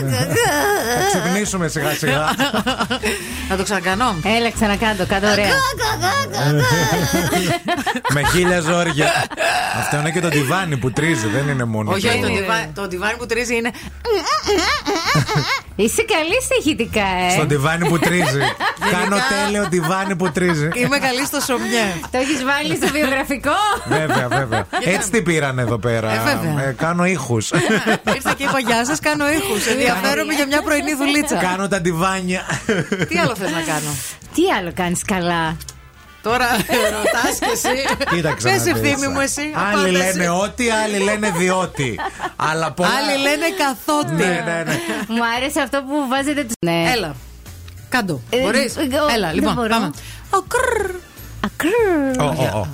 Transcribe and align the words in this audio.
Θα 0.00 1.06
ξυπνήσουμε 1.20 1.68
σιγά 1.68 1.90
σιγά. 1.94 2.30
Να 3.48 3.56
το 3.56 3.62
ξανακάνω. 3.62 4.16
Έλα, 4.38 4.50
ξανακάντο, 4.50 5.06
κάτω 5.06 5.26
ωραία. 5.30 5.48
Με 8.12 8.22
χίλια 8.32 8.60
ζόρια. 8.60 9.06
Αυτό 9.78 9.96
είναι 9.96 10.10
και 10.10 10.20
το 10.20 10.28
τιβάνι 10.28 10.76
που 10.76 10.90
τρίζει, 10.92 11.26
δεν 11.26 11.48
είναι 11.48 11.64
μόνο. 11.64 11.90
Όχι, 11.92 12.00
το- 12.00 12.08
όχι, 12.08 12.20
το 12.20 12.26
τιβάνι- 12.26 12.74
το 12.74 12.88
τιβάνι 12.88 13.16
που 13.16 13.26
τρίζει 13.26 13.56
είναι. 13.56 13.70
Είσαι 15.76 16.02
καλή 16.14 16.42
στα 16.42 16.54
ηχητικά, 16.60 17.06
ε. 17.26 17.30
Στο 17.30 17.46
τιβάνι 17.46 17.88
που 17.88 17.98
τρίζει. 17.98 18.40
Κάνω 18.90 19.16
τέλειο 19.28 19.68
τιβάνι 19.68 20.16
που 20.16 20.30
τρίζει. 20.32 20.68
Είμαι 20.74 20.98
καλή 20.98 21.24
στο 21.26 21.40
σομιέ. 21.40 21.84
Το 22.10 22.18
έχεις 22.18 22.44
βάλει 22.44 22.76
στο 22.76 22.88
βιογραφικό; 22.92 23.50
Βέβαια, 23.88 24.28
βέβαια. 24.28 24.66
Έτσι 24.84 25.10
τι 25.10 25.22
πήραν 25.22 25.58
εδώ 25.58 25.78
πέρα. 25.78 26.12
Ε, 26.12 26.18
βέβαια. 26.24 26.64
Ε, 26.68 26.72
κάνω 26.78 27.04
ήχους. 27.04 27.50
Ήρθα 28.14 28.32
και 28.34 28.42
είπα 28.42 28.58
Γεια 28.66 28.84
σας, 28.84 28.98
κάνω 29.00 29.24
ήχους. 29.30 29.64
Ενδιαφέρομαι 29.86 30.32
για 30.34 30.46
μια 30.46 30.62
πρωινή 30.62 30.94
δουλίτσα. 30.94 31.36
κάνω 31.36 31.68
τα 31.68 31.80
τιβάνια. 31.80 32.42
Τι 33.08 33.18
άλλο 33.18 33.34
θες 33.36 33.50
να 33.50 33.60
κάνω; 33.60 33.90
Τι 34.34 34.42
άλλο 34.58 34.72
κάνεις 34.74 35.02
καλά; 35.04 35.56
Τώρα 36.22 36.46
ρωτάς 36.96 37.38
και 37.38 37.50
εσύ. 37.52 37.68
Κοίταξε. 38.14 38.48
Πες 38.48 38.56
να 38.66 38.72
δεις. 38.72 38.72
ευθύμη 38.72 39.08
μου 39.12 39.20
εσύ. 39.20 39.40
Άλλοι 39.40 39.74
απάντα 39.74 39.90
λένε 39.90 40.08
εσύ. 40.24 40.26
ότι, 40.42 40.70
άλλοι 40.70 40.98
λένε 40.98 41.30
διότι. 41.30 41.98
Αλλά 42.36 42.72
πολλά. 42.72 42.88
Άλλοι 42.88 43.22
λένε 43.22 43.46
καθότι. 43.58 44.12
Ναι, 44.14 44.42
ναι, 44.44 44.62
ναι. 44.66 44.78
Μου 45.08 45.24
άρεσε 45.36 45.60
αυτό 45.60 45.82
που 45.82 46.08
βάζετε 46.08 46.42
του. 46.44 46.52
Ναι. 46.66 46.90
Έλα. 46.96 47.14
Κάντο. 47.88 48.20
Ε, 48.30 48.40
Μπορείς; 48.40 48.76
εγώ 48.76 49.06
Έλα, 49.14 49.26
δεν 49.26 49.34
λοιπόν, 49.34 49.54
μπορώ. 49.54 49.68
πάμε. 49.68 49.90
Ο 50.30 50.40
κρρρ, 50.42 50.90
Ακρρ. 51.40 52.20
Ω, 52.20 52.66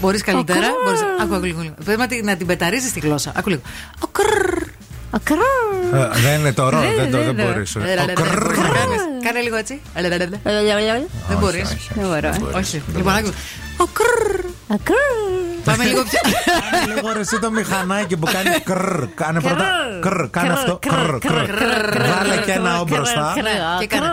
Μπορείς 0.00 0.22
καλύτερα. 0.22 0.66
Μπορείς... 0.84 1.00
Ακού, 1.20 1.34
ακού, 1.34 1.74
Πρέπει 1.84 2.22
να 2.22 2.36
την 2.36 2.46
πεταρίζεις 2.46 2.92
τη 2.92 3.00
γλώσσα. 3.00 3.32
Ακούω 3.36 3.52
λίγο. 3.52 3.62
Ε, 5.94 6.20
δεν 6.22 6.40
είναι 6.40 6.52
το 6.52 6.68
ρο, 6.68 6.80
δεν 6.96 7.10
το 7.10 7.18
δεν 7.18 7.34
μπορείς. 7.34 7.76
Κάνε 9.22 9.40
λίγο 9.42 9.56
έτσι. 9.56 9.80
Δεν 11.28 11.38
μπορείς. 11.38 11.76
Δεν 11.94 12.06
μπορείς. 12.06 12.38
Όχι. 12.54 12.82
Λοιπόν, 12.96 13.12
άκου. 13.12 13.30
Ο 14.72 14.76
κρρρ. 14.84 14.96
Ακρρ. 14.96 15.64
Πάμε 15.64 15.84
λίγο 15.84 16.02
πιο. 16.02 16.20
Κάνε 16.70 16.94
λίγο 16.94 17.12
ρε 17.12 17.20
εσύ 17.20 17.38
το 17.38 17.50
μηχανάκι 17.50 18.16
που 18.16 18.26
κάνει 18.32 18.60
κρρ. 18.64 19.04
Κάνε 19.14 19.40
πρώτα 19.40 19.64
κρρ. 20.00 20.28
Κάνε 20.30 20.52
αυτό 20.52 20.78
κρρ. 20.88 21.18
κρρ. 21.18 21.46
Βάλε 22.10 22.36
και 22.44 22.52
ένα 22.52 22.80
ο 22.80 22.84
μπροστά. 22.84 23.34
Και 23.80 23.86
κάνε. 23.86 24.06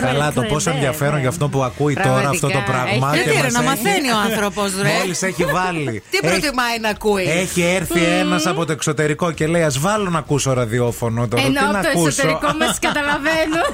Καλά, 0.00 0.32
το 0.32 0.42
πόσο 0.42 0.70
ενδιαφέρον 0.70 1.20
για 1.20 1.28
αυτό 1.28 1.48
που 1.48 1.62
ακούει 1.62 1.94
τώρα 1.94 2.28
αυτό 2.28 2.48
το 2.48 2.62
Πραγματικά. 2.66 2.98
πράγμα. 2.98 3.14
Έχει- 3.14 3.22
και 3.24 3.30
Γιατί 3.30 3.46
ρε, 3.46 3.52
μας 3.52 3.64
να 3.64 3.72
έχει- 3.72 3.82
μαθαίνει 3.84 4.10
ο 4.10 4.16
άνθρωπος, 4.30 4.72
ρε. 4.82 4.88
Μόλις 4.98 5.22
έχει 5.22 5.44
βάλει. 5.44 6.02
Τι 6.10 6.18
Έχει- 6.22 6.26
προτιμάει 6.40 6.78
να 6.80 6.88
ακούει; 6.88 7.24
Έχει 7.28 7.62
έρθει 7.62 8.00
ένας 8.20 8.46
από 8.46 8.64
το 8.66 8.72
εξωτερικό 8.72 9.32
και 9.32 9.46
λέει: 9.46 9.62
Α 9.62 9.72
βάλω 9.78 10.10
να 10.10 10.18
ακούσω 10.18 10.52
ραδιόφωνο 10.52 11.28
τώρα. 11.28 11.42
Ενώ 11.42 11.52
Τι 11.52 11.58
από 11.58 11.72
να 11.72 11.82
το 11.82 11.88
ακούσω; 11.88 12.06
εσωτερικό 12.08 12.52
μας 12.58 12.78
καταλαβαίνουν. 12.78 13.64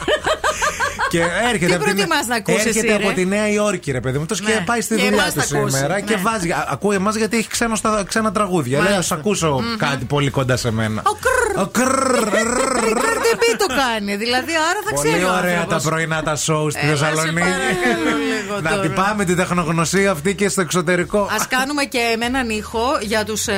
Και 1.08 1.20
έρχεται, 1.52 1.66
Τι 1.66 1.74
από 1.74 1.84
την, 1.84 1.94
προτιμάς 1.94 2.26
να 2.26 2.36
ακούσεις 2.36 2.64
έρχεται 2.66 2.86
εσύ, 2.88 2.96
ρε; 2.96 3.04
από 3.06 3.14
τη 3.14 3.24
Νέα 3.26 3.48
Υόρκη, 3.48 3.90
ρε 3.92 4.00
παιδί 4.00 4.18
μου. 4.18 4.26
Τόσο 4.26 4.42
Ναι. 4.44 4.50
και 4.52 4.60
πάει 4.64 4.80
στη 4.80 4.94
Και 4.94 5.02
δουλειά 5.02 5.16
εμάς 5.22 5.34
του 5.34 5.40
θα 5.52 5.58
ακούσει. 5.58 5.76
σήμερα 5.76 6.00
και 6.00 6.14
Ναι. 6.14 6.20
βάζει. 6.22 6.50
α- 6.50 6.66
Ακούει 6.70 6.94
εμάς 6.96 7.14
γιατί 7.16 7.36
έχει 7.36 7.48
ξένο 7.48 7.74
στα, 7.76 8.04
ξένα 8.08 8.32
τραγούδια. 8.32 8.78
Λέει: 8.78 8.88
Α 8.88 8.90
Μάλιστα. 8.90 9.14
ακούσω 9.14 9.62
κάτι 9.78 10.04
πολύ 10.04 10.30
κοντά 10.30 10.56
σε 10.56 10.70
μένα. 10.72 11.02
Ο 11.04 11.10
κρρρ. 11.20 11.62
Ο 11.62 11.66
κρρρ. 11.66 12.28
Cardi 12.98 13.34
B 13.36 13.42
το 13.58 13.66
κάνει. 13.66 14.16
Δηλαδή, 14.16 14.52
άρα 14.70 14.80
θα 14.84 14.92
ξέρει. 14.94 15.10
Πολύ 15.12 15.24
ο 15.24 15.36
ωραία 15.38 15.54
τα 15.54 15.60
άνθρωπος. 15.60 15.84
πρωινά 15.84 16.22
τα 16.22 16.36
σοου 16.36 16.70
στη 16.70 16.80
Έλα, 16.86 16.96
σε 16.96 17.04
Θεσσαλονίκη. 17.04 17.38
παρακαλώ 17.38 18.16
λίγο 18.18 18.60
Να 18.60 18.70
τώρα. 18.70 18.82
την 18.82 18.94
πάμε 18.94 19.24
την 19.24 19.36
τεχνογνωσία 19.36 20.10
αυτή 20.10 20.34
και 20.34 20.48
στο 20.48 20.60
εξωτερικό. 20.60 21.18
Α 21.20 21.36
κάνουμε 21.48 21.84
και 21.84 22.16
με 22.18 22.24
έναν 22.24 22.48
ήχο 22.48 22.98
για 23.00 23.24
τους 23.24 23.46
ε, 23.46 23.54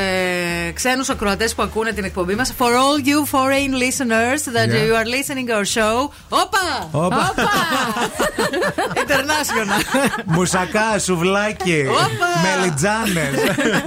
ξένους 0.75 1.09
ακροατές 1.09 1.55
που 1.55 1.63
ακούνε 1.63 1.93
την 1.93 2.05
εκπομπή 2.05 2.35
μας. 2.35 2.53
For 2.59 2.65
all 2.67 3.07
you 3.09 3.37
foreign 3.37 3.73
listeners 3.83 4.43
that 4.57 4.69
Yeah. 4.71 4.87
you 4.87 4.95
are 5.01 5.07
listening 5.17 5.49
our 5.57 5.65
show. 5.79 6.11
Όπα! 6.29 6.89
Όπα. 6.91 7.35
International. 9.03 9.81
Μουσακά, 10.25 10.99
σουβλάκι, 10.99 11.80
Όπα. 11.89 12.57
μελιτζάνες. 12.59 13.35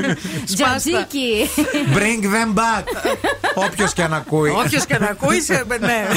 Τζατζίκι. 0.55 1.49
Bring 1.95 2.23
them 2.23 2.53
back. 2.59 2.83
Όποιος 3.55 3.93
και 3.93 4.03
αν 4.03 4.13
ακούει. 4.13 4.49
Όποιος 4.49 4.85
και 4.85 4.97
να 4.97 5.05
ακούει, 5.07 5.41
σε- 5.41 5.65
ναι. 5.79 6.07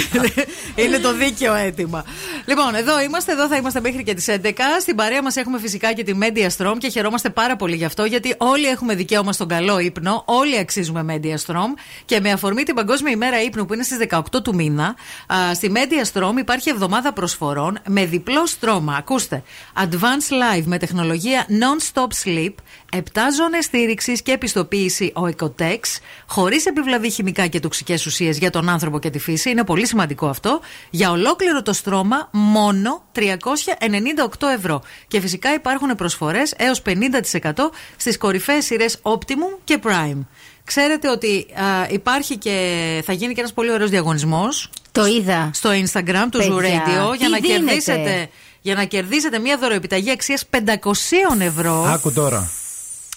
Είναι 0.75 0.99
το 0.99 1.13
δίκαιο 1.15 1.55
αίτημα. 1.55 2.05
Λοιπόν, 2.47 2.75
εδώ 2.75 3.01
είμαστε, 3.01 3.33
εδώ 3.33 3.47
θα 3.49 3.57
είμαστε 3.57 3.81
μέχρι 3.81 4.03
και 4.03 4.15
τις 4.15 4.27
11. 4.29 4.51
Στην 4.81 4.97
παρέα 4.97 5.23
μας 5.23 5.37
έχουμε 5.37 5.59
φυσικά 5.59 5.93
και 5.93 6.03
τη 6.05 6.13
Media 6.21 6.49
Strom 6.57 6.75
και 6.79 6.89
χαιρόμαστε 6.89 7.31
πάρα 7.31 7.57
πολύ 7.57 7.77
γι' 7.77 7.85
αυτό, 7.85 8.05
γιατί 8.05 8.35
όλοι 8.39 8.67
έχουμε 8.67 8.95
δικαίωμα 8.95 9.33
στον 9.33 9.49
καλό 9.49 9.79
ύπνο. 9.79 10.23
Όλοι 10.27 10.59
αξίζουμε 10.59 11.05
Media 11.09 11.35
Strom. 11.47 11.79
Και 12.05 12.21
με 12.21 12.31
αφορμή 12.31 12.63
την 12.63 12.75
Παγκόσμια 12.75 13.13
ημέρα 13.13 13.43
ύπνου 13.43 13.67
που 13.67 13.75
είναι 13.75 13.83
στις 13.83 13.99
18 14.11 14.21
του 14.43 14.55
μήνα, 14.55 14.95
α, 15.27 15.55
στη 15.55 15.73
Media 15.75 16.13
Strom 16.13 16.33
υπάρχει 16.39 16.71
εβδομάδα 16.71 17.13
προσφορών 17.13 17.79
με 17.89 18.05
διπλό 18.05 18.47
στρώμα. 18.47 18.95
Ακούστε. 18.99 19.43
Advanced 19.83 20.59
Live 20.59 20.63
με 20.65 20.79
τεχνολογία 20.79 21.45
Non-Stop 21.61 22.25
Sleep, 22.25 22.55
7 22.97 22.99
ζώνες 23.37 23.65
στήριξης 23.65 24.23
και 24.23 24.33
επιστοποίηση 24.33 25.13
ο 25.15 25.23
Ecotex, 25.37 25.79
χωρίς 26.27 26.67
επιβλαβή 26.67 27.11
χημικά 27.11 27.47
και 27.47 27.61
τοξικές 27.61 28.07
ουσίες 28.07 28.39
για 28.39 28.51
τον 28.51 28.69
άνθρωπο 28.69 28.99
και 28.99 29.11
τη 29.11 29.19
φύση. 29.19 29.51
Είναι 29.51 29.65
πολύ 29.65 29.87
σημαντικό 29.87 30.29
αυτό. 30.29 30.61
Για 30.91 31.11
ολόκληρο 31.11 31.63
το 31.63 31.73
στρώμα, 31.73 32.29
μόνο 32.33 33.05
398 33.13 34.49
ευρώ. 34.57 34.83
Και 35.09 35.21
φυσικά 35.21 35.55
υπάρχουν 35.55 35.95
προσφορές 35.95 36.55
έως 36.57 36.83
50% 36.83 37.53
στις 37.97 38.19
κορυφαίες 38.19 38.65
σειρές 38.65 38.99
Optimum 39.03 39.59
και 39.65 39.79
Prime. 39.83 40.21
Ξέρετε 40.65 41.11
ότι 41.11 41.47
α, 41.55 41.87
υπάρχει 41.91 42.37
και 42.37 43.03
θα 43.07 43.13
γίνει 43.13 43.35
και 43.35 43.41
ένας 43.41 43.53
πολύ 43.53 43.71
ωραίος 43.71 43.91
διαγωνισμός 43.91 44.71
Το 44.93 45.07
είδα. 45.07 45.51
στο 45.53 45.71
Instagram 45.71 46.27
του 46.31 46.39
Zoo 46.43 46.61
Παιδιά, 46.61 46.85
Radio 46.87 47.17
για 47.17 47.27
τι 47.27 47.31
να, 47.31 47.39
δίνετε; 47.39 47.47
κερδίσετε, 47.47 48.29
για 48.67 48.75
να 48.75 48.85
κερδίσετε 48.85 49.39
μια 49.39 49.59
δωροεπιταγή 49.59 50.11
αξίας 50.11 50.45
500 50.51 51.41
ευρώ 51.41 51.85
Άκου 51.85 52.13
τώρα. 52.13 52.51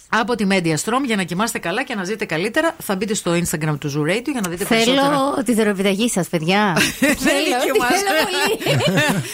Από 0.10 0.36
τη 0.36 0.46
Media 0.50 0.76
Strom 0.84 1.02
για 1.06 1.16
να 1.16 1.24
κοιμάστε 1.24 1.60
καλά 1.60 1.84
και 1.84 1.96
να 1.96 2.04
ζείτε 2.04 2.26
καλύτερα. 2.26 2.76
Θα 2.84 2.96
μπείτε 2.96 3.14
στο 3.14 3.32
Instagram 3.32 3.76
του 3.80 3.92
Zoo 3.92 4.12
Radio 4.12 4.30
για 4.32 4.42
να 4.44 4.50
δείτε 4.50 4.66
περισσότερα. 4.66 5.08
Θέλω 5.08 5.44
τη 5.46 5.54
δωροπιταγή 5.54 6.10
σας, 6.10 6.28
παιδιά. 6.28 6.74
Θέλει 7.00 7.16
Θέλω, 7.16 7.64
και 7.66 7.72
τη 7.72 7.80
μας. 7.80 7.90
θέλω 8.00 8.22
πολύ. 8.26 8.78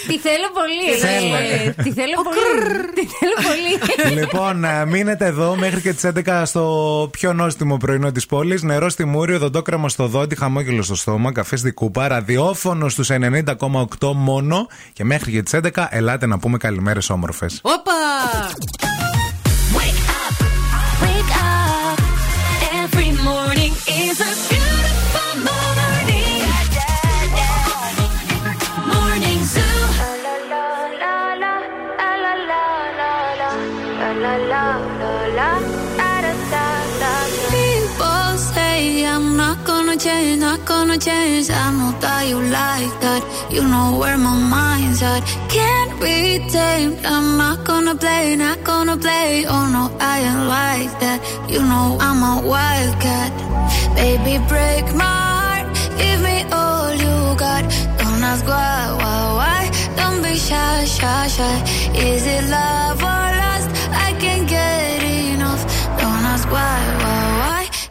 Τη 0.07 0.17
θέλω 0.19 0.47
πολύ. 0.53 0.97
Θέλε. 0.99 1.63
Ε, 1.63 1.83
Τη 1.83 1.91
θέλω 1.91 2.15
πολύ. 2.23 2.89
Τη 2.93 3.05
θέλω 3.05 3.35
πολύ. 3.49 4.19
λοιπόν, 4.19 4.63
ε, 4.63 4.85
μείνετε 4.85 5.25
εδώ 5.25 5.55
μέχρι 5.55 5.81
και 5.81 5.93
τις 5.93 6.11
11 6.25 6.41
στο 6.45 7.07
πιο 7.11 7.33
νόστιμο 7.33 7.77
πρωινό 7.77 8.11
της 8.11 8.25
πόλης. 8.25 8.63
Νερό 8.63 8.89
στη 8.89 9.05
μούρη, 9.05 9.33
οδοντόκραμα 9.33 9.89
στο 9.89 10.07
δόντι, 10.07 10.35
χαμόγελο 10.35 10.81
στο 10.83 10.95
στόμα, 10.95 11.31
καφές 11.31 11.59
στη 11.59 11.71
κούπα, 11.71 12.07
ραδιόφωνο 12.07 12.89
στους 12.89 13.09
90,8 13.11 14.11
μόνο. 14.15 14.67
Και 14.93 15.03
μέχρι 15.03 15.31
και 15.31 15.41
τις 15.41 15.53
11 15.53 15.87
ελάτε 15.89 16.25
να 16.25 16.39
πούμε 16.39 16.57
καλημέρες 16.57 17.09
όμορφες. 17.09 17.59
Όπα! 17.61 18.94
This 24.17 24.39
is 24.39 24.44
gonna 39.95 40.09
change, 40.09 40.39
not 40.41 40.65
gonna 40.65 40.97
change. 40.97 41.49
I 41.49 41.71
know 41.71 41.97
that 42.01 42.27
you 42.27 42.39
like 42.41 42.93
that. 43.01 43.21
You 43.49 43.61
know 43.63 43.97
where 43.97 44.17
my 44.17 44.35
mind's 44.35 45.01
at. 45.01 45.21
Can't 45.49 45.93
be 46.01 46.39
tamed. 46.49 47.05
I'm 47.05 47.37
not 47.37 47.63
gonna 47.63 47.95
play, 47.95 48.35
not 48.35 48.63
gonna 48.63 48.97
play. 48.97 49.45
Oh 49.47 49.65
no, 49.75 49.83
I 49.99 50.19
ain't 50.19 50.47
like 50.49 50.99
that. 50.99 51.19
You 51.49 51.59
know 51.59 51.97
I'm 51.99 52.21
a 52.23 52.47
wildcat. 52.47 53.31
Baby, 53.95 54.43
break 54.49 54.85
my 54.95 55.15
heart. 55.39 55.67
Give 55.97 56.19
me 56.21 56.43
all 56.51 56.91
you 56.93 57.15
got. 57.37 57.63
Don't 57.99 58.23
ask 58.31 58.45
why, 58.45 58.97
why, 58.99 59.21
why. 59.39 59.61
Don't 59.95 60.21
be 60.21 60.35
shy, 60.35 60.83
shy, 60.85 61.27
shy. 61.27 61.55
Is 61.95 62.25
it 62.25 62.43
love 62.49 63.14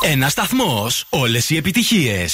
Ένα 0.00 0.28
σταθμό. 0.28 0.86
Όλε 1.08 1.38
οι 1.48 1.56
επιτυχίε. 1.56 2.26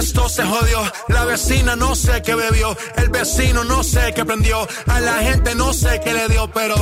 Esto 0.00 0.28
se 0.36 0.44
jodió, 0.52 0.80
la 1.14 1.22
vecina 1.30 1.72
no 1.84 1.90
sé 2.04 2.14
qué 2.26 2.34
bebió, 2.42 2.68
el 3.02 3.08
vecino 3.16 3.60
no 3.72 3.78
sé 3.92 4.02
qué 4.14 4.22
prendió, 4.30 4.58
a 4.94 4.96
la 5.08 5.16
gente 5.26 5.50
no 5.62 5.68
sé 5.80 5.90
qué 6.04 6.12
le 6.18 6.26
dio, 6.32 6.42
pero 6.58 6.76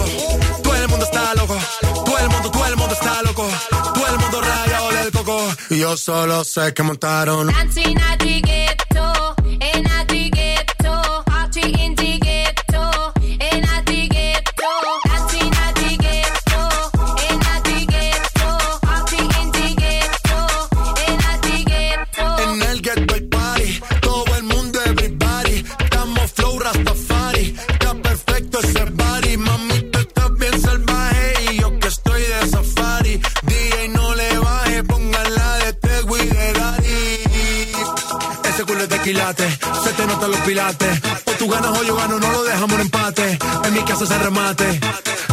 todo 0.65 0.77
el 0.83 0.89
mundo 0.93 1.05
está 1.11 1.25
loco, 1.41 1.57
todo 2.07 2.19
el 2.25 2.29
mundo, 2.33 2.49
todo 2.57 2.67
el 2.73 2.77
mundo 2.81 2.95
está 3.01 3.15
loco, 3.29 3.47
todo 3.97 4.07
el 4.13 4.19
mundo 4.23 4.37
rayado 4.51 4.89
del 4.97 5.09
coco, 5.17 5.39
y 5.75 5.77
yo 5.85 5.91
solo 6.09 6.37
sé 6.55 6.65
que 6.75 6.83
montaron. 6.89 7.45
Casa 44.08 44.20
se 44.20 44.24
remate. 44.24 44.80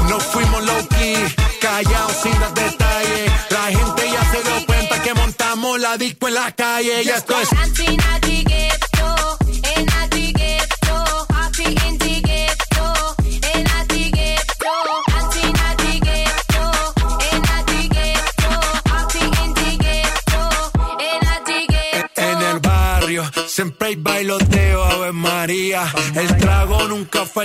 No 0.09 0.19
fuimos 0.21 0.65
low 0.65 0.89
key, 0.89 1.17
callados 1.61 2.17
sin 2.23 2.33
dar 2.41 2.55
detalles. 2.55 3.33
La 3.51 3.65
gente 3.67 4.11
ya 4.11 4.25
se 4.31 4.43
dio 4.43 4.67
cuenta 4.67 5.03
que 5.03 5.15
montamos 5.15 5.81
la 5.81 5.97
disco 5.97 6.29
en 6.29 6.35
la 6.35 6.53
calle. 6.53 7.03
Y 7.05 7.09
esto 7.09 7.35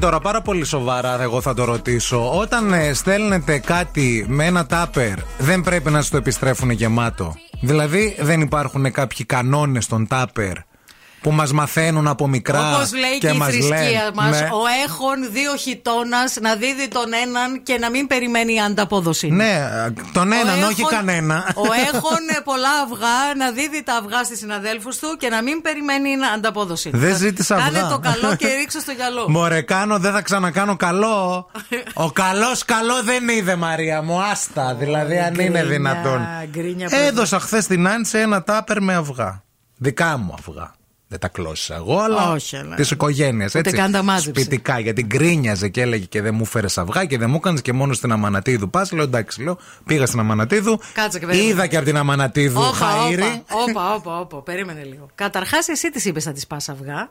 Τώρα, 0.00 0.20
πάρα 0.20 0.40
πολύ 0.40 0.64
σοβαρά 0.64 1.22
εγώ 1.22 1.40
θα 1.40 1.54
το 1.54 1.64
ρωτήσω. 1.64 2.38
Όταν 2.38 2.72
ε, 2.72 2.92
στέλνετε 2.92 3.58
κάτι 3.58 4.24
με 4.28 4.44
ένα 4.44 4.66
τάπερ, 4.66 5.18
δεν 5.38 5.60
πρέπει 5.60 5.90
να 5.90 6.00
σας 6.00 6.10
το 6.10 6.16
επιστρέφουν 6.16 6.70
γεμάτο. 6.70 7.34
Δηλαδή, 7.60 8.16
δεν 8.20 8.40
υπάρχουν 8.40 8.92
κάποιοι 8.92 9.24
κανόνες 9.24 9.84
στον 9.84 10.06
τάπερ; 10.06 10.52
Που 11.20 11.30
μας 11.32 11.52
μαθαίνουν 11.52 12.06
από 12.08 12.28
μικρά. 12.28 12.74
Όπως 12.74 12.92
λέει 12.94 13.18
και, 13.18 13.28
η 13.28 13.36
μας 13.36 13.48
θρησκεία 13.48 13.76
λένε, 13.78 14.10
μας, 14.14 14.40
ναι. 14.40 14.46
ο 14.52 14.62
έχων 14.84 15.32
δύο 15.32 15.56
χιτώνας 15.56 16.36
να 16.40 16.54
δίδει 16.54 16.88
τον 16.88 17.12
έναν 17.24 17.62
και 17.62 17.78
να 17.78 17.90
μην 17.90 18.06
περιμένει 18.06 18.60
ανταπόδοση. 18.60 19.28
Ναι, 19.30 19.68
τον 20.12 20.32
Ο 20.32 20.34
έναν, 20.34 20.62
όχι 20.62 20.80
έχων- 20.80 20.90
κανένα. 20.90 21.44
Ο 21.54 21.72
έχων 21.88 22.18
ε, 22.36 22.40
πολλά 22.44 22.68
αυγά 22.84 23.34
να 23.36 23.50
δίδει 23.50 23.82
τα 23.82 23.94
αυγά 23.96 24.24
στις 24.24 24.38
συναδέλφους 24.38 24.98
του 24.98 25.16
και 25.18 25.28
να 25.28 25.42
μην 25.42 25.62
περιμένει 25.62 26.10
ανταπόδοση. 26.34 26.90
Δεν 26.92 27.16
ζήτησα 27.16 27.54
Κάνε 27.56 27.78
αυγά. 27.78 27.88
το 27.88 27.98
καλό 27.98 28.36
και 28.36 28.46
ρίξω 28.54 28.80
στο 28.80 28.92
γυαλό. 28.92 29.24
Μωρέ, 29.30 29.60
κάνω, 29.62 29.98
δεν 29.98 30.12
θα 30.12 30.22
ξανακάνω 30.22 30.76
καλό. 30.76 31.50
Ο 31.94 32.10
καλός 32.10 32.64
καλό 32.64 33.02
δεν 33.02 33.28
είδε, 33.28 33.56
Μαρία 33.56 34.02
μου. 34.02 34.20
Άστα, 34.22 34.74
δηλαδή, 34.74 35.18
αν 35.18 35.34
είναι 35.34 35.42
Γκρίνια, 35.42 35.64
δυνατόν. 35.64 36.26
γκρίνια 36.50 36.88
που 36.88 36.96
Έδωσα 36.98 37.40
χθες 37.40 37.66
την 37.66 37.88
Άνση 37.88 38.18
ένα 38.18 38.42
τάπερ 38.42 38.82
με 38.82 38.94
αυγά. 38.94 39.42
Δικά 39.76 40.16
μου 40.16 40.34
αυγά. 40.38 40.72
Δεν 41.12 41.18
τα 41.18 41.28
κλώσσα 41.28 41.74
εγώ, 41.74 41.98
αλλά 41.98 42.32
Όχι, 42.32 42.56
αλλά- 42.56 42.74
τη 42.74 42.88
οικογένεια. 42.90 43.48
Ούτε 43.56 43.70
καν 43.70 43.92
τα 43.92 44.02
μάζεψε. 44.02 44.40
Σπιτικά, 44.42 44.78
γιατί 44.78 45.02
γκρίνιαζε 45.02 45.68
και 45.68 45.80
έλεγε 45.80 46.04
και 46.04 46.22
δεν 46.22 46.34
μου 46.34 46.44
φέρε 46.44 46.66
αυγά 46.76 47.04
και 47.04 47.18
δεν 47.18 47.30
μου 47.30 47.36
έκανες 47.36 47.62
και 47.62 47.72
μόνο 47.72 47.92
στην 47.92 48.12
Αμανατίδου. 48.12 48.70
Πας, 48.70 48.92
λέω 48.92 49.04
εντάξει, 49.04 49.42
λέω. 49.42 49.58
Πήγα 49.86 50.06
στην 50.06 50.20
Αμανατίδου. 50.20 50.80
Κάτσε 50.92 51.18
και 51.18 51.26
περίμενε. 51.26 51.50
Είδα 51.50 51.66
και 51.66 51.76
από 51.76 51.84
την 51.86 51.96
Αμανατίδου 51.96 52.60
Όπα, 52.60 52.76
χαΐρι. 52.78 53.42
όπα, 53.50 53.70
όπα, 53.70 53.94
όπα, 53.94 54.18
όπα, 54.18 54.42
περίμενε 54.42 54.82
λίγο. 54.84 55.06
Καταρχάς, 55.14 55.68
εσύ 55.68 55.90
τι 55.90 56.08
είπες 56.08 56.26
να 56.26 56.32
της 56.32 56.46
πας 56.46 56.68
αυγά. 56.68 57.10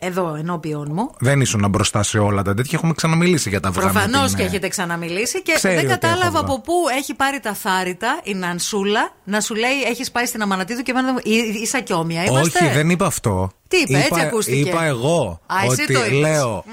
Εδώ 0.00 0.34
ενώπιον 0.38 0.88
μου. 0.92 1.10
Δεν 1.18 1.40
ήσουν 1.40 1.66
μπροστά 1.70 2.02
σε 2.02 2.18
όλα 2.18 2.42
τα 2.42 2.54
τέτοια. 2.54 2.72
Έχουμε 2.78 2.92
ξαναμιλήσει 2.96 3.48
για 3.48 3.60
τα 3.60 3.68
αυγά. 3.68 3.84
με 3.84 3.90
Προφανώς 3.92 4.28
την, 4.28 4.36
και 4.36 4.42
ε, 4.42 4.46
έχετε 4.46 4.68
ξαναμιλήσει 4.68 5.42
και 5.42 5.52
Ξέρει 5.54 5.74
δεν 5.74 5.84
ότι 5.84 5.92
έχω 5.92 6.00
κατάλαβα 6.00 6.38
αυγά. 6.38 6.40
από 6.52 6.60
πού 6.60 6.72
έχει 6.98 7.14
πάρει 7.14 7.40
τα 7.40 7.54
θάρρυτα 7.54 8.20
η 8.22 8.34
Νανσούλα 8.34 9.10
να 9.24 9.40
σου 9.40 9.54
λέει: 9.54 9.82
Έχεις 9.88 10.10
πάει 10.10 10.26
στην 10.26 10.42
Αμανατίδου 10.42 10.82
και 10.82 10.90
εμένα. 10.90 11.20
Ή- 11.22 11.60
Ίσα 11.62 11.80
και 11.80 11.92
όμοια 11.92 12.24
είμαστε; 12.24 12.64
Όχι, 12.64 12.74
δεν 12.74 12.90
είπα 12.90 13.06
αυτό. 13.06 13.50
Τι 13.68 13.76
είπε, 13.76 13.98
έτσι 13.98 14.20
ακούστηκε. 14.20 14.68
Είπα 14.68 14.84
εγώ 14.84 15.40
Α, 15.46 15.54
εσύ 15.70 15.82
ότι 15.82 15.92
το 15.92 16.04
είπες. 16.04 16.18
λέω. 16.18 16.64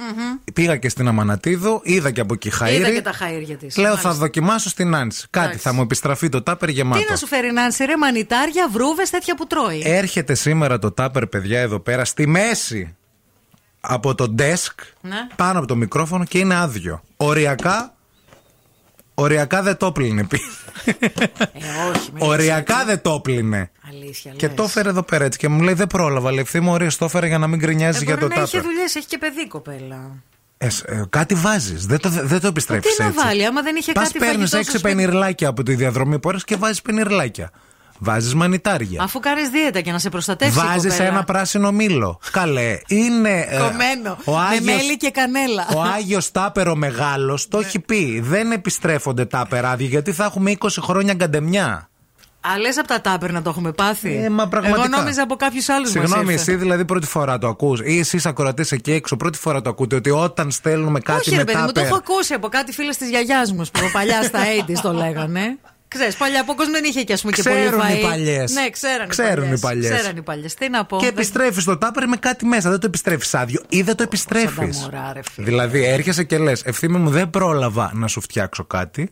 Πήγα 0.53 0.77
και 0.77 0.89
στην 0.89 1.08
Αμανατίδου, 1.08 1.79
είδα 1.84 2.12
και 2.12 2.22
από 2.22 2.34
εκεί 2.34 2.51
χαΐρι. 2.60 2.72
Είδα 2.74 2.89
και 2.91 3.01
τα 3.01 3.12
χαΐρια 3.12 3.55
της, 3.60 3.77
Λέω 3.77 3.88
μάλιστα. 3.89 4.10
θα 4.10 4.15
δοκιμάσω 4.15 4.70
στην 4.70 4.96
Άνση. 4.96 5.27
Κάτι 5.29 5.46
Εντάξει. 5.46 5.63
θα 5.67 5.74
μου 5.74 5.82
επιστραφεί 5.82 6.29
το 6.29 6.41
τάπερ 6.41 6.70
γεμάτο. 6.70 7.03
Τι 7.03 7.10
να 7.10 7.15
σου 7.15 7.27
φέρει 7.27 7.51
Νάνση, 7.51 7.86
ρε 7.86 7.98
μανιτάρια, 7.98 8.67
βρούβες 8.72 9.10
τέτοια 9.10 9.36
που 9.36 9.48
τρώει. 9.48 9.82
Έρχεται 9.86 10.34
σήμερα 10.34 10.79
το 10.79 10.91
τάπερ, 10.91 11.27
παιδιά, 11.27 11.60
εδώ 11.60 11.79
πέρα, 11.79 12.05
στη 12.05 12.27
μέση 12.27 12.96
από 13.88 14.15
το 14.15 14.36
desk, 14.39 14.75
Ναι. 15.01 15.27
πάνω 15.36 15.58
από 15.60 15.68
το 15.68 15.75
μικρόφωνο 15.75 16.24
και 16.24 16.38
είναι 16.38 16.56
άδειο. 16.56 17.04
Οριακά 17.18 17.94
Οριακά 19.18 19.62
δεν 19.62 19.77
το 19.77 19.92
πλύνε. 19.92 20.24
πει. 20.25 20.39
Ε, 20.86 20.96
όχι. 21.96 22.10
μην 22.13 22.24
Οριακά 22.24 22.75
λες 22.77 22.86
δεν 22.86 23.01
το 23.01 23.20
πλύνε. 23.20 23.58
έτσι. 23.60 23.98
Αλήθεια. 24.04 24.32
Και 24.38 24.48
λες. 24.48 24.56
το 24.56 24.63
έφερε 24.63 24.89
εδώ 24.89 25.04
πέρα 25.04 25.25
έτσι 25.25 25.39
και 25.39 25.48
μου 25.48 25.62
λέει 25.62 25.74
δεν 25.74 25.88
πρόλαβα. 25.88 26.32
Λευθεί 26.32 26.60
μου 26.60 26.72
ωραία, 26.72 26.89
το 26.98 27.06
έφερε 27.06 27.27
για 27.27 27.38
να 27.38 27.48
μην 27.48 27.60
γκρινιάζει 27.60 28.00
Ε, 28.01 28.04
για 28.04 28.15
μπορεί 28.15 28.27
το 28.27 28.36
να 28.36 28.42
είχε 28.44 28.58
τάπερ. 28.58 28.72
δουλειές, 28.72 28.96
έχει 28.96 29.08
και 29.08 29.18
παιδί 29.18 29.48
κοπέλα. 29.48 30.12
Ε, 30.58 30.70
σ- 30.70 30.89
ε, 30.89 31.04
κάτι 31.10 31.36
βάζεις. 31.36 31.86
Δεν 31.86 32.00
το, 32.00 32.10
δεν 32.10 32.39
το 32.39 32.48
επιστρέφει 32.48 32.82
Τι 32.88 33.01
να 33.01 33.08
έτσι. 33.08 33.20
βάλει, 33.24 33.46
άμα 33.46 33.62
δεν 33.62 33.75
είχε 33.75 33.92
Πας 33.92 34.04
κάτι 34.08 34.18
παίρνεις 34.20 34.34
φαγητό 34.36 34.48
στο 34.48 34.58
έξι 34.58 34.77
σπίτι. 34.77 34.96
πενιρλάκια 34.96 35.48
από 35.48 35.63
τη 35.63 35.75
διαδρομή 35.75 36.20
που 36.20 36.32
και 36.46 36.56
βάζεις 36.56 36.82
πενιρλάκια. 36.82 37.51
Βάζεις 38.00 38.34
μανιτάρια. 38.36 39.02
Αφού 39.04 39.20
κάνεις 39.20 39.50
δίαιτα 39.50 39.82
και 39.82 39.92
να 39.92 40.00
σε 40.00 40.10
προστατεύσει. 40.10 40.60
η 40.60 40.62
Βάζεις 40.68 40.92
κοπέλα. 40.92 41.10
ένα 41.10 41.24
πράσινο 41.24 41.72
μήλο. 41.72 42.20
Καλέ. 42.32 42.78
Είναι. 42.88 43.40
ε, 43.50 43.58
Κομμένο. 43.58 44.18
ο 44.25 44.32
με 44.32 44.40
Άγιος- 44.40 44.64
μέλι 44.64 44.98
και 44.98 45.10
κανέλα. 45.12 45.68
Ο 45.75 45.82
Άγιος 45.82 46.32
Τάπερο 46.32 46.75
Μεγάλος 46.75 47.48
το 47.48 47.58
έχει 47.60 47.80
πει. 47.80 48.20
Δεν 48.20 48.52
επιστρέφονται 48.52 49.25
τα 49.25 49.48
άδεια 49.64 49.88
γιατί 49.88 50.12
θα 50.12 50.24
έχουμε 50.25 50.52
20 50.52 50.82
χρόνια 50.82 51.14
γκαντεμιά. 51.14 51.90
Α, 52.54 52.58
λες 52.60 52.78
από 52.78 52.88
τα 52.88 53.02
τάπερ 53.02 53.32
να 53.32 53.42
το 53.42 53.50
έχουμε 53.50 53.72
πάθει; 53.72 54.16
Ε, 54.24 54.30
μα 54.30 54.48
πραγματικά. 54.48 54.86
Εγώ 54.88 54.98
νόμιζα 54.98 55.22
από 55.24 55.36
κάποιους 55.36 55.70
άλλους 55.70 55.90
Συγγνώμη, 55.90 56.34
εσύ 56.34 56.56
δηλαδή 56.56 56.86
πρώτη 56.86 57.08
φορά 57.08 57.38
το 57.38 57.48
ακούς 57.48 57.80
ή 57.84 58.00
εσείς 58.00 58.25
ακροατές 58.25 58.72
εκεί 58.72 58.92
έξω 58.92 59.18
πρώτη 59.18 59.38
φορά 59.38 59.62
το 59.62 59.70
ακούτε 59.70 59.96
ότι 59.96 60.10
όταν 60.10 60.52
στέλνουμε 60.52 61.00
κάτι 61.00 61.20
Όχι, 61.20 61.30
με 61.32 61.38
ρε 61.38 61.44
παιδί 61.44 61.58
μου, 61.58 61.66
το 61.66 61.72
τάπερ. 61.72 61.90
έχω 61.90 61.98
ακούσει 61.98 62.34
από 62.34 62.48
κάτι 62.48 62.72
φίλες 62.72 62.98
της 62.98 63.10
γιαγιάς 63.10 63.52
μου 63.52 63.64
που 63.72 63.80
παλιά 63.94 64.24
στα 64.24 64.40
80s 64.68 64.80
το 64.82 64.94
λέγανε. 64.94 65.58
Ξέρεις, 65.96 66.16
παλιά 66.16 66.42
από 66.42 66.56
κόσμο 66.56 66.72
δεν 66.74 66.84
είχε 66.84 67.04
και, 67.04 67.14
ας 67.14 67.22
πούμε, 67.22 67.34
και 67.34 67.44
πολύ 67.44 67.56
Ξέρουν 67.56 67.80
οι 67.80 67.84
φαΐ. 68.00 68.02
παλιές. 68.02 68.52
Ναι, 68.52 68.70
ξέραν, 68.70 69.08
Ξέρουν 69.08 69.54
οι 69.54 69.60
παλιές. 69.60 69.94
Ξέραν 70.00 70.18
οι 70.18 70.22
παλιές. 70.22 70.54
Τι 70.54 70.70
να 70.70 70.86
πω. 70.86 70.98
Και 70.98 71.06
δεν- 71.06 71.14
επιστρέφεις 71.14 71.64
το 71.64 71.78
τάπερ 71.78 72.08
με 72.08 72.16
κάτι 72.18 72.46
μέσα. 72.46 72.70
Δεν 72.70 72.80
το 72.80 72.86
επιστρέφεις 72.88 73.34
άδειο 73.36 73.62
ή 73.70 73.82
δεν 73.82 73.96
το 73.96 74.04
επιστρέφεις. 74.04 74.78
Σαν 74.78 74.90
τα 74.92 74.98
μωρά, 74.98 75.14
ρε 75.14 75.20
φίλε. 75.32 75.46
Δηλαδή, 75.46 75.84
έρχεσαι 75.86 76.24
και 76.24 76.38
λες: 76.38 76.62
Ευθύμη 76.64 76.98
μου, 76.98 77.10
δεν 77.10 77.30
πρόλαβα 77.30 77.92
να 77.94 78.08
σου 78.08 78.22
φτιάξω 78.22 78.66
κάτι. 78.66 79.10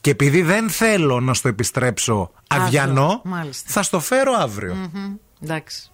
Και 0.00 0.10
επειδή 0.10 0.42
δεν 0.42 0.70
θέλω 0.70 1.20
να 1.20 1.34
στο 1.34 1.48
επιστρέψω 1.48 2.30
Αύριο, 2.48 2.66
αδιανό, 2.66 3.20
μάλιστα. 3.24 3.70
θα 3.72 3.82
στο 3.82 4.00
φέρω 4.00 4.32
αύριο. 4.38 4.74
Μμμ, 4.74 5.14
Εντάξει. 5.42 5.90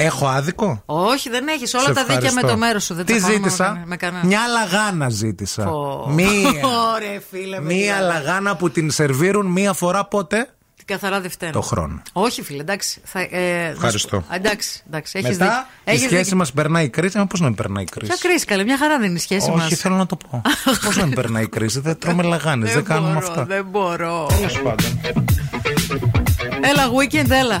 Έχω 0.00 0.26
άδικο; 0.26 0.82
Όχι, 0.86 1.30
δεν 1.30 1.48
έχεις. 1.48 1.74
Όλα 1.74 1.82
Σε 1.84 1.92
τα 1.92 2.00
δίκαια 2.00 2.16
με 2.18 2.26
ευχαριστώ. 2.26 2.46
το 2.50 2.56
μέρος 2.56 2.84
σου. 2.84 2.94
Δεν 2.94 3.04
Τι 3.04 3.12
τσακώνομαι 3.12 3.38
με 3.40 3.44
ζήτησα; 3.48 3.64
κανένα- 3.64 3.86
Με 3.86 3.96
κανένα. 3.96 4.24
Μια 4.26 4.40
λαγάνα 4.46 5.08
ζήτησα. 5.08 5.64
Πω. 5.64 6.06
Μία. 6.08 6.28
Ωραία, 6.94 7.20
φίλε. 7.30 7.60
με 7.60 7.74
Μία 7.74 7.94
τη- 7.96 8.02
λαγάνα 8.02 8.56
που 8.56 8.70
την 8.70 8.90
σερβίρουν 8.90 9.46
μία 9.46 9.72
φορά 9.72 10.04
πότε; 10.04 10.48
Την 10.76 10.86
καθαρά 10.86 11.20
Δευτέρα. 11.20 11.52
Το 11.52 11.60
χρόνο. 11.60 12.02
Όχι, 12.12 12.42
φίλε, 12.42 12.60
εντάξει. 12.60 13.00
Θα, 13.04 13.20
ε, 13.20 13.26
να 13.30 13.66
σου 13.66 13.72
Ευχαριστώ. 13.74 14.16
πω- 14.20 14.32
Α, 14.32 14.36
Εντάξει, 14.36 14.82
εντάξει. 14.86 15.18
Έχεις 15.18 15.38
Μετά 15.38 15.44
δίκιο. 15.44 15.60
η 15.84 15.90
Έχεις 15.90 16.02
σχέση 16.02 16.22
δίκιο. 16.22 16.36
μας 16.36 16.52
περνάει 16.52 16.84
η 16.84 16.88
κρίση. 16.88 17.18
Μα 17.18 17.26
πώς 17.26 17.40
να 17.40 17.46
μην 17.46 17.54
περνάει 17.56 17.82
η 17.82 17.88
κρίση; 17.90 18.12
Ποια 18.12 18.28
κρίση, 18.28 18.44
καλέ, 18.44 18.64
μια 18.64 18.78
χαρά 18.78 18.98
δεν 18.98 19.08
είναι 19.08 19.18
η 19.18 19.22
σχέση 19.22 19.50
μας. 19.50 19.64
Όχι, 19.64 19.74
θέλω 19.74 19.94
να 19.96 20.06
το 20.06 20.16
πω. 20.16 20.42
Πώς 20.84 20.96
να 20.96 21.04
μην 21.06 21.14
περνάει 21.14 21.42
η 21.42 21.48
κρίση; 21.48 21.80
Δεν 21.80 21.98
τρώμε 21.98 22.22
λαγάνες, 22.22 22.72
δεν 22.72 22.84
κάνουμε 22.84 23.12
μπορώ, 23.12 23.26
αυτά. 23.26 23.44
Δεν 23.44 23.64
μπορώ. 23.64 24.26
Τέλος 24.36 24.60
πάντων. 24.62 25.00
Έλα, 26.60 26.88
weekend, 26.98 27.30
έλα. 27.30 27.60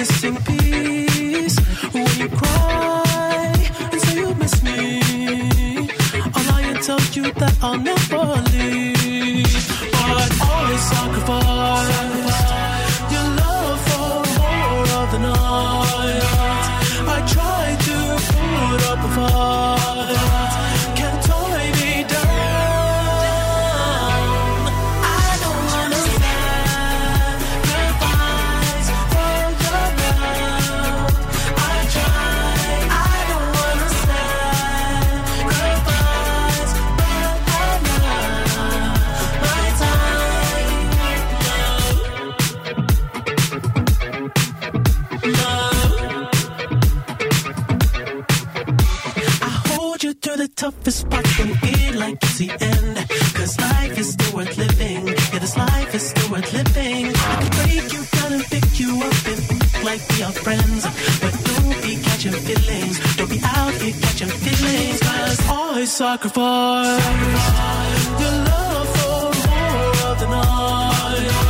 Missing 0.00 0.36
piece. 0.48 1.58
When 1.92 2.08
you 2.18 2.28
cry 2.30 3.52
and 3.92 4.02
you 4.14 4.34
miss 4.36 4.62
me, 4.62 5.90
I'll 6.34 6.52
you 7.14 7.30
that 7.40 7.54
I'll 7.60 7.78
never 7.78 8.24
leave. 8.52 9.52
But 9.92 10.30
always 10.48 10.82
sacrifice 10.92 12.09
toughest 50.60 51.08
parts 51.08 51.38
when 51.38 51.50
it 51.62 51.94
like 51.94 52.18
it's 52.22 52.36
the 52.36 52.50
end. 52.50 52.96
Cause 53.34 53.58
life 53.58 53.98
is 53.98 54.12
still 54.12 54.36
worth 54.36 54.58
living. 54.58 55.06
Yeah, 55.06 55.38
this 55.38 55.56
life 55.56 55.94
is 55.94 56.10
still 56.10 56.30
worth 56.32 56.52
living. 56.52 57.06
I 57.06 57.34
can 57.40 57.50
break 57.58 57.92
you 57.94 58.02
down 58.16 58.32
and 58.34 58.44
pick 58.44 58.68
you 58.78 58.90
up 59.08 59.18
and 59.32 59.40
like 59.88 60.02
we 60.10 60.22
are 60.22 60.36
friends. 60.44 60.82
But 61.22 61.34
don't 61.48 61.82
be 61.82 61.92
catching 62.04 62.36
feelings. 62.46 62.96
Don't 63.16 63.30
be 63.30 63.40
out 63.42 63.72
here 63.80 63.96
catching 64.02 64.32
feelings. 64.44 65.00
Cause 65.00 65.40
I 65.48 65.84
sacrifice 65.86 67.04
your 68.20 68.36
love 68.50 68.88
for 68.96 69.22
more 69.48 70.10
of 70.10 70.16
the 70.20 70.28
night. 70.28 71.49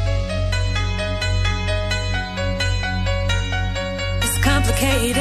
Complicated, 4.61 5.15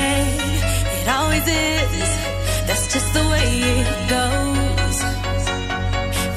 it 1.00 1.08
always 1.08 1.46
is. 1.46 2.10
That's 2.66 2.92
just 2.92 3.14
the 3.14 3.24
way 3.32 3.48
it 3.80 3.88
goes. 4.14 4.98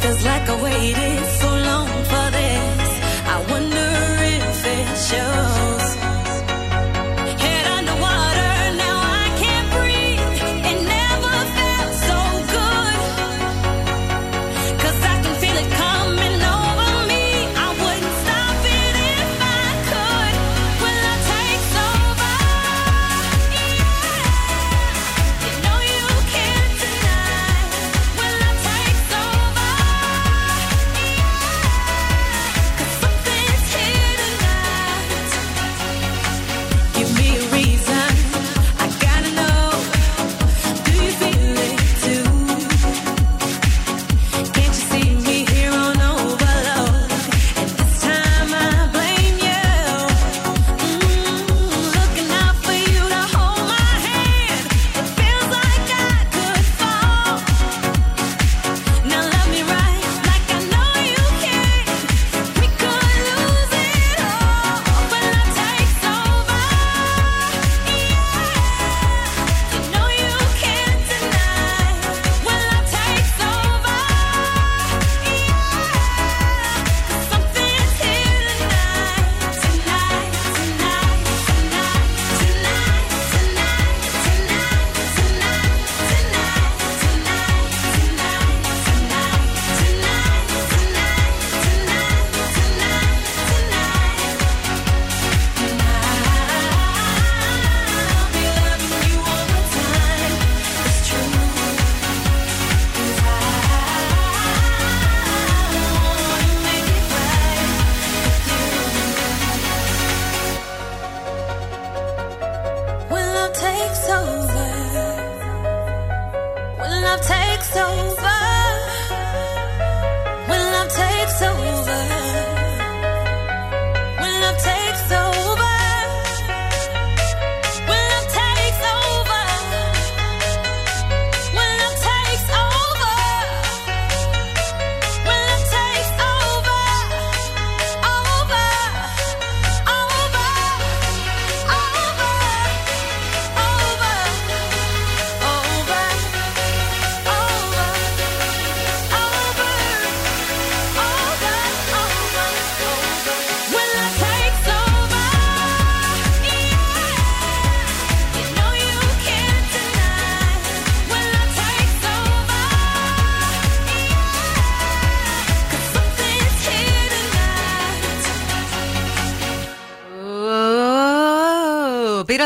Feels 0.02 0.26
like 0.26 0.50
I 0.50 0.64
waited 0.64 1.26
so 1.42 1.50
long 1.70 1.88
for 2.12 2.26
this. 2.38 2.90
I 3.26 3.46
wonder 3.52 3.90
if 4.38 4.66
it 4.66 4.88
shows. 5.10 5.73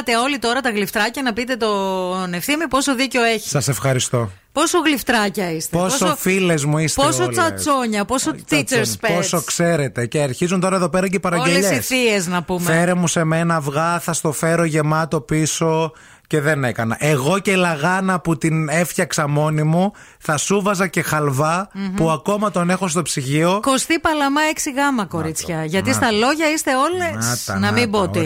Ω, 0.07 0.09
Πήρατε 0.09 0.25
όλοι 0.25 0.39
τώρα 0.39 0.61
τα 0.61 0.69
γλυφτράκια 0.69 1.21
να 1.21 1.33
πείτε 1.33 1.55
τον 1.55 2.33
ευθύμη 2.33 2.67
πόσο 2.67 2.95
δίκιο 2.95 3.23
έχεις. 3.23 3.49
Σας 3.49 3.67
ευχαριστώ. 3.67 4.31
Πόσο 4.51 4.79
γλυφτράκια 4.79 5.51
είστε. 5.51 5.77
Πόσο, 5.77 6.15
φίλες 6.19 6.65
μου 6.65 6.77
είστε 6.77 7.01
Πόσο 7.01 7.23
όλες. 7.23 7.37
τσατσόνια, 7.37 8.05
πόσο 8.05 8.31
teacher's 8.49 8.91
pets. 9.01 9.15
Πόσο 9.15 9.41
ξέρετε. 9.43 10.05
Και 10.05 10.19
αρχίζουν 10.21 10.59
τώρα 10.59 10.75
εδώ 10.75 10.89
πέρα 10.89 11.07
και 11.07 11.15
οι 11.15 11.19
παραγγελίε. 11.19 11.57
Όλες 11.57 11.77
οι 11.77 11.81
θείες 11.81 12.27
να 12.27 12.43
πούμε. 12.43 12.71
Φέρε 12.71 12.93
μου 12.93 13.07
σε 13.07 13.23
μένα 13.23 13.55
αυγά, 13.55 13.99
θα 13.99 14.13
στο 14.13 14.31
φέρω 14.31 14.63
γεμάτο 14.63 15.21
πίσω. 15.21 15.91
Και 16.27 16.41
δεν 16.41 16.63
έκανα. 16.63 16.95
Εγώ 16.99 17.39
και 17.39 17.55
λαγάνα 17.55 18.19
που 18.19 18.37
την 18.37 18.69
έφτιαξα 18.69 19.27
μόνη 19.27 19.63
μου, 19.63 19.91
θα 20.19 20.37
σούβαζα 20.37 20.87
και 20.87 21.01
χαλβα 21.01 21.69
που 21.95 22.09
ακόμα 22.09 22.51
τον 22.51 22.69
έχω 22.69 22.87
στο 22.87 23.01
ψυγείο. 23.01 23.59
Κωστή 23.61 23.99
Παλαμά 23.99 24.41
6 24.53 24.71
γάμα, 24.75 25.05
κορίτσια. 25.05 25.65
Γιατί 25.65 25.89
να 25.89 25.95
στα 25.95 26.05
τα. 26.05 26.11
λόγια 26.11 26.51
είστε 26.51 26.71
όλες. 26.75 27.43
τα, 27.45 27.59
Να 27.59 27.71
μην 27.71 27.91
τα, 27.91 27.97
πω 27.97 28.09
τι. 28.09 28.19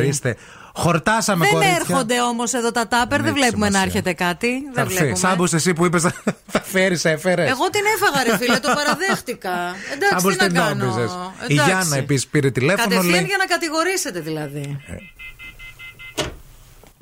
Ορίστε. 0.73 0.89
Χορτάσαμε 0.89 1.43
Δεν 1.45 1.53
κορίτσια. 1.53 1.77
έρχονται 1.79 2.21
όμως 2.21 2.53
εδώ 2.53 2.71
τα 2.71 2.87
τάπερ, 2.87 3.21
δεν 3.21 3.31
έχει 3.31 3.39
βλέπουμε 3.39 3.65
να 3.69 3.71
σημασία. 3.79 3.85
έρχεται 3.87 4.13
κάτι. 4.13 4.47
Θα 4.65 4.71
Δεν 4.73 4.83
έρθει. 4.83 4.93
βλέπουμε. 4.97 5.15
Σάμπος 5.15 5.53
εσύ 5.53 5.73
που 5.73 5.85
είπες 5.85 6.01
θα 6.53 6.61
φέρεις, 6.63 7.05
έφερες. 7.05 7.49
Εγώ 7.49 7.69
την 7.69 7.81
έφαγα, 7.95 8.23
ρε 8.23 8.37
φίλε, 8.37 8.59
το 8.59 8.73
παραδέχτηκα. 8.75 9.51
Εντάξει, 9.93 10.15
Σάμπος 10.15 10.35
τι 10.35 10.41
να 10.43 10.47
τι 10.47 10.53
κάνω. 10.53 10.85
νόμιζες. 10.85 11.11
Η 11.47 11.53
Εντάξει. 11.53 11.71
Γιάννα 11.71 11.95
επίσης 11.97 12.27
πήρε 12.27 12.51
τηλέφωνο. 12.51 12.83
Κατευθείαν 12.89 13.11
λέει, 13.15 13.23
για 13.27 13.37
να 13.37 13.45
κατηγορήσετε 13.45 14.19
δηλαδή. 14.19 14.79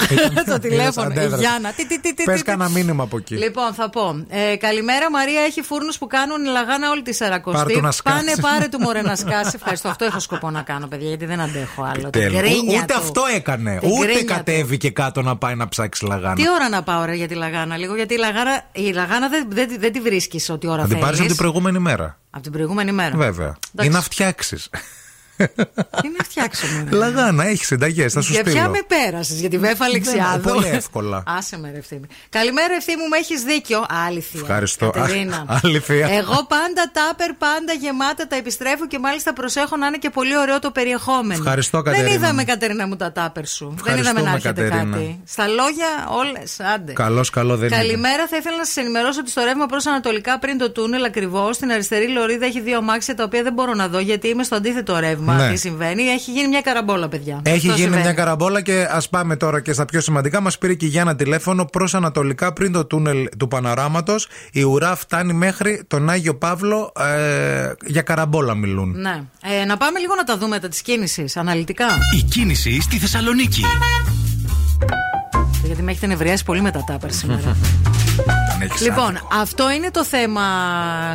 Ήταν- 0.31 0.45
το 0.45 0.59
τηλέφωνο. 0.59 1.07
Η 1.09 1.11
αντέδρασε. 1.11 1.41
Γιάννα. 1.43 1.71
Τι, 1.71 1.87
τι, 1.87 1.99
τι, 1.99 2.13
τι, 2.13 2.23
Πες 2.23 2.37
τι. 2.39 2.43
κανένα 2.43 2.69
μήνυμα 2.69 3.03
από 3.03 3.17
εκεί. 3.17 3.35
Λοιπόν, 3.35 3.73
θα 3.73 3.89
πω. 3.89 4.25
Ε, 4.29 4.55
καλημέρα, 4.55 5.09
Μαρία. 5.11 5.41
Έχει 5.41 5.61
φούρνους 5.61 5.97
που 5.97 6.07
κάνουν 6.07 6.45
λαγάνα 6.45 6.89
όλη 6.89 7.01
τη 7.01 7.13
Σαρακοστή. 7.13 7.63
Πάρ' 7.63 7.71
του 7.71 7.81
να 7.81 7.91
σκάσει. 7.91 8.15
Πάνε, 8.17 8.35
πάρε 8.41 8.67
του 8.67 8.79
μωρέ 8.79 9.01
να 9.01 9.15
σκάσει. 9.15 9.51
Ευχαριστώ. 9.55 9.87
Αυτό 9.89 10.05
έχω 10.05 10.19
σκοπό 10.19 10.49
να 10.49 10.61
κάνω, 10.61 10.87
παιδιά, 10.87 11.07
γιατί 11.07 11.25
δεν 11.25 11.39
αντέχω 11.39 11.83
άλλο. 11.83 12.01
Την 12.01 12.11
Τέλεια. 12.11 12.41
γκρίνια 12.41 12.81
Ούτε 12.83 12.93
του. 12.93 12.99
αυτό 12.99 13.21
έκανε. 13.35 13.77
Την 13.79 13.89
Ούτε 13.89 13.99
γκρίνια 14.05 14.19
του. 14.19 14.25
κατέβηκε 14.25 14.89
κάτω 14.89 15.21
να 15.21 15.37
πάει 15.37 15.55
να 15.55 15.67
ψάξει 15.67 16.05
λαγάνα. 16.05 16.35
Τι 16.35 16.49
ώρα 16.49 16.69
να 16.69 16.83
πάω 16.83 17.05
ρε, 17.05 17.13
για 17.13 17.27
τη 17.27 17.33
λαγάνα, 17.35 17.77
λίγο. 17.77 17.95
Γιατί 17.95 18.13
η 18.13 18.17
λαγάνα, 18.17 18.61
η 18.71 18.91
λαγάνα 18.93 19.27
δεν, 19.29 19.45
δεν, 19.49 19.69
δεν 19.79 19.91
τη 19.91 19.99
βρίσκεις 20.01 20.49
ό,τι 20.49 20.67
ώρα 20.67 20.81
Θα 20.81 20.87
την 20.87 20.89
θέλεις. 20.89 21.05
πάρει 21.05 21.17
από 21.19 21.27
την 21.27 21.35
προηγούμενη 21.37 21.79
μέρα. 21.79 22.17
Από 22.31 22.43
την 22.43 22.51
προηγούμενη 22.51 22.91
μέρα. 22.91 23.17
Βέβαια. 23.17 23.57
Εντάξει. 23.73 23.91
Ή 23.91 23.93
να 23.93 24.01
φτιάξεις. 24.01 24.69
Τι 26.01 26.07
να 26.17 26.23
φτιάξουμε. 26.23 26.87
ρε; 26.89 26.95
Λαγάνα, 26.97 27.45
έχεις 27.47 27.67
συνταγές, 27.67 28.13
θα 28.13 28.21
σου 28.21 28.31
Για 28.31 28.41
στείλω. 28.41 28.55
ποια 28.55 28.69
με 28.69 28.79
πέρασες, 28.87 29.39
για 29.39 29.49
τη 29.49 29.57
Βέφα 29.57 29.85
Αλεξιάδου; 29.85 30.49
πολύ 30.49 30.67
εύκολα. 30.67 31.23
Άσε 31.37 31.57
με, 31.57 31.71
ρε 31.71 31.77
ευθύμη. 31.77 32.07
Καλημέρα, 32.29 32.73
ευθύμη 32.73 32.97
μου, 32.97 33.13
έχεις 33.19 33.41
δίκιο. 33.43 33.85
Άλλη 34.07 34.19
θεία. 34.21 34.39
Ευχαριστώ. 34.41 34.89
Κατερίνα. 34.89 35.35
Α, 35.47 35.59
άλλη 35.63 35.79
θεία. 35.79 36.07
Εγώ 36.09 36.45
πάντα 36.55 36.91
τάπερ, 36.93 37.33
πάντα 37.33 37.73
γεμάτα 37.81 38.27
τα 38.27 38.35
επιστρέφω 38.35 38.87
και 38.87 38.99
μάλιστα 38.99 39.33
προσέχω 39.33 39.77
να 39.77 39.87
είναι 39.87 39.97
και 39.97 40.09
πολύ 40.09 40.37
ωραίο 40.37 40.59
το 40.59 40.71
περιεχόμενο. 40.71 41.33
Ευχαριστώ, 41.43 41.81
Κατερίνα. 41.81 42.07
Δεν 42.09 42.17
είδαμε, 42.17 42.43
Κατερίνα 42.43 42.87
μου, 42.87 42.95
τα 42.95 43.11
τάπερ 43.11 43.45
σου. 43.47 43.75
Δεν 43.83 43.97
είδαμε 43.97 44.21
να 44.21 44.25
Ευχαριστούμε, 44.25 44.61
έρχεται 44.61 44.77
Κατερίνα. 44.77 44.97
κάτι. 44.97 45.19
Στα 45.25 45.47
λόγια, 45.47 45.87
όλες. 46.09 46.59
Άντε. 46.75 46.93
Καλό, 46.93 47.25
καλό 47.31 47.57
δεν 47.57 47.67
είναι. 47.67 47.75
Καλημέρα, 47.77 48.27
θα 48.27 48.37
ήθελα 48.37 48.57
να 48.57 48.65
σας 48.65 48.77
ενημερώσω 48.77 49.19
ότι 49.19 49.29
στο 49.29 49.41
ρεύμα 49.43 49.65
προς 49.65 49.85
Ανατολικά 49.85 50.39
πριν 50.39 50.57
το 50.57 50.71
τούνελ 50.71 51.03
ακριβώς 51.03 51.55
στην 51.55 51.71
αριστερή 51.71 52.07
λωρίδα 52.07 52.45
έχει 52.45 52.61
δύο 52.61 52.81
μάξια 52.81 53.15
τα 53.15 53.23
οποία 53.23 53.43
δεν 53.43 53.53
μπορώ 53.53 53.73
να 53.73 53.87
δω 53.87 53.99
γιατί 53.99 54.27
είμαι 54.27 54.43
στο 54.43 54.55
αντίθετο 54.55 54.97
ρεύμα. 54.99 55.28
Ναι. 55.35 55.49
Τι 55.49 55.57
συμβαίνει. 55.57 56.03
Έχει 56.03 56.29
έχει 56.29 56.39
γίνει 56.39 56.49
μια 56.49 56.61
καραμπόλα, 56.61 57.07
παιδιά. 57.07 57.41
Έχει 57.43 57.55
Αυτό 57.55 57.67
γίνει 57.67 57.77
συμβαίνει. 57.79 58.01
μια 58.03 58.13
καραμπόλα 58.13 58.61
και 58.61 58.87
ας 58.91 59.09
πάμε 59.09 59.35
τώρα 59.35 59.61
και 59.61 59.73
στα 59.73 59.85
πιο 59.85 60.01
σημαντικά. 60.01 60.41
Μας 60.41 60.57
πήρε 60.57 60.73
και 60.73 60.85
η 60.85 60.89
Γιάννα 60.89 61.15
τηλέφωνο 61.15 61.65
προς 61.65 61.95
ανατολικά 61.95 62.53
πριν 62.53 62.71
το 62.71 62.85
τούνελ 62.85 63.29
του 63.37 63.47
Πανοράματο. 63.47 64.15
Η 64.51 64.63
ουρά 64.63 64.95
φτάνει 64.95 65.33
μέχρι 65.33 65.83
τον 65.87 66.09
Άγιο 66.09 66.35
Παύλο. 66.35 66.91
Ε, 66.99 67.71
για 67.85 68.01
καραμπόλα 68.01 68.55
μιλούν. 68.55 69.01
Ναι. 69.01 69.23
Ε, 69.61 69.65
να 69.65 69.77
πάμε 69.77 69.99
λίγο 69.99 70.15
να 70.15 70.23
τα 70.23 70.37
δούμε 70.37 70.59
τα 70.59 70.67
της 70.67 70.81
κίνησης 70.81 71.37
αναλυτικά. 71.37 71.85
Η 72.19 72.23
κίνηση 72.23 72.81
στη 72.81 72.97
Θεσσαλονίκη. 72.97 73.63
Γιατί 75.63 75.81
με 75.81 75.91
έχετε 75.91 76.07
νευριάσει 76.07 76.43
πολύ 76.43 76.61
με 76.61 76.71
τα 76.71 76.83
τάπερ 76.87 77.13
σήμερα. 77.13 77.57
Τον 78.59 78.67
έχεις 78.67 78.81
Λοιπόν, 78.81 79.19
αυτό 79.31 79.71
είναι 79.71 79.91
το 79.91 80.03
θέμα 80.03 80.41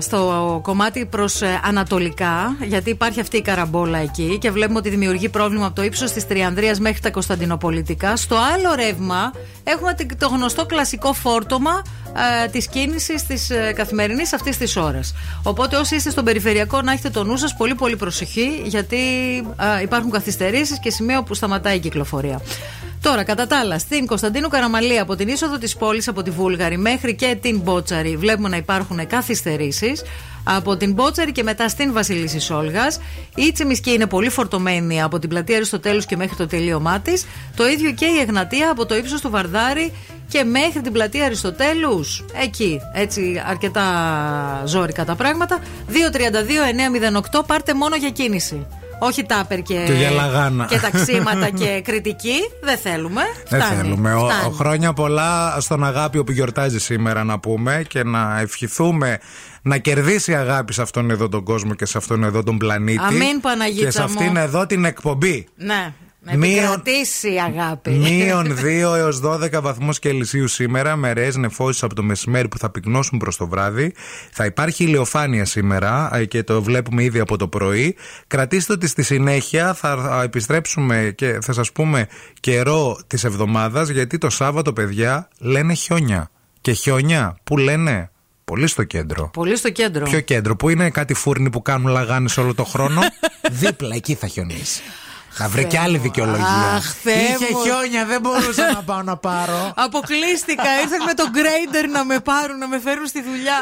στο 0.00 0.60
κομμάτι 0.62 1.06
προς 1.06 1.42
Ανατολικά, 1.62 2.56
γιατί 2.62 2.90
υπάρχει 2.90 3.20
αυτή 3.20 3.36
η 3.36 3.42
καραμπόλα 3.42 3.98
εκεί 3.98 4.38
και 4.40 4.50
βλέπουμε 4.50 4.78
ότι 4.78 4.88
δημιουργεί 4.88 5.28
πρόβλημα 5.28 5.66
από 5.66 5.74
το 5.74 5.82
ύψος 5.82 6.12
της 6.12 6.26
Τριανδρίας 6.26 6.80
μέχρι 6.80 7.00
τα 7.00 7.10
Κωνσταντινοπολιτικά. 7.10 8.16
Στο 8.16 8.36
άλλο 8.36 8.74
ρεύμα 8.74 9.32
έχουμε 9.64 9.94
το 10.18 10.28
γνωστό 10.28 10.66
κλασικό 10.66 11.12
φόρτωμα 11.12 11.82
ε, 12.03 12.03
της 12.50 12.68
κίνησης 12.68 13.26
της 13.26 13.50
ε, 13.50 13.72
καθημερινής 13.76 14.32
αυτής 14.32 14.56
της 14.56 14.76
ώρας. 14.76 15.14
Οπότε, 15.42 15.76
όσοι 15.76 15.94
είστε 15.94 16.10
στον 16.10 16.24
περιφερειακό, 16.24 16.82
να 16.82 16.92
έχετε 16.92 17.10
το 17.10 17.24
νου 17.24 17.36
σας 17.36 17.56
πολύ 17.56 17.74
πολύ 17.74 17.96
προσοχή, 17.96 18.62
γιατί 18.64 18.96
ε, 19.78 19.82
υπάρχουν 19.82 20.10
καθυστερήσεις 20.10 20.78
και 20.78 20.90
σημείο 20.90 21.22
που 21.22 21.34
σταματάει 21.34 21.76
η 21.76 21.78
κυκλοφορία. 21.78 22.40
Τώρα, 23.00 23.24
κατά 23.24 23.46
τα 23.46 23.58
άλλα, 23.58 23.78
στην 23.78 24.06
Κωνσταντίνου 24.06 24.48
Καραμαλή 24.48 24.98
από 24.98 25.16
την 25.16 25.28
είσοδο 25.28 25.58
της 25.58 25.76
πόλης 25.76 26.08
από 26.08 26.22
τη 26.22 26.30
Βούλγαρη 26.30 26.76
μέχρι 26.76 27.14
και 27.14 27.36
την 27.40 27.58
Μπότσαρη 27.58 28.16
βλέπουμε 28.16 28.48
να 28.48 28.56
υπάρχουν 28.56 29.06
καθυστερήσεις. 29.06 30.02
Από 30.44 30.76
την 30.76 30.92
Μπότσαρη 30.92 31.32
και 31.32 31.42
μετά 31.42 31.68
στην 31.68 31.92
Βασιλίση 31.92 32.40
Σόλγας. 32.40 33.00
Η 33.34 33.52
Τσιμισκή 33.52 33.90
είναι 33.90 34.06
πολύ 34.06 34.28
φορτωμένη 34.28 35.02
από 35.02 35.18
την 35.18 35.28
πλατεία 35.28 35.56
Αριστοτέλους 35.56 36.06
και 36.06 36.16
μέχρι 36.16 36.36
το 36.36 36.46
τελείωμά 36.46 37.00
της. 37.00 37.26
Το 37.56 37.66
ίδιο 37.66 37.92
και 37.92 38.04
η 38.04 38.18
Εγνατία 38.20 38.70
από 38.70 38.86
το 38.86 38.96
ύψος 38.96 39.20
του 39.20 39.30
Βαρδάρη 39.30 39.92
και 40.28 40.44
μέχρι 40.44 40.80
την 40.80 40.92
πλατεία 40.92 41.24
Αριστοτέλους. 41.24 42.24
Εκεί, 42.42 42.80
έτσι, 42.94 43.42
αρκετά 43.48 43.82
ζώρικα 44.66 45.04
τα 45.04 45.14
πράγματα. 45.14 45.58
232-908, 45.88 47.42
πάρτε 47.46 47.74
μόνο 47.74 47.96
για 47.96 48.10
κίνηση. 48.10 48.66
Όχι 48.98 49.24
τάπερ 49.24 49.60
και, 49.62 49.82
Και 49.86 49.92
για 49.92 50.10
λαγάνα. 50.10 50.64
και 50.64 50.78
ταξίματα 50.78 51.50
και 51.50 51.80
κριτική. 51.86 52.34
Δεν 52.62 52.76
θέλουμε. 52.78 53.22
Δεν 53.48 53.60
Φτάνει. 53.60 53.80
θέλουμε. 53.80 54.14
Ο, 54.14 54.28
Φτάνει. 54.28 54.54
χρόνια 54.54 54.92
πολλά 54.92 55.56
στον 55.60 55.84
αγάπη 55.84 56.24
που 56.24 56.32
γιορτάζει 56.32 56.78
σήμερα 56.80 57.24
να 57.24 57.38
πούμε 57.38 57.84
και 57.88 58.02
να 58.04 58.40
ευχηθούμε 58.40 59.18
να 59.62 59.78
κερδίσει 59.78 60.34
αγάπη 60.34 60.72
σε 60.72 60.82
αυτόν 60.82 61.10
εδώ 61.10 61.28
τον 61.28 61.44
κόσμο 61.44 61.74
και 61.74 61.86
σε 61.86 61.98
αυτόν 61.98 62.24
εδώ 62.24 62.42
τον 62.42 62.58
πλανήτη. 62.58 63.00
Αμήν, 63.04 63.40
Παναγίτσα 63.40 63.84
Και 63.84 63.90
σε 63.90 63.98
μου. 63.98 64.04
αυτήν 64.04 64.36
εδώ 64.36 64.66
την 64.66 64.84
εκπομπή. 64.84 65.46
Ναι. 65.56 65.92
Να 66.26 66.36
Μείον- 66.36 66.56
επικρατήσει 66.58 67.32
η 67.32 67.40
αγάπη. 67.40 67.90
Μείον 67.90 68.56
2 68.56 68.94
έως 68.94 69.20
12 69.20 69.60
βαθμούς 69.60 69.98
Κελσίου 69.98 70.48
σήμερα, 70.48 70.96
με 70.96 71.12
ρεέ 71.12 71.30
νεφώσεις 71.34 71.82
από 71.82 71.94
το 71.94 72.02
μεσημέρι 72.02 72.48
που 72.48 72.58
θα 72.58 72.70
πυκνώσουν 72.70 73.18
προς 73.18 73.36
το 73.36 73.46
βράδυ. 73.48 73.92
Θα 74.32 74.44
υπάρχει 74.44 74.84
ηλιοφάνεια 74.84 75.44
σήμερα 75.44 76.10
ε, 76.16 76.24
και 76.24 76.42
το 76.42 76.62
βλέπουμε 76.62 77.02
ήδη 77.02 77.18
από 77.18 77.36
το 77.36 77.48
πρωί. 77.48 77.96
Κρατήστε 78.26 78.72
ότι 78.72 78.86
στη 78.86 79.02
συνέχεια 79.02 79.74
θα 79.74 79.96
θα 79.96 80.22
επιστρέψουμε 80.22 81.12
και 81.14 81.38
θα 81.42 81.52
σας 81.52 81.72
πούμε 81.72 82.06
καιρό 82.40 82.98
της 83.06 83.24
εβδομάδας, 83.24 83.88
γιατί 83.88 84.18
το 84.18 84.30
Σάββατο, 84.30 84.72
παιδιά, 84.72 85.28
λένε 85.38 85.74
χιόνια. 85.74 86.30
Και 86.60 86.72
χιόνια 86.72 87.36
που 87.44 87.56
λένε; 87.56 88.08
Πολύ 88.44 88.66
στο 88.66 88.84
κέντρο. 88.84 89.30
Πολύ 89.32 89.56
στο 89.56 89.70
κέντρο. 89.70 90.04
Ποιο 90.04 90.20
κέντρο, 90.20 90.56
που 90.56 90.68
είναι 90.68 90.90
κάτι 90.90 91.14
φούρνοι 91.14 91.50
που 91.50 91.62
κάνουν 91.62 91.92
λαγάνες 91.92 92.36
όλο 92.36 92.54
το 92.54 92.64
χρόνο. 92.64 93.00
Δίπλα, 93.60 93.94
εκεί 93.94 94.14
θα 94.14 94.26
χιονίσει. 94.26 94.82
Να 95.38 95.48
βρει 95.48 95.64
και 95.64 95.78
άλλη 95.78 95.98
δικαιολογία. 95.98 96.72
Αχ, 96.74 96.94
Θεέ 97.02 97.14
Είχε 97.14 97.52
μου. 97.52 97.62
χιόνια, 97.62 98.04
δεν 98.04 98.20
μπορούσα 98.20 98.72
να 98.72 98.82
πάω 98.82 99.02
να 99.02 99.16
πάρω. 99.16 99.72
Αποκλείστηκα. 99.86 100.80
Ήρθαν 100.82 101.02
με 101.06 101.14
τον 101.14 101.30
γκρέιντερ 101.30 101.88
να 101.88 102.04
με 102.04 102.20
πάρουν, 102.20 102.58
να 102.58 102.68
με 102.68 102.80
φέρουν 102.80 103.06
στη 103.06 103.22
δουλειά. 103.22 103.58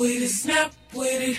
With 0.00 0.22
it, 0.22 0.28
snap 0.30 0.72
with 0.94 1.20
it. 1.20 1.38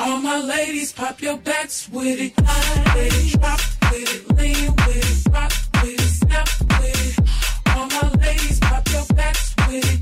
All 0.00 0.20
my 0.20 0.40
ladies, 0.40 0.92
pop 0.92 1.22
your 1.22 1.36
backs 1.36 1.88
with 1.88 2.18
it. 2.18 2.36
With 2.36 3.34
it, 3.34 3.40
drop 3.40 3.60
with 3.92 4.14
it, 4.14 4.36
lean 4.36 4.74
with 4.84 5.26
it, 5.26 5.32
rock 5.32 5.52
with 5.80 5.94
it, 5.94 6.10
snap 6.20 6.48
with 6.80 7.06
it. 7.06 7.76
All 7.76 7.86
my 7.86 8.10
ladies, 8.20 8.58
pop 8.58 8.88
your 8.88 9.06
backs 9.14 9.54
with 9.68 9.86
it. 9.92 10.00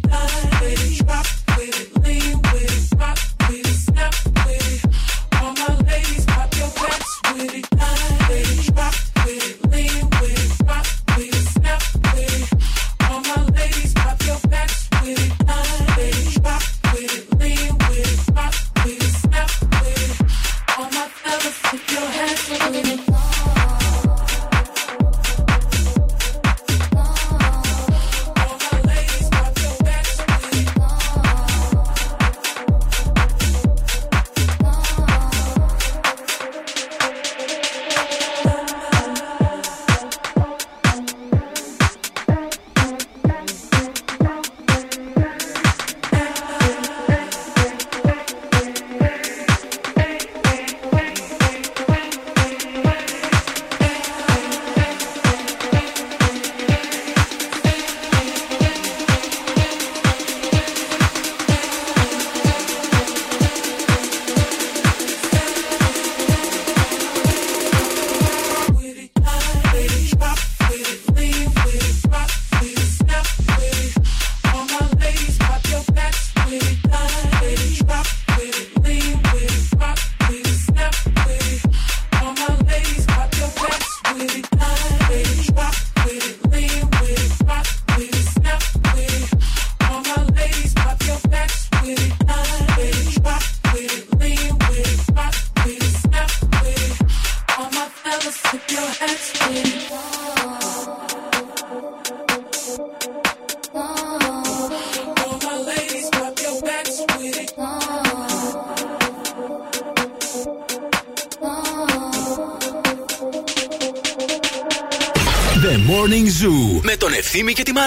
With 0.61 0.91
it, 0.91 1.07
drop 1.07 1.27
with 1.59 1.81
it, 1.83 2.03
lean 2.03 2.41
with 2.51 2.93
it, 2.93 2.99
rock 2.99 3.19
with 3.47 3.67
it, 3.67 3.79
snap 3.89 4.15
with 4.25 4.73
it. 4.73 5.43
All 5.43 5.53
my 5.53 5.75
ladies, 5.85 6.25
pop 6.25 6.55
your 6.57 6.71
backs 6.81 7.21
with 7.35 7.55
it. 7.55 7.77
Line 7.77 8.18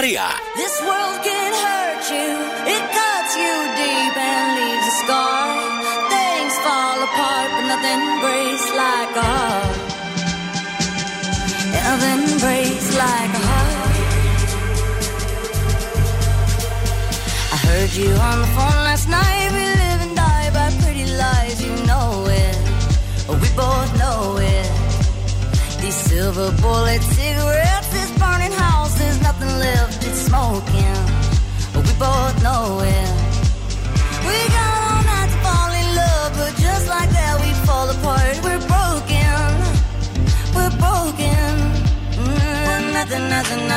Ευθύμη 0.03 0.30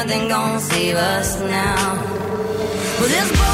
nothing, 0.06 0.28
gonna 0.28 0.60
save 0.60 0.96
us 0.96 1.40
now. 1.40 1.94
Well, 2.98 3.08
this 3.08 3.53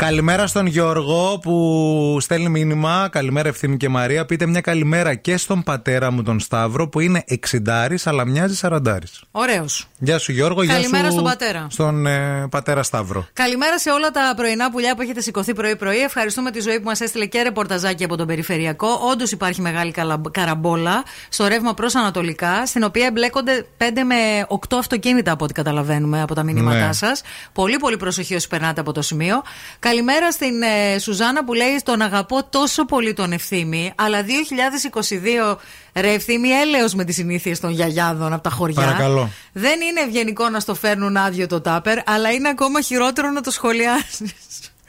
Καλημέρα 0.00 0.46
στον 0.46 0.66
Γιώργο 0.66 1.38
που 1.42 2.16
στέλνει 2.20 2.48
μήνυμα. 2.48 3.08
Καλημέρα 3.12 3.48
Ευθύμη 3.48 3.76
και 3.76 3.88
Μαρία. 3.88 4.26
Πείτε 4.26 4.46
μια 4.46 4.60
καλημέρα 4.60 5.14
και 5.14 5.36
στον 5.36 5.62
πατέρα 5.62 6.10
μου 6.10 6.22
τον 6.22 6.40
Σταύρο 6.40 6.88
που 6.88 7.00
είναι 7.00 7.24
60 7.50 7.94
αλλά 8.04 8.24
μοιάζει 8.26 8.58
40. 8.62 8.78
Ωραίος. 9.30 9.88
Γεια 9.98 10.18
σου 10.18 10.32
Γιώργο, 10.32 10.62
γεια 10.62 10.74
Καλημέρα 10.74 11.04
σου 11.04 11.12
στον 11.12 11.24
πατέρα. 11.24 11.66
Στον 11.70 12.06
ε, 12.06 12.46
πατέρα 12.50 12.82
Σταύρο. 12.82 13.26
Καλημέρα 13.32 13.78
σε 13.78 13.90
όλα 13.90 14.10
τα 14.10 14.32
πρωινά 14.36 14.70
πουλιά 14.70 14.94
που 14.96 15.02
έχετε 15.02 15.20
σηκωθεί 15.20 15.54
πρωί-πρωί. 15.54 15.98
Ευχαριστούμε 15.98 16.50
τη 16.50 16.60
ζωή 16.60 16.76
που 16.80 16.84
μας 16.84 17.00
έστειλε 17.00 17.26
και 17.26 17.42
ρεπορταζάκι 17.42 18.04
από 18.04 18.16
τον 18.16 18.26
Περιφερειακό. 18.26 18.88
Όντως 19.12 19.32
υπάρχει 19.32 19.60
μεγάλη 19.60 19.90
καλα- 19.92 20.20
καραμπόλα 20.30 21.02
στο 21.28 21.46
ρεύμα 21.46 21.74
προς 21.74 21.94
Ανατολικά, 21.94 22.66
στην 22.66 22.82
οποία 22.82 23.06
εμπλέκονται 23.06 23.66
5 23.78 23.82
με 24.04 24.14
8 24.48 24.76
αυτοκίνητα 24.78 25.32
από 25.32 25.44
ό,τι 25.44 25.52
καταλαβαίνουμε 25.52 26.22
από 26.22 26.34
τα 26.34 26.42
μηνύματά 26.42 26.86
Ναι. 26.86 26.92
σας. 26.92 27.22
Πολύ, 27.52 27.76
πολύ 27.76 27.96
προσοχή 27.96 28.34
όσοι 28.34 28.48
περνάτε 28.48 28.80
από 28.80 28.92
το 28.92 29.02
σημείο. 29.02 29.42
Καλημέρα 29.90 30.30
στην 30.30 30.62
ε, 30.62 30.98
Σουζάνα 30.98 31.44
που 31.44 31.54
λέει: 31.54 31.80
Τον 31.84 32.00
αγαπώ 32.00 32.44
τόσο 32.50 32.84
πολύ 32.84 33.12
τον 33.12 33.32
ευθύμη, 33.32 33.92
αλλά 33.96 34.18
2022 35.52 35.56
ρε 35.94 36.12
ευθύμη 36.12 36.48
έλεος 36.48 36.94
με 36.94 37.04
τις 37.04 37.14
συνήθειες 37.14 37.60
των 37.60 37.70
γιαγιάδων 37.70 38.32
από 38.32 38.42
τα 38.42 38.50
χωριά. 38.50 38.80
Παρακαλώ. 38.80 39.30
Δεν 39.52 39.80
είναι 39.80 40.00
ευγενικό 40.00 40.48
να 40.48 40.60
στο 40.60 40.74
φέρνουν 40.74 41.16
άδειο 41.16 41.46
το 41.46 41.60
τάπερ, 41.60 41.98
αλλά 42.10 42.30
είναι 42.30 42.48
ακόμα 42.48 42.80
χειρότερο 42.80 43.30
να 43.30 43.40
το 43.40 43.50
σχολιάσεις. 43.50 44.32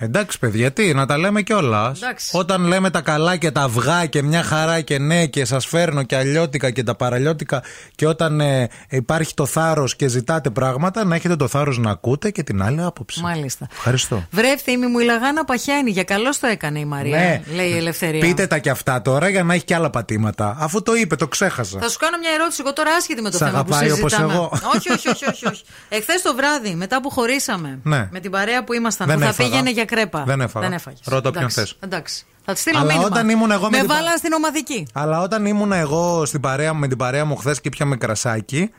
Εντάξει, 0.03 0.39
παιδιά, 0.39 0.71
τι, 0.71 0.93
να 0.93 1.05
τα 1.05 1.17
λέμε 1.17 1.41
κιόλας. 1.41 2.01
Εντάξει. 2.01 2.29
Όταν 2.37 2.63
λέμε 2.65 2.89
τα 2.89 3.01
καλά 3.01 3.35
και 3.37 3.51
τα 3.51 3.61
αυγά 3.61 4.05
και 4.05 4.21
μια 4.23 4.43
χαρά 4.43 4.81
και 4.81 4.99
ναι 4.99 5.25
και 5.25 5.45
σας 5.45 5.65
φέρνω 5.65 6.03
και 6.03 6.15
αλλιώτικα 6.15 6.69
και 6.71 6.83
τα 6.83 6.95
παραλλιώτικα 6.95 7.63
και 7.95 8.07
όταν 8.07 8.39
ε, 8.41 8.69
υπάρχει 8.89 9.33
το 9.33 9.45
θάρρος 9.45 9.95
και 9.95 10.07
ζητάτε 10.07 10.49
πράγματα, 10.49 11.03
να 11.05 11.15
έχετε 11.15 11.35
το 11.35 11.47
θάρρος 11.47 11.77
να 11.77 11.91
ακούτε 11.91 12.31
και 12.31 12.43
την 12.43 12.61
άλλη 12.63 12.81
άποψη. 12.83 13.21
Μάλιστα. 13.21 13.67
Ευχαριστώ. 13.71 14.23
Βρε 14.31 14.47
ευθύμη 14.51 14.87
μου, 14.87 14.99
η 14.99 15.03
λαγάνα 15.03 15.45
παχαίνει. 15.45 15.91
Για 15.91 16.03
καλώς 16.03 16.39
το 16.39 16.47
έκανε 16.47 16.79
η 16.79 16.85
Μαρία. 16.85 17.17
Ναι. 17.17 17.41
Λέει 17.55 17.69
η 17.69 17.77
Ελευθερία. 17.77 18.19
Πείτε 18.19 18.47
τα 18.47 18.57
κι 18.57 18.69
αυτά 18.69 19.01
τώρα 19.01 19.29
για 19.29 19.43
να 19.43 19.53
έχει 19.53 19.63
κι 19.63 19.73
άλλα 19.73 19.89
πατήματα. 19.89 20.55
Αφού 20.59 20.81
το 20.83 20.93
είπε, 20.95 21.15
το 21.15 21.27
ξέχασα. 21.27 21.79
Θα 21.79 21.89
σου 21.89 21.97
κάνω 21.97 22.17
μια 22.17 22.29
ερώτηση. 22.33 22.61
Εγώ 22.65 22.73
τώρα 22.73 22.91
άσχετη 22.95 23.21
με 23.21 23.29
το 23.29 23.37
Σ' 23.37 23.39
θέμα 23.39 23.51
που 23.51 23.73
αγαπάει 23.73 23.91
όπως 23.91 24.11
συζητάμε. 24.11 24.33
εγώ. 24.33 24.51
όχι, 24.75 24.91
όχι, 24.91 25.09
όχι. 25.09 25.25
όχι, 25.29 25.47
όχι. 25.47 25.63
Εχθές 25.97 26.21
το 26.21 26.35
βράδυ, 26.35 26.75
μετά 26.75 27.01
που 27.01 27.09
χωρίσαμε, 27.09 27.79
Ναι. 27.83 28.07
με 28.11 28.19
την 28.19 28.31
παρέα 28.31 28.63
που 28.63 28.73
ήμασταν, 28.73 29.07
Δεν 29.07 29.15
που 29.15 29.21
θα 29.23 29.29
έφαγα. 29.29 29.49
πήγαινε 29.49 29.69
για 29.71 29.85
κρέπα. 29.95 30.23
Δεν 30.23 30.41
έφαγα. 30.41 30.73
έφαγες. 30.73 30.99
Ρώτα 31.05 31.21
ποιον 31.31 31.35
Εντάξει, 31.43 31.59
θες. 31.59 31.75
Εντάξει. 31.79 32.25
Θα 32.45 32.53
τη 32.53 32.59
στείλω 32.59 32.77
Αλλά 32.77 32.87
μήνυμα. 32.87 33.05
όταν 33.05 33.29
ήμουν 33.29 33.51
εγώ 33.51 33.63
με 33.63 33.69
με 33.69 33.77
την 33.77 33.87
πα- 33.87 33.95
βάλαν 33.95 34.17
στην 34.17 34.33
ομαδική. 34.33 34.87
Αλλά 34.93 35.21
όταν 35.21 35.45
ήμουν 35.45 35.71
εγώ 35.71 36.25
στην 36.25 36.39
παρέα, 36.41 36.73
μου- 36.73 36.79
με 36.79 36.87
την 36.87 36.97
παρέα 36.97 37.25
μου 37.25 37.35
χθες 37.35 37.61
και 37.61 37.69
πιάμε 37.69 37.95
κρασάκι, 37.97 38.71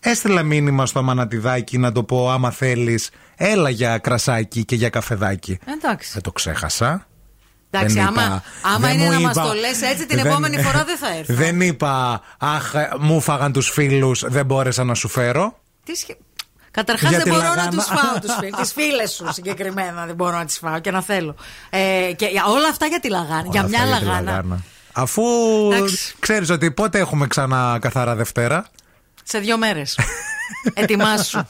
έστειλα 0.00 0.42
μήνυμα 0.42 0.86
στο 0.86 1.02
μανατιδάκι 1.02 1.78
να 1.78 1.92
το 1.92 2.02
πω 2.04 2.30
άμα 2.30 2.50
θέλεις, 2.50 3.10
έλα 3.36 3.70
για 3.70 3.98
κρασάκι 3.98 4.64
και 4.64 4.74
για 4.76 4.88
καφεδάκι. 4.88 5.58
Εντάξει. 5.78 6.10
Δεν 6.12 6.22
το 6.22 6.32
ξέχασα. 6.32 7.06
Εντάξει, 7.70 7.94
Δεν 7.94 8.06
άμα, 8.06 8.22
είπα- 8.22 8.42
άμα 8.62 8.78
δεν 8.88 8.96
είναι 8.98 9.04
μου 9.04 9.10
να 9.12 9.20
μας 9.20 9.36
είπα- 9.36 9.46
το 9.46 9.52
λες 9.52 9.82
έτσι, 9.82 10.06
την 10.06 10.16
δεν- 10.16 10.26
επόμενη 10.26 10.62
φορά 10.66 10.84
δεν 10.84 10.96
θα 10.96 11.14
έρθω. 11.16 11.34
Δεν 11.34 11.60
είπα, 11.60 12.20
Αχ, 12.38 12.72
μου 12.98 13.20
φάγαν 13.20 13.52
τους 13.52 13.70
φίλους, 13.70 14.24
δεν 14.26 14.46
μπόρεσα 14.46 14.84
να 14.84 14.94
σου 14.94 15.08
φέρω. 15.08 15.58
Τι 15.84 15.94
σχε... 15.96 16.16
Καταρχάς 16.70 17.10
δεν 17.10 17.28
μπορώ 17.28 17.54
να 17.54 17.68
τους 17.68 17.84
φάω 17.84 18.20
τους 18.20 18.34
φίλου. 18.40 18.56
Τις 18.60 18.72
φίλες 18.72 19.10
σου 19.10 19.26
συγκεκριμένα 19.32 20.06
δεν 20.06 20.14
μπορώ 20.14 20.36
να 20.36 20.44
τις 20.44 20.58
φάω 20.58 20.78
και 20.78 20.90
να 20.90 21.02
θέλω. 21.02 21.34
Ε, 21.70 22.12
και 22.16 22.26
όλα 22.48 22.68
αυτά 22.68 22.86
για 22.86 23.00
τη 23.00 23.08
λαγάνα. 23.08 23.46
για 23.50 23.62
μια 23.62 23.84
λαγάνα. 23.84 24.62
Αφού 24.92 25.22
ξέρεις 26.18 26.50
ότι 26.50 26.70
πότε 26.70 26.98
έχουμε 26.98 27.26
ξανά 27.26 27.78
καθαρά 27.80 28.14
Δευτέρα; 28.14 28.66
Σε 29.22 29.38
δύο 29.38 29.58
μέρες. 29.58 29.98
Ετοιμάσου. 30.74 31.42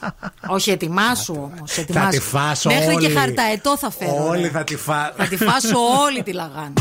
Όχι, 0.47 0.71
ετοιμάσου 0.71 1.35
όμως. 1.35 1.73
Θα 1.93 2.09
τη 2.09 2.21
φάσω 2.21 2.69
Μέχρι 2.69 2.97
και 2.97 3.09
χαρταετό 3.09 3.79
θα 3.79 3.91
φέρω. 3.91 4.27
Όλοι 4.29 4.49
θα 4.49 4.65
τη 4.65 4.77
φάσω. 4.77 5.13
Θα 5.17 5.25
τη 5.25 5.37
φάσω 5.37 5.79
όλη 6.05 6.23
τη 6.23 6.33
λαγάνη. 6.33 6.73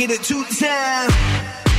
hit 0.00 0.12
it 0.12 0.22
two 0.22 0.42
times. 0.44 1.69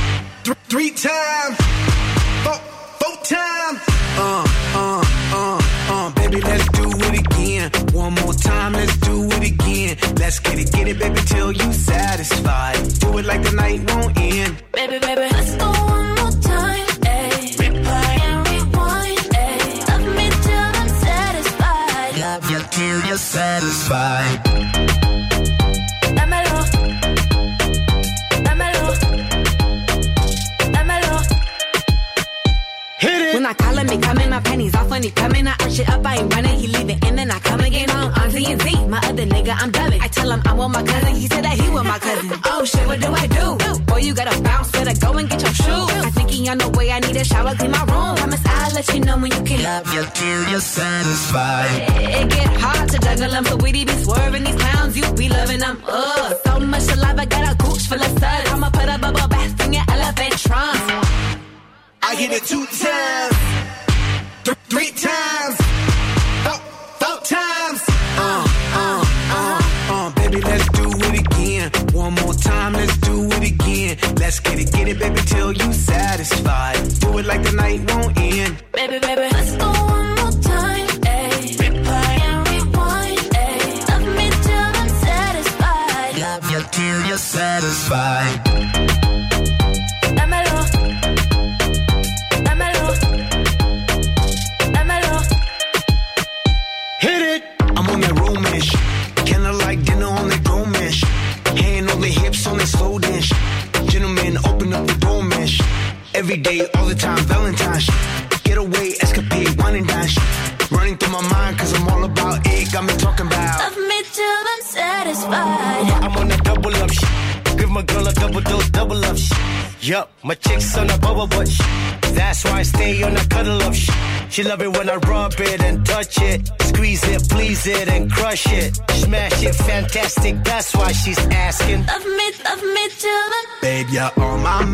fantastic. 130.14 130.44
That's 130.44 130.74
why 130.74 130.92
she's 130.92 131.18
asking. 131.18 131.86
Love 131.86 132.04
me, 132.04 132.32
love 132.44 132.62
me 132.62 132.88
till 132.88 133.10
the. 133.10 133.46
Babe, 133.62 133.86
you're 133.90 134.10
on 134.16 134.42
my 134.42 134.64
mind 134.64 134.71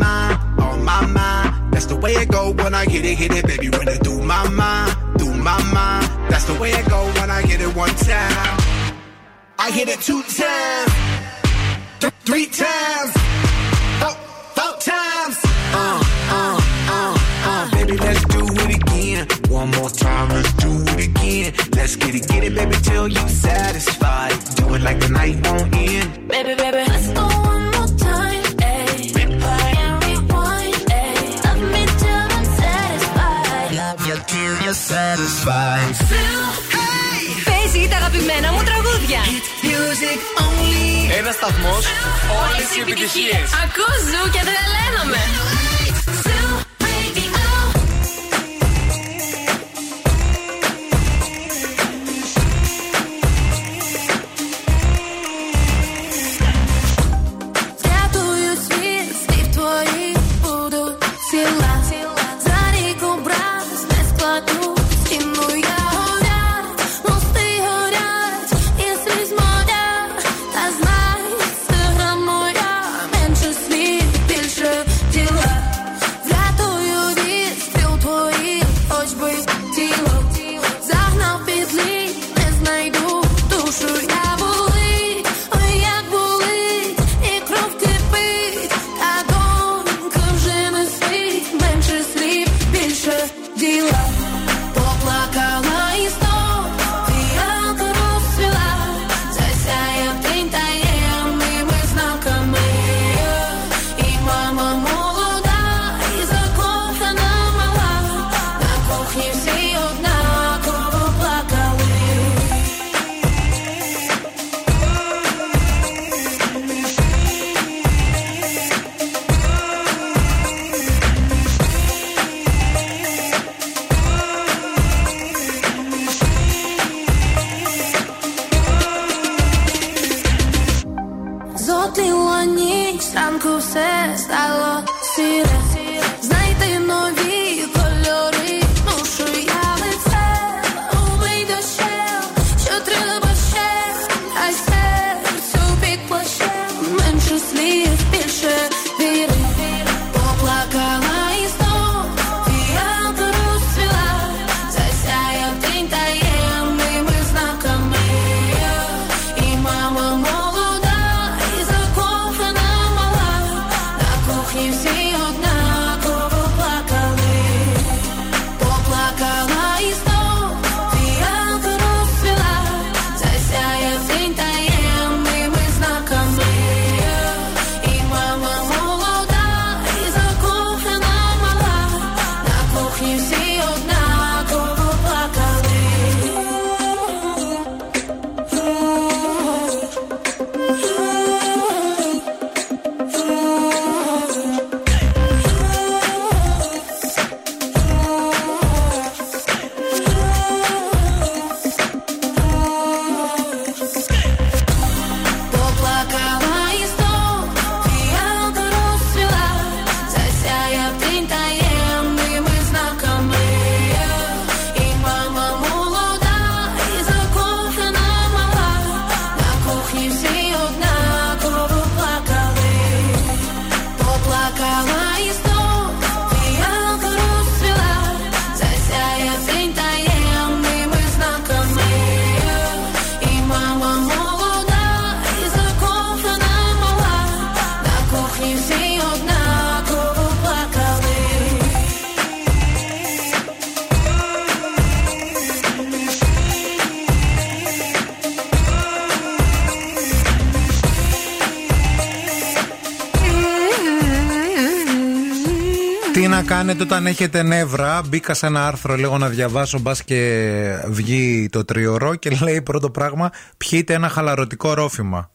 όταν 256.99 257.11
έχετε 257.11 257.43
νεύρα. 257.43 258.01
Μπήκα 258.07 258.33
σε 258.33 258.45
ένα 258.45 258.67
άρθρο 258.67 258.95
λίγο 258.95 259.17
να 259.17 259.27
διαβάσω, 259.29 259.79
μπας 259.79 260.03
και 260.03 260.81
βγει 260.87 261.49
το 261.51 261.65
τριωρό 261.65 262.15
και 262.15 262.37
λέει 262.41 262.61
πρώτο 262.61 262.89
πράγμα: 262.89 263.29
Πιείτε 263.57 263.93
ένα 263.93 264.09
χαλαρωτικό 264.09 264.73
ρόφημα. 264.73 265.31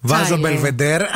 Βάζω 0.00 0.24
Τσάι, 0.24 0.38
λέει. 0.38 0.52
μπελβεντέρ 0.52 1.02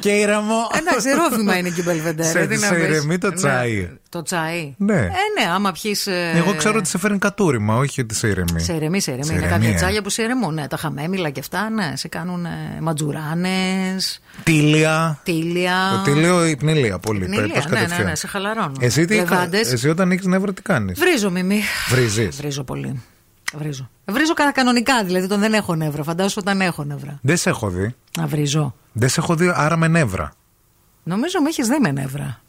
και 0.00 0.10
ηρεμό. 0.10 0.66
Εντάξει, 0.78 1.08
ρόφημα 1.10 1.56
είναι 1.56 1.68
και 1.68 1.80
η 1.80 1.84
Μπελβεντέρ. 1.86 2.26
Σε- 2.26 2.46
τι 2.46 2.58
να 2.58 2.66
σε 2.66 2.74
πεις. 2.74 2.84
ηρεμεί 2.84 3.18
το 3.18 3.28
Ναι. 3.28 3.34
τσάι. 3.34 3.88
Το 4.12 4.22
τσάι. 4.22 4.74
Ναι. 4.78 4.94
Ε, 4.98 5.08
ναι, 5.40 5.52
άμα 5.54 5.72
πιεις. 5.72 6.06
Εγώ 6.06 6.54
ξέρω 6.54 6.78
ότι 6.78 6.88
σε 6.88 6.98
φέρνει 6.98 7.18
κατούριμα, 7.18 7.76
όχι 7.76 8.00
ότι 8.00 8.14
σε 8.14 8.28
ηρεμεί. 8.28 8.60
Σε 8.60 8.72
ηρεμεί, 8.74 9.00
σε 9.00 9.10
ηρεμεί. 9.10 9.26
Σε 9.26 9.32
Είναι 9.32 9.40
ηρεμεί, 9.42 9.54
κάποια 9.56 9.70
ε. 9.70 9.74
τσάγια 9.74 10.02
που 10.02 10.10
σε 10.10 10.22
ηρεμούν. 10.22 10.54
Ναι, 10.54 10.68
τα 10.68 10.76
χαμέμιλα 10.76 11.30
και 11.30 11.40
αυτά, 11.40 11.70
ναι. 11.70 11.92
Σε 11.96 12.08
κάνουν 12.08 12.46
ματζουράνες, 12.80 14.20
Τίλια. 14.42 15.20
τίλια. 15.22 15.74
Το 16.04 16.10
τίλιο 16.10 16.44
υπνηλία 16.46 16.98
πολύ. 16.98 17.24
Πνηλία, 17.24 17.42
πες 17.54 17.64
ναι, 17.64 17.70
ναι, 17.70 17.76
κατευθείαν. 17.80 18.06
ναι, 18.08 18.14
σε 18.14 18.26
χαλαρώνουν. 18.26 18.76
Εσύ, 18.80 19.04
τι, 19.04 19.14
Λεβάντες. 19.14 19.72
εσύ 19.72 19.88
όταν 19.88 20.10
έχεις 20.10 20.26
νεύρα, 20.26 20.52
τι 20.52 20.62
κάνεις; 20.62 20.98
Βρίζω, 20.98 21.30
Μιμή. 21.30 21.60
Βρίζεις. 21.88 22.36
Βρίζω 22.36 22.64
πολύ. 22.64 23.02
Βρίζω. 23.54 23.90
Βρίζω 24.04 24.34
κατά 24.34 24.52
κανονικά, 24.52 25.04
δηλαδή 25.04 25.24
όταν 25.24 25.40
δεν 25.40 25.52
έχω 25.54 25.74
νεύρα. 25.74 26.02
Φαντάζομαι 26.02 26.50
όταν 26.50 26.60
έχω 26.60 26.84
νεύρα. 26.84 27.18
Δεν 27.22 27.36
σε 27.36 27.48
έχω 27.50 27.68
δει. 27.68 27.94
Να 28.18 28.26
βρίζω. 28.26 28.74
Δεν 28.92 29.08
σε 29.08 29.20
έχω 29.20 29.34
δει, 29.34 29.52
άρα 29.54 29.76
με 29.76 29.88
νεύρα. 29.88 30.32
Νομίζω 31.02 31.40
με 31.40 31.48
έχεις 31.48 31.68
δει 31.68 31.78
με 31.80 31.90
νεύρα. 31.90 32.40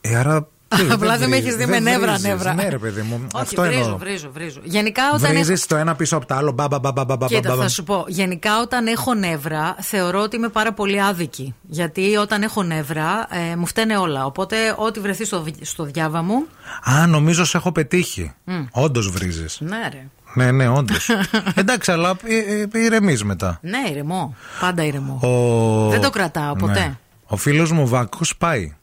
Ε, 0.00 0.16
άρα. 0.16 0.48
Τι, 0.76 0.82
Απλά 0.90 1.16
δεν 1.18 1.28
με 1.28 1.36
βρίζεις, 1.36 1.54
έχει 1.54 1.64
δει 1.64 1.66
με 1.66 1.72
δεν 1.72 1.82
νεύρα, 1.82 2.06
βρίζεις. 2.12 2.28
νεύρα. 2.28 2.54
Ναι, 2.54 2.68
ρε 2.68 2.78
παιδί 2.78 3.00
μου. 3.02 3.20
Όχι, 3.34 3.42
αυτό 3.44 3.62
βρίζω, 3.62 3.80
εννοώ. 3.80 3.96
βρίζω, 3.98 4.30
βρίζω. 4.32 4.60
Γενικά 4.62 5.02
όταν 5.14 5.22
έχω. 5.24 5.32
Βρίζεις 5.44 5.66
το 5.66 5.76
ένα 5.76 5.94
πίσω 5.94 6.16
από 6.16 6.26
το 6.26 6.34
άλλο. 6.34 6.52
Μπα, 6.52 6.68
μπα, 6.68 6.78
μπα, 6.78 6.92
μπα, 6.92 7.04
μπα, 7.04 7.16
μπα, 7.16 7.26
Κοίτα, 7.26 7.56
μπα. 7.56 7.62
θα 7.62 7.68
σου 7.68 7.84
πω. 7.84 8.04
Γενικά, 8.08 8.60
όταν 8.60 8.86
έχω 8.86 9.14
νεύρα, 9.14 9.76
θεωρώ 9.80 10.20
ότι 10.20 10.36
είμαι 10.36 10.48
πάρα 10.48 10.72
πολύ 10.72 11.02
άδικη. 11.02 11.54
Γιατί 11.62 12.16
όταν 12.16 12.42
έχω 12.42 12.62
νεύρα, 12.62 13.28
ε, 13.52 13.56
μου 13.56 13.66
φταίνε 13.66 13.96
όλα. 13.96 14.24
Οπότε, 14.24 14.56
ό,τι 14.76 15.00
βρεθεί 15.00 15.24
στο, 15.24 15.44
στο 15.60 15.84
διάβα 15.84 16.22
μου. 16.22 16.46
Α, 16.82 17.06
νομίζω 17.06 17.44
σε 17.44 17.56
έχω 17.56 17.72
πετύχει. 17.72 18.32
Μμ. 18.44 18.64
Όντως 18.70 19.10
βρίζεις. 19.10 19.58
Ναι, 19.60 19.88
ρε. 19.92 20.06
Ναι, 20.34 20.50
ναι, 20.50 20.68
όντως. 20.68 21.08
Εντάξει, 21.54 21.92
αλλά 21.92 22.16
ηρεμείς 22.72 23.24
μετά. 23.24 23.58
Ναι, 23.62 23.78
ηρεμό. 23.90 24.34
Πάντα 24.60 24.82
ηρεμό. 24.84 25.20
Ο... 25.22 25.88
Δεν 25.90 26.00
το 26.00 26.10
κρατάω 26.10 26.54
ποτέ. 26.56 26.72
Ναι. 26.72 26.96
Ο 27.26 27.36
φίλος 27.36 27.72
μου 27.72 27.88
Βάκος 27.88 28.36
πάει. 28.36 28.74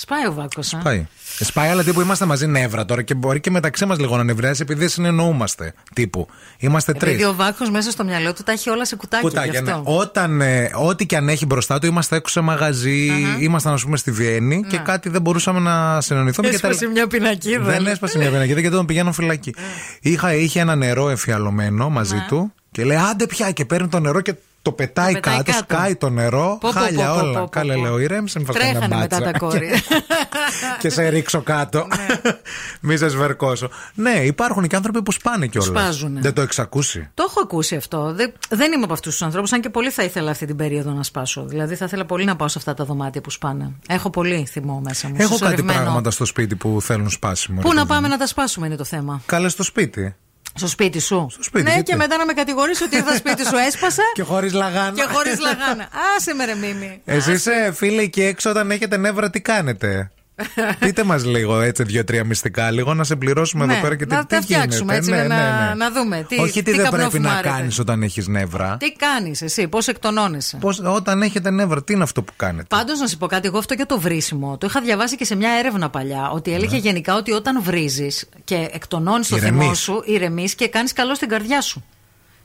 Σπάει 0.00 0.26
ο 0.26 0.32
βάκος. 0.32 0.76
Πάει. 0.82 1.06
Ε, 1.38 1.44
Σπάει, 1.44 1.68
αλλά 1.68 1.84
τύπου 1.84 2.00
είμαστε 2.00 2.24
μαζί 2.24 2.46
νεύρα 2.46 2.84
τώρα 2.84 3.02
και 3.02 3.14
μπορεί 3.14 3.40
και 3.40 3.50
μεταξύ 3.50 3.86
μας 3.86 3.98
λίγο 3.98 4.16
να 4.16 4.24
νευριάσει 4.24 4.62
επειδή 4.62 4.88
συνεννοούμαστε. 4.88 5.74
Τύπου. 5.94 6.26
Είμαστε 6.58 6.92
τρεις. 6.92 7.12
Επειδή 7.12 7.24
ο 7.28 7.34
βάκος 7.34 7.70
μέσα 7.70 7.90
στο 7.90 8.04
μυαλό 8.04 8.32
του 8.32 8.42
τα 8.42 8.52
έχει 8.52 8.70
όλα 8.70 8.84
σε 8.84 8.96
κουτάκι. 8.96 9.22
Κουτάκια, 9.22 9.52
γι' 9.52 9.60
ναι. 9.64 9.70
αυτό. 9.70 9.96
Όταν, 9.96 10.40
ε, 10.40 10.70
ό,τι 10.74 11.06
και 11.06 11.16
αν 11.16 11.28
έχει 11.28 11.46
μπροστά 11.46 11.78
του, 11.78 11.86
είμαστε 11.86 12.16
έξω 12.16 12.32
σε 12.32 12.40
μαγαζί, 12.40 13.08
Αχα. 13.10 13.36
ήμασταν, 13.40 13.72
ας 13.72 13.82
πούμε, 13.84 13.96
στη 13.96 14.10
Βιέννη 14.10 14.64
και 14.68 14.76
Ναι. 14.76 14.82
κάτι 14.82 15.08
δεν 15.08 15.20
μπορούσαμε 15.22 15.60
να 15.60 16.00
συνεννοηθούμε. 16.00 16.48
και 16.48 16.54
Έσπασε 16.54 16.86
μια 16.86 17.06
πινακίδα. 17.06 17.64
Δεν 17.64 17.80
λέει. 17.80 17.92
έσπασε 17.92 18.18
μια 18.18 18.30
πινακίδα 18.30 18.60
γιατί 18.60 18.76
τον 18.76 18.86
πηγαίνω 18.86 19.12
φυλακή. 19.12 19.54
Είχα, 20.00 20.34
είχε 20.34 20.60
ένα 20.60 20.74
νερό 20.74 21.08
εφιαλωμένο 21.08 21.90
μαζί 21.90 22.14
Ναι. 22.14 22.24
του 22.28 22.52
και 22.70 22.84
λέει 22.84 22.96
άντε 23.10 23.26
πια 23.26 23.50
και 23.50 23.64
παίρνει 23.64 23.88
το 23.88 24.00
νερό 24.00 24.20
και 24.20 24.34
το 24.62 24.72
πετάει, 24.72 25.12
Το 25.12 25.20
πετάει 25.20 25.36
κάτω, 25.36 25.50
κάτω. 25.52 25.64
σκάει 25.74 25.96
το 25.96 26.10
νερό, 26.10 26.58
Πω, 26.60 26.68
πω, 26.72 26.80
χάλια 26.80 27.06
πω, 27.06 27.12
πω, 27.14 27.20
όλα. 27.20 27.32
πω, 27.32 27.40
πω, 27.40 27.48
Κάλε 27.48 27.74
πω. 27.74 27.80
λέω, 27.80 27.98
ηρέμησε, 27.98 28.38
μην 28.38 28.46
φας 28.46 28.56
καμιά 28.56 28.72
Τρέχανε 28.72 28.96
μετά 28.96 29.16
μπάτσα. 29.18 29.32
τα 29.32 29.38
κόρη. 29.38 29.70
και 30.80 30.88
σε 30.90 31.08
ρίξω 31.08 31.40
κάτω. 31.42 31.86
Μη 32.80 32.96
σε 32.96 33.08
σβερκώσω. 33.08 33.68
Ναι, 33.94 34.10
υπάρχουν 34.24 34.66
και 34.66 34.76
άνθρωποι 34.76 35.02
που 35.02 35.12
σπάνε 35.12 35.46
κιόλας. 35.46 35.68
Σπάζουνε. 35.68 36.20
Δεν 36.20 36.32
το 36.32 36.40
έχεις 36.42 36.58
ακούσει; 36.58 37.08
Το 37.14 37.24
έχω 37.28 37.40
ακούσει 37.40 37.76
αυτό. 37.76 38.12
Δεν, 38.14 38.32
δεν 38.48 38.72
είμαι 38.72 38.84
από 38.84 38.92
αυτούς 38.92 39.12
τους 39.12 39.22
ανθρώπους, 39.22 39.52
αν 39.52 39.60
και 39.60 39.70
πολύ 39.70 39.90
θα 39.90 40.02
ήθελα 40.02 40.30
αυτή 40.30 40.46
την 40.46 40.56
περίοδο 40.56 40.90
να 40.90 41.02
σπάσω. 41.02 41.44
Δηλαδή 41.44 41.74
θα 41.74 41.84
ήθελα 41.84 42.04
πολύ 42.04 42.24
να 42.24 42.36
πάω 42.36 42.48
σε 42.48 42.58
αυτά 42.58 42.74
τα 42.74 42.84
δωμάτια 42.84 43.20
που 43.20 43.30
σπάνε. 43.30 43.72
Έχω 43.88 44.10
πολύ 44.10 44.46
θυμό 44.50 44.80
μέσα 44.84 45.08
μου. 45.08 45.14
Έχω 45.18 45.28
κάτι 45.28 45.38
συσσωρευμένο. 45.40 45.80
πράγματα 45.82 46.10
στο 46.10 46.24
σπίτι 46.24 46.56
που 46.56 46.78
θέλουν 46.82 47.10
σπάσιμο. 47.10 47.60
Πού 47.60 47.68
ρε 47.68 47.74
να 47.74 47.80
παιδί 47.80 47.92
πάμε 47.94 48.06
μου. 48.06 48.12
να 48.12 48.18
τα 48.18 48.26
σπάσουμε 48.26 48.66
είναι 48.66 48.76
το 48.76 48.84
θέμα. 48.84 49.22
Κάλε 49.26 49.48
στο 49.48 49.62
σπίτι. 49.62 50.14
Στο 50.54 50.66
σπίτι 50.66 51.00
σου. 51.00 51.26
Στο 51.30 51.42
σπίτι, 51.42 51.64
ναι, 51.64 51.70
γιατί; 51.70 51.90
και 51.90 51.96
μετά 51.96 52.16
να 52.16 52.24
με 52.26 52.32
κατηγορήσει 52.32 52.84
ότι 52.84 52.96
ήρθα 52.96 53.16
σπίτι 53.16 53.46
σου, 53.46 53.56
έσπασα. 53.56 54.02
Και 54.14 54.22
χωρίς 54.22 54.52
λαγάνα. 54.52 54.92
και 54.94 55.06
χωρίς 55.12 55.38
λαγάνα. 55.40 55.88
Άσε 56.16 56.34
με 56.34 56.44
ρε 56.44 56.54
μίμη. 56.54 57.00
Εσεί, 57.04 57.38
φίλοι, 57.72 58.02
εκεί 58.02 58.22
έξω, 58.22 58.50
όταν 58.50 58.70
έχετε 58.70 58.96
νεύρα, 58.96 59.30
τι 59.30 59.40
κάνετε; 59.40 60.10
Πείτε 60.78 61.02
μας 61.04 61.24
λίγο 61.24 61.60
έτσι 61.60 61.82
δύο-τρία 61.82 62.24
μυστικά, 62.24 62.70
λίγο 62.70 62.94
να 62.94 63.04
σε 63.04 63.16
πληρώσουμε 63.16 63.66
Ναι, 63.66 63.72
εδώ 63.72 63.82
πέρα 63.82 63.96
και 63.96 64.06
τι, 64.06 64.14
να 64.14 64.20
τι 64.26 64.34
τα 64.34 64.40
φτιάξουμε 64.40 64.92
γίνεται. 64.98 65.10
Ναι, 65.10 65.16
έτσι, 65.16 65.28
να- 65.28 65.74
να 65.74 65.90
δούμε 65.90 66.24
τι- 66.28 66.38
Όχι 66.38 66.62
τι, 66.62 66.70
τι 66.72 66.78
δεν 66.78 66.88
πρέπει 66.90 66.96
να 66.96 67.02
καπνοφουμάρετε. 67.02 67.48
κάνεις 67.48 67.78
όταν 67.78 68.02
έχεις 68.02 68.26
νεύρα. 68.28 68.76
Τι 68.78 68.92
κάνεις 68.92 69.42
εσύ, 69.42 69.68
πώς 69.68 69.88
εκτονώνεσαι; 69.88 70.56
Πώς, 70.56 70.80
όταν 70.84 71.22
έχετε 71.22 71.50
νεύρα, 71.50 71.82
τι 71.84 71.92
είναι 71.92 72.02
αυτό 72.02 72.22
που 72.22 72.32
κάνετε; 72.36 72.66
Πάντως 72.76 72.98
να 73.00 73.06
σου 73.06 73.16
πω 73.16 73.26
κάτι, 73.26 73.46
εγώ 73.46 73.58
αυτό 73.58 73.74
για 73.74 73.86
το 73.86 74.00
βρίσιμο. 74.00 74.58
Το 74.58 74.66
είχα 74.66 74.80
διαβάσει 74.80 75.16
και 75.16 75.24
σε 75.24 75.34
μια 75.36 75.50
έρευνα 75.58 75.90
παλιά. 75.90 76.30
Ότι 76.30 76.52
έλεγε 76.54 76.76
γενικά 76.76 77.14
ότι 77.16 77.32
όταν 77.32 77.62
βρίζεις 77.62 78.28
και 78.44 78.68
εκτονώνεις 78.72 79.28
το 79.28 79.36
θυμό 79.36 79.56
Ηρεμείς. 79.60 79.78
σου, 79.78 80.02
ηρεμείς 80.06 80.54
και 80.54 80.68
κάνεις 80.68 80.92
καλό 80.92 81.14
στην 81.14 81.28
καρδιά 81.28 81.60
σου. 81.60 81.84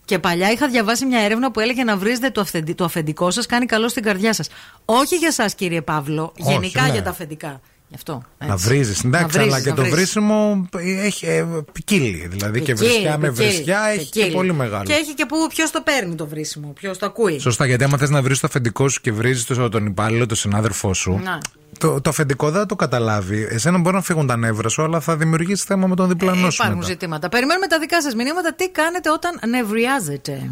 Και 0.05 0.19
παλιά 0.19 0.51
είχα 0.51 0.67
διαβάσει 0.67 1.05
μια 1.05 1.19
έρευνα 1.19 1.51
που 1.51 1.59
έλεγε 1.59 1.83
να 1.83 1.97
βρίζετε 1.97 2.29
το, 2.29 2.41
αυθεντι- 2.41 2.77
το 2.77 2.83
αφεντικό 2.83 3.31
σας 3.31 3.45
κάνει 3.45 3.65
καλό 3.65 3.87
στην 3.89 4.03
καρδιά 4.03 4.33
σας. 4.33 4.49
Όχι 4.85 5.15
για 5.15 5.27
εσά, 5.27 5.45
κύριε 5.55 5.81
Παύλο, 5.81 6.33
Όχι, 6.39 6.51
γενικά 6.51 6.81
ναι. 6.81 6.89
για 6.91 7.03
τα 7.03 7.09
αφεντικά. 7.09 7.61
Γι' 7.87 7.95
αυτό. 7.95 8.21
Να 8.47 8.53
έτσι. 8.53 8.67
βρίζεις. 8.67 9.03
Να 9.03 9.17
Εντάξει, 9.17 9.37
αλλά 9.37 9.47
βρίζεις, 9.47 9.63
και 9.63 9.69
να 9.69 9.75
το 9.75 9.81
βρίζεις. 9.81 9.97
βρίσιμο 9.99 10.69
έχει 10.79 11.25
ε, 11.25 11.45
ποικίλει. 11.71 12.27
Δηλαδή 12.31 12.61
και 12.61 12.73
Ποικίλει, 12.73 12.89
βρισιά 12.91 13.17
με 13.17 13.29
ποικίλει, 13.31 13.47
βρισιά 13.49 13.79
έχει 13.93 14.09
και 14.09 14.19
ποικίλει. 14.19 14.31
πολύ 14.35 14.53
μεγάλο. 14.53 14.83
Και 14.83 14.93
έχει 14.93 15.13
και 15.13 15.25
που 15.25 15.35
ποιος 15.49 15.71
το 15.71 15.81
παίρνει 15.81 16.15
το 16.15 16.27
βρίσιμο, 16.27 16.67
ποιος 16.67 16.97
το 16.97 17.05
ακούει. 17.05 17.39
Σωστά, 17.39 17.65
γιατί 17.65 17.83
άμα 17.83 17.97
θες 17.97 18.09
να 18.09 18.21
βρεις 18.21 18.39
το 18.39 18.47
αφεντικό 18.47 18.89
σου 18.89 19.01
και 19.01 19.11
βρίζεις 19.11 19.45
τον 19.45 19.85
υπάλληλο, 19.85 20.25
τον 20.25 20.37
συνάδελφό 20.37 20.93
σου. 20.93 21.21
Να. 21.23 21.37
Το, 21.79 22.01
το 22.01 22.09
αφεντικό 22.09 22.49
δεν 22.49 22.59
θα 22.59 22.65
το 22.65 22.75
καταλάβει. 22.75 23.47
Εσένα 23.49 23.77
μπορεί 23.77 23.95
να 23.95 24.01
φύγουν 24.01 24.27
τα 24.27 24.37
νεύρα 24.37 24.69
σου, 24.69 24.83
αλλά 24.83 24.99
θα 24.99 25.15
δημιουργήσει 25.15 25.65
θέμα 25.67 25.87
με 25.87 25.95
τον 25.95 26.07
διπλανό 26.07 26.49
σου. 26.49 26.55
Υπάρχουν 26.61 26.77
μετά. 26.77 26.87
ζητήματα. 26.87 27.29
Περιμένουμε 27.29 27.67
τα 27.67 27.79
δικά 27.79 28.01
σας 28.01 28.15
μηνύματα. 28.15 28.53
Τι 28.53 28.69
κάνετε 28.69 29.09
όταν 29.11 29.39
νευριάζετε; 29.49 30.49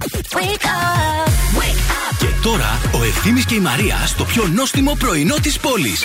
Και 2.19 2.28
τώρα 2.41 2.80
ο 2.93 3.03
Ευθύμης 3.03 3.45
και 3.45 3.55
η 3.55 3.59
Μαρία 3.59 3.95
στο 4.05 4.24
πιο 4.24 4.47
νόστιμο 4.47 4.95
πρωινό 4.99 5.36
της 5.41 5.59
πόλης. 5.59 6.01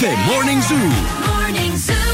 The 0.00 0.06
Morning 0.06 0.60
Zoo. 0.68 1.14
Hey, 1.86 2.13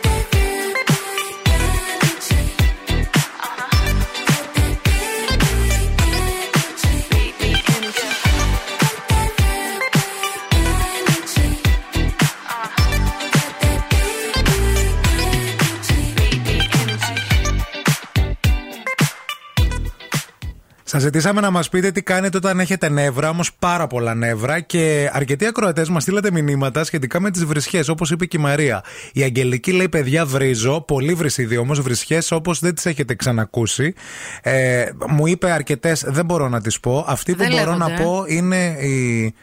Σας 20.91 21.01
ζητήσαμε 21.01 21.41
να 21.41 21.51
μας 21.51 21.69
πείτε 21.69 21.91
τι 21.91 22.01
κάνετε 22.01 22.37
όταν 22.37 22.59
έχετε 22.59 22.89
νεύρα, 22.89 23.29
όμως 23.29 23.53
πάρα 23.53 23.87
πολλά 23.87 24.13
νεύρα. 24.13 24.59
Και 24.59 25.09
αρκετοί 25.13 25.45
ακροατές 25.45 25.89
μας 25.89 26.03
στείλατε 26.03 26.31
μηνύματα 26.31 26.83
σχετικά 26.83 27.19
με 27.19 27.31
τις 27.31 27.45
βρισχές, 27.45 27.87
όπως 27.87 28.11
είπε 28.11 28.25
και 28.25 28.37
η 28.37 28.39
Μαρία. 28.39 28.83
Η 29.13 29.21
Αγγελική 29.21 29.71
λέει: 29.71 29.89
Παιδιά, 29.89 30.25
βρίζω. 30.25 30.81
Πολύ 30.81 31.13
βρυσίδι 31.13 31.57
όμως, 31.57 31.81
βρισχές 31.81 32.31
όπως 32.31 32.59
δεν 32.59 32.75
τις 32.75 32.85
έχετε 32.85 33.15
ξανακούσει. 33.15 33.93
Ε, 34.41 34.85
μου 35.09 35.27
είπε 35.27 35.51
αρκετές, 35.51 36.03
δεν 36.07 36.25
μπορώ 36.25 36.49
να 36.49 36.61
τις 36.61 36.79
πω. 36.79 37.05
Αυτή 37.07 37.31
που 37.31 37.37
Δεν 37.37 37.49
μπορώ 37.51 37.75
να 37.75 37.87
λέγονται, 37.87 38.01
ε. 38.01 38.05
πω 38.05 38.23
είναι 38.27 38.65
η 38.79 39.33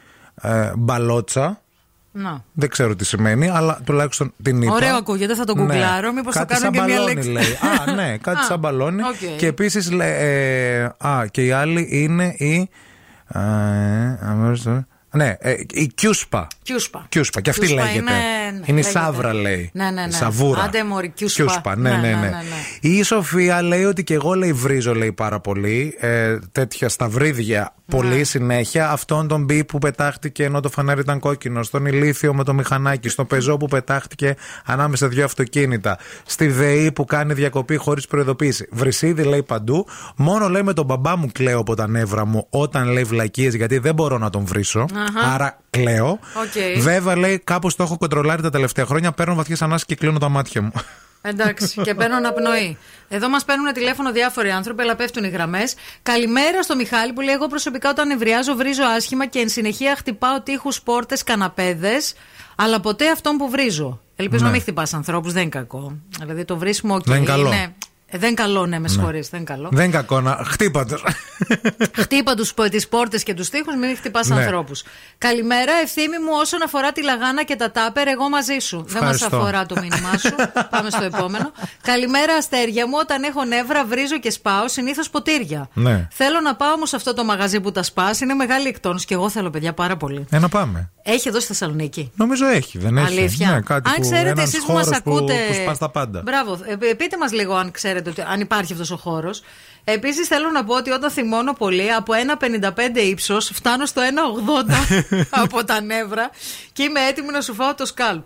ε, 0.42 0.72
μπαλότσα. 0.76 1.62
Να. 2.12 2.44
Δεν 2.52 2.68
ξέρω 2.68 2.96
τι 2.96 3.04
σημαίνει, 3.04 3.48
αλλά 3.48 3.80
τουλάχιστον 3.84 4.32
την 4.42 4.62
είπα. 4.62 4.72
Ωραίο 4.72 4.96
ακούγεται, 4.96 5.34
θα 5.34 5.44
το 5.44 5.54
Ναι. 5.54 5.61
γκουγκλάρω. 5.62 6.12
Μήπως 6.12 6.34
θα 6.34 6.44
Κάτι 6.44 6.52
κάνω 6.61 6.64
σαν 6.64 6.72
και 6.72 6.80
μια 6.92 6.98
μπαλόνι, 7.00 7.14
λέξη. 7.14 7.30
λέει. 7.30 7.59
Α, 7.88 7.92
ναι, 7.94 8.16
κάτι 8.26 8.38
Α, 8.38 8.42
σαν 8.42 8.59
μπαλόνι. 8.59 9.02
οκ. 9.02 9.36
Και 9.36 9.46
επίσης. 9.46 9.90
Ε, 10.00 10.94
α, 10.98 11.26
και 11.30 11.44
η 11.44 11.50
άλλη 11.50 11.88
είναι 11.90 12.34
η. 12.36 12.68
ε, 13.28 13.38
αμέσως 14.20 14.62
τώρα. 14.62 14.86
Ναι, 15.11 15.36
ε, 15.38 15.54
η 15.72 15.86
Κιούσπα. 15.94 16.46
Κιούσπα. 16.62 17.06
Κιούσπα, 17.09 17.40
και 17.40 17.50
αυτή 17.50 17.66
Κιούσπα 17.66 17.82
λέγεται. 17.84 17.98
είναι- 17.98 18.11
ναι, 18.11 18.50
είναι 18.52 18.62
η 18.66 18.82
λέγεται. 18.82 18.90
Σάβρα, 18.90 19.34
λέει. 19.34 19.70
Ναι, 19.72 19.90
ναι, 19.90 20.04
ναι. 20.06 20.11
Σαβούρα. 20.11 20.62
Άντε, 20.62 20.84
μωρή, 20.84 21.09
Κιούσπα. 21.09 21.76
ναι, 21.76 21.90
Ναι, 21.90 21.96
ναι, 21.96 22.00
ναι, 22.09 22.09
ναι. 22.14 22.20
ναι, 22.20 22.28
ναι. 22.28 22.88
Η 22.96 23.02
Σοφία 23.02 23.62
λέει 23.62 23.84
ότι 23.84 24.04
και 24.04 24.14
εγώ 24.14 24.34
λέει 24.34 24.52
βρίζω 24.52 24.94
λέει 24.94 25.12
πάρα 25.12 25.40
πολύ. 25.40 25.96
Ε, 26.00 26.38
τέτοια 26.52 26.88
σταυρίδια 26.88 27.72
πολύ 27.86 28.16
Ναι. 28.16 28.22
συνέχεια. 28.24 28.90
Αυτόν 28.90 29.28
τον 29.28 29.44
μπι 29.44 29.64
που 29.64 29.78
πετάχτηκε 29.78 30.44
ενώ 30.44 30.61
το 30.61 30.68
φανάρι 30.68 31.00
ήταν 31.00 31.18
κόκκινο. 31.18 31.62
Στον 31.62 31.86
ηλίθιο 31.86 32.34
με 32.34 32.44
το 32.44 32.54
μηχανάκι. 32.54 33.09
Στο 33.09 33.24
πεζό 33.24 33.56
που 33.56 33.66
πετάχτηκε 33.68 34.34
ανάμεσα 34.64 35.04
σε 35.04 35.11
δύο 35.14 35.24
αυτοκίνητα. 35.24 35.98
Στη 36.26 36.46
ΔΕΗ 36.48 36.92
που 36.92 37.04
κάνει 37.04 37.32
διακοπή 37.34 37.76
χωρίς 37.76 38.06
προειδοποίηση. 38.06 38.68
Βρισίδι 38.70 39.22
λέει 39.22 39.42
παντού. 39.42 39.86
Μόνο 40.16 40.48
λέει 40.48 40.62
με 40.62 40.72
τον 40.72 40.84
μπαμπά 40.84 41.16
μου 41.16 41.28
κλαίω 41.32 41.59
από 41.59 41.74
τα 41.74 41.88
νεύρα 41.88 42.24
μου 42.24 42.46
όταν 42.50 42.88
λέει 42.92 43.04
βλακείες 43.05 43.55
γιατί 43.54 43.78
δεν 43.78 43.94
μπορώ 43.94 44.18
να 44.18 44.30
τον 44.30 44.44
βρίσω. 44.44 44.86
Αχα. 44.99 45.32
Άρα 45.34 45.59
κλαίω. 45.70 46.11
Οκ. 46.11 46.80
Βέβαια 46.82 47.16
λέει 47.16 47.38
κάπως 47.38 47.76
το 47.76 47.82
έχω 47.82 47.99
κοντρολάρει 47.99 48.42
τα 48.42 48.51
τελευταία 48.51 48.84
χρόνια. 48.86 49.12
Παίρνω 49.12 49.34
βαθιές 49.34 49.62
ανάσες 49.62 49.84
και 49.88 49.94
κλείνω 49.94 50.18
τα 50.18 50.28
μάτια 50.28 50.62
μου. 50.62 50.72
Εντάξει, 51.22 51.80
και 51.82 51.94
παίρνω 51.94 52.16
αναπνοή. 52.16 52.76
Εδώ 53.09 53.28
μας 53.28 53.44
παίρνουν 53.44 53.72
τηλέφωνο 53.72 54.12
διάφοροι 54.12 54.51
άνθρωποι, 54.51 54.82
αλλά 54.82 54.96
πέφτουν 54.96 55.24
οι 55.24 55.28
γραμμές. 55.28 55.74
Καλημέρα 56.03 56.62
στο 56.62 56.76
Μιχάλη 56.76 57.12
που 57.12 57.20
λέει: 57.20 57.34
Εγώ 57.34 57.46
προσωπικά 57.46 57.90
όταν 57.90 58.09
νευριάζω, 58.09 58.55
βρίζω 58.55 58.82
άσχημα 58.96 59.26
και 59.26 59.38
εν 59.38 59.49
συνεχεία 59.49 59.96
χτυπάω 59.96 60.40
τοίχους, 60.41 60.80
πόρτες, 60.82 61.22
καναπέδες, 61.24 62.14
αλλά 62.57 62.80
ποτέ 62.80 63.11
αυτόν 63.11 63.36
που 63.36 63.51
βρίζω. 63.51 64.01
Ελπίζω 64.16 64.40
Ναι. 64.40 64.46
να 64.46 64.53
μην 64.53 64.61
χτυπάς 64.62 64.94
ανθρώπους, 64.94 65.32
δεν 65.32 65.42
είναι 65.42 65.51
κακό. 65.51 65.92
Δηλαδή 66.20 66.44
το 66.44 66.57
βρίσιμο 66.57 66.99
και 66.99 67.05
Δεν 67.07 67.16
είναι 67.16 67.26
καλό. 67.26 67.46
είναι 67.46 67.57
Ε, 67.62 67.74
δεν 68.11 68.34
καλό, 68.34 68.66
ναι, 68.66 68.78
με 68.78 68.88
συγχωρείς. 68.88 69.28
Δεν 69.28 69.44
καλό. 69.44 69.68
Δεν 69.72 69.90
κακό 69.90 70.20
να. 70.20 70.44
Χτύπα 70.44 70.84
τους. 70.84 71.02
Χτύπα 71.96 72.34
τις 72.70 72.88
πόρτες 72.88 73.22
και 73.22 73.34
τους 73.34 73.48
τοίχου, 73.48 73.78
μην 73.78 73.96
χτυπάς 73.96 74.28
Ναι. 74.28 74.34
ανθρώπους. 74.34 74.82
Καλημέρα, 75.18 75.72
ευθύμη 75.82 76.18
μου, 76.18 76.32
όσον 76.40 76.62
αφορά 76.62 76.92
τη 76.92 77.02
λαγάνα 77.02 77.44
και 77.44 77.56
τα 77.56 77.70
τάπερ, 77.70 78.09
εγώ 78.09 78.28
μαζί 78.28 78.59
σου. 78.61 78.76
Δεν 78.76 79.02
μας 79.02 79.14
Ευχαριστώ. 79.14 79.36
αφορά 79.36 79.66
το 79.66 79.74
μήνυμά 79.80 80.18
σου. 80.18 80.34
Πάμε 80.70 80.90
στο 80.90 81.04
επόμενο. 81.04 81.52
Καλημέρα, 81.82 82.34
αστέρια 82.34 82.86
μου. 82.86 82.94
Όταν 83.00 83.22
έχω 83.22 83.44
νεύρα, 83.44 83.84
βρίζω 83.84 84.18
και 84.18 84.30
σπάω 84.30 84.68
συνήθως 84.68 85.11
ποτήρια. 85.11 85.68
Ναι. 85.74 86.09
Θέλω 86.12 86.40
να 86.40 86.54
πάω 86.54 86.72
όμως 86.72 86.88
σε 86.88 86.96
αυτό 86.96 87.14
το 87.14 87.24
μαγαζί 87.24 87.61
που 87.61 87.72
τα 87.72 87.82
σπάς. 87.82 88.20
Είναι 88.20 88.34
μεγάλη 88.34 88.68
εκτόνωση 88.68 89.06
και 89.06 89.14
εγώ 89.14 89.30
θέλω, 89.30 89.50
παιδιά, 89.50 89.72
πάρα 89.72 89.96
πολύ. 89.96 90.26
Ε, 90.30 90.38
να 90.38 90.48
πάμε. 90.48 90.90
Έχει 91.02 91.28
εδώ 91.28 91.38
στη 91.38 91.46
Θεσσαλονίκη. 91.46 92.12
Νομίζω 92.14 92.46
έχει, 92.46 92.78
δεν 92.78 92.96
έχει. 92.96 93.06
Αλήθεια. 93.06 93.50
Ναι, 93.50 93.61
κάτι 93.61 93.90
αν 93.90 93.94
που, 93.94 94.00
ξέρετε 94.00 94.28
ένας 94.28 94.44
εσείς 94.44 94.64
που 94.64 94.72
μας 94.72 94.84
χώρος 94.84 94.98
ακούτε. 94.98 95.34
Που, 95.34 95.54
που 95.54 95.62
σπάς 95.62 95.78
τα 95.78 95.90
πάντα. 95.90 96.22
Μπράβο. 96.24 96.59
Ε, 96.64 96.88
ε, 96.90 96.94
πείτε 96.94 97.16
μας 97.18 97.32
λίγο 97.32 97.54
αν 97.54 97.70
ξέρετε 97.70 97.97
ότι, 98.07 98.20
αν 98.20 98.40
υπάρχει 98.40 98.72
αυτός 98.72 98.90
ο 98.90 98.96
χώρος. 98.96 99.42
Επίσης 99.84 100.28
θέλω 100.28 100.51
να 100.51 100.64
πω 100.64 100.74
ότι 100.76 100.90
όταν 100.90 101.11
θυμώνω 101.11 101.53
πολύ, 101.53 101.92
από 101.92 102.12
1,55 102.38 102.96
ύψος 102.96 103.51
φτάνω 103.55 103.86
στο 103.86 104.03
1,80 105.12 105.24
από 105.42 105.64
τα 105.64 105.80
νεύρα 105.80 106.30
και 106.72 106.82
είμαι 106.82 107.01
έτοιμη 107.01 107.30
να 107.30 107.40
σου 107.40 107.55
φάω 107.55 107.74
το 107.74 107.86
σκάλπ. 107.86 108.22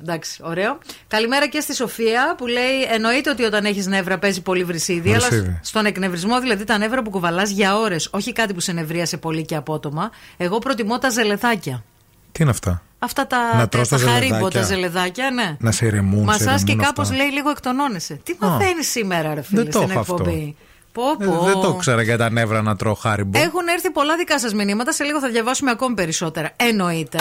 Εντάξει, 0.00 0.40
ωραίο. 0.44 0.78
Καλημέρα 1.08 1.46
και 1.48 1.60
στη 1.60 1.74
Σοφία 1.74 2.34
που 2.38 2.46
λέει: 2.46 2.82
Εννοείται 2.92 3.30
ότι 3.30 3.42
όταν 3.42 3.64
έχεις 3.64 3.86
νεύρα 3.86 4.18
παίζει 4.18 4.42
πολύ 4.42 4.64
βρυσίδι, 4.64 5.14
αλλά 5.14 5.28
Βρυσίδι. 5.28 5.60
στον 5.62 5.86
εκνευρισμό, 5.86 6.40
δηλαδή 6.40 6.64
τα 6.64 6.78
νεύρα 6.78 7.02
που 7.02 7.10
κουβαλάς 7.10 7.50
για 7.50 7.76
ώρες, 7.76 8.08
όχι 8.12 8.32
κάτι 8.32 8.54
που 8.54 8.60
σε 8.60 8.72
νευρίασε 8.72 9.16
πολύ 9.16 9.44
και 9.44 9.56
απότομα. 9.56 10.10
Εγώ 10.36 10.58
προτιμώ 10.58 10.98
τα 10.98 11.08
ζελεθάκια. 11.10 11.84
Τι 12.32 12.42
είναι 12.42 12.50
αυτά; 12.50 12.82
Αυτά 12.98 13.26
τα, 13.26 13.56
Να 13.56 13.68
τρως 13.68 13.88
τα 13.88 13.98
χαρίμπο, 13.98 14.18
ζελεδάκια. 14.34 14.60
τα 14.60 14.66
ζελεδάκια, 14.66 15.30
ναι. 15.30 15.56
Να 15.58 15.70
σε 15.72 15.86
ηρεμούν. 15.86 16.18
σε 16.18 16.24
Μασά 16.24 16.54
και 16.56 16.62
ηρεμούν 16.62 16.84
κάπως 16.84 17.04
αυτά. 17.10 17.16
λέει 17.22 17.30
λίγο 17.32 17.50
εκτονώνεσαι. 17.50 18.20
Τι 18.22 18.32
Α. 18.32 18.36
μαθαίνεις 18.48 18.90
σήμερα, 18.90 19.34
ρε 19.34 19.42
φίλε, 19.42 19.62
Δεν 19.62 19.72
το 19.72 19.78
στην 19.78 19.90
έχω 19.90 20.00
αυτό. 20.00 20.14
εκπομπή; 20.14 20.56
Πω, 20.92 21.02
Ε, 21.20 21.24
πω. 21.26 21.44
δεν 21.44 21.60
το 21.60 21.74
ξέρα 21.74 22.02
για 22.02 22.16
τα 22.16 22.30
νεύρα 22.30 22.62
να 22.62 22.76
τρώω 22.76 22.94
χάριμπο. 22.94 23.38
Έχουν 23.38 23.66
έρθει 23.74 23.90
πολλά 23.90 24.16
δικά 24.16 24.38
σας 24.38 24.54
μηνύματα. 24.54 24.92
Σε 24.92 25.04
λίγο 25.04 25.20
θα 25.20 25.28
διαβάσουμε 25.28 25.70
ακόμη 25.70 25.94
περισσότερα. 25.94 26.50
Εννοείται. 26.56 27.18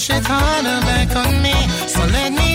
Push 0.00 0.16
it 0.16 0.24
harder 0.24 0.80
back 0.86 1.14
on 1.14 1.42
me. 1.42 1.52
So 1.86 2.00
let 2.06 2.32
me 2.32 2.49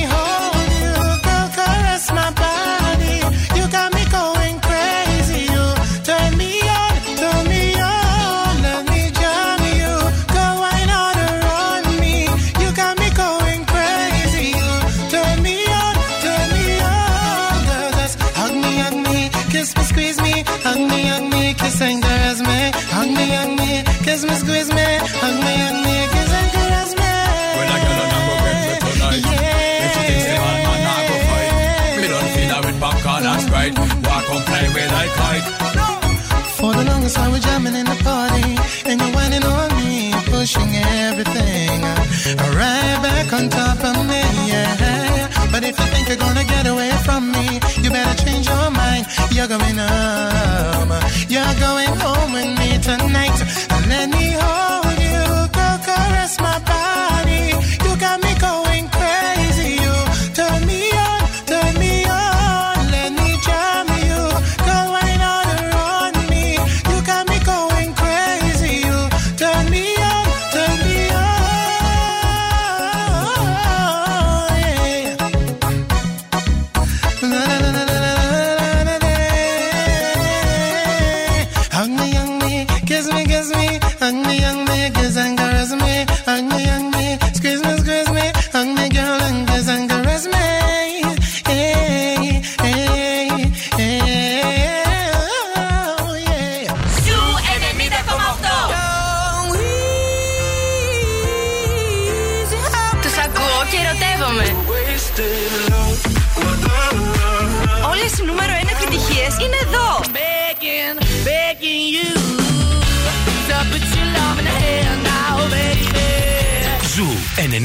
You're 49.36 49.50
going 49.50 49.78
home, 49.78 50.92
you're 51.28 51.60
going 51.60 51.94
home 52.00 52.32
with 52.32 52.58
me 52.58 52.80
tonight. 52.82 53.65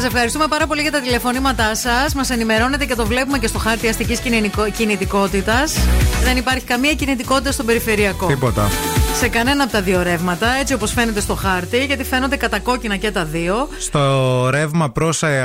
Σας 0.00 0.08
ευχαριστούμε 0.08 0.46
πάρα 0.48 0.66
πολύ 0.66 0.82
για 0.82 0.90
τα 0.90 1.00
τηλεφωνήματά 1.00 1.74
σας. 1.74 2.14
Μας 2.14 2.30
ενημερώνετε 2.30 2.84
και 2.84 2.94
το 2.94 3.06
βλέπουμε 3.06 3.38
και 3.38 3.46
στο 3.46 3.58
χάρτη 3.58 3.88
αστικής 3.88 4.20
κινητικότητας. 4.76 5.74
Δεν 6.22 6.36
υπάρχει 6.36 6.64
καμία 6.64 6.94
κινητικότητα 6.94 7.52
στον 7.52 7.66
περιφερειακό. 7.66 8.26
Τίποτα. 8.26 8.68
Σε 9.18 9.28
κανένα 9.28 9.62
από 9.62 9.72
τα 9.72 9.82
δύο 9.82 10.02
ρεύματα, 10.02 10.46
έτσι 10.54 10.74
όπως 10.74 10.92
φαίνεται 10.92 11.20
στο 11.20 11.34
χάρτη, 11.34 11.84
γιατί 11.84 12.04
φαίνονται 12.04 12.36
κατακόκκινα 12.36 12.96
και 12.96 13.10
τα 13.10 13.24
δύο. 13.24 13.68
Στο 13.78 14.48
ρεύμα 14.50 14.90
προς 14.90 15.22
ανατολικά, 15.22 15.44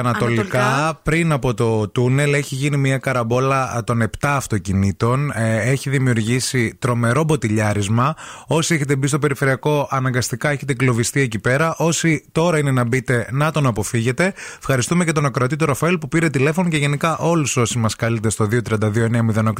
Ανατολικά. 0.59 0.99
πριν 1.03 1.31
από 1.31 1.53
το 1.53 1.89
τούνελ, 1.89 2.33
έχει 2.33 2.55
γίνει 2.55 2.77
μια 2.77 2.97
καραμπόλα 2.97 3.63
α, 3.63 3.83
των 3.83 4.01
7 4.01 4.07
αυτοκινήτων. 4.21 5.31
Ε, 5.35 5.69
έχει 5.71 5.89
δημιουργήσει 5.89 6.75
τρομερό 6.79 7.23
μποτιλιάρισμα. 7.23 8.13
Όσοι 8.47 8.73
έχετε 8.73 8.95
μπει 8.95 9.07
στο 9.07 9.19
περιφερειακό, 9.19 9.87
αναγκαστικά 9.91 10.49
έχετε 10.49 10.73
κλωβιστεί 10.73 11.21
εκεί 11.21 11.39
πέρα. 11.39 11.75
Όσοι 11.77 12.25
τώρα 12.31 12.57
είναι 12.57 12.71
να 12.71 12.83
μπείτε, 12.83 13.27
να 13.31 13.51
τον 13.51 13.65
αποφύγετε. 13.65 14.33
Ευχαριστούμε 14.57 15.05
και 15.05 15.11
τον 15.11 15.25
ακροατή 15.25 15.55
του 15.55 15.65
Ραφαέλ 15.65 15.97
που 15.97 16.07
πήρε 16.07 16.29
τηλέφωνο 16.29 16.69
και 16.69 16.77
γενικά 16.77 17.17
όλους 17.17 17.57
όσοι 17.57 17.77
μας 17.77 17.95
καλείτε 17.95 18.29
στο 18.29 18.47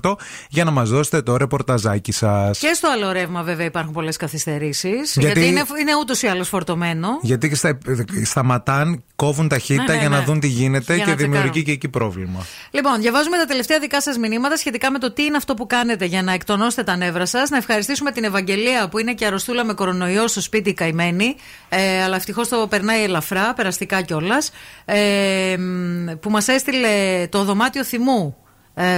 232-908 0.01 0.13
για 0.49 0.63
να 0.63 0.71
μας 0.71 0.89
δώσετε 0.89 1.21
το 1.21 1.37
ρεπορταζάκι 1.37 2.11
σας. 2.11 2.57
Και 2.59 2.73
στο 2.73 2.89
άλλο 2.91 3.11
ρεύμα, 3.11 3.43
βέβαια, 3.43 3.65
υπάρχουν 3.65 3.93
πολλές 4.05 4.17
καθυστερήσεις. 4.17 5.13
Γιατί... 5.15 5.39
Γιατί- 5.39 5.45
είναι, 5.47 5.63
είναι 5.81 5.95
ούτως 5.99 6.21
ή 6.21 6.27
άλλως 6.27 6.47
φορτωμένο. 6.47 7.07
Γιατί 7.21 7.49
και 7.49 7.55
στα, 7.55 7.77
σταματάν, 8.23 9.03
κόβουν 9.15 9.47
ταχύτητα 9.47 9.83
Ναι, 9.83 9.93
ναι, 9.93 9.99
για 9.99 10.09
να 10.09 10.17
ναι. 10.17 10.23
δουν 10.23 10.39
τι 10.39 10.47
γίνεται 10.47 10.95
Για 10.95 11.03
και 11.03 11.09
να 11.09 11.15
δημιουργεί 11.15 11.39
τσεκάρουν. 11.41 11.63
και 11.65 11.71
εκεί 11.71 11.89
πρόβλημα. 11.89 12.45
Λοιπόν, 12.71 13.01
διαβάζουμε 13.01 13.37
τα 13.37 13.45
τελευταία 13.45 13.79
δικά 13.79 14.01
σας 14.01 14.17
μηνύματα 14.17 14.57
σχετικά 14.57 14.91
με 14.91 14.99
το 14.99 15.13
τι 15.13 15.23
είναι 15.23 15.37
αυτό 15.37 15.53
που 15.53 15.65
κάνετε 15.67 16.05
για 16.05 16.21
να 16.21 16.33
εκτονώσετε 16.33 16.83
τα 16.83 16.95
νεύρα 16.95 17.25
σας. 17.25 17.49
Να 17.49 17.57
ευχαριστήσουμε 17.57 18.11
την 18.11 18.23
Ευαγγελία 18.23 18.89
που 18.89 18.99
είναι 18.99 19.13
και 19.13 19.25
αρρωστούλα 19.25 19.63
με 19.65 19.73
κορονοϊό 19.73 20.27
στο 20.27 20.41
σπίτι 20.41 20.73
καημένη. 20.73 21.35
Ε, 21.69 22.03
αλλά 22.03 22.15
ευτυχώς 22.15 22.47
το 22.47 22.67
περνάει 22.69 23.03
ελαφρά, 23.03 23.53
περαστικά 23.53 24.01
κιόλας. 24.01 24.51
Ε, 24.85 25.55
μ, 25.57 26.11
που 26.19 26.29
μας 26.29 26.47
έστειλε 26.47 27.27
το 27.29 27.43
δωμάτιο 27.43 27.83
θυμού 27.83 28.35
ε, 28.37 28.44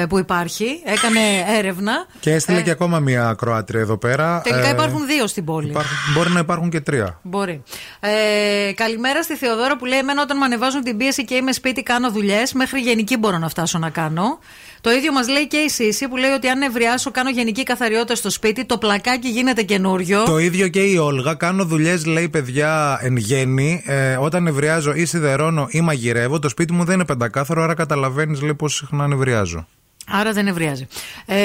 που 0.10 0.18
υπάρχει. 0.20 0.82
Έκανε 0.86 1.20
έρευνα. 1.58 1.94
Και 2.20 2.34
έστειλε 2.34 2.58
Ε, 2.60 2.62
και 2.62 2.70
ακόμα 2.70 3.00
μία 3.00 3.36
Κροάτρια 3.38 3.80
εδώ 3.80 3.98
πέρα. 3.98 4.42
Τελικά 4.42 4.68
Ε, 4.68 4.72
υπάρχουν 4.72 5.06
δύο 5.08 5.28
στην 5.28 5.46
πόλη. 5.46 5.70
υπάρχουν- 5.70 5.96
μπορεί 6.14 6.30
να 6.30 6.40
υπάρχουν 6.40 6.70
και 6.70 6.82
τρία. 6.82 7.20
Μπορεί. 7.22 7.64
Ε, 8.00 8.72
καλημέρα 8.76 9.24
στη 9.24 9.36
Θεοδόρα 9.36 9.78
που 9.78 9.86
λέει: 9.86 10.00
Εμένα 10.00 10.22
όταν 10.22 10.38
με 10.38 10.46
ανεβάζουν 10.46 10.82
την 10.84 10.98
πίεση 10.98 11.26
και 11.26 11.36
είμαι 11.36 11.52
σπίτι, 11.52 11.84
κάνω 11.84 12.12
δουλειές. 12.12 12.54
Μέχρι 12.54 12.80
γενική 12.80 13.18
μπορώ 13.18 13.38
να 13.38 13.50
φτάσω 13.50 13.78
να 13.78 13.90
κάνω. 13.90 14.40
Το 14.82 14.92
ίδιο 14.92 15.12
μας 15.12 15.28
λέει 15.28 15.48
και 15.48 15.58
η 15.58 15.70
Σύση 15.70 16.08
που 16.08 16.18
λέει 16.18 16.32
ότι 16.32 16.48
αν 16.48 16.58
νευριάσω, 16.58 17.12
κάνω 17.12 17.30
γενική 17.30 17.64
καθαριότητα 17.64 18.16
στο 18.16 18.30
σπίτι, 18.30 18.66
το 18.66 18.78
πλακάκι 18.78 19.30
γίνεται 19.30 19.62
καινούριο. 19.64 20.24
Το 20.24 20.38
ίδιο 20.38 20.68
και 20.68 20.84
η 20.84 20.98
Όλγα. 20.98 21.34
Κάνω 21.34 21.66
δουλειές, 21.66 22.06
λέει 22.06 22.30
παιδιά, 22.30 23.00
εν 23.02 23.18
γέννη. 23.18 23.84
Ε, 23.86 24.16
όταν 24.16 24.44
νευριάζω 24.44 24.94
ή 24.94 25.06
σιδερώνω 25.06 25.68
ή 25.70 25.82
μαγειρεύω, 25.82 26.40
το 26.40 26.50
σπίτι 26.50 26.74
μου 26.74 26.84
δεν 26.84 26.96
είναι 26.96 27.06
πεντακάθαρο, 27.06 27.64
άρα 27.64 27.74
καταλαβαίνεις 27.74 28.42
λέει 28.42 28.54
πόσο 28.54 28.76
συχνά 28.78 29.08
νευριάζω. 29.08 29.68
Άρα 30.10 30.32
δεν 30.32 30.44
νευριάζει. 30.44 30.88
Ε, 31.26 31.38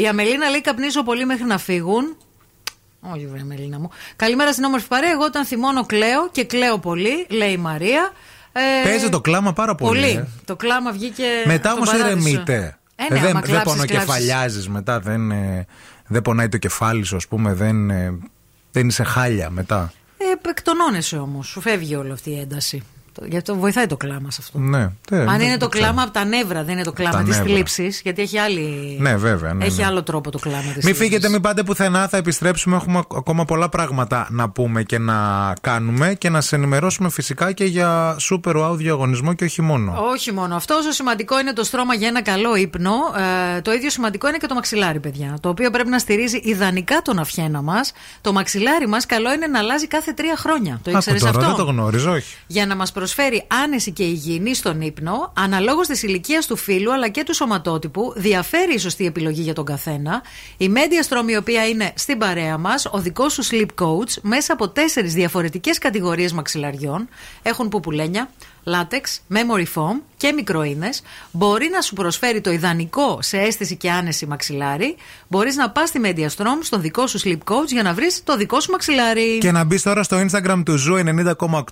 η 0.00 0.08
Αμελίνα 0.08 0.48
λέει: 0.48 0.60
Καπνίζω 0.60 1.02
πολύ 1.02 1.26
μέχρι 1.26 1.44
να 1.44 1.58
φύγουν. 1.58 2.16
Όχι, 3.00 3.26
βρε 3.26 3.40
Αμελίνα 3.40 3.78
μου. 3.78 3.90
Καλημέρα 4.16 4.52
στην 4.52 4.64
όμορφη 4.64 4.88
παρέα. 4.88 5.10
Εγώ 5.10 5.24
όταν 5.24 5.44
θυμώνω 5.44 5.86
κλαίω 5.86 6.28
και 6.32 6.44
κλαίω 6.44 6.78
πολύ, 6.78 7.26
λέει 7.28 7.52
η 7.52 7.56
Μαρία. 7.56 8.12
Ε, 8.58 8.88
Παίζει 8.88 9.08
το 9.08 9.20
κλάμα 9.20 9.52
πάρα 9.52 9.74
πολύ. 9.74 10.00
Πολύ. 10.00 10.12
ε. 10.12 10.26
Το 10.44 10.56
κλάμα 10.56 10.92
βγήκε. 10.92 11.24
Μετά 11.44 11.68
από 11.70 11.76
όμως 11.76 11.90
τον 11.90 11.98
παράδεισο. 11.98 12.28
ηρεμείτε. 12.28 12.78
Ε, 12.96 13.02
ναι, 13.14 13.20
δεν 13.20 13.30
άμα 13.30 13.40
δεν 13.40 13.50
κλάψεις, 13.50 13.72
πονοκεφαλιάζει 13.72 14.68
μετά, 14.68 15.00
δεν, 15.00 15.30
ε, 15.30 15.66
δεν 16.06 16.22
πονάει 16.22 16.48
το 16.48 16.56
κεφάλι 16.56 17.04
σου, 17.04 17.16
ας 17.16 17.26
πούμε, 17.28 17.54
δεν, 17.54 17.90
ε, 17.90 18.18
δεν 18.72 18.88
είσαι 18.88 19.02
χάλια 19.04 19.50
μετά. 19.50 19.92
Ε, 20.18 20.48
εκτονώνεσαι 20.48 21.16
όμως. 21.16 21.46
Σου 21.46 21.60
φεύγει 21.60 21.94
όλη 21.94 22.12
αυτή 22.12 22.30
η 22.30 22.38
ένταση. 22.40 22.82
Το- 23.20 23.24
Γι' 23.28 23.36
αυτό 23.36 23.54
βοηθάει 23.56 23.86
το 23.86 23.96
κλάμα 23.96 24.30
σε 24.30 24.40
αυτό. 24.42 24.58
Ναι, 24.58 24.90
τε, 25.08 25.18
Αν 25.20 25.26
δεν 25.38 25.40
είναι 25.40 25.56
το 25.56 25.68
ξέρω. 25.68 25.84
κλάμα 25.84 26.02
από 26.02 26.12
τα 26.12 26.24
νεύρα, 26.24 26.62
δεν 26.64 26.74
είναι 26.74 26.82
το 26.84 26.92
κλάμα 26.92 27.16
τα 27.16 27.22
της 27.22 27.36
νεύρα. 27.36 27.52
θλίψης. 27.52 28.00
Γιατί 28.00 28.22
έχει 28.22 28.38
άλλη. 28.38 28.96
Ναι, 29.00 29.16
βέβαια. 29.16 29.54
Ναι, 29.54 29.64
έχει 29.64 29.80
ναι. 29.80 29.86
άλλο 29.86 30.02
τρόπο 30.02 30.30
το 30.30 30.38
κλάμα 30.38 30.72
της 30.74 30.84
Μην 30.84 30.94
φύγετε, 30.94 31.28
μην 31.28 31.40
πάτε 31.40 31.62
πουθενά. 31.62 32.08
Θα 32.08 32.16
επιστρέψουμε. 32.16 32.76
Έχουμε 32.76 33.02
ακόμα 33.16 33.44
πολλά 33.44 33.68
πράγματα 33.68 34.26
να 34.30 34.50
πούμε 34.50 34.82
και 34.82 34.98
να 34.98 35.52
κάνουμε 35.60 36.14
και 36.14 36.28
να 36.30 36.40
σε 36.40 36.56
ενημερώσουμε 36.56 37.10
φυσικά 37.10 37.52
και 37.52 37.64
για 37.64 38.16
super 38.30 38.56
wow 38.56 38.72
διαγωνισμό 38.76 39.32
και 39.32 39.44
όχι 39.44 39.62
μόνο. 39.62 39.94
Όχι 40.12 40.32
μόνο 40.32 40.54
αυτό. 40.56 40.74
Όσο 40.74 40.90
σημαντικό 40.90 41.40
είναι 41.40 41.52
το 41.52 41.64
στρώμα 41.64 41.94
για 41.94 42.08
ένα 42.08 42.22
καλό 42.22 42.56
ύπνο, 42.56 42.92
ε, 43.56 43.60
το 43.60 43.72
ίδιο 43.72 43.90
σημαντικό 43.90 44.28
είναι 44.28 44.36
και 44.36 44.46
το 44.46 44.54
μαξιλάρι, 44.54 45.00
παιδιά. 45.00 45.38
Το 45.40 45.48
οποίο 45.48 45.70
πρέπει 45.70 45.88
να 45.88 45.98
στηρίζει 45.98 46.40
ιδανικά 46.42 47.02
τον 47.02 47.18
αυχένα 47.18 47.62
μας. 47.62 47.92
Το 48.20 48.32
μαξιλάρι 48.32 48.88
μας 48.88 49.06
καλό 49.06 49.32
είναι 49.32 49.46
να 49.46 49.58
αλλάζει 49.58 49.86
κάθε 49.86 50.12
τρία 50.12 50.36
χρόνια. 50.36 50.80
Το 50.82 50.90
Από 50.90 50.98
ήξερες 50.98 51.20
τώρα 51.20 51.32
αυτό; 51.36 51.46
δεν 51.46 51.56
το 51.56 51.64
γνώριζω, 51.64 52.10
όχι. 52.12 52.36
για 52.46 52.66
να 52.66 52.76
μας 52.76 52.92
προσφέρει 53.06 53.46
άνεση 53.64 53.92
και 53.92 54.02
υγιεινή 54.02 54.54
στον 54.54 54.80
ύπνο, 54.80 55.32
αναλόγως 55.36 55.86
της 55.86 56.02
ηλικίας 56.02 56.46
του 56.46 56.56
φύλου 56.56 56.92
αλλά 56.92 57.08
και 57.08 57.22
του 57.24 57.34
σωματότυπου, 57.34 58.12
διαφέρει 58.16 58.74
η 58.74 58.78
σωστή 58.78 59.06
επιλογή 59.06 59.42
για 59.42 59.54
τον 59.54 59.64
καθένα. 59.64 60.22
Η 60.56 60.70
Media 60.74 61.08
Strom, 61.08 61.28
η 61.28 61.36
οποία 61.36 61.68
είναι 61.68 61.92
στην 61.96 62.18
παρέα 62.18 62.58
μας, 62.58 62.88
ο 62.92 62.98
δικός 62.98 63.32
σου 63.32 63.44
sleep 63.50 63.66
coach, 63.80 64.18
μέσα 64.22 64.52
από 64.52 64.68
τέσσερις 64.68 65.14
διαφορετικές 65.14 65.78
κατηγορίες 65.78 66.32
μαξιλαριών, 66.32 67.08
έχουν 67.42 67.68
πουπουλένια, 67.68 68.30
λάτεξ, 68.66 69.20
memory 69.32 69.66
foam 69.74 70.00
και 70.16 70.32
μικροΐνες 70.32 71.02
μπορεί 71.30 71.68
να 71.72 71.80
σου 71.80 71.94
προσφέρει 71.94 72.40
το 72.40 72.50
ιδανικό 72.50 73.18
σε 73.22 73.38
αίσθηση 73.38 73.76
και 73.76 73.90
άνεση 73.90 74.26
μαξιλάρι. 74.26 74.96
Μπορείς 75.28 75.56
να 75.56 75.70
πας 75.70 75.88
στη 75.88 76.00
Media 76.04 76.26
Strom, 76.36 76.58
στον 76.62 76.80
δικό 76.80 77.06
σου 77.06 77.20
sleep 77.24 77.52
coach, 77.52 77.66
για 77.66 77.82
να 77.82 77.94
βρεις 77.94 78.22
το 78.24 78.36
δικό 78.36 78.60
σου 78.60 78.70
μαξιλάρι. 78.70 79.38
Και 79.38 79.52
να 79.52 79.64
μπεις 79.64 79.82
τώρα 79.82 80.02
στο 80.02 80.16
Instagram 80.20 80.62
του 80.64 80.76
Zoo 80.76 80.94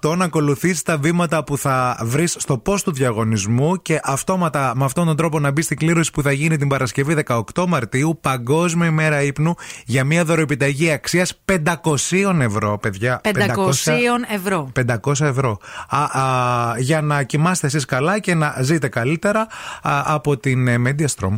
90,8 0.02 0.16
να 0.16 0.24
ακολουθήσεις 0.24 0.84
τα 0.84 0.96
βήματα 0.96 1.44
που 1.44 1.58
θα 1.58 1.98
βρεις 2.02 2.36
στο 2.38 2.62
post 2.66 2.80
του 2.80 2.92
διαγωνισμού 2.92 3.82
και 3.82 4.00
αυτόματα 4.02 4.72
με 4.76 4.84
αυτόν 4.84 5.06
τον 5.06 5.16
τρόπο 5.16 5.38
να 5.38 5.50
μπεις 5.50 5.64
στην 5.64 5.76
κλήρωση 5.76 6.10
που 6.10 6.22
θα 6.22 6.32
γίνει 6.32 6.56
την 6.56 6.68
Παρασκευή 6.68 7.16
18 7.26 7.66
Μαρτίου, 7.68 8.18
Παγκόσμια 8.20 8.86
ημέρα 8.86 9.22
ύπνου, 9.22 9.54
για 9.86 10.04
μια 10.04 10.24
δωρεοπιταγή 10.24 10.90
αξίας 10.90 11.40
500 11.44 12.40
ευρώ, 12.40 12.78
παιδιά. 12.78 13.20
500 13.24 13.92
ευρώ. 14.28 14.70
500 14.72 15.20
ευρώ. 15.20 15.58
Α, 15.88 16.02
α, 16.02 16.83
για 16.84 17.00
να 17.00 17.22
κοιμάστε 17.22 17.66
εσείς 17.66 17.84
καλά 17.84 18.18
και 18.18 18.34
να 18.34 18.56
ζείτε 18.60 18.88
καλύτερα 18.88 19.40
α, 19.82 20.02
από 20.04 20.36
την 20.36 20.68
ε, 20.68 20.82
Media 20.86 21.06
Strom. 21.16 21.34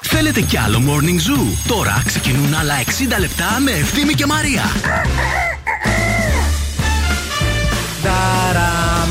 Θέλετε 0.00 0.40
κι 0.40 0.56
άλλο 0.56 0.82
Morning 0.86 1.30
Zoo; 1.30 1.66
Τώρα 1.66 2.02
ξεκινούν 2.06 2.54
άλλα 2.54 2.74
60 3.16 3.20
λεπτά 3.20 3.60
με 3.60 3.70
Ευθύμη 3.70 4.14
και 4.14 4.26
Μαρία. 4.26 4.62
Ταραμ, 8.02 9.10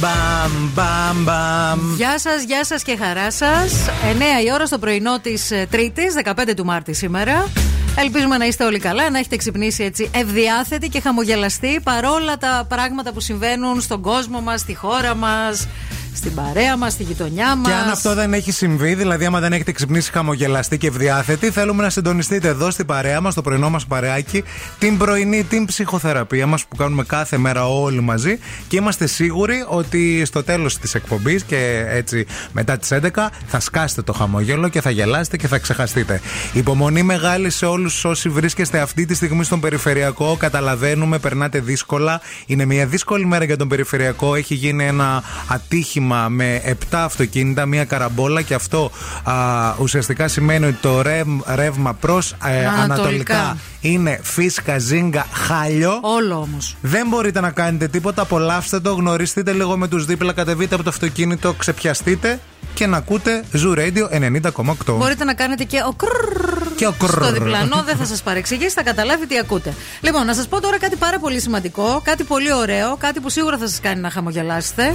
μπαραμπαμ, 0.00 0.70
μπαμ, 0.74 1.22
μπαμ. 1.24 1.94
Γεια 1.96 2.18
σας, 2.18 2.42
γεια 2.42 2.64
σας 2.64 2.82
και 2.82 2.96
χαρά 2.96 3.30
σας. 3.30 3.72
9 4.10 4.42
η 4.44 4.52
ώρα 4.52 4.66
στο 4.66 4.78
πρωινό 4.78 5.20
της 5.20 5.52
Τρίτης, 5.70 6.14
15 6.14 6.54
του 6.56 6.64
Μάρτη 6.64 6.92
σήμερα. 6.92 7.48
Ελπίζουμε 7.96 8.36
να 8.36 8.44
είστε 8.44 8.64
όλοι 8.64 8.78
καλά, 8.78 9.10
να 9.10 9.18
έχετε 9.18 9.36
ξυπνήσει 9.36 9.84
έτσι 9.84 10.10
ευδιάθετοι 10.14 10.88
και 10.88 11.00
χαμογελαστοί 11.00 11.80
παρόλα 11.82 12.36
τα 12.36 12.64
πράγματα 12.68 13.12
που 13.12 13.20
συμβαίνουν 13.20 13.80
στον 13.80 14.00
κόσμο 14.00 14.40
μας, 14.40 14.60
στη 14.60 14.74
χώρα 14.74 15.14
μας, 15.14 15.68
στην 16.14 16.34
παρέα 16.34 16.76
μας, 16.76 16.92
στη 16.92 17.02
γειτονιά 17.02 17.56
μα. 17.56 17.68
Και 17.68 17.74
αν 17.74 17.88
αυτό 17.88 18.14
δεν 18.14 18.32
έχει 18.32 18.52
συμβεί, 18.52 18.94
δηλαδή 18.94 19.24
άμα 19.24 19.40
δεν 19.40 19.52
έχετε 19.52 19.72
ξυπνήσει 19.72 20.12
χαμογελαστή 20.12 20.78
και 20.78 20.86
ευδιάθετη, 20.86 21.50
θέλουμε 21.50 21.82
να 21.82 21.90
συντονιστείτε 21.90 22.48
εδώ 22.48 22.70
στην 22.70 22.86
παρέα 22.86 23.20
μας, 23.20 23.32
στο 23.32 23.42
πρωινό 23.42 23.70
μας 23.70 23.86
παρεάκι, 23.86 24.44
την 24.78 24.98
πρωινή, 24.98 25.44
την 25.44 25.64
ψυχοθεραπεία 25.64 26.46
μας 26.46 26.66
που 26.66 26.76
κάνουμε 26.76 27.04
κάθε 27.04 27.38
μέρα 27.38 27.66
όλοι 27.66 28.00
μαζί 28.00 28.38
και 28.68 28.76
είμαστε 28.76 29.06
σίγουροι 29.06 29.64
ότι 29.68 30.24
στο 30.24 30.42
τέλος 30.42 30.78
της 30.78 30.94
εκπομπής 30.94 31.42
και 31.42 31.84
έτσι 31.88 32.26
μετά 32.52 32.78
τις 32.78 32.92
11 32.92 33.30
θα 33.46 33.60
σκάσετε 33.60 34.02
το 34.02 34.12
χαμόγελο 34.12 34.68
και 34.68 34.80
θα 34.80 34.90
γελάσετε 34.90 35.36
και 35.36 35.48
θα 35.48 35.58
ξεχαστείτε. 35.58 36.20
Υπομονή 36.52 37.02
μεγάλη 37.02 37.50
σε 37.50 37.66
όλους 37.66 38.04
όσοι 38.04 38.28
βρίσκεστε 38.28 38.78
αυτή 38.78 39.06
τη 39.06 39.14
στιγμή 39.14 39.44
στον 39.44 39.60
περιφερειακό. 39.60 40.36
Καταλαβαίνουμε, 40.38 41.18
περνάτε 41.18 41.60
δύσκολα. 41.60 42.20
Είναι 42.46 42.64
μια 42.64 42.86
δύσκολη 42.86 43.26
μέρα 43.26 43.44
για 43.44 43.56
τον 43.56 43.68
περιφερειακό. 43.68 44.34
Έχει 44.34 44.54
γίνει 44.54 44.84
ένα 44.84 45.22
ατύχημα 45.48 45.99
με 46.28 46.62
7 46.66 46.74
αυτοκίνητα, 46.90 47.66
μια 47.66 47.84
καραμπόλα 47.84 48.42
και 48.42 48.54
αυτό 48.54 48.90
α, 49.24 49.32
ουσιαστικά 49.78 50.28
σημαίνει 50.28 50.66
ότι 50.66 50.78
το 50.80 51.02
ρεύ- 51.02 51.26
ρεύμα 51.54 51.94
προς 51.94 52.34
Ανατολικά. 52.38 52.82
ανατολικά 52.82 53.56
είναι 53.80 54.20
φίσκα, 54.22 54.78
ζίγκα, 54.78 55.26
χάλιο. 55.32 55.98
Όλο 56.02 56.34
όμως. 56.36 56.76
Δεν 56.80 57.06
μπορείτε 57.08 57.40
να 57.40 57.50
κάνετε 57.50 57.88
τίποτα. 57.88 58.22
Απολαύστε 58.22 58.80
το, 58.80 58.94
γνωριστείτε 58.94 59.52
λίγο 59.52 59.76
με 59.76 59.88
τους 59.88 60.04
δίπλα, 60.04 60.32
κατεβείτε 60.32 60.74
από 60.74 60.84
το 60.84 60.90
αυτοκίνητο, 60.90 61.52
ξεπιαστείτε 61.52 62.40
και 62.74 62.86
να 62.86 62.96
ακούτε 62.96 63.44
Zoo 63.52 63.78
Radio 63.78 64.08
90,8. 64.52 64.94
Μπορείτε 64.96 65.24
να 65.24 65.34
κάνετε 65.34 65.64
και 65.64 65.82
ο 65.88 65.92
κρρρρρ 65.92 66.74
Και 66.76 66.86
ο 66.86 66.92
κρρρρ. 66.98 67.22
στο 67.22 67.32
διπλανό, 67.32 67.82
δεν 67.86 67.96
θα 67.96 68.04
σα 68.14 68.22
παρεξηγήσει, 68.22 68.70
θα 68.74 68.82
καταλάβει 68.82 69.26
τι 69.26 69.38
ακούτε. 69.38 69.74
Λοιπόν, 70.00 70.26
να 70.26 70.34
σα 70.34 70.46
πω 70.48 70.60
τώρα 70.60 70.78
κάτι 70.78 70.96
πάρα 70.96 71.18
πολύ 71.18 71.40
σημαντικό, 71.40 72.00
κάτι 72.04 72.24
πολύ 72.24 72.52
ωραίο, 72.52 72.96
κάτι 72.96 73.20
που 73.20 73.28
σίγουρα 73.30 73.58
θα 73.58 73.68
σα 73.68 73.80
κάνει 73.80 74.00
να 74.00 74.10
χαμογελάσετε. 74.10 74.94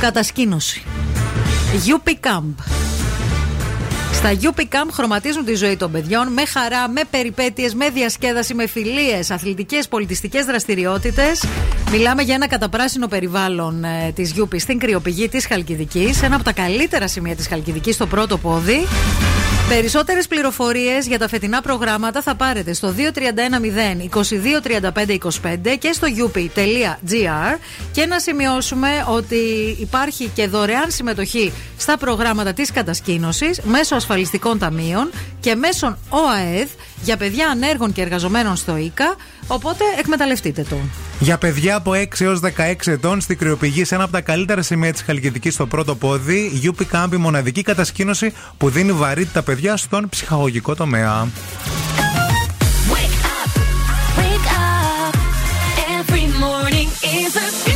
Κατασκήνωση. 0.00 0.82
UP 1.86 2.10
Camp. 2.10 2.64
Στα 4.12 4.32
UPCAM 4.40 4.88
χρωματίζουν 4.92 5.44
τη 5.44 5.54
ζωή 5.54 5.76
των 5.76 5.90
παιδιών 5.90 6.32
με 6.32 6.44
χαρά, 6.44 6.88
με 6.88 7.00
περιπέτειες, 7.10 7.74
με 7.74 7.88
διασκέδαση, 7.88 8.54
με 8.54 8.66
φιλίες, 8.66 9.30
αθλητικές, 9.30 9.88
πολιτιστικές 9.88 10.44
δραστηριότητες. 10.44 11.44
Μιλάμε 11.90 12.22
για 12.22 12.34
ένα 12.34 12.48
καταπράσινο 12.48 13.06
περιβάλλον 13.06 13.84
ε, 13.84 14.12
της 14.14 14.34
UP 14.38 14.60
στην 14.60 14.78
κρυοπηγή 14.78 15.28
της 15.28 15.46
Χαλκιδικής, 15.46 16.22
ένα 16.22 16.34
από 16.34 16.44
τα 16.44 16.52
καλύτερα 16.52 17.08
σημεία 17.08 17.36
της 17.36 17.46
Χαλκιδικής 17.46 17.94
στο 17.94 18.06
πρώτο 18.06 18.38
πόδι. 18.38 18.86
Περισσότερες 19.68 20.26
πληροφορίες 20.26 21.06
για 21.06 21.18
τα 21.18 21.28
φετινά 21.28 21.60
προγράμματα 21.60 22.22
θα 22.22 22.34
πάρετε 22.34 22.72
στο 22.72 22.94
2310-223525 22.98 23.02
και 25.78 25.92
στο 25.92 26.06
up.gr 26.18 27.58
και 27.92 28.06
να 28.06 28.18
σημειώσουμε 28.18 28.88
ότι 29.08 29.36
υπάρχει 29.80 30.30
και 30.34 30.46
δωρεάν 30.46 30.90
συμμετοχή 30.90 31.52
στα 31.76 31.98
προγράμματα 31.98 32.52
της 32.52 32.72
κατασκήνωσης 32.72 33.60
μέσω 33.60 33.94
ασφαλιστικών 33.94 34.58
ταμείων 34.58 35.10
και 35.40 35.54
μέσω 35.54 35.98
ΟΑΕΔ 36.08 36.68
για 37.02 37.16
παιδιά 37.16 37.48
ανέργων 37.48 37.92
και 37.92 38.02
εργαζομένων 38.02 38.56
στο 38.56 38.76
ΙΚΑ. 38.76 39.16
Οπότε 39.46 39.84
εκμεταλλευτείτε 39.98 40.62
το. 40.62 40.76
Για 41.18 41.38
παιδιά 41.38 41.76
από 41.76 41.92
6 41.94 42.20
έως 42.20 42.40
16 42.42 42.74
ετών 42.84 43.20
στην 43.20 43.38
κρυοπηγή 43.38 43.84
σε 43.84 43.94
ένα 43.94 44.04
από 44.04 44.12
τα 44.12 44.20
καλύτερα 44.20 44.62
σημεία 44.62 44.92
της 44.92 45.02
Χαλκιδικής 45.02 45.54
στο 45.54 45.66
πρώτο 45.66 45.94
πόδι, 45.94 46.60
UP 46.64 46.82
Camp 46.96 47.12
η 47.12 47.16
μοναδική 47.16 47.62
κατασκήνωση 47.62 48.32
που 48.58 48.70
δίνει 48.70 48.92
βαρύτητα 48.92 49.42
παιδιά 49.42 49.76
στον 49.76 50.08
ψυχαγωγικό 50.08 50.74
τομέα. 50.74 51.28
Wake 52.92 54.48
up. 54.54 55.14
Every 55.98 56.26
morning 56.44 56.88
is 57.20 57.32
a 57.36 57.75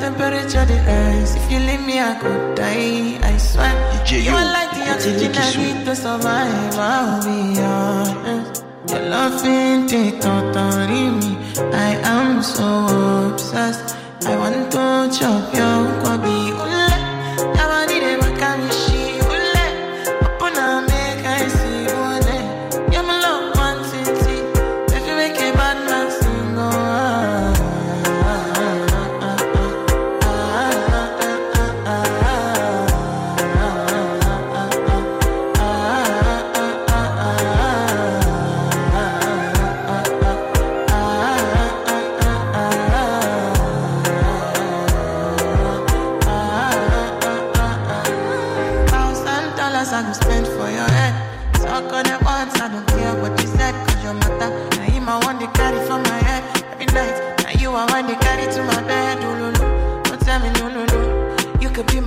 temperature 0.00 0.64
the 0.64 0.78
rise? 0.86 1.34
If 1.36 1.50
you 1.52 1.58
leave 1.58 1.84
me, 1.86 1.98
I 2.00 2.14
could 2.20 2.54
die. 2.56 3.18
I 3.22 3.36
swear. 3.36 3.74
you 4.10 4.32
are 4.32 4.50
like 4.56 4.70
the 4.76 4.84
oxygen 4.92 5.32
I 5.34 5.48
need 5.56 5.84
to 5.86 5.94
survive. 5.96 6.74
I'll 6.78 7.22
be 7.24 7.60
honest. 7.60 8.64
Your 8.88 9.02
love 9.10 9.44
ain't 9.44 9.92
it 9.92 10.22
totally 10.22 11.04
me. 11.20 11.32
I 11.72 11.90
am 12.14 12.42
so 12.42 12.68
obsessed. 13.32 13.96
I 14.26 14.36
want 14.36 14.70
to 14.72 15.18
chop 15.18 15.54
your 15.54 15.80
kwabi. 16.00 16.38
Ule, 16.64 16.88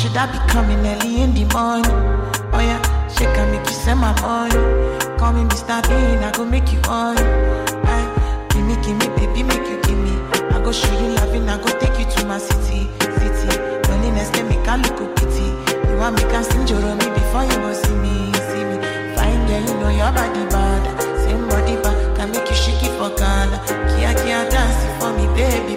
should 0.00 0.16
I 0.16 0.24
be 0.32 0.38
coming 0.50 0.78
early 0.86 1.20
in 1.20 1.34
the 1.34 1.44
morning? 1.52 1.92
Oh 2.56 2.60
yeah, 2.60 2.80
she 3.08 3.24
can 3.36 3.50
make 3.52 3.66
you 3.66 3.72
send 3.84 4.00
my 4.00 4.12
money. 4.22 4.56
Call 5.18 5.34
me 5.34 5.44
Mr. 5.44 5.76
Bean, 5.88 6.24
I 6.24 6.32
go 6.32 6.44
make 6.44 6.72
you 6.72 6.80
on. 6.88 7.18
Aye, 7.18 8.00
eh, 8.00 8.48
give 8.48 8.64
me, 8.64 8.74
give 8.80 8.96
me, 8.96 9.08
baby, 9.12 9.42
make 9.42 9.60
you 9.68 9.76
give 9.84 9.98
me. 10.00 10.16
I 10.56 10.60
go 10.64 10.72
show 10.72 10.88
you 10.98 11.12
loving, 11.16 11.46
I 11.50 11.58
go 11.58 11.68
take 11.78 11.98
you 12.00 12.08
to 12.16 12.24
my 12.24 12.38
city, 12.38 12.88
city. 13.20 13.52
Loneliness, 13.92 14.30
they 14.30 14.42
make 14.42 14.66
I 14.66 14.76
look 14.80 15.00
a 15.04 15.06
pity. 15.20 15.52
You 15.92 15.96
want 16.00 16.16
me 16.16 16.22
can 16.32 16.44
sing 16.44 16.66
your 16.66 16.80
me 16.96 17.06
before 17.12 17.44
you 17.44 17.56
go 17.60 17.72
see 17.74 17.92
me, 18.00 18.32
see 18.48 18.64
me. 18.64 18.76
Fine 19.16 19.44
girl, 19.48 19.60
you 19.68 19.74
know 19.84 19.90
your 19.92 20.12
body 20.16 20.44
bad. 20.48 20.80
Same 21.28 21.44
body 21.46 21.76
bad, 21.84 22.16
can 22.16 22.30
make 22.32 22.48
you 22.48 22.56
shake 22.56 22.82
it 22.88 22.92
for 22.96 23.12
Ghana. 23.20 23.60
Kia, 23.92 24.16
kia, 24.16 24.48
dance 24.48 24.80
for 24.96 25.12
me, 25.12 25.28
baby, 25.36 25.76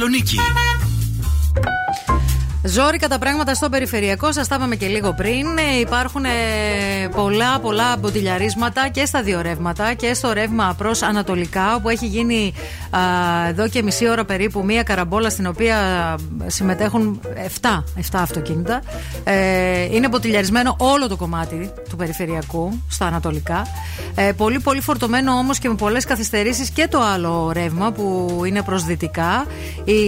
Θεσσαλονίκη. 0.00 0.36
Ζόρικα 2.62 3.08
τα 3.08 3.18
πράγματα 3.18 3.54
στο 3.54 3.68
περιφερειακό, 3.68 4.32
σας 4.32 4.48
τα 4.48 4.54
είπαμε 4.54 4.76
και 4.76 4.86
λίγο 4.86 5.12
πριν. 5.12 5.46
Ε, 5.58 5.78
Υπάρχουν 5.80 6.24
ε, 6.24 6.28
πολλά, 7.14 7.58
πολλά 7.60 7.96
μποτιλιαρίσματα 7.96 8.88
και 8.88 9.04
στα 9.04 9.22
δύο 9.22 9.40
ρεύματα 9.40 9.94
και 9.94 10.14
στο 10.14 10.32
ρεύμα 10.32 10.74
προς 10.78 11.02
Ανατολικά, 11.02 11.74
όπου 11.74 11.88
έχει 11.88 12.06
γίνει 12.06 12.52
α, 12.90 13.00
εδώ 13.48 13.68
και 13.68 13.82
μισή 13.82 14.08
ώρα 14.08 14.24
περίπου 14.24 14.64
μία 14.64 14.82
καραμπόλα 14.82 15.30
στην 15.30 15.46
οποία 15.46 15.76
συμμετέχουν 16.46 17.20
7, 17.60 17.82
7 17.96 18.02
αυτοκίνητα. 18.12 18.82
Ε, 19.24 19.94
είναι 19.94 20.08
μποτιλιαρισμένο 20.08 20.76
όλο 20.78 21.08
το 21.08 21.16
κομμάτι 21.16 21.70
του 21.88 21.96
περιφερειακού 21.96 22.82
στα 22.88 23.06
Ανατολικά. 23.06 23.66
Ε, 24.22 24.32
πολύ, 24.32 24.60
πολύ 24.60 24.80
φορτωμένο 24.80 25.32
όμως 25.32 25.58
και 25.58 25.68
με 25.68 25.74
πολλές 25.74 26.04
καθυστερήσεις 26.04 26.70
και 26.70 26.88
το 26.88 27.00
άλλο 27.00 27.50
ρεύμα 27.52 27.92
που 27.92 28.40
είναι 28.46 28.62
προς 28.62 28.84
δυτικά. 28.84 29.46
Η 29.84 30.02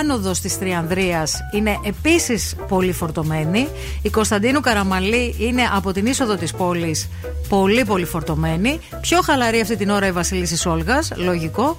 άνοδος 0.00 0.40
της 0.40 0.58
Τριανδρίας 0.58 1.38
είναι 1.52 1.78
επίσης 1.84 2.56
πολύ 2.68 2.92
φορτωμένη. 2.92 3.68
Η 4.02 4.10
Κωνσταντίνου 4.10 4.60
Καραμαλή 4.60 5.34
είναι 5.38 5.62
από 5.72 5.92
την 5.92 6.06
είσοδο 6.06 6.36
της 6.36 6.52
πόλης 6.52 7.08
πολύ 7.48 7.84
πολύ 7.84 8.04
φορτωμένη. 8.04 8.80
Πιο 9.00 9.20
χαλαρή 9.20 9.60
αυτή 9.60 9.76
την 9.76 9.90
ώρα 9.90 10.06
η 10.06 10.12
Βασίλισσα 10.12 10.56
Σόλγα, 10.56 11.02
λογικό. 11.14 11.76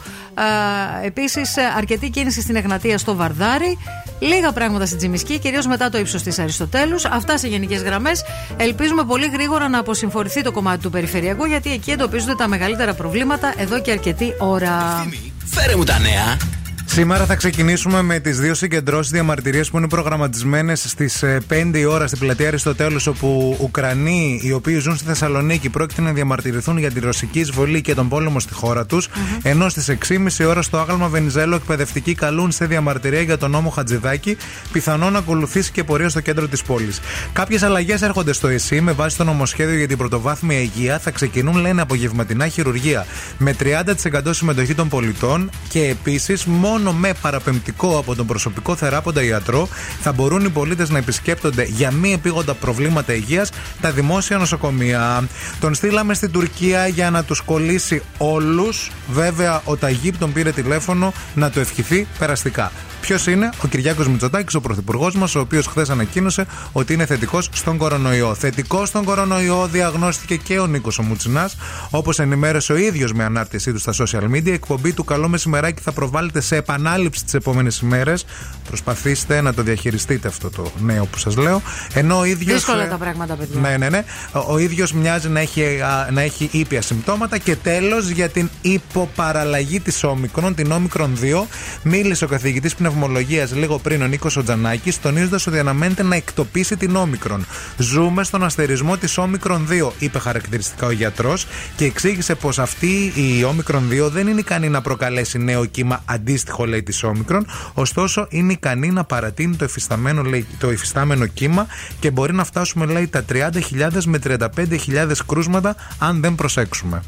Επίσης 1.04 1.58
αρκετή 1.78 2.10
κίνηση 2.10 2.42
στην 2.42 2.56
Εγνατία 2.56 2.98
στο 2.98 3.16
Βαρδάρι. 3.16 3.78
Λίγα 4.20 4.52
πράγματα 4.52 4.86
στην 4.86 4.98
Τζιμισκή, 4.98 5.40
κυρίως 5.40 5.68
μετά 5.68 5.90
το 5.90 5.98
ύψος 5.98 6.24
της 6.24 6.40
Αριστοτέλους. 6.40 7.06
Αυτά 7.06 7.38
σε 7.38 7.48
γενικές 7.48 7.82
γραμμές. 7.82 8.24
Ελπίζουμε 8.58 9.04
πολύ 9.04 9.30
γρήγορα 9.34 9.70
να 9.70 9.80
αποσυμφορηθεί 9.80 10.42
το 10.42 10.52
κομμάτι 10.52 10.82
του 10.82 10.90
περιφερειακού, 10.90 11.46
γιατί 11.46 11.72
εκεί 11.72 11.92
εντοπίζονται 11.92 12.36
τα 12.36 12.48
μεγαλύτερα 12.48 12.94
προβλήματα 12.94 13.54
εδώ 13.58 13.82
και 13.82 13.92
αρκετή 13.92 14.34
ώρα. 14.40 15.06
Φέρε 15.46 15.76
μου 15.76 15.84
τα 15.84 16.00
νέα. 16.00 16.57
Σήμερα 16.98 17.26
θα 17.26 17.36
ξεκινήσουμε 17.36 18.02
με 18.02 18.20
τις 18.20 18.40
δύο 18.40 18.54
συγκεντρώσεις 18.54 19.12
διαμαρτυρίες 19.12 19.70
που 19.70 19.78
είναι 19.78 19.88
προγραμματισμένες 19.88 20.82
στις 20.90 21.24
5 21.50 21.72
η 21.74 21.86
ώρα 21.86 22.08
στην 22.08 22.20
πλατεία 22.20 22.48
Αριστοτέλους, 22.48 23.08
όπου 23.08 23.58
Ουκρανοί 23.62 24.40
οι 24.44 24.52
οποίοι 24.52 24.80
ζουν 24.80 24.96
στη 24.96 25.06
Θεσσαλονίκη 25.06 25.70
πρόκειται 25.70 26.02
να 26.02 26.12
διαμαρτυρηθούν 26.12 26.78
για 26.78 26.92
τη 26.92 27.00
ρωσική 27.00 27.40
εισβολή 27.40 27.82
και 27.82 27.94
τον 27.94 28.10
πόλεμο 28.10 28.40
στη 28.40 28.54
χώρα 28.54 28.86
τους. 28.86 29.10
Ενώ 29.44 29.70
στις 29.70 29.90
6.30 30.08 30.48
ώρα 30.48 30.62
στο 30.62 30.78
άγαλμα 30.78 31.08
Βενιζέλο 31.08 31.56
εκπαιδευτικοί 31.56 32.16
καλούν 32.16 32.52
σε 32.52 32.66
διαμαρτυρία 32.66 33.22
για 33.22 33.38
τον 33.38 33.52
νόμο 33.52 33.70
Χατζηδάκη, 33.70 34.38
πιθανόν 34.72 35.12
να 35.12 35.20
ακολουθήσει 35.20 35.72
και 35.72 35.84
πορεία 35.84 36.10
στο 36.10 36.22
κέντρο 36.22 36.48
της 36.48 36.62
πόλης. 36.62 37.00
Κάποιες 37.34 37.64
αλλαγές 37.64 38.02
έρχονται 38.02 38.34
στο 38.34 38.48
ΕΣΥ 38.48 38.82
με 38.82 38.92
βάση 38.92 39.18
το 39.18 39.24
νομοσχέδιο 39.24 39.78
για 39.78 39.88
την 39.88 39.98
πρωτοβάθμια 39.98 40.60
υγεία. 40.60 41.00
Θα 41.00 41.12
ξεκινούν, 41.12 41.58
λένε, 41.58 41.82
απογευματινά 41.82 42.48
χειρουργία 42.48 43.06
με 43.38 43.56
30% 43.60 44.30
συμμετοχή 44.30 44.74
των 44.76 44.88
πολιτών 44.88 45.50
και 45.70 45.80
επίσης 45.80 46.46
μόνο 46.46 46.86
με 46.94 47.14
παραπεμπτικό 47.22 47.98
από 47.98 48.16
τον 48.16 48.26
προσωπικό 48.26 48.76
θεράποντα 48.76 49.24
ιατρό 49.24 49.68
θα 50.02 50.12
μπορούν 50.12 50.46
οι 50.46 50.50
πολίτες 50.50 50.90
να 50.90 50.98
επισκέπτονται 50.98 51.64
για 51.64 51.92
μη 51.92 52.14
επίγοντα 52.14 52.54
προβλήματα 52.54 53.14
υγείας 53.14 53.50
τα 53.82 53.92
δημόσια 53.92 54.38
νοσοκομεία. 54.38 55.28
Τον 55.60 55.74
στείλαμε 55.74 56.14
στην 56.14 56.32
Τουρκία 56.32 56.88
για 56.88 57.10
να 57.10 57.24
τους 57.24 57.42
κολλήσει 57.42 58.02
όλους. 58.18 58.92
Βέβαια, 59.12 59.62
ο 59.66 59.78
Ταγίπ 59.78 60.18
τον 60.18 60.34
πήρε 60.34 60.52
τηλέφωνο 60.52 61.14
να 61.36 61.50
το 61.50 61.60
ευχηθεί 61.60 62.08
περαστικά. 62.20 62.72
Ποιος 63.02 63.28
είναι; 63.28 63.50
Ο 63.64 63.68
Κυριάκος 63.68 64.08
Μητσοτάκης, 64.08 64.54
ο 64.54 64.62
πρωθυπουργός 64.62 65.16
μας, 65.16 65.36
ο 65.36 65.40
οποίος 65.40 65.68
χθες 65.68 65.90
ανακοίνωσε 65.90 66.46
ότι 66.72 66.94
είναι 66.94 67.06
θετικός 67.06 67.50
στον 67.54 67.78
κορονοϊό. 67.78 68.34
Θετικός 68.36 68.88
στον 68.88 69.04
κορονοϊό 69.04 69.68
διαγνώστηκε 69.72 70.36
και 70.36 70.60
ο 70.60 70.68
Νίκος 70.68 71.00
ο 71.00 71.04
Μουτσινά, 71.04 71.50
όπως 71.90 72.20
ενημέρωσε 72.20 72.74
ο 72.74 72.78
ίδιος 72.78 73.14
με 73.14 73.24
ανάρτησή 73.24 73.72
του 73.72 73.80
στα 73.80 73.94
social 73.98 74.24
media. 74.24 74.46
Η 74.46 74.52
εκπομπή 74.52 74.94
του 74.94 75.04
Καλό 75.04 75.28
Μεσημεράκι 75.28 75.82
θα 75.82 75.92
προβάλλεται 75.92 76.42
σε 76.42 76.56
επανάληψη 76.56 77.24
τις 77.24 77.34
επόμενες 77.34 77.80
ημέρες. 77.80 78.26
Προσπαθήστε 78.68 79.42
να 79.42 79.54
το 79.54 79.62
διαχειριστείτε 79.62 80.28
αυτό 80.28 80.50
το 80.50 80.72
νέο 80.80 81.06
που 81.06 81.18
σας 81.18 81.36
λέω. 81.36 81.62
Ενώ 81.94 82.20
ο 82.20 82.24
ίδιος. 82.24 82.54
Δύσκολα 82.54 82.88
τα 82.90 82.98
πράγματα, 82.98 83.36
παιδιά. 83.36 83.60
Ναι, 83.60 83.78
ναι, 83.78 83.90
ναι. 83.90 84.04
Ο, 84.32 84.54
ο 84.54 84.58
ίδιος 84.58 84.94
μοιάζει 84.94 85.30
να 85.30 85.40
έχει, 85.40 85.82
α, 85.82 86.10
να 86.12 86.22
έχει 86.22 86.50
ήπια 86.52 86.82
συμπτώματα. 86.82 87.38
Και 87.38 87.56
τέλος, 87.56 88.10
για 88.10 88.30
την 88.30 88.50
υποπαραλλαγή 88.62 89.80
της 89.80 90.04
όμικρον, 90.04 90.56
την 90.56 90.72
όμικρον 90.72 91.18
2, 91.22 91.46
μίλησε 91.82 92.24
ο 92.24 92.28
καθηγητής 92.28 92.76
πνευμολογία 92.98 93.48
λίγο 93.54 93.80
πριν 93.80 94.02
ο 94.02 94.08
Νίκος 94.08 94.38
Οτζανάκης, 94.38 95.02
τονίζοντας 95.02 95.48
ότι 95.48 95.60
αναμένεται 95.60 96.04
να 96.04 96.16
εκτοπίσει 96.16 96.78
την 96.78 96.96
όμικρον. 96.96 97.46
Ζούμε 97.78 98.24
στον 98.24 98.44
αστερισμό 98.44 98.98
της 98.98 99.18
όμικρον 99.18 99.68
2, 99.70 99.92
είπε 100.00 100.20
χαρακτηριστικά 100.20 100.88
ο 100.88 100.92
γιατρός 100.92 101.48
και 101.76 101.86
εξήγησε 101.86 102.36
πως 102.36 102.60
αυτή 102.60 103.14
η 103.16 103.44
όμικρον 103.44 103.90
2 103.92 104.10
δεν 104.10 104.28
είναι 104.28 104.40
ικανή 104.40 104.70
να 104.70 104.82
προκαλέσει 104.82 105.38
νέο 105.38 105.66
κύμα 105.66 106.04
αντίστοιχο, 106.06 106.66
λέει, 106.66 106.84
της 106.84 107.04
όμικρον. 107.04 107.46
Ωστόσο, 107.74 108.28
είναι 108.30 108.52
ικανή 108.52 108.92
να 108.92 109.04
παρατείνει 109.04 109.56
το 109.56 109.66
υφισταμένο, 109.66 110.22
λέει, 110.22 110.48
το 110.60 110.72
υφιστάμενο 110.72 111.26
κύμα 111.26 111.68
και 112.00 112.12
μπορεί 112.12 112.34
να 112.34 112.44
φτάσουμε, 112.44 112.86
λέει, 112.86 113.08
τα 113.08 113.26
30.000 113.30 114.04
με 114.06 114.20
35.000 114.28 115.12
κρούσματα 115.28 115.76
αν 116.00 116.22
δεν 116.22 116.36
προσέξουμε. 116.36 117.04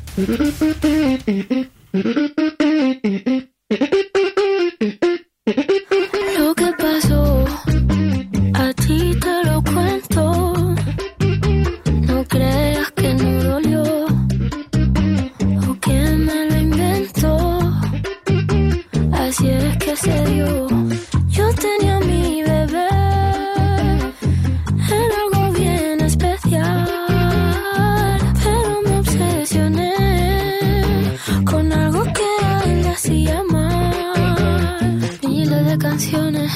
Lo 6.38 6.54
que 6.54 6.72
pasó, 6.78 7.45
a 8.54 8.74
ti 8.74 9.16
te 9.20 9.43
lo 9.50 9.64
cuento. 9.64 10.76
No 12.08 12.24
creas 12.28 12.91
que 12.91 13.14
no 13.16 13.43
dolió 13.43 13.84
o 15.68 15.80
que 15.82 16.00
me 16.28 16.45
lo 16.50 16.60
inventó. 16.60 17.60
Así 19.12 19.50
es 19.50 19.78
que 19.78 19.95
se 19.95 20.26
dio. 20.26 20.88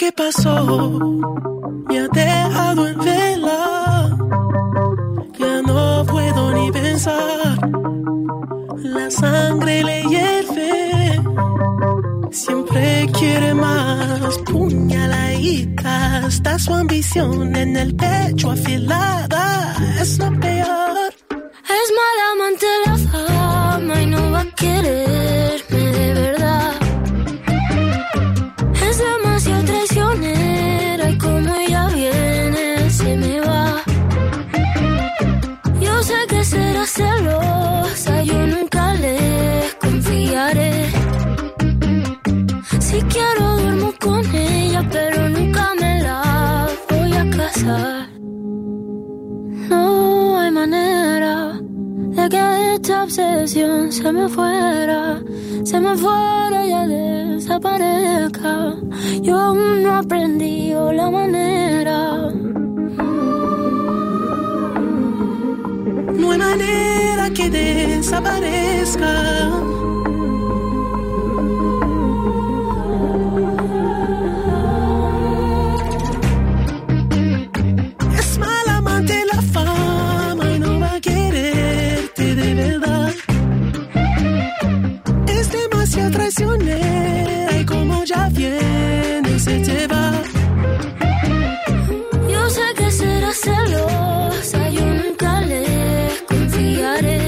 Que 0.00 0.12
pasó 0.12 0.98
me 1.86 1.98
ha 1.98 2.08
dejado 2.08 2.88
en 2.88 2.98
vela. 3.00 4.16
Ya 5.38 5.60
no 5.60 6.06
puedo 6.06 6.52
ni 6.52 6.72
pensar. 6.72 7.58
La 8.82 9.10
sangre 9.10 9.84
le 9.84 10.02
hierve. 10.04 11.20
Siempre 12.30 13.10
quiere 13.18 13.52
más. 13.52 14.38
Puñaladita. 14.50 16.26
Está 16.28 16.58
su 16.58 16.72
ambición 16.72 17.54
en 17.54 17.76
el 17.76 17.94
pecho 17.94 18.52
afilada. 18.52 19.76
Es 20.00 20.18
lo 20.18 20.30
peor. 20.40 21.12
Es 21.78 21.86
mala 22.00 22.24
amante 22.32 22.66
la 22.86 22.96
fama 23.10 24.00
y 24.00 24.06
no 24.06 24.30
va 24.30 24.40
a 24.40 24.50
quererme 24.60 25.09
que 52.30 52.74
esta 52.74 53.04
obsesión 53.04 53.92
se 53.92 54.12
me 54.12 54.28
fuera, 54.28 55.20
se 55.64 55.80
me 55.80 55.96
fuera 55.96 56.64
ya 56.64 56.86
desaparezca. 56.86 58.76
Yo 59.20 59.38
aún 59.38 59.82
no 59.82 59.96
aprendí 59.96 60.72
la 60.72 61.10
manera. 61.10 62.30
No 66.18 66.30
hay 66.30 66.38
manera 66.38 67.30
que 67.34 67.50
desaparezca. 67.50 69.79
traicioné. 86.10 87.46
Ay, 87.50 87.64
como 87.64 88.04
ya 88.04 88.28
viene 88.30 89.38
se 89.38 89.60
te 89.60 89.86
va. 89.86 90.12
Yo 92.32 92.50
sé 92.50 92.66
que 92.76 92.90
será 92.90 93.32
celosa, 93.32 94.68
yo 94.70 94.86
nunca 95.00 95.40
le 95.42 95.64
confiaré. 96.28 97.20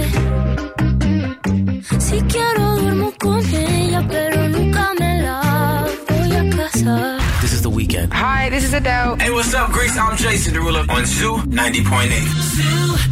Si 1.99 2.21
quiero 2.33 2.77
duermo 2.77 3.13
con 3.19 3.41
ella, 3.55 4.05
pero 4.09 4.49
nunca 4.49 4.93
me 4.99 5.23
la 5.23 5.87
voy 6.09 6.33
a 6.33 6.57
casar. 6.57 7.21
This 7.41 7.53
is 7.53 7.63
The 7.63 7.69
Weekend. 7.69 8.13
Hi, 8.13 8.51
this 8.51 8.65
is 8.65 8.75
Adele. 8.75 9.17
Hey, 9.19 9.31
what's 9.31 9.55
up, 9.55 9.71
Grace? 9.73 9.97
I'm 9.97 10.17
Jason 10.17 10.55
Derulo 10.55 10.85
on 10.89 11.07
Zoo 11.07 11.39
90.8. 11.49 12.11
Zoo 12.57 13.12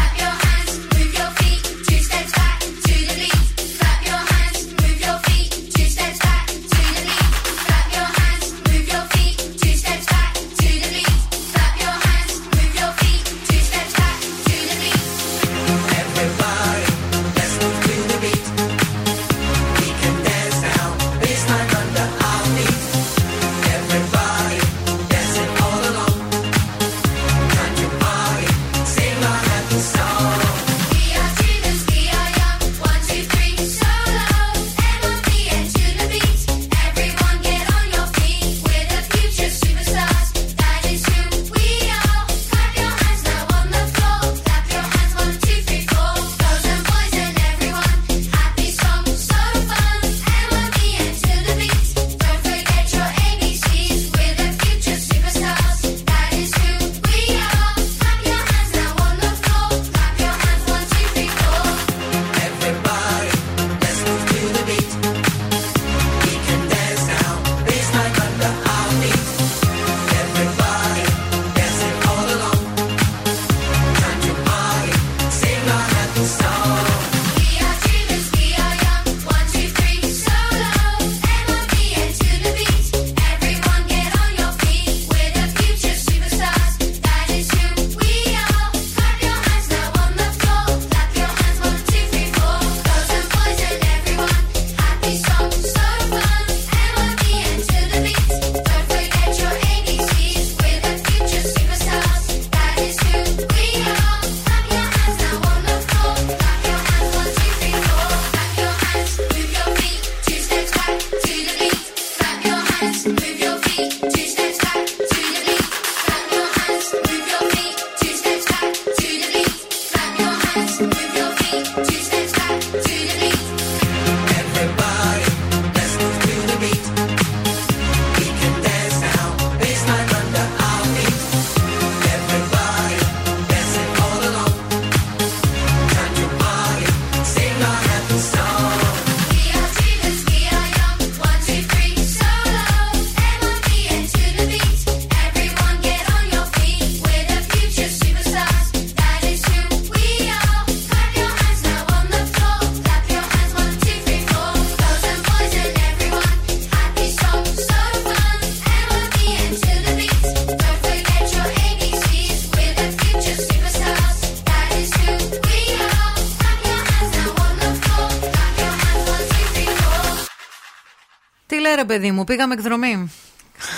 Παιδί 171.93 172.11
μου, 172.11 172.23
πήγαμε 172.23 172.53
εκδρομή. 172.53 173.11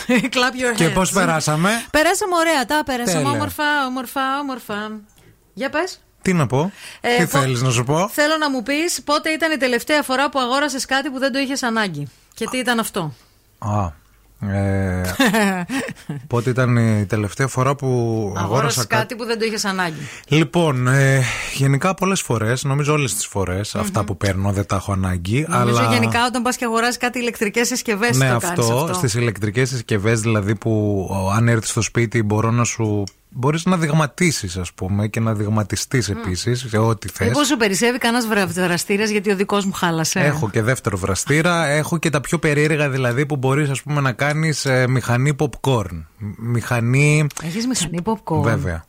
Clap 0.08 0.14
your 0.14 0.72
hands. 0.72 0.76
Και 0.76 0.90
πώς 0.90 1.12
περάσαμε; 1.12 1.70
Περάσαμε 1.92 2.36
ωραία, 2.36 2.66
τα 2.66 2.82
περάσαμε 2.86 3.18
Τέλεια. 3.18 3.32
όμορφα, 3.32 3.64
όμορφα, 3.88 4.22
όμορφα. 4.42 4.92
Για 5.54 5.70
πες. 5.70 6.02
Τι 6.22 6.34
να 6.34 6.48
πω; 6.48 6.72
Ε, 7.02 7.18
Τι 7.18 7.24
πο- 7.24 7.40
θέλεις 7.40 7.62
να 7.62 7.70
σου 7.70 7.84
πω; 7.84 8.10
Θέλω 8.14 8.38
να 8.40 8.50
μου 8.50 8.64
πεις 8.64 9.02
πότε 9.06 9.30
ήταν 9.30 9.52
η 9.52 9.58
τελευταία 9.58 10.02
φορά 10.02 10.30
που 10.30 10.40
αγόρασες 10.40 10.86
κάτι 10.86 11.10
που 11.10 11.20
δεν 11.20 11.32
το 11.32 11.40
είχες 11.40 11.64
ανάγκη. 11.64 12.08
Και 12.34 12.46
τι 12.52 12.58
ήταν 12.58 12.80
αυτό; 12.80 13.14
Α, 13.60 13.92
ε, 14.54 15.16
πότε 16.28 16.50
ήταν 16.50 16.78
η 16.78 17.06
τελευταία 17.06 17.48
φορά 17.48 17.76
που 17.76 17.88
αγόρασα 18.38 18.44
Αγόρασες 18.44 18.76
κάτι. 18.88 18.96
κάτι 19.02 19.16
που 19.16 19.26
δεν 19.26 19.40
το 19.40 19.46
είχες 19.46 19.66
ανάγκη. 19.66 20.08
Λοιπόν, 20.28 20.88
ε, 20.88 21.24
γενικά 21.58 21.94
πολλές 21.94 22.22
φορές, 22.22 22.64
νομίζω 22.64 22.94
όλες 22.94 23.16
τις 23.16 23.26
φορές, 23.26 23.76
αυτά 23.76 24.04
που 24.04 24.18
παίρνω 24.18 24.52
δεν 24.52 24.66
τα 24.66 24.76
έχω 24.76 24.92
ανάγκη. 24.92 25.46
Νομίζω 25.50 25.78
αλλά... 25.78 25.94
γενικά 25.94 26.26
όταν 26.26 26.42
πας 26.42 26.56
και 26.56 26.66
αγοράζεις 26.66 26.98
κάτι 26.98 27.20
ηλεκτρικές 27.20 27.68
συσκευές 27.68 28.18
ναι, 28.18 28.32
το 28.32 28.38
κάνεις 28.38 28.60
αυτό, 28.60 28.78
αυτό. 28.78 28.94
στις 28.94 29.14
ηλεκτρικές 29.14 29.70
συσκευές, 29.70 30.20
δηλαδή 30.20 30.56
που 30.56 31.06
ο, 31.10 31.32
αν 31.32 31.48
έρθεις 31.48 31.70
στο 31.70 31.82
σπίτι 31.82 32.24
μπορώ 32.24 32.52
να 32.52 32.64
σου 32.64 33.04
μπορείς 33.36 33.66
να 33.66 33.78
δειγματίσεις, 33.78 34.58
ας 34.58 34.74
πούμε, 34.74 35.08
και 35.08 35.20
να 35.20 35.34
δειγματιστείς 35.34 36.10
επίσης 36.10 36.66
σε 36.70 36.78
ό,τι 36.78 37.08
θες. 37.08 37.28
Μήπω 37.28 37.44
σου 37.44 37.58
περισσεύει 37.58 37.98
κανένας 37.98 38.28
βραστήρας 38.54 39.10
γιατί 39.10 39.32
ο 39.32 39.36
δικός 39.36 39.66
μου 39.66 39.74
χάλασε. 39.74 40.20
Έχω 40.20 40.50
και 40.50 40.62
δεύτερο 40.62 40.98
βραστήρα. 40.98 41.66
έχω 41.66 41.98
και 41.98 42.10
τα 42.10 42.22
πιο 42.22 42.40
περίεργα 42.40 42.90
δηλαδή 42.90 43.26
που 43.26 43.36
μπορείς 43.36 43.82
πούμε 43.82 44.02
να 44.02 44.12
κάνεις 44.12 44.68
μηχανή 44.88 45.36
popcorn. 45.40 46.04
Μηχανή. 46.38 47.28
Έχεις 47.44 47.68
μηχανή 47.68 48.00
popcorn; 48.04 48.42
Βέβαια. 48.42 48.86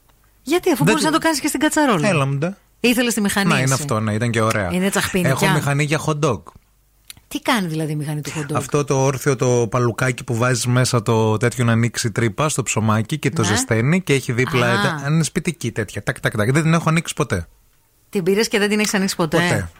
Γιατί 0.47 0.71
αφού 0.71 0.77
Δεν 0.85 0.87
μπορείς 0.87 1.01
τη- 1.01 1.07
να 1.11 1.13
το 1.13 1.19
κάνεις 1.25 1.41
και 1.41 1.49
στην 1.49 1.61
κατσαρόλα. 1.61 2.09
Έλα 2.09 2.27
μου 2.27 2.35
ντε. 2.35 2.57
Ήθελες 2.81 3.15
τη 3.15 3.21
μηχανή. 3.21 3.49
Να 3.49 3.55
είναι 3.55 3.65
εσύ. 3.65 3.73
αυτό, 3.73 4.01
ναι, 4.01 4.15
ήταν 4.15 4.31
και 4.31 4.41
ωραία. 4.41 4.69
Είναι 4.73 4.91
τσαχπίνικια. 4.91 5.33
Έχω 5.33 5.49
μηχανή 5.55 5.85
για 5.85 6.01
hot 6.07 6.19
dog. 6.21 6.43
Τι 7.29 7.41
κάνει 7.41 7.67
δηλαδή 7.67 7.93
η 7.93 7.97
μηχανή 7.97 8.21
του 8.21 8.31
χοντό. 8.31 8.57
Αυτό 8.57 8.85
το 8.85 9.05
όρθιο 9.05 9.37
το 9.37 9.67
παλουκάκι 9.71 10.25
που 10.25 10.35
βάζεις 10.37 10.67
μέσα 10.67 11.03
το 11.03 11.37
τέτοιο 11.37 11.65
να 11.65 11.73
ανοίξει 11.73 12.11
τρύπα 12.11 12.49
στο 12.49 12.63
ψωμάκι 12.63 13.19
και 13.19 13.31
το 13.31 13.43
Ναι. 13.43 13.49
ζεσταίνει 13.49 14.03
και 14.03 14.13
έχει 14.15 14.33
δίπλα. 14.33 14.73
Α. 14.73 14.83
τε- 15.01 15.09
Είναι 15.11 15.23
σπιτική 15.23 15.73
τέτοια. 15.73 16.03
Τακ, 16.03 16.21
τακ, 16.21 16.37
τακ. 16.37 16.53
Δεν 16.53 16.63
την 16.63 16.75
έχω 16.75 16.89
ανοίξει 16.89 17.15
ποτέ. 17.15 17.47
Την 18.11 18.23
πήρες 18.23 18.49
και 18.49 18.59
δεν 18.59 18.69
την 18.69 18.79
έχεις 18.79 18.95
ανοίξει 18.95 19.17
ποτέ; 19.17 19.37
Ποτέ. 19.37 19.71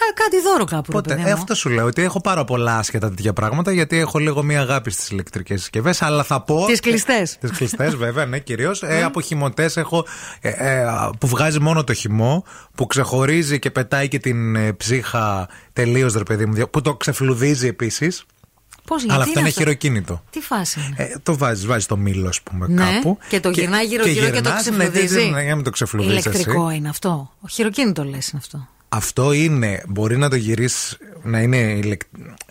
Κα- 0.00 0.22
κάτι 0.24 0.40
δώρο 0.42 0.64
κάπου. 0.64 0.92
Ποτέ. 0.92 1.08
ρε 1.10 1.14
παιδί 1.16 1.28
Ε, 1.28 1.32
μου. 1.32 1.38
αυτό 1.38 1.54
σου 1.54 1.68
λέω 1.68 1.86
ότι 1.86 2.02
έχω 2.02 2.20
πάρα 2.20 2.44
πολλά 2.44 2.76
άσχετα 2.78 3.08
τέτοια 3.08 3.32
πράγματα 3.32 3.72
γιατί 3.72 3.98
έχω 3.98 4.18
λίγο 4.18 4.42
μία 4.42 4.60
αγάπη 4.60 4.90
στις 4.90 5.10
ηλεκτρικές 5.10 5.60
συσκευές. 5.60 6.02
Αλλά 6.02 6.22
θα 6.22 6.40
πω. 6.42 6.64
Τις 6.66 6.80
κλειστές. 6.80 7.38
Τις 7.40 7.50
κλειστές, 7.50 7.94
βέβαια, 7.96 8.26
ναι, 8.26 8.38
κυρίως. 8.38 8.82
Ε, 8.82 9.02
από 9.02 9.20
χυμωτές 9.20 9.76
έχω. 9.76 10.06
Ε, 10.40 10.48
ε, 10.48 10.84
που 11.18 11.26
βγάζει 11.26 11.60
μόνο 11.60 11.84
το 11.84 11.92
χυμό, 11.92 12.44
που 12.74 12.86
ξεχωρίζει 12.86 13.58
και 13.58 13.70
πετάει 13.70 14.08
και 14.08 14.18
την 14.18 14.56
ε, 14.56 14.72
ψύχα 14.72 15.48
τελείως, 15.72 16.14
ρε 16.14 16.22
παιδί 16.22 16.46
μου. 16.46 16.68
Που 16.70 16.80
το 16.82 16.94
ξεφλουδίζει 16.94 17.66
επίσης. 17.66 18.24
Πώς 18.86 18.98
γιατί 19.02 19.14
Αλλά 19.14 19.24
αυτό 19.24 19.38
είναι 19.38 19.48
αυτό; 19.48 19.60
χειροκίνητο. 19.60 20.22
Τι 20.30 20.40
φάση 20.40 20.80
είναι; 20.80 20.94
Ε, 21.12 21.14
το 21.22 21.36
βάζεις, 21.36 21.66
βάζεις 21.66 21.86
το 21.86 21.96
μήλο, 21.96 22.28
ας 22.28 22.40
πούμε, 22.42 22.66
Ναι, 22.68 22.84
κάπου. 22.92 23.18
και 23.28 23.40
το 23.40 23.50
γυρνάει 23.50 23.84
γύρω-γύρω 23.86 24.24
και 24.26 24.30
το 24.30 24.36
γυρνάς, 24.40 24.64
ναι, 24.66 24.76
ξεφλουδίζει. 24.76 25.14
δεν- 25.14 25.30
ναι, 25.30 25.40
για 25.40 25.48
να 25.50 25.54
μην 25.54 25.64
το 25.64 25.70
ξεφλουδίσει. 25.70 26.12
Ηλεκτρικό 26.28 26.68
εσύ. 26.68 26.76
είναι 26.76 26.88
αυτό. 26.88 27.30
Ο 27.40 27.48
χειροκίνητο 27.48 28.04
λες 28.04 28.28
είναι 28.28 28.40
αυτό. 28.44 28.68
Αυτό 28.92 29.32
είναι, 29.32 29.82
μπορεί 29.88 30.16
να 30.16 30.28
το 30.30 30.36
γυρίσει 30.36 30.96
να 31.22 31.40
είναι 31.40 31.56
ηλεκ... 31.56 32.00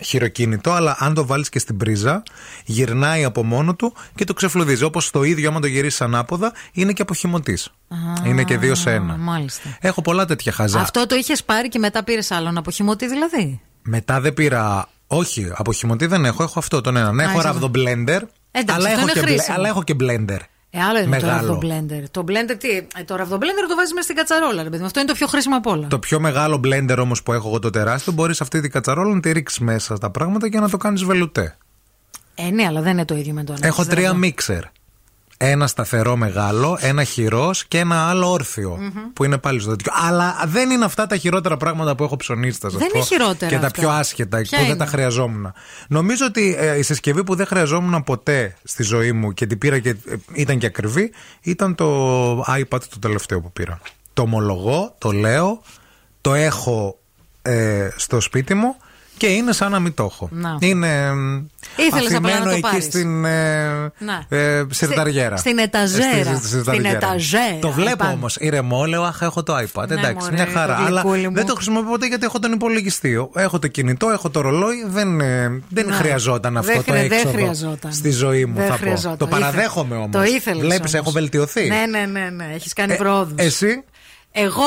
χειροκίνητο, 0.02 0.72
αλλά 0.72 0.96
αν 0.98 1.14
το 1.14 1.26
βάλεις 1.26 1.48
και 1.48 1.58
στην 1.58 1.76
πρίζα, 1.76 2.22
γυρνάει 2.64 3.24
από 3.24 3.44
μόνο 3.44 3.74
του 3.74 3.94
και 4.14 4.24
το 4.24 4.32
ξεφλουδίζει. 4.32 4.84
Όπως 4.84 5.10
το 5.10 5.22
ίδιο, 5.22 5.48
άμα 5.48 5.60
το 5.60 5.66
γυρίσεις 5.66 6.00
ανάποδα, 6.00 6.52
είναι 6.72 6.92
και 6.92 7.02
αποχημωτή. 7.02 7.58
Είναι 8.24 8.44
και 8.44 8.58
δύο 8.58 8.74
σε 8.74 8.92
ένα. 8.94 9.16
Μάλιστα. 9.16 9.76
Έχω 9.80 10.02
πολλά 10.02 10.24
τέτοια 10.24 10.52
χαζά. 10.52 10.80
Αυτό 10.80 11.06
το 11.06 11.14
είχες 11.14 11.44
πάρει 11.44 11.68
και 11.68 11.78
μετά 11.78 12.04
πήρες 12.04 12.30
άλλον 12.30 12.58
αποχημωτή 12.58 13.08
δηλαδή; 13.08 13.60
Μετά 13.82 14.20
δεν 14.20 14.34
πήρα. 14.34 14.88
Όχι, 15.06 15.52
αποχημωτή 15.54 16.06
δεν 16.06 16.24
έχω. 16.24 16.42
Έχω 16.42 16.58
αυτό 16.58 16.80
τον 16.80 16.96
έναν. 16.96 17.20
Έχω 17.20 17.38
είσαι 17.38 17.46
ραβδομπλέντερ. 17.46 18.22
Εντάξει, 18.50 18.74
αλλά, 18.74 18.88
αυτό 18.88 18.90
έχω 18.90 19.00
είναι 19.00 19.12
και 19.12 19.20
μπλε- 19.20 19.32
χρήσιμο. 19.32 19.56
αλλά 19.56 19.68
έχω 19.68 19.82
και 19.82 19.96
blender. 20.00 20.38
Ε, 20.70 20.82
άλλο 20.82 20.98
είναι 20.98 21.06
Μεγάλο. 21.06 21.32
το 21.32 21.36
ραβδομπλέντερ. 21.36 22.10
Το 22.10 22.24
blender 22.28 22.56
τι. 22.58 22.68
Ε, 22.76 23.04
το 23.04 23.16
ραβδομπλέντερ 23.16 23.66
το 23.66 23.74
βάζεις 23.74 23.92
μέσα 23.92 24.04
στην 24.04 24.16
κατσαρόλα. 24.16 24.62
Ρε, 24.62 24.68
παιδί 24.68 24.80
μου. 24.80 24.86
Αυτό 24.86 25.00
είναι 25.00 25.08
το 25.08 25.14
πιο 25.14 25.26
χρήσιμο 25.26 25.56
απ' 25.56 25.66
όλα. 25.66 25.86
Το 25.86 25.98
πιο 25.98 26.20
μεγάλο 26.20 26.60
blender 26.64 26.96
όμως 27.00 27.22
που 27.22 27.32
έχω 27.32 27.48
εγώ 27.48 27.58
το 27.58 27.70
τεράστιο, 27.70 28.12
μπορείς 28.12 28.40
αυτή 28.40 28.60
την 28.60 28.70
κατσαρόλα 28.70 29.14
να 29.14 29.20
τη 29.20 29.32
ρίξεις 29.32 29.58
μέσα 29.58 29.96
στα 29.96 30.10
πράγματα 30.10 30.48
και 30.48 30.60
να 30.60 30.68
το 30.68 30.76
κάνεις 30.76 31.04
βελουτέ. 31.04 31.56
Ε, 32.34 32.50
ναι, 32.50 32.66
αλλά 32.66 32.80
δεν 32.80 32.92
είναι 32.92 33.04
το 33.04 33.16
ίδιο 33.16 33.32
με 33.32 33.44
το 33.44 33.52
άλλο. 33.52 33.62
Έχω 33.66 33.84
τρία 33.84 34.14
μίξερ. 34.14 34.62
Ένα 35.42 35.66
σταθερό 35.66 36.16
μεγάλο, 36.16 36.78
ένα 36.80 37.04
χειρός 37.04 37.64
και 37.64 37.78
ένα 37.78 38.08
άλλο 38.08 38.30
όρθιο, 38.30 38.92
Που 39.12 39.24
είναι 39.24 39.38
πάλι 39.38 39.60
στο 39.60 39.70
τέτοιο. 39.70 39.92
Αλλά 40.08 40.42
δεν 40.46 40.70
είναι 40.70 40.84
αυτά 40.84 41.06
τα 41.06 41.16
χειρότερα 41.16 41.56
πράγματα 41.56 41.94
που 41.94 42.04
έχω 42.04 42.16
ψωνίσει. 42.16 42.58
θα 42.58 42.70
σας 42.70 42.78
Δεν 42.78 42.88
πω, 42.88 42.98
είναι 42.98 43.06
χειρότερα 43.06 43.50
Και 43.52 43.58
τα 43.58 43.66
αυτά. 43.66 43.80
πιο 43.80 43.90
άσχετα 43.90 44.40
Ποια 44.40 44.58
που 44.58 44.64
δεν 44.64 44.64
είναι; 44.74 44.76
τα 44.84 44.86
χρειαζόμουν. 44.86 45.52
Νομίζω 45.88 46.26
ότι 46.26 46.56
ε, 46.58 46.78
η 46.78 46.82
συσκευή 46.82 47.24
που 47.24 47.34
δεν 47.34 47.46
χρειαζόμουν 47.46 48.04
ποτέ 48.04 48.56
στη 48.64 48.82
ζωή 48.82 49.12
μου 49.12 49.32
και 49.32 49.46
την 49.46 49.58
πήρα 49.58 49.78
και 49.78 49.88
ε, 49.88 49.94
ήταν 50.32 50.58
και 50.58 50.66
ακριβή 50.66 51.12
ήταν 51.40 51.74
το 51.74 52.40
iPad 52.40 52.80
το 52.90 52.98
τελευταίο 53.00 53.40
που 53.40 53.52
πήρα. 53.52 53.80
Το 54.12 54.22
ομολογώ, 54.22 54.94
το 54.98 55.10
λέω, 55.12 55.62
το 56.20 56.34
έχω 56.34 56.98
ε, 57.42 57.88
στο 57.96 58.20
σπίτι 58.20 58.54
μου 58.54 58.76
και 59.20 59.26
είναι 59.26 59.52
σαν 59.52 59.70
να 59.70 59.78
μην 59.80 59.94
το 59.94 60.08
έχω. 60.12 60.28
Να. 60.32 60.56
Είναι 60.60 60.86
εμ, 61.04 61.36
Ήθελες 61.76 62.14
απλά 62.14 62.20
να 62.20 62.28
αφημένο 62.28 62.44
το 62.44 62.50
εκεί 62.50 62.60
πάρεις. 62.60 62.84
στην 62.84 63.24
ε, 63.24 63.68
Να. 63.98 64.36
ε, 64.36 64.66
σιρταριέρα. 64.70 65.36
Στη- 65.36 65.48
στην 65.48 65.58
εταζέρα. 65.60 66.04
Στη- 66.06 66.22
στη 66.36 66.36
Στην 66.36 66.48
σιρταριέρα. 66.48 66.88
εταζέρα, 66.96 67.58
Το 67.60 67.70
βλέπω 67.70 67.90
επάνω. 67.92 68.12
όμως. 68.12 68.36
Ηρεμό, 68.36 68.84
λέω, 68.84 69.02
Αχ, 69.02 69.20
έχω 69.22 69.42
το 69.42 69.56
iPad. 69.56 69.88
Ναι, 69.88 69.94
Εντάξει, 69.94 70.14
μωρέ, 70.20 70.32
μια 70.34 70.44
το 70.46 70.50
χαρά. 70.52 70.76
Αλλά 70.76 71.00
γλυκούλι 71.00 71.28
μου. 71.28 71.34
δεν 71.34 71.46
το 71.46 71.54
χρησιμοποιώ 71.54 71.90
ποτέ 71.90 72.06
γιατί 72.06 72.24
έχω 72.24 72.38
τον 72.38 72.52
υπολογιστή. 72.52 73.28
Έχω 73.34 73.58
το 73.58 73.68
κινητό, 73.68 74.08
έχω 74.10 74.30
το 74.30 74.40
ρολόι. 74.40 74.84
Δεν, 74.86 75.20
ε, 75.20 75.62
δεν 75.68 75.86
Ναι. 75.86 75.92
χρειαζόταν 75.94 76.56
αυτό 76.56 76.72
Δεν 76.72 76.84
το 76.84 76.92
χρεια- 76.92 77.08
δεν 77.08 77.12
έξοδο 77.18 77.32
χρειαζόταν. 77.34 77.92
στη 77.92 78.10
ζωή 78.10 78.44
μου. 78.44 78.54
Δεν 78.56 78.66
θα 78.66 78.76
χρειαζόταν. 78.76 79.16
πω. 79.16 79.24
Το 79.26 79.36
Ήθε- 79.36 79.40
παραδέχομαι 79.40 79.94
όμως. 79.96 80.10
Το 80.12 80.22
ήθελες 80.22 80.60
Βλέπεις, 80.60 80.78
όμως. 80.78 80.94
έχω 80.94 81.10
βελτιωθεί. 81.10 81.68
Ναι, 81.68 81.84
ναι, 81.90 82.06
ναι, 82.20 82.30
ναι. 82.30 82.50
Έχεις 82.54 82.72
κάνει 82.72 82.92
Ε, 82.92 82.96
πρόοδους. 82.96 83.34
Εσύ, 83.36 83.82
Εγώ 84.32 84.62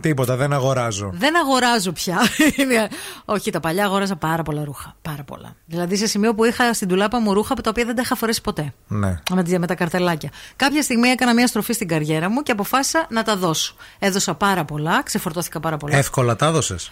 τίποτα, 0.00 0.36
δεν 0.36 0.52
αγοράζω. 0.52 1.10
δεν 1.14 1.36
αγοράζω 1.36 1.92
πια. 1.92 2.18
Είναι- 2.56 2.88
Όχι, 3.24 3.50
τα 3.50 3.60
παλιά 3.60 3.84
αγόραζα 3.84 4.16
πάρα 4.16 4.42
πολλά 4.42 4.64
ρούχα. 4.64 4.96
Πάρα 5.02 5.22
πολλά. 5.24 5.54
Δηλαδή 5.66 5.96
σε 5.96 6.06
σημείο 6.06 6.34
που 6.34 6.44
είχα 6.44 6.72
στην 6.74 6.88
τουλάπα 6.88 7.20
μου 7.20 7.32
ρούχα 7.32 7.54
τα 7.54 7.70
οποία 7.70 7.84
δεν 7.84 7.94
τα 7.94 8.02
είχα 8.04 8.14
φορέσει 8.14 8.40
ποτέ. 8.40 8.72
Ναι. 8.88 9.18
Με, 9.30 9.42
τις- 9.42 9.58
με 9.58 9.66
τα 9.66 9.74
καρτελάκια. 9.74 10.30
Κάποια 10.56 10.82
στιγμή 10.82 11.08
έκανα 11.08 11.34
μια 11.34 11.46
στροφή 11.46 11.72
στην 11.72 11.88
καριέρα 11.88 12.28
μου 12.30 12.42
και 12.42 12.52
αποφάσισα 12.52 13.06
να 13.10 13.22
τα 13.22 13.36
δώσω. 13.36 13.74
Έδωσα 13.98 14.34
πάρα 14.34 14.64
πολλά, 14.64 15.02
ξεφορτώθηκα 15.02 15.60
πάρα 15.60 15.76
πολλά. 15.76 15.96
Εύκολα 15.96 16.36
τα 16.36 16.46
έδωσες; 16.46 16.90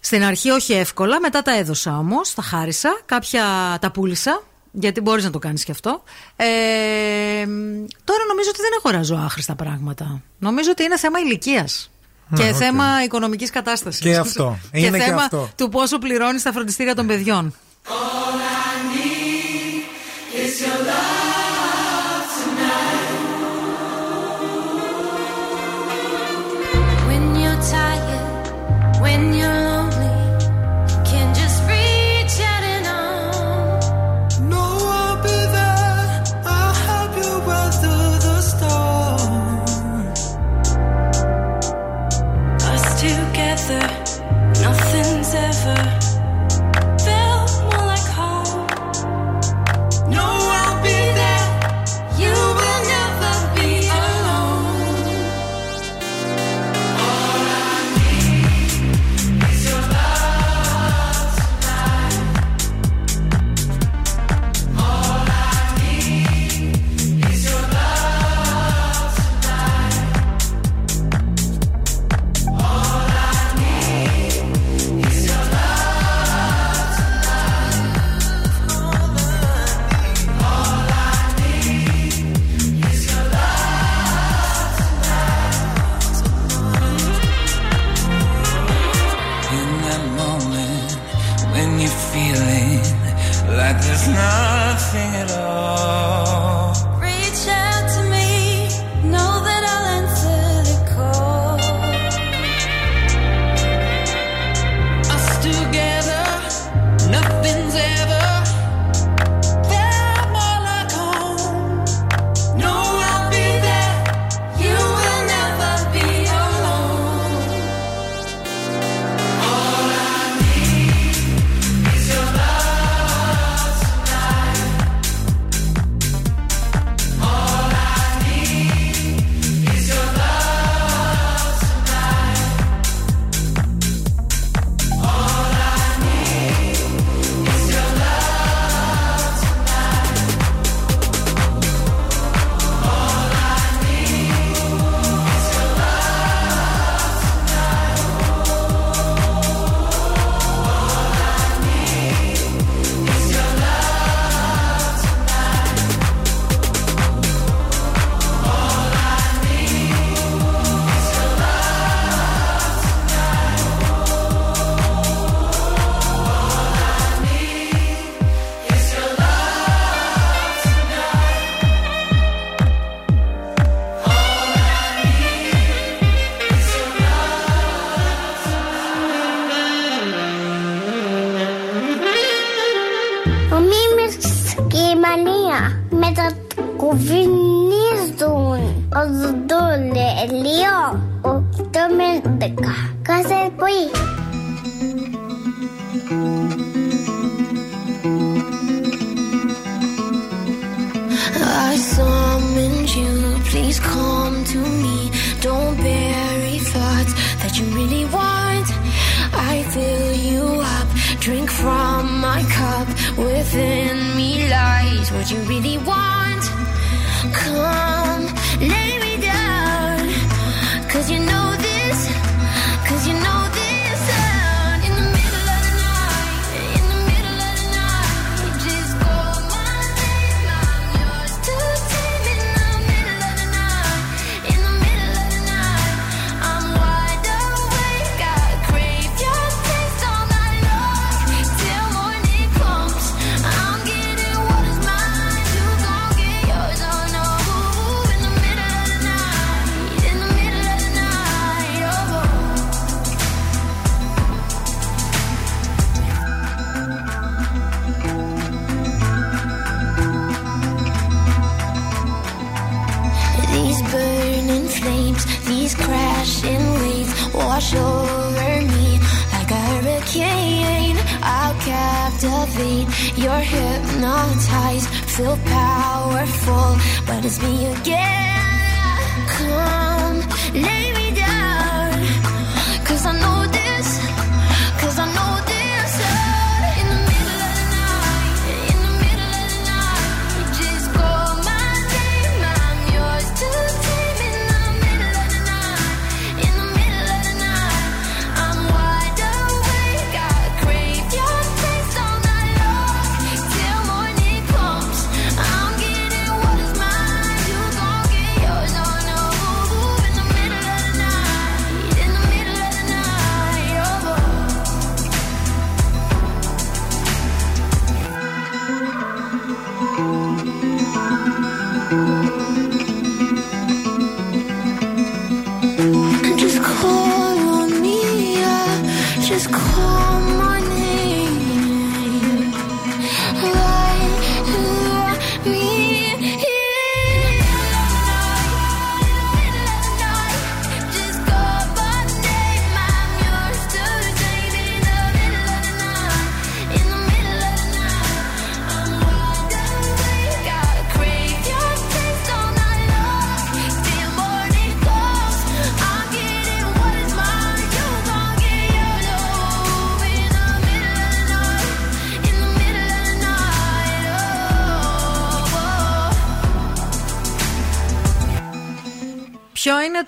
Στην 0.00 0.24
αρχή 0.24 0.50
όχι 0.50 0.72
εύκολα, 0.72 1.20
μετά 1.20 1.42
τα 1.42 1.56
έδωσα 1.58 1.98
όμως, 1.98 2.34
τα 2.34 2.42
χάρισα. 2.42 3.00
Κάποια 3.06 3.44
τα 3.80 3.90
πούλησα, 3.90 4.42
γιατί 4.74 5.00
μπορείς 5.00 5.24
να 5.24 5.30
το 5.30 5.38
κάνεις 5.38 5.64
και 5.64 5.70
αυτό. 5.70 6.02
Ε, 6.36 6.46
τώρα 8.04 8.24
νομίζω 8.28 8.48
ότι 8.48 8.60
δεν 8.60 8.70
αγοράζω 8.78 9.14
άχρηστα 9.14 9.54
πράγματα. 9.54 10.22
Νομίζω 10.38 10.70
ότι 10.70 10.82
είναι 10.82 10.98
θέμα 10.98 11.18
ηλικίας. 11.18 11.90
Ναι, 12.28 12.42
και 12.42 12.48
οκ. 12.48 12.56
θέμα 12.58 13.04
οικονομικής 13.04 13.50
κατάστασης. 13.50 14.00
Και 14.00 14.16
αυτό. 14.16 14.58
Είναι 14.72 14.98
και 14.98 15.04
θέμα 15.04 15.22
αυτό. 15.22 15.48
του 15.56 15.68
πόσο 15.68 15.98
πληρώνεις 15.98 16.42
τα 16.42 16.52
φροντιστήρια 16.52 16.94
των 16.94 17.06
παιδιών. 17.06 17.54
It's 20.36 20.60
your 20.60 20.78
love 20.88 21.03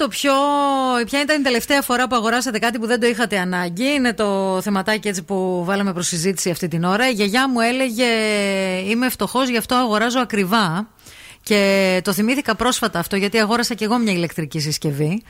το 0.06 0.12
πιο. 0.12 0.32
Ποια 1.06 1.20
ήταν 1.20 1.40
η 1.40 1.42
τελευταία 1.42 1.82
φορά 1.82 2.06
που 2.08 2.16
αγοράσατε 2.16 2.58
κάτι 2.58 2.78
που 2.78 2.86
δεν 2.86 3.00
το 3.00 3.06
είχατε 3.06 3.38
ανάγκη; 3.38 3.84
Είναι 3.84 4.14
το 4.14 4.60
θεματάκι 4.62 5.08
έτσι 5.08 5.22
που 5.22 5.64
βάλαμε 5.64 5.92
προς 5.92 6.06
συζήτηση 6.06 6.50
αυτή 6.50 6.68
την 6.68 6.84
ώρα. 6.84 7.08
Η 7.08 7.12
γιαγιά 7.12 7.48
μου 7.48 7.60
έλεγε 7.60 8.04
Είμαι 8.88 9.08
φτωχός, 9.08 9.48
γι' 9.48 9.56
αυτό 9.56 9.74
αγοράζω 9.74 10.20
ακριβά. 10.20 10.88
Και 11.42 12.00
το 12.04 12.12
θυμήθηκα 12.12 12.54
πρόσφατα 12.56 12.98
αυτό, 12.98 13.16
γιατί 13.16 13.38
αγόρασα 13.38 13.74
και 13.74 13.84
εγώ 13.84 13.98
μια 13.98 14.12
ηλεκτρική 14.12 14.60
συσκευή. 14.60 15.22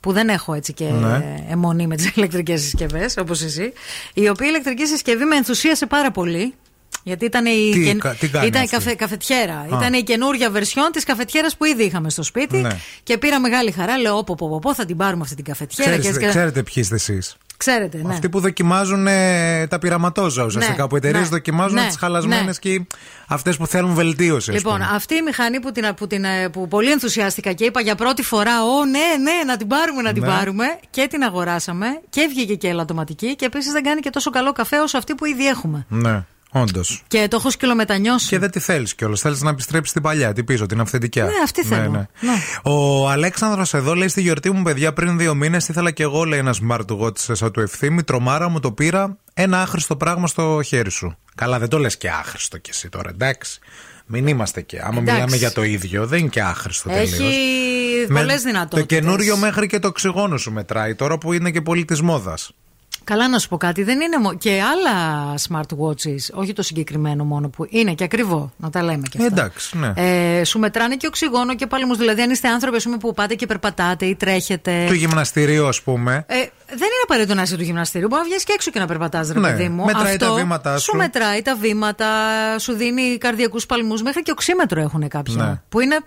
Που 0.00 0.12
δεν 0.12 0.28
έχω 0.28 0.54
έτσι 0.54 0.72
και 0.72 0.84
Ναι. 0.84 1.44
αιμονή 1.50 1.86
με 1.86 1.96
τις 1.96 2.10
ηλεκτρικές 2.16 2.60
συσκευές, 2.60 3.16
όπως 3.16 3.42
εσύ. 3.42 3.72
Η 4.14 4.28
οποία 4.28 4.48
ηλεκτρική 4.48 4.86
συσκευή 4.86 5.24
με 5.24 5.36
ενθουσίασε 5.36 5.86
πάρα 5.86 6.10
πολύ. 6.10 6.54
Γιατί 7.02 7.24
ήταν 7.24 7.46
η, 7.46 7.70
Τι 7.72 7.84
κεν- 7.84 8.00
κα- 8.00 8.14
τι 8.14 8.28
κάνει 8.28 8.46
ήταν 8.46 8.60
η 8.62 8.64
αυτή; 8.64 8.76
καφε, 8.76 8.94
καφετιέρα. 8.94 9.54
Α. 9.54 9.64
Ήταν 9.72 9.92
η 9.92 10.02
καινούργια 10.02 10.50
βερσιόν 10.50 10.88
της 10.92 11.04
καφετιέρας 11.04 11.56
που 11.56 11.64
ήδη 11.64 11.82
είχαμε 11.84 12.10
στο 12.10 12.22
σπίτι. 12.22 12.56
Ναι. 12.56 12.76
Και 13.02 13.18
πήρα 13.18 13.40
μεγάλη 13.40 13.70
χαρά. 13.70 13.98
Λέω: 13.98 14.16
Όπω, 14.16 14.34
πω, 14.34 14.48
πω, 14.48 14.58
πω, 14.58 14.74
θα 14.74 14.84
την 14.84 14.96
πάρουμε 14.96 15.22
αυτή 15.22 15.34
την 15.34 15.44
καφετιέρα. 15.44 15.90
και 15.90 15.98
Ξέρετε, 15.98 16.16
έτσι 16.18 16.24
και- 16.26 16.38
ξέρετε 16.38 16.62
ποιοι 16.62 16.74
είστε 16.76 16.94
εσείς. 16.94 17.36
Ξέρετε, 17.56 17.98
ναι. 18.02 18.12
Αυτοί 18.12 18.28
που 18.28 18.40
δοκιμάζουν 18.40 19.06
ε, 19.06 19.66
τα 19.66 19.78
πειραματόζα 19.78 20.44
ουσιαστικά. 20.44 20.82
Ναι, 20.82 20.88
που 20.88 20.96
εταιρείες 20.96 21.22
ναι, 21.22 21.28
δοκιμάζουν 21.28 21.74
ναι, 21.80 21.86
τις 21.86 21.96
χαλασμένες 21.96 22.44
ναι. 22.64 22.70
και 22.70 22.84
αυτές 23.28 23.56
που 23.56 23.66
θέλουν 23.66 23.94
βελτίωση. 23.94 24.50
ας 24.50 24.56
Λοιπόν, 24.56 24.72
πούμε. 24.72 24.88
αυτή 24.92 25.14
η 25.14 25.22
μηχανή 25.22 25.60
που, 25.60 25.72
την, 25.72 25.94
που, 25.96 26.06
την, 26.06 26.24
ε, 26.24 26.48
που 26.48 26.68
πολύ 26.68 26.90
ενθουσιάστηκα 26.90 27.52
και 27.52 27.64
είπα 27.64 27.80
για 27.80 27.94
πρώτη 27.94 28.22
φορά, 28.22 28.62
Ω, 28.64 28.84
ναι, 28.84 28.98
ναι, 29.22 29.44
να 29.46 29.56
την 29.56 29.66
πάρουμε, 29.66 30.02
να 30.02 30.12
την 30.12 30.22
Ναι. 30.22 30.28
πάρουμε. 30.28 30.64
Και 30.90 31.06
την 31.10 31.22
αγοράσαμε 31.22 31.86
και 32.10 32.26
βγήκε 32.30 32.54
και 32.54 32.68
ελαττωματική. 32.68 33.36
Και 33.36 33.44
επίσης 33.44 33.72
δεν 33.72 33.82
κάνει 33.82 34.00
και 34.00 34.10
τόσο 34.10 34.30
καλό 34.30 34.52
καφέ 34.52 34.76
όσο 34.78 34.98
αυτή 34.98 35.14
που 35.14 35.24
ήδη 35.24 35.46
έχουμε. 35.46 35.86
Ναι, 35.88 36.24
όντως. 36.60 37.02
Και 37.08 37.26
το 37.30 37.36
έχω 37.36 37.50
σκυλομετανιώσει. 37.50 38.28
Και 38.28 38.38
δεν 38.38 38.50
τη 38.50 38.60
θέλεις 38.60 38.94
κιόλας. 38.94 39.20
Θέλεις 39.20 39.42
να 39.42 39.50
επιστρέψεις 39.50 39.92
την 39.92 40.02
παλιά, 40.02 40.32
την 40.32 40.44
πίσω, 40.44 40.66
την 40.66 40.80
αυθεντικιά. 40.80 41.24
Ναι, 41.24 41.30
αυτή 41.44 41.64
θέλω. 41.64 41.90
Ναι. 41.90 42.08
Ο 42.62 43.08
Αλέξανδρος 43.08 43.74
εδώ 43.74 43.94
λέει 43.94 44.08
στη 44.08 44.20
γιορτή 44.20 44.50
μου, 44.50 44.62
παιδιά, 44.62 44.92
πριν 44.92 45.18
δύο 45.18 45.34
μήνες 45.34 45.68
ήθελα 45.68 45.90
κι 45.90 46.02
εγώ, 46.02 46.24
λέει 46.24 46.38
ένας 46.38 46.60
smartwatch 46.68 47.18
σαν 47.18 47.52
του 47.52 47.60
ευθύμη. 47.60 48.02
Τρομάρα 48.02 48.48
μου 48.48 48.60
το 48.60 48.72
πήρα. 48.72 49.16
Ένα 49.34 49.60
άχρηστο 49.60 49.96
πράγμα 49.96 50.26
στο 50.26 50.60
χέρι 50.64 50.90
σου. 50.90 51.16
Καλά, 51.34 51.58
δεν 51.58 51.68
το 51.68 51.78
λες 51.78 51.96
και 51.96 52.08
άχρηστο 52.08 52.58
κι 52.58 52.70
εσύ 52.70 52.88
τώρα, 52.88 53.10
εντάξει. 53.10 53.58
Μην 54.06 54.26
είμαστε 54.26 54.60
και. 54.60 54.78
Άμα 54.78 54.88
Εντάξει. 54.88 55.12
μιλάμε 55.12 55.36
για 55.36 55.52
το 55.52 55.62
ίδιο, 55.62 56.06
δεν 56.06 56.18
είναι 56.18 56.28
και 56.28 56.42
άχρηστο 56.42 56.88
τελείως. 56.88 57.12
Έχει 57.12 58.06
πολλέ 58.12 58.36
δυνατότητες. 58.36 58.80
Το 58.80 58.84
καινούριο 58.86 59.36
μέχρι 59.36 59.66
και 59.66 59.78
το 59.78 59.88
οξυγόνο 59.88 60.36
σου 60.36 60.52
μετράει 60.52 60.94
τώρα 60.94 61.18
που 61.18 61.32
είναι 61.32 61.50
και 61.50 61.60
πολύ 61.60 61.84
τη 61.84 62.04
μόδα. 62.04 62.34
Καλά 63.04 63.28
να 63.28 63.38
σου 63.38 63.48
πω 63.48 63.56
κάτι, 63.56 63.82
δεν 63.82 64.00
είναι 64.00 64.18
μο- 64.18 64.34
και 64.34 64.50
άλλα 64.62 65.34
smartwatches, 65.48 66.34
όχι 66.40 66.52
το 66.52 66.62
συγκεκριμένο 66.62 67.24
μόνο 67.24 67.48
που 67.48 67.66
είναι 67.68 67.92
και 67.94 68.04
ακριβό, 68.04 68.52
να 68.56 68.70
τα 68.70 68.82
λέμε 68.82 69.02
και 69.10 69.18
αυτά. 69.22 69.32
Εντάξει, 69.40 69.78
ναι. 69.78 69.92
Ε, 69.96 70.44
σου 70.44 70.58
μετράνε 70.58 70.96
και 70.96 71.06
οξυγόνο 71.06 71.54
και 71.54 71.66
παλμούς, 71.66 71.96
δηλαδή 71.98 72.22
αν 72.22 72.30
είστε 72.30 72.48
άνθρωποι 72.48 72.76
ας 72.76 72.84
πούμε, 72.84 72.96
που 72.96 73.14
πάτε 73.14 73.34
και 73.34 73.46
περπατάτε 73.46 74.06
ή 74.06 74.14
τρέχετε. 74.14 74.84
Του 74.88 74.94
γυμναστηρίου, 74.94 75.66
ας 75.66 75.82
πούμε. 75.82 76.24
Ε, 76.28 76.34
δεν 76.66 76.76
είναι 76.76 77.02
απαραίτητο 77.04 77.34
να 77.34 77.42
είσαι 77.42 77.56
του 77.56 77.62
γυμναστηρίου. 77.62 78.08
Μπορεί 78.08 78.22
να 78.22 78.28
βγεις 78.28 78.44
και 78.44 78.52
έξω 78.52 78.70
και 78.70 78.78
να 78.78 78.86
περπατάς, 78.86 79.28
ρε 79.32 79.40
Ναι, 79.40 79.50
παιδί 79.50 79.68
μου. 79.68 79.84
μετράει 79.84 80.12
Αυτό 80.14 80.26
τα 80.26 80.34
βήματά 80.34 80.78
σου. 80.78 80.84
Σου 80.84 80.96
μετράει 80.96 81.42
τα 81.42 81.56
βήματα, 81.56 82.06
σου 82.58 82.72
δίνει 82.72 83.18
καρδιακούς 83.18 83.66
παλμούς. 83.66 84.02
Μέχρι 84.02 84.22
και 84.22 84.30
οξύμετρο 84.30 84.80
έχουν 84.80 85.08
κάποια. 85.08 85.44
Ναι. 85.44 85.60
Που 85.68 85.80
είναι 85.80 85.98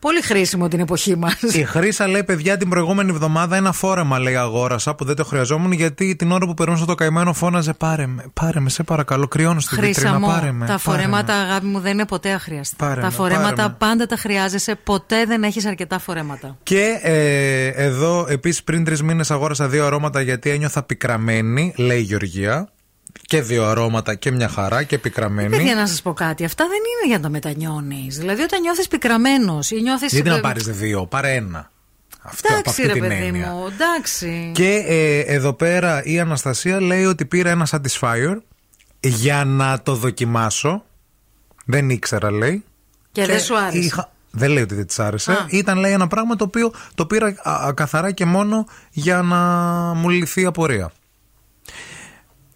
Πολύ 0.00 0.22
χρήσιμο 0.22 0.68
την 0.68 0.80
εποχή 0.80 1.16
μας. 1.16 1.40
Η 1.52 1.64
Χρήσα 1.64 2.08
λέει: 2.08 2.24
Παιδιά, 2.24 2.56
την 2.56 2.68
προηγούμενη 2.68 3.10
εβδομάδα 3.10 3.56
ένα 3.56 3.72
φόρεμα 3.72 4.18
λέει 4.18 4.36
αγόρασα 4.36 4.94
που 4.94 5.04
δεν 5.04 5.16
το 5.16 5.24
χρειαζόμουν 5.24 5.72
γιατί 5.72 6.16
την 6.16 6.32
ώρα 6.32 6.46
που 6.46 6.54
περνούσα 6.54 6.84
το 6.84 6.94
καημένο 6.94 7.32
φώναζε 7.32 7.72
Πάρε 7.72 8.06
με, 8.06 8.24
πάρε 8.34 8.60
με, 8.60 8.70
σε 8.70 8.82
παρακαλώ, 8.82 9.28
κρυώνω 9.28 9.60
στη 9.60 9.74
Χρήσα 9.74 10.00
βιτρίνα. 10.00 10.18
μου, 10.18 10.26
Πάρε 10.26 10.52
με. 10.52 10.66
τα 10.66 10.80
πάρε 10.84 10.98
φορέματα, 11.02 11.34
με». 11.36 11.40
αγάπη 11.42 11.66
μου, 11.66 11.80
δεν 11.80 11.92
είναι 11.92 12.06
ποτέ 12.06 12.32
αχρίαστα. 12.32 12.76
Πάρε 12.86 13.00
τα 13.00 13.06
με, 13.06 13.12
φορέματα 13.12 13.54
πάρε 13.54 13.68
με. 13.68 13.74
πάντα 13.78 14.06
τα 14.06 14.16
χρειάζεσαι, 14.16 14.74
ποτέ 14.84 15.24
δεν 15.24 15.42
έχεις 15.42 15.66
αρκετά 15.66 15.98
φορέματα. 15.98 16.56
Και 16.62 16.98
ε, 17.02 17.66
εδώ 17.66 18.26
επίσης 18.28 18.62
πριν 18.64 18.84
τρεις 18.84 19.02
μήνες 19.02 19.30
αγόρασα 19.30 19.68
δύο 19.68 19.86
αρώματα 19.86 20.20
γιατί 20.20 20.50
ένιωθα 20.50 20.82
πικραμένη, 20.82 21.74
λέει 21.76 21.98
η 21.98 22.02
Γεωργία. 22.02 22.68
Και 23.26 23.42
δύο 23.42 23.64
αρώματα 23.66 24.14
και 24.14 24.30
μια 24.30 24.48
χαρά 24.48 24.82
και 24.82 24.98
πικραμένη. 24.98 25.48
Παιδιά, 25.56 25.74
να 25.74 25.86
σας 25.86 26.02
πω 26.02 26.12
κάτι. 26.12 26.44
Αυτά 26.44 26.64
δεν 26.64 26.76
είναι 26.76 27.06
για 27.08 27.16
να 27.16 27.22
τα 27.22 27.28
μετανιώνεις. 27.28 28.18
Δηλαδή, 28.18 28.42
όταν 28.42 28.60
νιώθεις 28.60 28.88
πικραμένος 28.88 29.70
ή 29.70 29.80
νιώθεις. 29.80 30.12
Γιατί 30.12 30.28
να 30.28 30.40
πάρεις 30.40 30.64
δύο, 30.64 31.06
πάρε 31.06 31.34
ένα. 31.34 31.70
Αυτό, 32.22 32.48
από 32.48 32.58
Εντάξει, 32.58 32.70
αυτή 32.70 32.86
ρε 32.86 32.92
την 32.92 33.02
παιδί 33.08 33.24
έννοια. 33.26 33.50
μου, 33.52 33.66
εντάξει. 33.66 34.50
Και 34.54 34.84
ε, 34.86 35.18
εδώ 35.18 35.52
πέρα 35.52 36.02
η 36.04 36.20
Αναστασία 36.20 36.80
λέει 36.80 37.04
ότι 37.04 37.24
πήρα 37.24 37.50
ένα 37.50 37.66
Satisfyer 37.70 38.36
για 39.00 39.44
να 39.44 39.80
το 39.82 39.94
δοκιμάσω. 39.94 40.84
Δεν 41.64 41.90
ήξερα, 41.90 42.30
λέει. 42.30 42.64
Και 43.12 43.26
δεν 43.26 43.40
σου 43.40 43.58
άρεσε. 43.58 43.78
είχα- 43.78 44.12
Δεν 44.30 44.50
λέει 44.50 44.62
ότι 44.62 44.74
δεν 44.74 44.86
της 44.86 44.98
άρεσε. 44.98 45.32
Α. 45.32 45.46
Ήταν, 45.48 45.78
λέει, 45.78 45.92
ένα 45.92 46.06
πράγμα 46.06 46.36
το 46.36 46.44
οποίο 46.44 46.72
το 46.94 47.06
πήρα 47.06 47.34
α, 47.42 47.66
α, 47.66 47.72
καθαρά 47.72 48.10
και 48.10 48.24
μόνο 48.24 48.66
για 48.90 49.22
να 49.22 49.36
μου 49.94 50.08
λυθεί 50.08 50.40
η 50.40 50.44
απορία. 50.44 50.90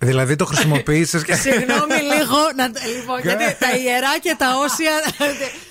Δηλαδή 0.02 0.36
το 0.36 0.44
χρησιμοποίησε 0.44 1.22
και. 1.22 1.34
Συγγνώμη 1.34 1.94
λίγο. 2.12 2.38
Να, 2.56 2.64
λοιπόν, 2.96 3.20
γιατί 3.22 3.56
τα 3.58 3.76
ιερά 3.76 4.18
και 4.20 4.34
τα 4.38 4.46
όσια. 4.58 4.92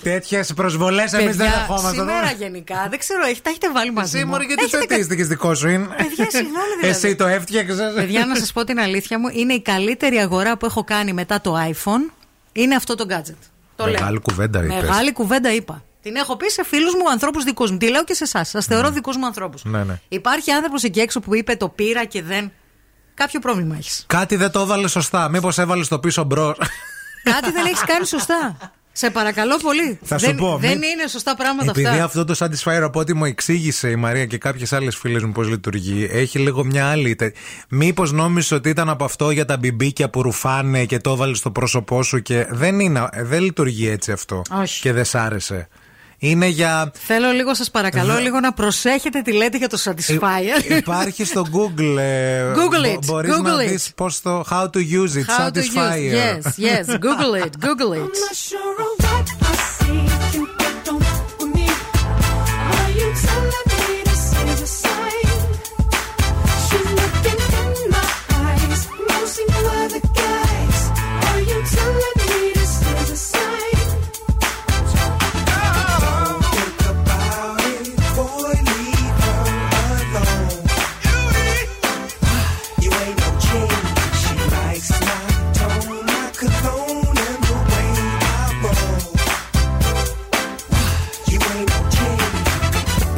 Τέτοιες 0.03 0.53
προσβολές 0.53 1.13
εμείς 1.13 1.35
δεν 1.35 1.45
Παιδιά, 1.45 1.65
δεχόμαστε. 1.67 1.97
Σήμερα 1.97 2.31
γενικά, 2.31 2.87
δεν 2.89 2.99
ξέρω, 2.99 3.25
έχει- 3.25 3.41
τα 3.41 3.49
έχετε 3.49 3.71
βάλει 3.71 3.91
μαζί. 3.91 4.17
Εσύ, 4.17 4.25
μου; 4.25 4.31
μωρέ, 4.31 4.43
γιατί 4.43 4.63
Έχετε 4.63 4.85
το 4.85 4.93
αιτήστηκε 4.93 5.23
δικό 5.23 5.55
σου 5.55 5.67
είναι; 5.69 5.85
Παιδιά, 5.97 6.27
συγγνώμη 6.29 6.65
δηλαδή. 6.79 7.05
Εσύ 7.05 7.15
το 7.15 7.25
έφτιαξες; 7.25 7.93
Παιδιά, 7.95 8.25
να 8.25 8.35
σας 8.35 8.51
πω 8.51 8.63
την 8.63 8.79
αλήθεια 8.79 9.19
μου, 9.19 9.27
είναι 9.31 9.53
η 9.53 9.61
καλύτερη 9.61 10.17
αγορά 10.17 10.57
που 10.57 10.65
έχω 10.65 10.83
κάνει 10.83 11.13
μετά 11.13 11.41
το 11.41 11.55
iPhone. 11.71 12.11
Είναι 12.51 12.75
αυτό 12.75 12.95
το 12.95 13.05
gadget. 13.09 13.35
Το 13.75 13.83
λέω. 13.85 13.93
Μεγάλη 13.93 14.19
κουβέντα 14.19 14.63
είπες. 14.63 14.75
Μεγάλη 14.81 15.13
κουβέντα 15.13 15.53
είπα. 15.53 15.83
Την 16.01 16.15
έχω 16.15 16.37
πει 16.37 16.49
σε 16.49 16.63
φίλους 16.65 16.93
μου, 16.93 17.09
ανθρώπους 17.11 17.43
δικούς 17.43 17.71
μου. 17.71 17.77
Τη 17.77 17.89
λέω 17.89 18.03
και 18.03 18.13
σε 18.13 18.23
εσάς. 18.23 18.49
Σας 18.49 18.65
θεωρώ 18.65 18.89
δικούς 18.89 19.17
μου 19.17 19.25
ανθρώπους. 19.25 19.63
Ναι, 19.63 19.83
ναι. 19.83 19.99
Υπάρχει 20.09 20.51
άνθρωπος 20.51 20.83
εκεί 20.83 20.99
έξω 20.99 21.19
που 21.19 21.35
είπε 21.35 21.55
το 21.55 21.69
πήρα 21.69 22.05
και 22.05 22.21
δεν. 22.21 22.51
Κάποιο 23.21 23.39
πρόβλημα 23.39 23.75
έχεις. 23.77 24.03
Κάτι 24.07 24.35
δεν 24.35 24.51
το 24.51 24.59
έβαλε 24.59 24.87
σωστά. 24.87 25.29
Μήπως 25.29 25.57
έβαλες 25.57 25.87
το 25.87 25.99
πίσω 25.99 26.23
μπρο. 26.23 26.55
Κάτι 27.23 27.51
δεν 27.51 27.65
έχεις 27.65 27.83
κάνει 27.85 28.05
σωστά. 28.05 28.57
Σε 28.91 29.09
παρακαλώ 29.09 29.57
πολύ. 29.57 29.99
Θα 30.03 30.17
σου 30.17 30.25
δεν, 30.25 30.35
πω, 30.35 30.57
δεν 30.61 30.77
μη- 30.77 30.87
είναι 30.87 31.07
σωστά 31.07 31.35
πράγματα 31.35 31.69
Επειδή 31.69 31.87
αυτά. 31.87 32.03
αυτό 32.03 32.25
το 32.25 32.35
Satisfyer 32.39 32.81
από 32.81 32.99
ό,τι 32.99 33.13
μου 33.13 33.25
εξήγησε 33.25 33.89
η 33.89 33.95
Μαρία 33.95 34.25
και 34.25 34.37
κάποιες 34.37 34.73
άλλες 34.73 34.95
φίλες 34.95 35.23
μου 35.23 35.31
πώς 35.31 35.47
λειτουργεί, 35.47 36.07
έχει 36.11 36.39
λίγο 36.39 36.63
μια 36.63 36.89
άλλη. 36.89 37.17
Μήπως 37.69 38.11
νόμιζες 38.11 38.51
ότι 38.51 38.69
ήταν 38.69 38.89
από 38.89 39.03
αυτό 39.03 39.31
για 39.31 39.45
τα 39.45 39.57
μπιμπίκια 39.57 40.09
που 40.09 40.21
ρουφάνε 40.21 40.85
και 40.85 40.99
το 40.99 41.11
έβαλες 41.11 41.37
στο 41.37 41.51
πρόσωπό 41.51 42.03
σου 42.03 42.21
και 42.21 42.47
δεν 42.49 42.79
είναι. 42.79 43.09
Δεν 43.21 43.41
λειτουργεί 43.41 43.87
έτσι 43.87 44.11
αυτό. 44.11 44.41
Όχι. 44.61 44.81
Και 44.81 44.93
δεν 44.93 45.05
σ' 45.05 45.15
άρεσε; 45.15 45.67
Είναι 46.23 46.45
για. 46.47 46.91
Θέλω 47.05 47.31
λίγο, 47.31 47.55
σα 47.55 47.71
παρακαλώ, 47.71 48.13
Δε- 48.13 48.19
λίγο 48.19 48.39
να 48.39 48.53
προσέχετε 48.53 49.21
τι 49.21 49.31
λέτε 49.33 49.57
για 49.57 49.67
το 49.69 49.77
Satisfyer. 49.83 50.69
Ε, 50.69 50.75
Υπάρχει 50.75 51.25
στο 51.25 51.45
Google. 51.53 51.97
ε, 51.97 52.51
Google 52.53 52.85
it, 52.85 52.99
μπο- 53.05 53.13
Μπορείς 53.13 53.33
Google 53.35 53.43
να 53.43 53.63
it. 53.63 53.67
δεις 53.67 53.91
πώς 53.95 54.21
το. 54.21 54.43
How 54.49 54.63
to 54.63 54.77
use 54.77 55.15
it. 55.15 55.25
How 55.37 55.47
to 55.47 55.57
use. 55.57 55.61
Satisfyer. 55.61 56.13
Yes, 56.13 56.41
yes. 56.57 56.97
Google 56.99 57.43
it. 57.45 57.51
Google 57.67 57.93
it. 57.93 57.99
I'm 57.99 58.23
not 58.25 58.35
sure 58.49 59.10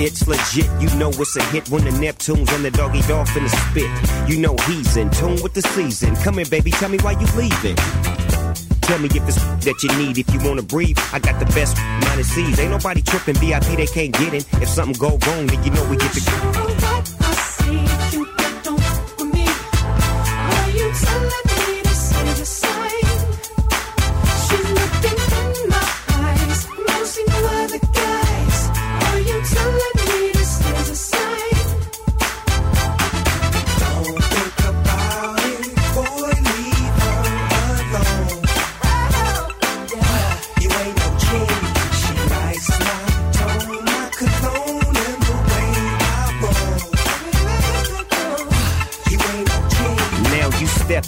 It's 0.06 0.28
legit, 0.28 0.70
you 0.82 0.94
know 1.00 1.12
it's 1.12 1.34
a 1.38 1.44
hit 1.44 1.70
when 1.70 1.86
the 1.86 1.92
Neptunes 1.92 2.54
and 2.54 2.66
the 2.66 2.72
doggy 2.72 3.00
dog 3.04 3.26
finna 3.28 3.48
spit. 3.48 3.90
You 4.30 4.38
know 4.38 4.54
he's 4.68 4.98
in 4.98 5.10
tune 5.10 5.42
with 5.42 5.54
the 5.54 5.62
season. 5.62 6.14
Come 6.18 6.36
here, 6.36 6.46
baby, 6.46 6.72
tell 6.72 6.90
me 6.90 6.98
why 6.98 7.14
you 7.14 7.26
leaving. 7.38 7.78
Tell 8.82 9.00
me 9.00 9.08
if 9.08 9.26
it's 9.26 9.42
that 9.64 9.82
you 9.82 9.98
need, 9.98 10.18
if 10.18 10.34
you 10.34 10.42
wanna 10.46 10.62
breathe. 10.62 10.98
I 11.14 11.20
got 11.20 11.40
the 11.40 11.46
best 11.56 11.78
minus 11.78 12.28
C's. 12.34 12.60
Ain't 12.60 12.72
nobody 12.72 13.02
tripping, 13.02 13.36
VIP 13.36 13.78
they 13.78 13.88
can't 13.88 14.12
get 14.12 14.34
in. 14.34 14.44
If 14.62 14.68
something 14.68 15.00
go 15.00 15.18
wrong, 15.26 15.48
then 15.48 15.64
you 15.64 15.72
know 15.72 15.88
we 15.90 15.96
get 15.96 16.12
the. 16.12 16.22
I 17.22 17.34
see 17.34 18.18
you 18.18 18.43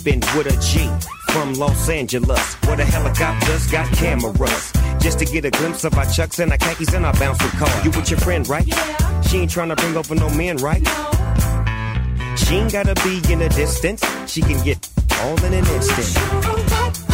you 0.05 0.11
step 0.11 0.31
in 0.31 0.37
with 0.37 0.47
a 0.47 0.57
G 0.61 0.89
from 1.31 1.53
Los 1.53 1.89
Angeles, 1.89 2.55
where 2.65 2.77
the 2.77 2.85
helicopters 2.85 3.67
got 3.67 3.91
cameras. 3.93 4.71
Just 4.99 5.19
to 5.19 5.25
get 5.25 5.45
a 5.45 5.51
glimpse 5.51 5.83
of 5.83 5.97
our 5.97 6.05
chucks 6.05 6.39
and 6.39 6.51
our 6.51 6.57
khakis 6.57 6.93
and 6.93 7.05
our 7.05 7.13
bouncing 7.13 7.49
car. 7.51 7.83
You 7.83 7.91
with 7.91 8.09
your 8.09 8.19
friend, 8.19 8.47
right? 8.47 8.65
Yeah. 8.65 9.21
She 9.21 9.37
ain't 9.39 9.51
trying 9.51 9.69
to 9.69 9.75
bring 9.75 9.95
over 9.97 10.15
no 10.15 10.29
men, 10.29 10.57
right? 10.57 10.81
No. 10.81 12.35
She 12.35 12.55
ain't 12.55 12.71
gotta 12.71 12.95
be 13.03 13.21
in 13.31 13.39
the 13.39 13.49
distance. 13.49 14.03
She 14.27 14.41
can 14.41 14.63
get 14.63 14.87
all 15.21 15.43
in 15.45 15.53
an 15.53 15.65
instant. 15.67 17.05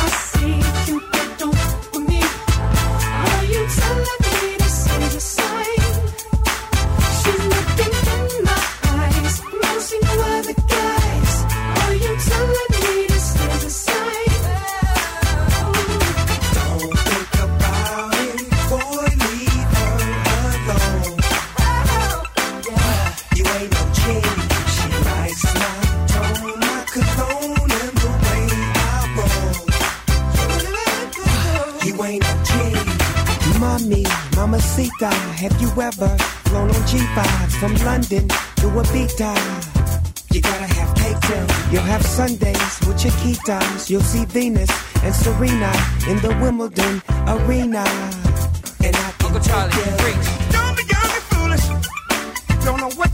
Mommy, 33.91 34.05
mamacita, 34.37 35.09
have 35.09 35.61
you 35.61 35.69
ever 35.81 36.07
flown 36.47 36.69
on 36.69 36.81
G5s 36.87 37.59
from 37.59 37.75
London 37.85 38.25
to 38.29 38.67
Ibiza? 38.67 39.35
You 40.33 40.39
gotta 40.39 40.65
have 40.65 40.95
cake 40.95 41.19
till 41.27 41.73
you'll 41.73 41.83
have 41.83 42.01
Sundays 42.05 42.79
with 42.87 43.03
your 43.03 43.11
Chiquitas. 43.11 43.89
You'll 43.89 44.01
see 44.01 44.23
Venus 44.23 44.71
and 45.03 45.13
Serena 45.13 45.71
in 46.07 46.17
the 46.19 46.29
Wimbledon 46.41 47.01
arena. 47.27 47.83
And 48.79 48.95
I 48.95 49.11
can 49.17 49.25
Uncle 49.25 49.41
Charlie, 49.41 49.73
preach. 49.99 50.27
Don't 50.55 50.77
be 50.77 50.83
young 50.87 51.11
and 51.17 51.25
foolish. 51.31 51.65
Don't 52.63 52.79
know 52.79 52.91
what 52.95 53.11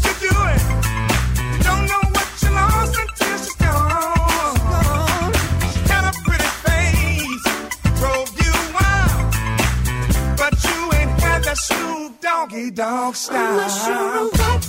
Hey, 12.58 12.72
dog 12.72 13.16
style. 13.16 13.52
Unless 13.52 13.88
you're 13.88 14.18
a 14.18 14.67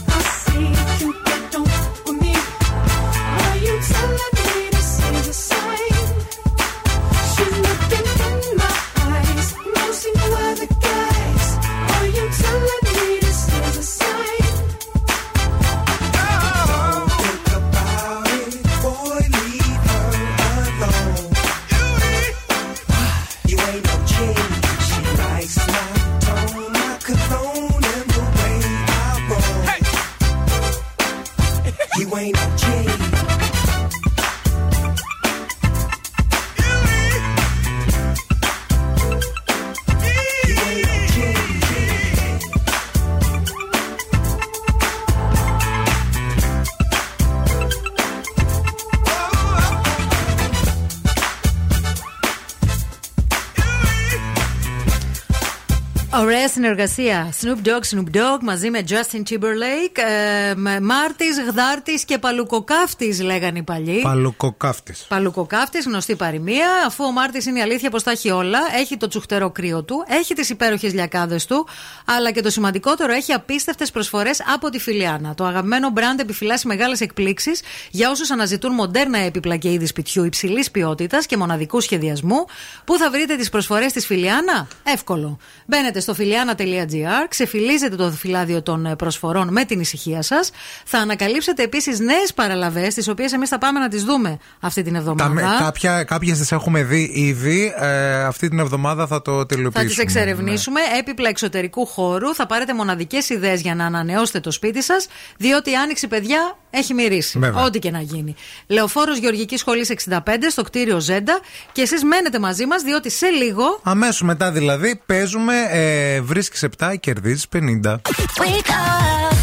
Ωραία 56.28 56.48
συνεργασία. 56.48 57.32
Snoop 57.40 57.66
Dogg, 57.66 57.96
Snoop 57.96 58.16
Dogg 58.16 58.38
μαζί 58.42 58.70
με 58.70 58.84
Justin 58.88 59.22
Timberlake. 59.30 59.98
Ε, 59.98 60.54
Μάρτης, 60.80 61.40
Γδάρτης 61.48 62.04
και 62.04 62.18
Παλουκοκάφτης, 62.18 63.20
λέγανε 63.20 63.58
οι 63.58 63.62
παλιοί. 63.62 64.00
Παλουκοκάφτης. 64.02 65.04
Παλουκοκάφτης, 65.08 65.84
γνωστή 65.84 66.16
παροιμία. 66.16 66.68
Αφού 66.86 67.04
ο 67.04 67.12
Μάρτης 67.12 67.46
είναι 67.46 67.58
η 67.58 67.62
αλήθεια 67.62 67.90
πως 67.90 68.02
τα 68.02 68.10
έχει 68.10 68.30
όλα, 68.30 68.58
έχει 68.78 68.96
το 68.96 69.08
τσουχτερό 69.08 69.50
κρύο 69.50 69.82
του, 69.82 70.04
έχει 70.08 70.34
τις 70.34 70.50
υπέροχες 70.50 70.92
λιακάδες 70.92 71.46
του, 71.46 71.66
αλλά 72.04 72.30
και 72.30 72.42
το 72.42 72.50
σημαντικότερο, 72.50 73.12
έχει 73.12 73.32
απίστευτες 73.32 73.90
προσφορές 73.90 74.42
από 74.54 74.70
τη 74.70 74.78
Φιλιάνα. 74.78 75.34
Το 75.34 75.44
αγαπημένο 75.44 75.90
μπραντ 75.90 76.20
επιφυλάσσει 76.20 76.66
μεγάλες 76.66 77.00
εκπλήξεις 77.00 77.60
για 77.90 78.10
όσους 78.10 78.30
αναζητούν 78.30 78.74
μοντέρνα 78.74 79.18
έπιπλα 79.18 79.56
και 79.56 79.72
είδη 79.72 79.86
σπιτιού 79.86 80.24
υψηλής 80.24 80.70
ποιότητας 80.70 81.26
και 81.26 81.36
μοναδικού 81.36 81.80
σχεδιασμού. 81.80 82.44
Πού 82.84 82.96
θα 82.96 83.10
βρείτε 83.10 83.36
τις 83.36 83.48
προσφορές 83.48 83.92
της 83.92 84.06
Φιλιάνα, 84.06 84.68
εύκολο. 84.82 85.38
Μπαίνετε 85.66 86.00
στο 86.00 86.16
φιλιάνα.gr. 86.18 87.26
Ξεφυλίζετε 87.28 87.96
το 87.96 88.10
φυλάδιο 88.10 88.62
των 88.62 88.86
ε, 88.86 88.96
προσφορών 88.96 89.48
με 89.50 89.64
την 89.64 89.80
ησυχία 89.80 90.22
σας. 90.22 90.50
Θα 90.84 90.98
ανακαλύψετε 90.98 91.62
επίσης 91.62 91.98
νέες 91.98 92.34
παραλαβές, 92.34 92.94
τις 92.94 93.08
οποίες 93.08 93.32
εμείς 93.32 93.48
θα 93.48 93.58
πάμε 93.58 93.80
να 93.80 93.88
τις 93.88 94.04
δούμε 94.04 94.38
αυτή 94.60 94.82
την 94.82 94.94
εβδομάδα. 94.94 95.72
Κάποιες 96.06 96.38
τις 96.38 96.52
έχουμε 96.52 96.82
δει 96.82 97.10
ήδη. 97.14 97.72
Ε, 97.76 98.22
αυτή 98.22 98.48
την 98.48 98.58
εβδομάδα 98.58 99.06
θα 99.06 99.22
το 99.22 99.46
τελειοποιήσουμε. 99.46 99.82
Θα 99.82 99.88
τις 99.88 99.98
εξερευνήσουμε. 99.98 100.80
Ναι. 100.80 100.98
Έπιπλα 100.98 101.28
εξωτερικού 101.28 101.86
χώρου. 101.86 102.34
Θα 102.34 102.46
πάρετε 102.46 102.74
μοναδικές 102.74 103.28
ιδέες 103.28 103.60
για 103.60 103.74
να 103.74 103.84
ανανεώσετε 103.84 104.40
το 104.40 104.50
σπίτι 104.50 104.82
σας, 104.82 105.06
διότι 105.36 105.70
η 105.70 105.74
άνοιξη, 105.74 106.08
παιδιά, 106.08 106.56
έχει 106.70 106.94
μυρίσει. 106.94 107.38
Βέβαια. 107.38 107.64
Ό,τι 107.64 107.78
και 107.78 107.90
να 107.90 108.00
γίνει. 108.00 108.34
Λεωφόρος 108.66 109.18
Γεωργικής 109.18 109.60
Σχολής 109.60 109.90
65 109.90 110.50
στο 110.50 110.62
κτίριο 110.62 111.00
Ζέντα. 111.00 111.40
Και 111.72 111.82
εσείς 111.82 112.04
μένετε 112.04 112.38
μαζί 112.38 112.66
μας, 112.66 112.82
διότι 112.82 113.10
σε 113.10 113.26
λίγο. 113.26 113.80
Αμέσως 113.82 114.22
μετά 114.22 114.52
δηλαδή 114.52 115.00
παίζουμε. 115.06 115.54
Ε, 115.70 115.97
βρίσκεις 116.22 116.62
7 116.62 116.90
και 116.90 116.96
κερδίζεις 116.96 117.46
50. 117.48 118.00
Wake 118.36 118.70
up. 118.70 119.36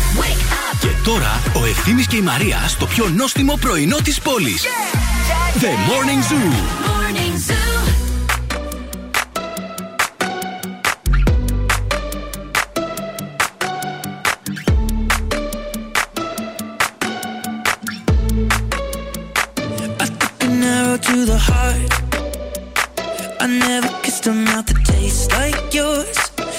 Και 0.80 0.88
τώρα 1.04 1.42
ο 1.56 1.66
Ευθύνη 1.66 2.04
και 2.04 2.16
η 2.16 2.22
Μαρία 2.22 2.58
στο 2.68 2.86
πιο 2.86 3.10
νόστιμο 3.10 3.58
πρωινό 3.62 3.98
της 4.04 4.20
πόλης. 4.20 4.64
Yeah. 4.64 5.62
The 5.62 5.72
Morning 5.90 6.22
Zoo. 6.30 6.52
Morning 6.88 7.36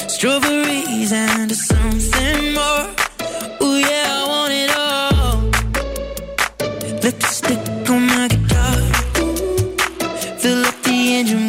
strawberries 0.09 1.13
and 1.13 1.53
something 1.53 2.55
more. 2.55 2.87
Ooh 3.63 3.77
yeah, 3.77 4.07
I 4.09 4.25
want 4.33 4.53
it 4.53 4.71
all. 4.77 5.39
Lipstick 7.03 7.91
on 7.91 8.07
my 8.07 8.29
guitar, 8.29 8.77
fill 10.39 10.65
up 10.65 10.83
the 10.83 11.15
engine. 11.19 11.46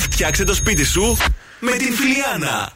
Φτιάξε 0.00 0.44
το 0.44 0.54
σπίτι 0.54 0.84
σου 0.84 1.16
με 1.60 1.70
την 1.72 1.92
Φιλιάνα. 1.92 2.72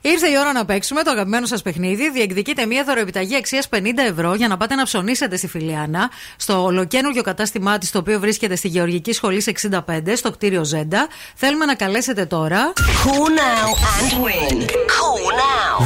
Ήρθε 0.00 0.28
η 0.28 0.38
ώρα 0.40 0.52
να 0.52 0.64
παίξουμε 0.64 1.02
το 1.02 1.10
αγαπημένο 1.10 1.46
σας 1.46 1.62
παιχνίδι. 1.62 2.10
Διεκδικείτε 2.10 2.66
μία 2.66 2.84
δωροεπιταγή 2.84 3.36
αξίας 3.36 3.68
50 3.74 3.78
ευρώ 4.10 4.34
για 4.34 4.48
να 4.48 4.56
πάτε 4.56 4.74
να 4.74 4.84
ψωνίσετε 4.84 5.36
στη 5.36 5.46
Φιλιάνα, 5.48 6.10
στο 6.36 6.64
ολοκένουργιο 6.64 7.22
κατάστημά 7.22 7.78
της, 7.78 7.90
το 7.90 7.98
οποίο 7.98 8.20
βρίσκεται 8.20 8.56
στη 8.56 8.68
Γεωργική 8.68 9.12
Σχολή 9.12 9.40
65, 9.40 10.16
στο 10.16 10.30
κτίριο 10.30 10.64
Ζέντα. 10.64 11.08
Θέλουμε 11.34 11.64
να 11.64 11.74
καλέσετε 11.74 12.26
τώρα. 12.26 12.72
Call 12.76 13.28
now 13.40 13.68
and 13.98 14.12
win. 14.24 14.60
Call 14.68 15.24
now. 15.40 15.84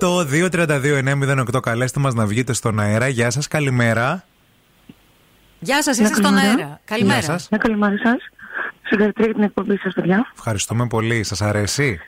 232-908, 0.00 0.26
232-908. 1.54 1.60
Καλέστε 1.62 2.00
μας 2.00 2.14
να 2.14 2.26
βγείτε 2.26 2.52
στον 2.52 2.80
αέρα. 2.80 3.08
Γεια 3.08 3.30
σας, 3.30 3.48
καλημέρα. 3.48 4.24
Γεια 5.58 5.82
σας, 5.82 5.98
είστε 5.98 6.14
στον 6.14 6.22
καλημέρα. 6.22 6.48
αέρα. 6.48 6.80
Καλημέρα. 6.84 7.18
Γεια 7.18 7.28
σας. 7.28 7.46
Ναι, 7.50 7.58
καλημέρα 7.58 7.94
σας. 8.02 8.41
Συγχαρητήρια 8.92 9.26
για 9.26 9.34
την 9.34 9.42
εκπομπή 9.42 9.76
σας, 9.76 9.94
παιδιά. 9.94 10.30
Ευχαριστούμε 10.34 10.86
πολύ. 10.86 11.22
Σας 11.22 11.42
αρέσει; 11.42 12.00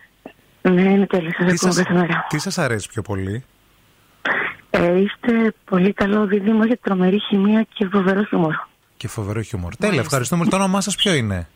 Ναι, 0.62 0.82
είναι 0.82 1.06
τέλεια. 1.06 1.31
Σας 1.39 1.47
Τι 1.47 1.52
ακούω 1.52 1.73
σας, 1.73 1.77
κάθε 1.77 1.93
μέρα. 1.98 2.27
τι 2.28 2.39
σας 2.39 2.59
αρέσει 2.59 2.89
πιο 2.89 3.02
πολύ; 3.02 3.44
Ε, 4.70 4.98
είστε 5.01 5.55
πολύ 5.65 5.93
καλό 5.93 6.27
δίδυμο 6.27 6.65
για 6.65 6.78
τρομερή 6.82 7.19
χημεία 7.20 7.66
και 7.74 7.89
φοβερό 7.93 8.24
χιούμορ. 8.24 8.55
Και 8.97 9.09
φοβερό 9.09 9.43
χιούμορ. 9.43 9.77
Τέλεια, 9.77 10.01
ευχαριστούμε. 10.01 10.47
Το 10.47 10.56
όνομά 10.56 10.81
σας 10.81 10.94
ποιο 10.97 11.15
είναι; 11.15 11.48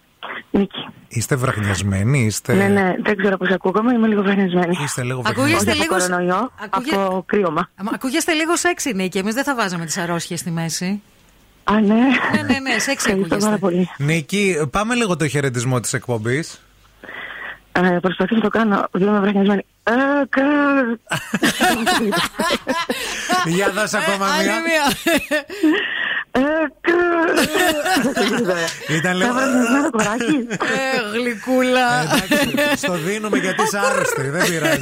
Νίκη. 0.51 0.87
Είστε 1.09 1.37
βραχνιασμένοι, 1.37 2.25
είστε. 2.25 2.55
Ναι, 2.55 2.67
ναι, 2.69 2.95
δεν 3.03 3.17
ξέρω 3.17 3.37
πώς 3.37 3.49
ακούγομαι, 3.51 3.93
είμαι 3.95 4.07
λίγο 4.07 4.23
βαρνισμένη. 4.23 4.77
Είστε 4.85 5.03
λίγο 5.03 5.23
Ακούγεστε 5.27 5.71
Όχι 5.71 5.81
από 5.83 5.95
λίγο- 5.95 6.07
κορονοϊό, 6.09 6.51
Ακούγε- 6.61 6.95
από 6.95 7.23
κρύωμα. 7.27 7.71
Μα 7.83 7.91
Ακούγεστε 7.95 8.33
λίγο 8.33 8.57
σεξι, 8.57 8.93
Νίκη. 8.95 9.19
Εμείς 9.19 9.35
δεν 9.35 9.45
θα 9.45 9.55
βάζαμε 9.55 9.85
τις 9.85 9.97
αρρώστιες 9.99 10.41
στη 10.41 10.51
μέση. 10.51 11.03
Α, 11.71 11.81
ναι. 11.81 11.95
Ναι, 11.95 12.43
ναι, 12.47 12.59
ναι, 12.59 12.79
σεξι 12.79 12.91
Ευχαριστώ 12.91 13.15
ακούγεστε. 13.25 13.45
πάρα 13.45 13.59
πολύ. 13.59 13.89
Νίκη, 13.99 14.57
πάμε 14.71 14.95
λίγο 14.95 15.17
το 15.17 15.29
χαιρετισμό 15.29 15.81
της 15.81 15.93
εκπομπής. 15.93 16.61
Ε, 17.73 17.99
προσπαθώ 18.01 18.35
να 18.37 18.41
το 18.43 18.49
κάνω, 18.49 18.89
δεν 18.93 19.09
είμαι 19.09 19.19
βραχνιασμένη. 19.21 19.65
Ε, 19.83 19.93
κα- 20.29 20.99
Για 23.55 23.71
δώσε 23.71 23.97
ακόμα 23.99 24.27
Άλλη 24.33 24.45
μία. 24.49 24.93
Μία. 26.39 26.49
Ε, 26.49 26.71
κα- 28.89 28.95
Ήταν 28.97 29.17
λίγο. 29.17 29.29
Τα 29.29 29.35
βραχνισμένο 29.35 29.91
κοράκι. 29.91 30.47
Ε, 30.51 31.19
γλυκούλα. 31.19 32.01
Εντάξει, 32.03 32.77
στο 32.77 32.93
δίνουμε 32.93 33.39
γιατί 33.39 33.63
είσαι 33.63 33.79
άρρωστη, 33.79 34.23
δεν 34.29 34.47
πειράζει. 34.49 34.79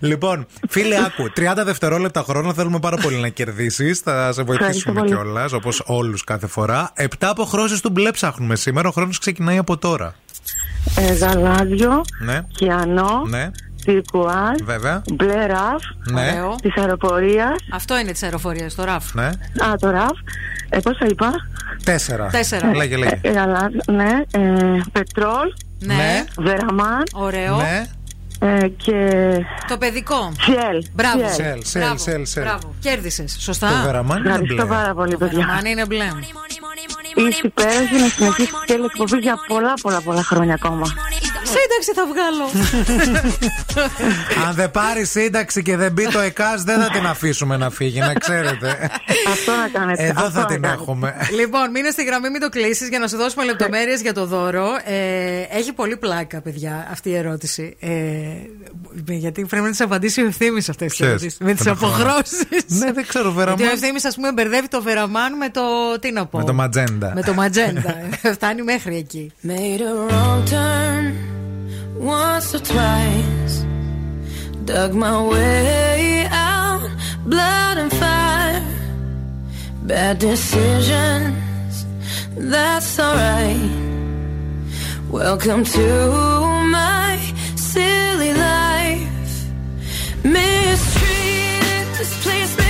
λοιπόν, 0.00 0.46
φίλε, 0.68 0.96
άκου. 0.96 1.30
30 1.36 1.64
δευτερόλεπτα 1.64 2.22
χρόνο 2.28 2.54
θέλουμε 2.54 2.78
πάρα 2.78 2.96
πολύ 2.96 3.16
να 3.16 3.28
κερδίσεις. 3.28 3.98
Θα 3.98 4.32
σε 4.32 4.42
βοηθήσουμε 4.42 5.00
πολύ. 5.00 5.12
κιόλας, 5.12 5.52
όπως 5.52 5.82
όλους 5.86 6.24
κάθε 6.24 6.46
φορά. 6.46 6.90
Επτά 6.94 7.28
αποχρώσεις 7.28 7.80
του 7.80 7.90
μπλε 7.90 8.10
ψάχνουμε 8.10 8.56
σήμερα. 8.56 8.88
Ο 8.88 8.92
χρόνος 8.92 9.18
ξεκινάει 9.18 9.58
από 9.58 9.76
τώρα. 9.76 10.14
Ε, 10.98 11.12
γαλάζιο, 11.12 12.02
Ναι, 12.24 12.40
κιανό, 12.56 13.22
ναι, 13.86 13.92
τυρκουάζ, 13.92 14.58
βέβαια. 14.64 15.02
μπλε 15.12 15.46
ραφ, 15.46 15.82
Ναι, 16.10 16.20
Ωραίο. 16.20 16.54
της 16.62 16.76
αεροπορίας. 16.76 17.56
Αυτό 17.72 17.98
είναι 17.98 18.12
της 18.12 18.22
αεροφορία, 18.22 18.70
το 18.76 18.84
ραφ. 18.84 19.14
ναι. 19.14 19.24
Α, 19.26 19.74
το 19.80 19.90
ραφ. 19.90 20.10
Ε, 20.68 20.78
πόσα 20.80 21.06
είπα; 21.10 21.30
Τέσσερα. 21.84 22.26
Τέσσερα. 22.26 22.74
Λέγε, 22.74 22.96
λέγε. 22.96 23.18
Ε, 23.22 23.30
γαλάζιο, 23.30 23.80
ναι. 23.92 24.22
Ε, 24.30 24.80
πετρόλ, 24.92 25.52
Ναι. 25.78 26.24
βεραμάν 26.38 27.02
Ωραίο. 27.12 27.56
Ναι. 27.56 27.86
ε, 28.38 28.68
και 28.68 29.10
Το 29.68 29.76
παιδικό. 29.78 30.32
σιέλ. 30.40 30.84
Μπράβο. 30.94 31.18
Σιέλ. 31.18 31.34
Σελ, 31.34 31.62
σελ, 31.64 31.82
Μπράβο. 31.82 31.98
σελ, 31.98 32.26
σελ. 32.26 32.42
Μπράβο. 32.42 32.74
Κέρδισες. 32.80 33.36
Σωστά. 33.40 33.68
Το 33.68 33.74
βεραμάν 33.84 34.18
είναι 34.18 34.28
Ευχαριστώ 34.28 34.54
μπλε. 34.54 34.64
πάρα 34.74 34.94
πολύ, 34.94 35.16
παιδιά. 35.16 35.46
Αν 35.58 35.64
είναι 35.64 35.86
μπλε. 35.86 36.04
Είστε 37.28 37.46
υπέροχοι 37.46 37.94
να 38.00 38.08
συνεχίσετε 38.08 38.56
και 38.66 38.72
άλλη 38.72 38.84
εκπομπή 38.84 39.16
για 39.18 39.34
πολλά 39.48 39.72
πολλά 39.82 40.00
πολλά 40.00 40.22
χρόνια 40.22 40.54
ακόμα. 40.54 40.86
Σύνταξη 41.58 41.92
θα 41.94 42.04
βγάλω. 42.12 42.46
Αν 44.46 44.54
δεν 44.54 44.70
πάρει 44.70 45.04
σύνταξη 45.04 45.62
και 45.62 45.76
δεν 45.76 45.92
μπει 45.92 46.08
το 46.08 46.18
ΕΚΑΣ, 46.20 46.62
δεν 46.62 46.80
θα 46.80 46.88
την 46.90 47.06
αφήσουμε 47.06 47.56
να 47.56 47.70
φύγει, 47.70 48.00
να 48.00 48.14
ξέρετε. 48.14 48.90
Αυτό 49.32 49.52
να 49.62 49.68
κάνετε. 49.78 50.02
Εδώ 50.02 50.20
αυτό 50.20 50.30
θα 50.30 50.40
να 50.40 50.46
την 50.46 50.62
κάνετε. 50.62 50.82
έχουμε. 50.82 51.14
λοιπόν, 51.36 51.70
μείνε 51.70 51.90
στη 51.90 52.04
γραμμή, 52.04 52.30
μην 52.30 52.40
το 52.40 52.48
κλείσεις 52.48 52.88
για 52.88 52.98
να 52.98 53.08
σου 53.08 53.16
δώσουμε 53.16 53.44
λεπτομέρειες 53.44 54.00
για 54.00 54.12
το 54.12 54.26
δώρο. 54.26 54.66
Ε, 54.84 55.58
έχει 55.58 55.72
πολύ 55.72 55.96
πλάκα, 55.96 56.40
παιδιά, 56.40 56.88
αυτή 56.90 57.08
η 57.10 57.14
ερώτηση. 57.16 57.76
Ε, 57.80 57.88
γιατί 59.06 59.44
πρέπει 59.44 59.64
να 59.64 59.70
τις 59.70 59.80
απαντήσει 59.80 60.22
ο 60.22 60.26
ευθύνη 60.26 60.58
αυτές 60.58 60.76
τις 60.88 60.96
Ποιες; 60.96 61.08
ερωτήσεις. 61.08 61.38
Με 61.40 61.52
τις 61.54 61.62
Δεν 61.62 61.72
έχω 61.72 61.86
αποχρώσεις. 61.86 62.44
Ναι, 62.66 62.92
δεν 62.92 63.06
ξέρω, 63.06 63.28
Γιατί 63.30 63.40
ο 63.40 63.54
Βεραμάν. 63.54 63.66
ευθύνη, 63.74 63.98
ας 64.04 64.14
πούμε, 64.14 64.32
μπερδεύει 64.32 64.68
το 64.68 64.82
βεραμάν 64.82 65.36
με 65.36 65.48
το. 65.50 65.60
Τι 66.00 66.12
να 66.12 66.26
πω. 66.26 66.38
Με 66.38 66.44
το 66.44 66.52
ματζέντα. 66.54 67.12
Με 67.14 67.22
το 67.22 67.34
ματζέντα. 67.34 67.96
Φτάνει 68.34 68.62
μέχρι 68.62 68.96
εκεί. 68.96 69.32
Made 69.46 69.80
a 69.80 70.12
wrong 70.12 70.42
turn 70.50 71.41
once 72.02 72.54
or 72.54 72.58
twice. 72.58 73.64
Dug 74.64 74.92
my 74.94 75.26
way 75.28 76.26
out, 76.30 76.90
blood 77.24 77.78
and 77.78 77.92
fire. 77.92 78.62
Bad 79.84 80.18
decisions, 80.18 81.86
that's 82.36 82.98
alright. 82.98 83.70
Welcome 85.10 85.64
to 85.64 85.86
my 86.78 87.18
silly 87.56 88.34
life. 88.34 89.08
Mistreated, 90.24 91.86
this 91.98 92.61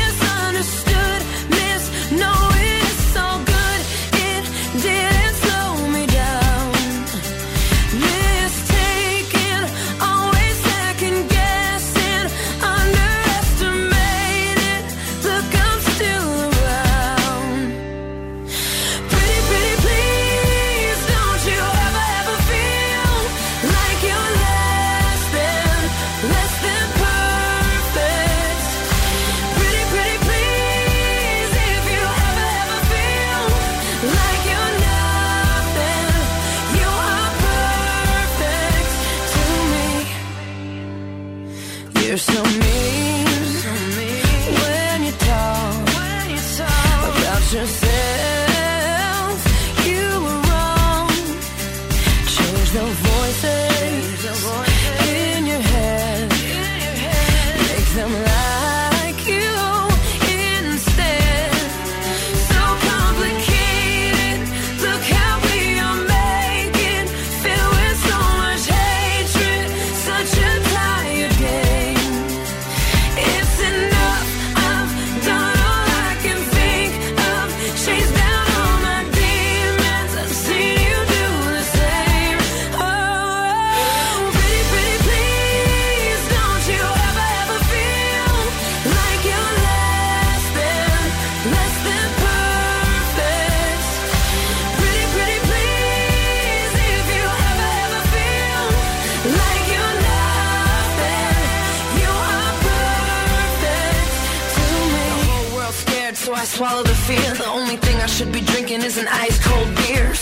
There's 42.12 42.28
no 42.28 42.51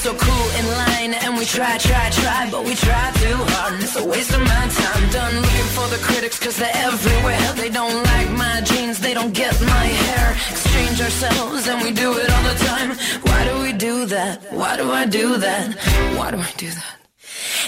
So 0.00 0.14
cool 0.14 0.50
in 0.58 0.66
line, 0.66 1.12
and 1.12 1.36
we 1.36 1.44
try, 1.44 1.76
try, 1.76 2.08
try, 2.08 2.48
but 2.50 2.64
we 2.64 2.74
try 2.74 3.12
too 3.16 3.36
hard, 3.52 3.74
and 3.74 3.82
it's 3.82 3.96
a 3.96 4.04
waste 4.04 4.32
of 4.32 4.40
my 4.40 4.66
time. 4.80 5.10
Done 5.10 5.34
looking 5.36 5.70
for 5.76 5.86
the 5.88 5.98
critics, 6.02 6.38
cause 6.38 6.56
they're 6.56 6.74
everywhere. 6.74 7.52
They 7.56 7.68
don't 7.68 8.02
like 8.04 8.30
my 8.30 8.62
jeans, 8.62 8.98
they 8.98 9.12
don't 9.12 9.34
get 9.34 9.60
my 9.60 9.84
hair. 10.04 10.32
Exchange 10.32 11.02
ourselves, 11.02 11.68
and 11.68 11.82
we 11.82 11.92
do 11.92 12.16
it 12.16 12.30
all 12.30 12.42
the 12.44 12.58
time. 12.64 12.90
Why 13.28 13.44
do 13.44 13.60
we 13.60 13.74
do 13.74 14.06
that? 14.06 14.40
Why 14.50 14.78
do 14.78 14.90
I 14.90 15.04
do 15.04 15.36
that? 15.36 15.74
Why 16.16 16.30
do 16.30 16.38
I 16.38 16.52
do 16.56 16.70
that? 16.70 16.96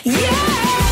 Yeah. 0.03 0.92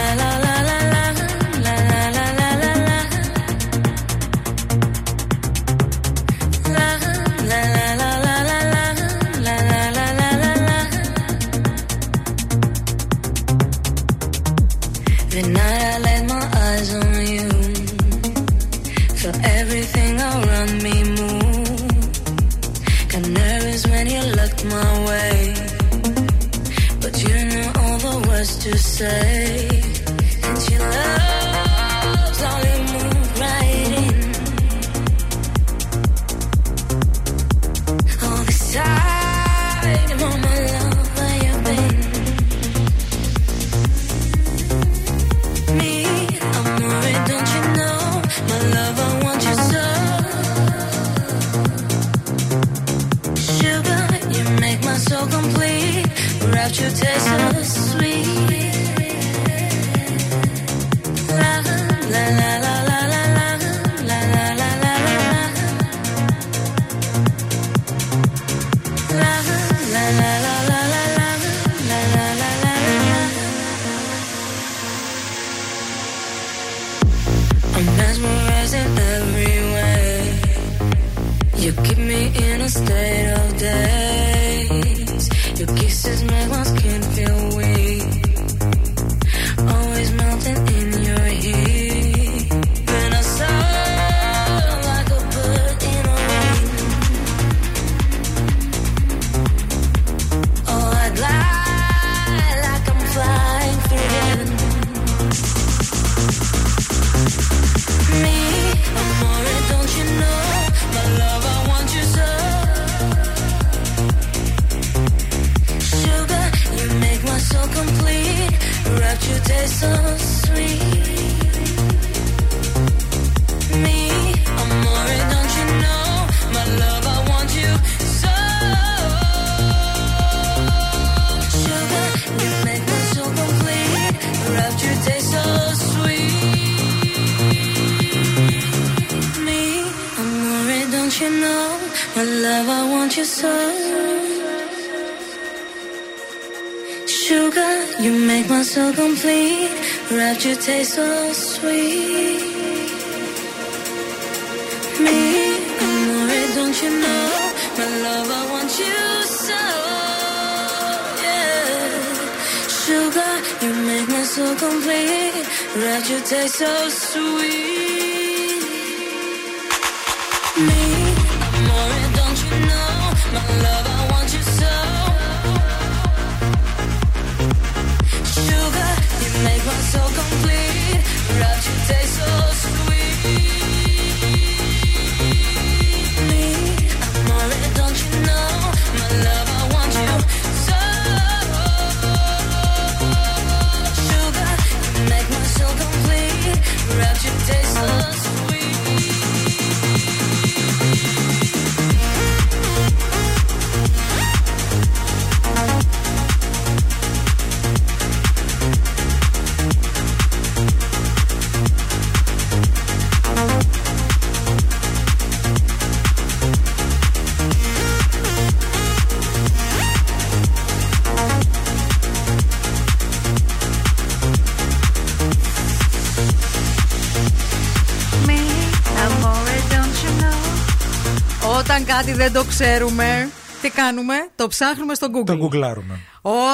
Κάτι 232.05 232.13
δεν 232.13 232.33
το 232.33 232.43
ξέρουμε, 232.43 233.29
τι 233.61 233.69
κάνουμε, 233.69 234.13
το 234.35 234.47
ψάχνουμε 234.47 234.93
στο 234.93 235.07
Google. 235.13 235.25
Το 235.25 235.35
γκουγκλάρουμε. 235.35 235.99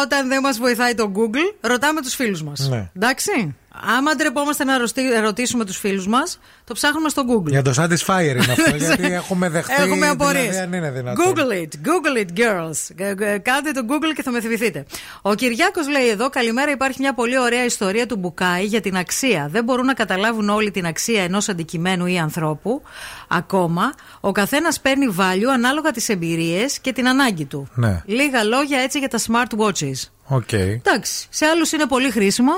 Όταν 0.03 0.27
δεν 0.27 0.39
μας 0.41 0.57
βοηθάει 0.57 0.93
το 0.95 1.11
Google, 1.15 1.55
ρωτάμε 1.61 2.01
τους 2.01 2.15
φίλους 2.15 2.43
μας. 2.43 2.67
Ναι. 2.69 2.89
Εντάξει. 2.95 3.55
Άμα 3.97 4.15
ντρεπόμαστε 4.15 4.63
να 4.63 4.77
ρωστεί- 4.77 5.19
ρωτήσουμε 5.21 5.65
τους 5.65 5.77
φίλους 5.77 6.07
μας, 6.07 6.39
το 6.63 6.73
ψάχνουμε 6.73 7.09
στο 7.09 7.23
Google. 7.29 7.49
Για 7.49 7.61
το 7.61 7.73
Satisfyer 7.77 8.25
είναι 8.29 8.39
αυτό, 8.51 8.75
γιατί 8.85 9.03
έχουμε 9.13 9.49
δεχτεί. 9.49 9.73
Έχουμε 9.83 10.07
απορίες. 10.07 10.41
δηλαδή, 10.43 10.57
αν 10.61 10.73
είναι 10.73 10.91
δυνατόν. 10.91 11.25
Google 11.25 11.53
it, 11.53 11.67
Google 11.87 12.25
it, 12.25 12.39
girls. 12.39 12.77
Γκ- 12.93 13.13
γκ- 13.13 13.41
Κάντε 13.41 13.71
το 13.71 13.81
Google 13.89 14.11
και 14.15 14.23
θα 14.23 14.31
με 14.31 14.41
θυμηθείτε. 14.41 14.85
Ο 15.29 15.35
Κυριάκος 15.35 15.87
λέει 15.89 16.07
εδώ: 16.09 16.29
Καλημέρα, 16.29 16.71
υπάρχει 16.71 16.97
μια 17.01 17.13
πολύ 17.13 17.39
ωραία 17.39 17.63
ιστορία 17.65 18.05
του 18.05 18.15
Μπουκάη 18.17 18.65
για 18.65 18.81
την 18.81 18.97
αξία. 18.97 19.47
Δεν 19.51 19.63
μπορούν 19.63 19.85
να 19.85 19.93
καταλάβουν 19.93 20.49
όλοι 20.49 20.71
την 20.71 20.85
αξία 20.85 21.23
ενός 21.23 21.49
αντικειμένου 21.49 22.05
ή 22.05 22.19
ανθρώπου. 22.19 22.81
Ακόμα, 23.27 23.93
ο 24.19 24.31
καθένας 24.31 24.79
παίρνει 24.81 25.15
value 25.19 25.51
ανάλογα 25.53 25.91
τις 25.91 26.09
εμπειρίες 26.09 26.79
και 26.79 26.93
την 26.93 27.07
ανάγκη 27.07 27.45
του. 27.45 27.67
Ναι, 27.75 28.01
Λίγα 28.05 28.43
λόγια 28.43 28.79
έτσι 28.79 28.99
για 28.99 29.07
τα 29.07 29.19
smartwatches. 29.27 30.09
ok. 30.27 30.51
Εντάξει, 30.51 31.27
σε 31.29 31.45
άλλους 31.45 31.71
είναι 31.71 31.85
πολύ 31.85 32.11
χρήσιμο, 32.11 32.53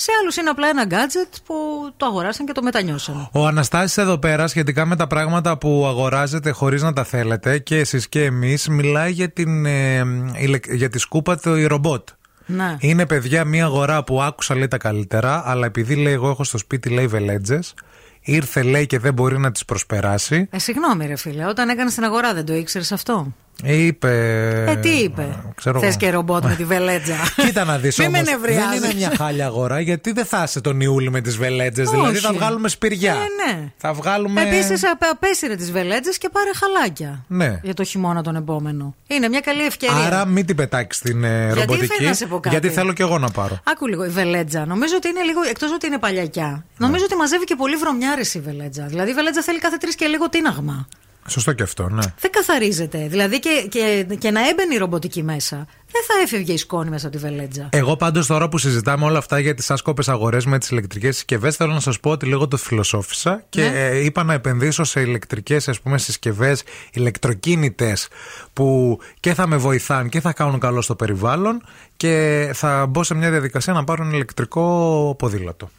σε 0.00 0.10
άλλους 0.20 0.36
είναι 0.36 0.50
απλά 0.50 0.68
ένα 0.68 0.86
gadget 0.90 1.34
που 1.44 1.54
το 1.96 2.06
αγοράσαν 2.06 2.46
και 2.46 2.52
το 2.52 2.62
μετανιώσαν. 2.62 3.28
Ο 3.32 3.46
Αναστάσης 3.46 3.96
εδώ 3.96 4.18
πέρα 4.18 4.46
σχετικά 4.46 4.86
με 4.86 4.96
τα 4.96 5.06
πράγματα 5.06 5.58
που 5.58 5.84
αγοράζετε 5.88 6.50
χωρίς 6.50 6.82
να 6.82 6.92
τα 6.92 7.04
θέλετε 7.04 7.58
και 7.58 7.78
εσείς 7.78 8.08
και 8.08 8.24
εμείς 8.24 8.68
μιλάει 8.68 9.12
για, 9.12 9.30
την, 9.30 9.66
ε, 9.66 10.02
ηλεκ- 10.36 10.72
για 10.72 10.88
τη 10.88 10.98
σκούπα 10.98 11.38
το 11.38 11.56
η 11.56 11.66
ρομπότ. 11.66 12.08
Ναι. 12.46 12.76
Είναι 12.78 13.06
παιδιά 13.06 13.44
μια 13.44 13.64
αγορά 13.64 14.04
που 14.04 14.22
άκουσα 14.22 14.54
λέει 14.54 14.68
τα 14.68 14.76
καλύτερα, 14.76 15.42
αλλά 15.46 15.66
επειδή 15.66 15.94
λέει 15.96 16.12
εγώ 16.12 16.28
έχω 16.30 16.44
στο 16.44 16.58
σπίτι 16.58 16.88
λέει 16.88 17.06
βελέντζες, 17.06 17.74
ήρθε 18.20 18.62
λέει 18.62 18.86
και 18.86 18.98
δεν 18.98 19.14
μπορεί 19.14 19.38
να 19.38 19.52
τις 19.52 19.64
προσπεράσει. 19.64 20.48
Ε, 20.50 20.58
συγγνώμη, 20.58 21.06
ρε 21.06 21.16
φίλε, 21.16 21.44
όταν 21.46 21.68
έκανες 21.68 21.94
την 21.94 22.04
αγορά 22.04 22.34
δεν 22.34 22.44
το 22.44 22.54
ήξερες 22.54 22.92
αυτό; 22.92 23.32
Είπε. 23.64 24.64
Ε, 24.68 24.76
τι 24.76 24.88
είπε; 24.88 25.42
ξέρω 25.54 25.78
Θες 25.80 25.88
εγώ. 25.88 25.96
και 25.98 26.10
ρομπότ 26.10 26.44
με 26.44 26.54
τη 26.54 26.64
βελέτζα. 26.64 27.14
Κοίτα 27.36 27.64
να 27.64 27.78
δεις 27.78 27.98
Μη 27.98 28.06
όμως, 28.06 28.18
με 28.18 28.24
δεν 28.24 28.34
νευριάζεις. 28.40 28.84
είναι 28.84 28.94
μια 28.94 29.12
χάλια 29.16 29.46
αγορά 29.46 29.80
γιατί 29.80 30.12
δεν 30.12 30.24
θα 30.24 30.42
είσαι 30.46 30.60
τον 30.60 30.80
Ιούλη 30.80 31.10
με 31.10 31.20
τις 31.20 31.36
βελέτζες 31.36 31.86
Όχι. 31.86 31.96
δηλαδή 31.96 32.18
θα 32.18 32.32
βγάλουμε 32.32 32.68
σπηριά 32.68 33.12
Ε, 33.12 33.16
ναι. 33.52 33.72
θα 33.76 33.92
βγάλουμε 33.92 34.42
Επίσης, 34.42 34.82
απέσυρε 35.10 35.54
τις 35.56 35.72
βελέτζες 35.72 36.18
και 36.18 36.28
πάρε 36.32 36.50
χαλάκια. 36.54 37.24
Ναι. 37.26 37.60
Για 37.62 37.74
το 37.74 37.84
χειμώνα 37.84 38.22
τον 38.22 38.36
επόμενο. 38.36 38.94
Είναι 39.06 39.28
μια 39.28 39.40
καλή 39.40 39.64
ευκαιρία. 39.64 39.96
Άρα 40.06 40.26
μην 40.26 40.46
την 40.46 40.56
πετάξεις 40.56 41.02
στην 41.02 41.24
ε, 41.24 41.44
Γιατί 41.44 41.58
ρομποτική. 41.60 41.84
ήθελα 41.84 42.08
να 42.08 42.14
σε 42.14 42.26
πω 42.26 42.34
κάτι; 42.40 42.48
γιατί 42.48 42.68
θέλω 42.68 42.92
κι 42.92 43.02
εγώ 43.02 43.18
να 43.18 43.30
πάρω. 43.30 43.60
Άκου 43.64 43.86
λίγο, 43.86 44.04
η 44.04 44.08
βελέτζα. 44.08 44.66
Νομίζω 44.66 44.94
ότι 44.96 45.08
είναι 45.08 45.22
λίγο, 45.22 45.40
εκτός 45.50 45.72
ότι 45.72 45.86
είναι 45.86 45.98
παλιακιά, 45.98 46.64
νομίζω 46.78 47.04
ότι 47.04 47.14
μαζεύει 47.16 47.44
και 47.44 47.54
πολύ 47.56 47.76
βρωμιάρες 47.76 48.34
η 48.34 48.40
βελέτζα. 48.40 48.84
Δηλαδή 48.86 49.10
η 49.10 49.14
βελέτζα 49.14 49.42
θέλει 49.42 49.58
κάθε 49.58 49.76
τρεις 49.76 49.94
και 49.94 50.06
λίγο 50.06 50.28
τίναγμα. 50.28 50.88
Σωστό 51.30 51.52
και 51.52 51.62
αυτό, 51.62 51.88
ναι. 51.88 52.02
Δεν 52.18 52.30
καθαρίζεται. 52.30 53.06
Δηλαδή 53.08 53.38
και, 53.38 53.66
και, 53.70 54.06
και 54.18 54.30
να 54.30 54.48
έμπαινε 54.48 54.74
η 54.74 54.78
ρομποτική 54.78 55.22
μέσα, 55.22 55.56
δεν 55.92 56.02
θα 56.06 56.14
έφευγε 56.22 56.52
η 56.52 56.56
σκόνη 56.56 56.90
μέσα 56.90 57.06
από 57.06 57.16
τη 57.16 57.22
βελέτζα. 57.22 57.68
Εγώ 57.72 57.96
πάντως 57.96 58.26
τώρα 58.26 58.48
που 58.48 58.58
συζητάμε 58.58 59.04
όλα 59.04 59.18
αυτά 59.18 59.38
για 59.38 59.54
τις 59.54 59.70
άσκοπες 59.70 60.08
αγορές 60.08 60.44
με 60.46 60.58
τις 60.58 60.70
ηλεκτρικές 60.70 61.14
συσκευές, 61.16 61.56
θέλω 61.56 61.72
να 61.72 61.80
σας 61.80 62.00
πω 62.00 62.10
ότι 62.10 62.26
λίγο 62.26 62.48
το 62.48 62.56
φιλοσόφισα 62.56 63.44
και 63.48 63.60
Ναι. 63.60 63.86
ε, 63.88 64.04
είπα 64.04 64.22
να 64.22 64.32
επενδύσω 64.32 64.84
σε 64.84 65.00
ηλεκτρικές 65.00 65.68
συσκευές, 65.94 66.62
ηλεκτροκίνητες 66.92 68.08
που 68.52 68.98
και 69.20 69.34
θα 69.34 69.46
με 69.46 69.56
βοηθάνε 69.56 70.08
και 70.08 70.20
θα 70.20 70.32
κάνουν 70.32 70.58
καλό 70.60 70.80
στο 70.82 70.94
περιβάλλον 70.94 71.62
και 71.96 72.50
θα 72.54 72.86
μπω 72.86 73.02
σε 73.02 73.14
μια 73.14 73.30
διαδικασία 73.30 73.72
να 73.72 73.84
πάρω 73.84 74.04
ένα 74.04 74.14
ηλεκτρικό 74.14 75.14
ποδήλατο. 75.18 75.70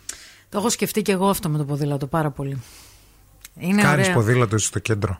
Το 0.49 0.57
έχω 0.57 0.69
σκεφτεί 0.69 1.01
και 1.01 1.11
εγώ 1.11 1.29
αυτό 1.29 1.49
με 1.49 1.57
το 1.57 1.63
ποδήλατο 1.65 2.07
πάρα 2.07 2.29
πολύ. 2.31 2.61
Είναι 3.57 3.81
Κάνει 3.81 4.01
ωραία. 4.01 4.13
ποδήλατο 4.13 4.55
εσύ 4.55 4.65
στο 4.65 4.79
κέντρο. 4.79 5.19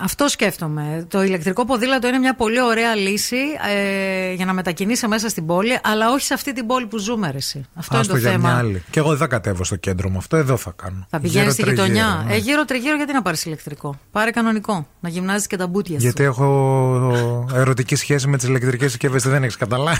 Αυτό 0.00 0.28
σκέφτομαι. 0.28 1.06
Το 1.10 1.22
ηλεκτρικό 1.22 1.64
ποδήλατο 1.64 2.08
είναι 2.08 2.18
μια 2.18 2.34
πολύ 2.34 2.60
ωραία 2.62 2.94
λύση 2.94 3.36
ε, 3.74 4.32
για 4.32 4.44
να 4.44 4.52
μετακινήσει 4.52 5.06
μέσα 5.08 5.28
στην 5.28 5.46
πόλη, 5.46 5.78
αλλά 5.82 6.10
όχι 6.10 6.24
σε 6.24 6.34
αυτή 6.34 6.52
την 6.52 6.66
πόλη 6.66 6.86
που 6.86 6.98
ζούμε, 6.98 7.30
ρε, 7.30 7.36
εσύ. 7.36 7.64
Αυτό 7.74 7.96
Άστο 7.96 8.12
είναι 8.12 8.22
το 8.22 8.28
για 8.28 8.36
θέμα. 8.38 8.48
μια 8.50 8.58
άλλη. 8.58 8.82
Και 8.90 8.98
εγώ 8.98 9.08
δεν 9.08 9.18
θα 9.18 9.26
κατέβω 9.26 9.64
στο 9.64 9.76
κέντρο 9.76 10.08
μου 10.10 10.18
αυτό, 10.18 10.36
εδώ 10.36 10.56
θα 10.56 10.72
κάνω. 10.82 11.06
Θα 11.10 11.20
πηγαίνεις 11.20 11.52
στη 11.52 11.62
Γύρω 11.62 11.74
τριγύρω, 11.74 11.96
γειτονιά. 11.98 12.24
ναι. 12.26 12.34
Ε, 12.34 12.38
γύρω 12.38 12.64
τριγύρω, 12.64 12.96
γιατί 12.96 13.12
να 13.12 13.22
πάρεις 13.22 13.44
ηλεκτρικό; 13.44 13.98
Πάρε 14.12 14.30
κανονικό. 14.30 14.86
Να 15.00 15.08
γυμνάζεις 15.08 15.46
και 15.46 15.56
τα 15.56 15.66
μπούτια 15.66 15.96
σου. 15.98 16.04
Γιατί 16.04 16.22
έχω 16.22 17.50
ερωτική 17.54 17.94
σχέση 17.94 18.28
με 18.28 18.36
τις 18.36 18.48
ηλεκτρικές 18.48 18.90
συσκευές, 18.90 19.22
δεν 19.22 19.42
έχεις 19.42 19.56
καταλάβει. 19.56 19.98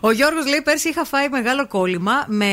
Ο 0.00 0.10
Γιώργος 0.10 0.46
λέει: 0.46 0.60
Πέρσι 0.64 0.88
είχα 0.88 1.04
φάει 1.04 1.28
μεγάλο 1.28 1.66
κόλλημα 1.66 2.12
με 2.26 2.46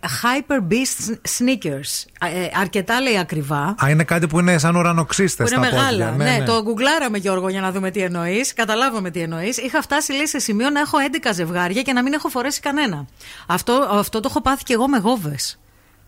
Hyper 0.00 0.72
Beast 0.72 1.12
sneakers. 1.38 2.04
Ε, 2.20 2.60
αρκετά 2.60 3.00
λέει 3.00 3.18
ακριβά. 3.18 3.74
Α, 3.84 3.90
είναι 3.90 4.04
κάτι 4.04 4.26
που 4.26 4.38
είναι 4.38 4.58
σαν 4.58 4.76
ουρανοξύστε 4.78 5.44
Που 5.44 5.48
είναι 5.54 5.66
στα 5.66 5.74
μεγάλα. 5.76 6.10
πόδια. 6.10 6.38
Ναι, 6.38 6.44
το 6.44 6.62
γκουγκλάραμε 6.62 7.18
Γιώργο 7.18 7.48
για 7.48 7.60
να 7.60 7.72
δούμε 7.72 7.90
τι 7.90 8.00
εννοείς. 8.00 8.52
Καταλάβαμε 8.54 9.10
τι 9.10 9.20
εννοείς. 9.20 9.56
Είχα 9.58 9.82
φτάσει 9.82 10.12
λέει, 10.12 10.26
σε 10.26 10.38
σημείο 10.38 10.70
να 10.70 10.80
έχω 10.80 10.98
11 10.98 11.30
ζευγάρια 11.34 11.82
και 11.82 11.92
να 11.92 12.02
μην 12.02 12.12
έχω 12.12 12.28
φορέσει 12.28 12.60
κανένα. 12.60 13.06
Αυτό, 13.46 13.88
αυτό 13.90 14.20
το 14.20 14.28
έχω 14.30 14.40
πάθει 14.40 14.62
και 14.62 14.72
εγώ 14.72 14.88
με 14.88 14.98
γόβες. 14.98 15.58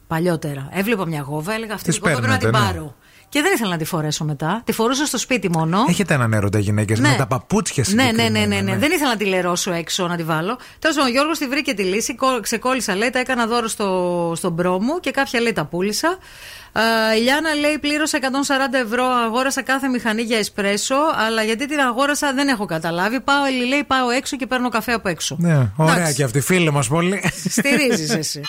Παλιότερα. 0.06 0.68
Έβλεπα 0.72 1.06
μια 1.06 1.20
γόβα, 1.20 1.52
έλεγα 1.52 1.74
αυτή 1.74 1.88
Τις 1.88 1.98
την 2.00 2.08
γόβα 2.08 2.20
πρέπει 2.20 2.32
να 2.32 2.38
την 2.38 2.50
παίρνετε, 2.50 2.72
ναι. 2.72 2.80
πάρω. 2.80 2.94
Και 3.30 3.40
δεν 3.42 3.52
ήθελα 3.54 3.70
να 3.70 3.76
τη 3.76 3.84
φορέσω 3.84 4.24
μετά. 4.24 4.62
Τη 4.64 4.72
φορούσα 4.72 5.06
στο 5.06 5.18
σπίτι 5.18 5.50
μόνο. 5.50 5.84
Έχετε 5.88 6.14
έναν 6.14 6.32
έρωτα 6.32 6.58
γυναίκες 6.58 6.94
Ναι. 6.98 7.08
με 7.08 7.14
τα 7.18 7.26
παπούτσια 7.26 7.84
Ναι, 7.88 8.02
ναι, 8.02 8.08
συγκεκριμένα. 8.10 8.46
ναι, 8.46 8.60
ναι, 8.60 8.72
ναι. 8.72 8.78
Δεν 8.78 8.90
ήθελα 8.90 9.10
να 9.10 9.16
τη 9.16 9.24
λερώσω 9.24 9.72
έξω 9.72 10.06
να 10.06 10.16
τη 10.16 10.22
βάλω. 10.22 10.58
Τέλος 10.78 10.94
πάντων, 10.94 11.08
ο 11.08 11.12
Γιώργος 11.12 11.32
τη 11.32 11.46
βρήκε 11.46 11.74
τη 11.74 11.82
λύση. 11.82 12.14
κο- 12.14 12.40
Ξεκόλλησα, 12.40 12.96
λέει, 12.96 13.10
τα 13.10 13.18
έκανα 13.18 13.46
δώρο 13.46 13.68
στο, 13.68 14.32
στον 14.36 14.52
bro 14.52 14.80
μου 14.80 15.00
και 15.00 15.10
κάποια 15.10 15.40
λέει 15.40 15.52
τα 15.52 15.64
πούλησα. 15.64 16.08
Α, 16.72 17.16
η 17.16 17.20
Λιάνα 17.20 17.54
λέει 17.54 17.78
πλήρωσα 17.78 18.18
140 18.18 18.78
ευρώ, 18.84 19.04
αγόρασα 19.04 19.62
καφεμηχανή 19.62 20.22
για 20.22 20.38
εσπρέσο, 20.38 20.94
αλλά 21.26 21.42
γιατί 21.42 21.66
την 21.68 21.78
αγόρασα 21.80 22.32
δεν 22.34 22.48
έχω 22.48 22.64
καταλάβει. 22.64 23.20
Πάω, 23.20 23.42
λέει, 23.68 23.84
πάω 23.86 24.10
έξω 24.10 24.36
και 24.36 24.46
παίρνω 24.46 24.68
καφέ 24.68 24.92
από 24.92 25.08
έξω. 25.08 25.36
Ναι, 25.38 25.70
ωραία 25.76 25.94
Εντάξει. 25.94 26.14
και 26.14 26.22
αυτή, 26.24 26.40
φίλη 26.40 26.70
μας 26.72 26.82
πολύ. 26.88 27.22
Στηρίζει 27.48 28.18
εσύ. 28.18 28.40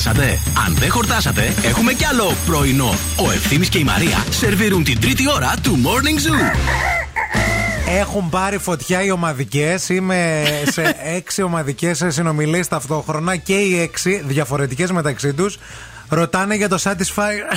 Χορτάσατε; 0.00 0.38
Αν 0.66 0.74
δεν 0.74 0.90
χορτάσατε, 0.90 1.54
έχουμε 1.62 1.92
κι 1.92 2.04
άλλο 2.04 2.34
πρωινό. 2.46 2.94
Ο 3.26 3.30
Ευθύμης 3.30 3.68
και 3.68 3.78
η 3.78 3.84
Μαρία 3.84 4.24
σερβίρουν 4.30 4.84
την 4.84 5.00
τρίτη 5.00 5.30
ώρα 5.30 5.54
του 5.62 5.78
Morning 5.84 6.26
Zoo. 6.28 6.56
Έχουν 7.98 8.28
πάρει 8.28 8.58
φωτιά 8.58 9.02
οι 9.04 9.10
ομαδικές. 9.10 9.88
Είμαι 9.88 10.44
σε 10.70 10.96
έξι 11.16 11.42
ομαδικές 11.42 12.04
συνομιλίες 12.08 12.68
ταυτόχρονα 12.68 13.36
και 13.36 13.54
οι 13.54 13.80
έξι 13.80 14.22
διαφορετικές 14.26 14.90
μεταξύ 14.90 15.32
τους. 15.34 15.58
Ρωτάνε 16.08 16.54
για 16.56 16.68
το 16.68 16.78
Satisfyer. 16.82 17.56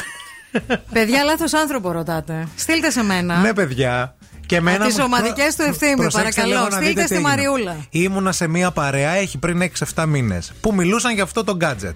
Παιδιά, 0.94 1.24
λάθος 1.24 1.53
άνθρωπο 1.53 1.91
ρωτάτε. 1.91 2.48
Στείλτε 2.56 2.90
σε 2.91 3.03
μένα. 3.03 3.38
ναι, 3.38 3.53
παιδιά. 3.53 4.15
Και 4.45 4.56
εμένα 4.56 4.86
Τις 4.86 4.98
μου- 4.98 5.03
ομαδικές 5.06 5.56
του 5.56 5.61
ευθύμη, 5.68 5.95
Προσέξτε 5.95 6.41
παρακαλώ. 6.41 6.48
λίγο 6.53 6.64
να 6.64 6.70
Στείλτε 6.76 6.88
δείτε 6.90 7.02
στη 7.02 7.10
τι 7.10 7.15
έγινε. 7.15 7.30
Μαριούλα. 7.30 7.76
Ήμουνα 7.90 8.32
σε 8.32 8.48
μία 8.48 8.72
παρέα, 8.72 9.11
έχει 9.11 9.38
πριν 9.38 9.61
6-7 9.95 10.06
μήνες, 10.07 10.52
που 10.61 10.74
μιλούσαν 10.74 11.14
για 11.14 11.24
αυτό 11.24 11.44
το 11.44 11.57
gadget. 11.61 11.95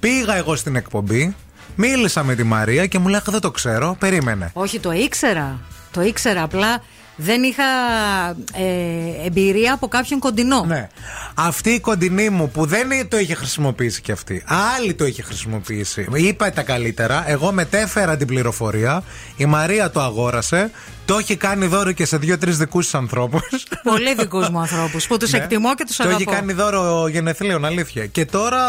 Πήγα 0.00 0.34
εγώ 0.36 0.56
στην 0.56 0.76
εκπομπή, 0.76 1.36
μίλησα 1.74 2.22
με 2.24 2.34
τη 2.34 2.42
Μαρία 2.42 2.86
και 2.86 2.98
μου 2.98 3.08
λέει 3.08 3.16
«Αχ, 3.18 3.30
Δεν 3.30 3.40
το 3.40 3.50
ξέρω, 3.50 3.96
περίμενε. 3.98 4.50
Όχι, 4.52 4.80
το 4.80 4.92
ήξερα. 4.92 5.58
Το 5.90 6.02
ήξερα. 6.02 6.42
Απλά 6.42 6.82
δεν 7.22 7.42
είχα 7.42 7.62
ε, 8.52 9.26
εμπειρία 9.26 9.72
από 9.72 9.88
κάποιον 9.88 10.20
κοντινό. 10.20 10.64
Ναι. 10.66 10.88
Αυτή 11.34 11.70
η 11.70 11.80
κοντινή 11.80 12.28
μου 12.30 12.50
που 12.50 12.66
δεν 12.66 13.08
το 13.08 13.18
είχε 13.18 13.34
χρησιμοποιήσει 13.34 14.00
κι 14.00 14.12
αυτή. 14.12 14.44
Άλλη 14.76 14.94
το 14.94 15.04
είχε 15.06 15.22
χρησιμοποιήσει. 15.22 16.06
Είπα 16.14 16.50
τα 16.52 16.62
καλύτερα. 16.62 17.24
Εγώ 17.26 17.52
μετέφερα 17.52 18.16
την 18.16 18.26
πληροφορία. 18.26 19.02
Η 19.36 19.46
Μαρία 19.46 19.90
το 19.90 20.00
αγόρασε. 20.00 20.70
Το 21.04 21.16
έχει 21.18 21.36
κάνει 21.36 21.66
δώρο 21.66 21.92
και 21.92 22.04
σε 22.04 22.16
δύο-τρεις 22.16 22.56
δικούς 22.56 22.84
της 22.84 22.94
ανθρώπους. 22.94 23.42
Πολύ 23.82 24.14
δικούς 24.14 24.48
μου 24.48 24.60
ανθρώπους 24.60 25.06
που 25.06 25.16
τους 25.16 25.32
Ναι. 25.32 25.38
εκτιμώ 25.38 25.74
και 25.74 25.84
τους 25.84 25.96
Το 25.96 26.02
αγαπώ. 26.04 26.22
έχει 26.22 26.30
κάνει 26.36 26.52
δώρο 26.52 27.08
γενεθλίων, 27.08 27.64
αλήθεια. 27.64 28.06
Και 28.06 28.24
τώρα 28.24 28.60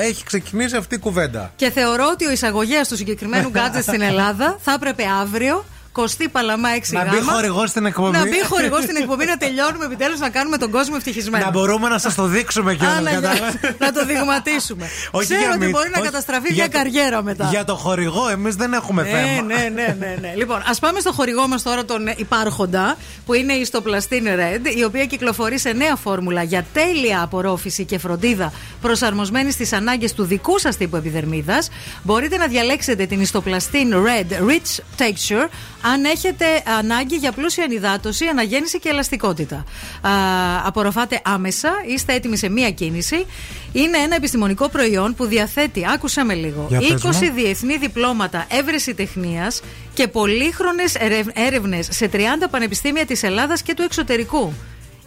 έχει 0.00 0.24
ξεκινήσει 0.24 0.76
αυτή 0.76 0.94
η 0.94 0.98
κουβέντα. 0.98 1.52
Και 1.56 1.70
θεωρώ 1.70 2.08
ότι 2.12 2.26
ο 2.26 2.30
εισαγωγέας 2.30 2.88
του 2.88 2.96
συγκεκριμένου 2.96 3.50
gadget 3.54 3.82
στην 3.82 4.00
Ελλάδα 4.00 4.56
θα 4.60 4.72
έπρεπε 4.72 5.04
αύριο. 5.22 5.64
Κωστή 6.00 6.28
Παλαμά 6.28 6.68
6 6.76 6.92
Να 6.92 7.04
μπει 7.04 7.20
χορηγός 7.22 7.70
στην 7.70 7.86
εκπομπή. 7.86 8.16
Να 8.16 8.22
μπει 8.24 8.44
χορηγός 8.48 8.82
στην 8.82 8.96
εκπομπή 8.96 9.24
να 9.24 9.36
τελειώνουμε 9.36 9.84
επιτέλους 9.84 10.18
να 10.18 10.28
κάνουμε 10.30 10.56
τον 10.56 10.70
κόσμο 10.70 10.94
ευτυχισμένο. 10.96 11.44
Να 11.44 11.50
μπορούμε 11.50 11.88
να 11.88 11.98
σας 11.98 12.14
το 12.14 12.24
δείξουμε 12.24 12.74
κιόλας. 12.74 12.96
Α, 12.96 13.20
να, 13.20 13.20
να 13.86 13.92
το 13.92 14.04
δειγματίσουμε. 14.06 14.86
Ξέρω 15.18 15.40
για 15.40 15.48
ότι 15.50 15.58
μη- 15.64 15.70
μπορεί 15.70 15.88
να 15.90 15.98
όχι, 15.98 16.04
καταστραφεί 16.10 16.52
για 16.52 16.54
μια 16.54 16.68
το- 16.72 16.78
καριέρα 16.78 17.22
μετά. 17.22 17.46
Για 17.50 17.64
το 17.64 17.74
χορηγό, 17.74 18.28
εμείς 18.28 18.54
δεν 18.56 18.72
έχουμε 18.72 19.02
Ναι, 19.02 19.08
θέμα. 19.08 19.42
ναι, 19.42 19.54
ναι, 19.74 19.96
ναι, 19.98 20.16
ναι. 20.20 20.32
Λοιπόν, 20.36 20.62
ας 20.68 20.78
πάμε 20.78 21.00
στο 21.00 21.12
χορηγό 21.12 21.46
μας 21.48 21.62
τώρα, 21.62 21.84
τον 21.84 22.06
υπάρχοντα, 22.16 22.96
που 23.26 23.34
είναι 23.34 23.52
η 23.52 23.68
Stoplastin 23.72 24.26
Red, 24.40 24.76
η 24.76 24.84
οποία 24.84 25.04
κυκλοφορεί 25.06 25.58
σε 25.58 25.72
νέα 25.72 25.96
φόρμουλα 25.96 26.42
για 26.42 26.64
τέλεια 26.72 27.22
απορρόφηση 27.22 27.84
και 27.84 27.98
φροντίδα 27.98 28.52
προσαρμοσμένη 28.80 29.50
στις 29.50 29.72
ανάγκες 29.72 30.12
του 30.12 30.24
δικού 30.24 30.58
σας 30.58 30.76
τύπου 30.76 30.96
επιδερμίδας. 30.96 31.68
Μπορείτε 32.02 32.36
να 32.36 32.46
διαλέξετε 32.46 33.06
την 33.06 33.26
Stoplastin 33.32 33.92
Red 33.94 34.32
Rich 34.32 35.02
Texture 35.02 35.48
αν 35.92 36.04
έχετε 36.04 36.44
ανάγκη 36.78 37.16
για 37.16 37.32
πλούσια 37.32 37.64
ενυδάτωση, 37.64 38.24
αναγέννηση 38.26 38.78
και 38.78 38.88
ελαστικότητα. 38.88 39.56
Α, 39.56 40.10
απορροφάτε 40.64 41.20
άμεσα, 41.24 41.70
είστε 41.86 42.12
έτοιμοι 42.12 42.36
σε 42.36 42.48
μία 42.48 42.70
κίνηση. 42.70 43.26
Είναι 43.72 43.98
ένα 43.98 44.14
επιστημονικό 44.14 44.68
προϊόν 44.68 45.14
που 45.14 45.26
διαθέτει, 45.26 45.84
άκουσα 45.94 46.24
με 46.24 46.34
λίγο, 46.34 46.66
Για 46.68 46.78
πες 46.78 47.02
20 47.04 47.26
μου. 47.26 47.34
διεθνή 47.34 47.76
διπλώματα 47.76 48.46
έβρεση 48.48 48.94
τεχνίας 48.94 49.60
και 49.94 50.08
πολύχρονες 50.08 50.94
έρευνες 51.34 51.88
σε 51.90 52.08
30 52.08 52.48
πανεπιστήμια 52.50 53.06
της 53.06 53.22
Ελλάδας 53.22 53.62
και 53.62 53.74
του 53.74 53.82
εξωτερικού. 53.82 54.52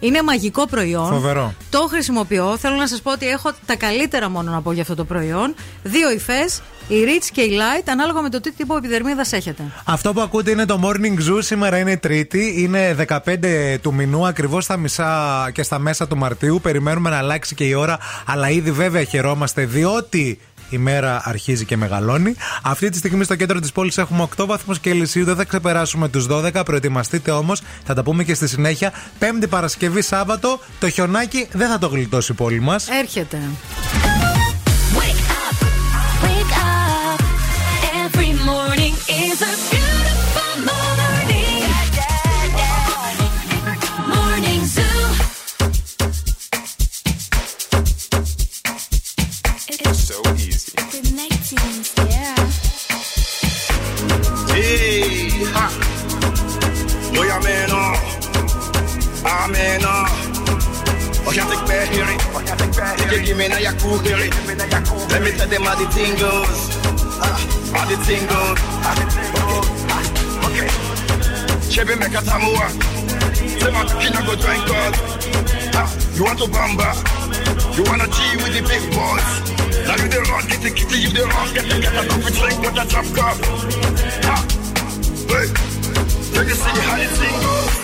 Είναι 0.02 0.22
μαγικό 0.22 0.66
προϊόν. 0.66 1.06
Φοβερό. 1.06 1.54
Το 1.70 1.86
χρησιμοποιώ. 1.90 2.56
Θέλω 2.58 2.76
να 2.76 2.86
σας 2.86 3.00
πω 3.00 3.12
ότι 3.12 3.28
έχω 3.28 3.52
τα 3.66 3.76
καλύτερα 3.76 4.28
μόνο 4.28 4.50
να 4.50 4.62
πω 4.62 4.72
για 4.72 4.82
αυτό 4.82 4.94
το 4.94 5.04
προϊόν. 5.04 5.54
Δύο 5.82 6.10
υφές, 6.10 6.62
η 6.88 6.94
Rich 7.04 7.28
και 7.32 7.40
η 7.40 7.50
Light, 7.52 7.84
ανάλογα 7.90 8.20
με 8.22 8.28
το 8.28 8.40
τι 8.40 8.52
τύπο 8.52 8.76
επιδερμίδας 8.76 9.32
έχετε. 9.32 9.62
Αυτό 9.84 10.12
που 10.12 10.20
ακούτε 10.20 10.50
είναι 10.50 10.64
το 10.66 10.80
Morning 10.84 11.30
Zoo. 11.30 11.38
Σήμερα 11.38 11.78
είναι 11.78 11.96
Τρίτη. 11.96 12.54
Είναι 12.56 12.94
15 13.08 13.78
του 13.82 13.94
μηνού, 13.94 14.26
ακριβώς 14.26 14.64
στα 14.64 14.76
μισά 14.76 15.50
και 15.52 15.62
στα 15.62 15.78
μέσα 15.78 16.06
του 16.06 16.16
Μαρτίου. 16.16 16.60
Περιμένουμε 16.62 17.10
να 17.10 17.18
αλλάξει 17.18 17.54
και 17.54 17.64
η 17.64 17.74
ώρα, 17.74 17.98
αλλά 18.26 18.50
ήδη 18.50 18.70
βέβαια 18.70 19.02
χαιρόμαστε 19.02 19.64
διότι. 19.64 20.38
Η 20.72 20.78
μέρα 20.78 21.20
αρχίζει 21.24 21.64
και 21.64 21.76
μεγαλώνει. 21.76 22.34
Αυτή 22.62 22.88
τη 22.88 22.96
στιγμή 22.96 23.24
στο 23.24 23.36
κέντρο 23.36 23.60
της 23.60 23.72
πόλης 23.72 23.98
έχουμε 23.98 24.28
8 24.36 24.46
βαθμούς 24.46 24.78
Κελσίου. 24.78 25.24
Δεν 25.24 25.36
θα 25.36 25.44
ξεπεράσουμε 25.44 26.08
τους 26.08 26.26
12. 26.30 26.62
Προετοιμαστείτε 26.64 27.30
όμως. 27.30 27.62
Θα 27.84 27.94
τα 27.94 28.02
πούμε 28.02 28.24
και 28.24 28.34
στη 28.34 28.48
συνέχεια. 28.48 28.92
Πέμπτη 29.18 29.46
Παρασκευή 29.46 30.02
Σάββατο. 30.02 30.60
Το 30.80 30.88
χιονάκι 30.88 31.48
δεν 31.52 31.68
θα 31.68 31.78
το 31.78 31.86
γλιτώσει 31.86 32.32
η 32.32 32.34
πόλη 32.34 32.60
μας. 32.60 32.88
Έρχεται. 32.88 33.38
Give 63.32 63.50
me 63.50 63.62
ya 63.62 63.72
cool 63.80 63.98
here. 63.98 64.16
Let 65.08 65.22
me 65.22 65.30
tell 65.32 65.48
them 65.48 65.62
how 65.62 65.74
the 65.74 65.86
thing 65.92 66.14
goes. 66.20 66.68
Ah, 67.24 67.38
how 67.72 67.84
the 67.88 67.96
thing 68.04 68.24
goes. 68.28 68.58
Okay, 69.40 69.58
okay. 70.46 70.68
Chebe 71.72 71.98
make 71.98 72.12
a 72.12 72.20
tamua. 72.20 72.68
Say 73.60 73.70
my 73.70 73.84
kina 74.00 74.20
go 74.26 74.34
drink 74.36 74.66
God. 74.68 74.92
Ah, 75.74 75.88
you 76.14 76.24
want 76.24 76.38
to 76.40 76.46
bamba? 76.46 76.92
You 77.76 77.84
wanna 77.84 78.06
G 78.06 78.36
with 78.36 78.52
the 78.52 78.62
big 78.68 78.84
boys? 78.92 79.28
Now 79.86 79.96
you 79.96 80.08
the 80.08 80.20
run, 80.28 80.46
get 80.48 80.60
the 80.60 80.70
kitty, 80.70 80.98
you 81.00 81.10
the 81.10 81.24
run, 81.24 81.54
get 81.54 81.64
the 81.68 81.80
get 81.80 81.96
a 81.96 82.08
coffee 82.08 82.32
drink 82.36 82.60
with 82.60 82.82
a 82.82 82.84
drop 82.84 83.06
cup. 83.16 83.36
Ah, 84.28 84.44
hey, 85.32 85.48
let 86.36 86.46
me 86.46 86.52
see 86.52 86.80
how 86.84 86.96
the 86.96 87.08
thing 87.16 87.40
goes. 87.40 87.81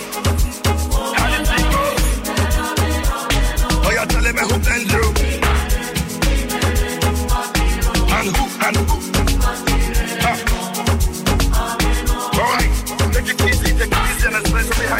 And 14.25 14.35
especially 14.35 14.85
high. 14.87 14.99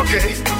Okay. 0.00 0.57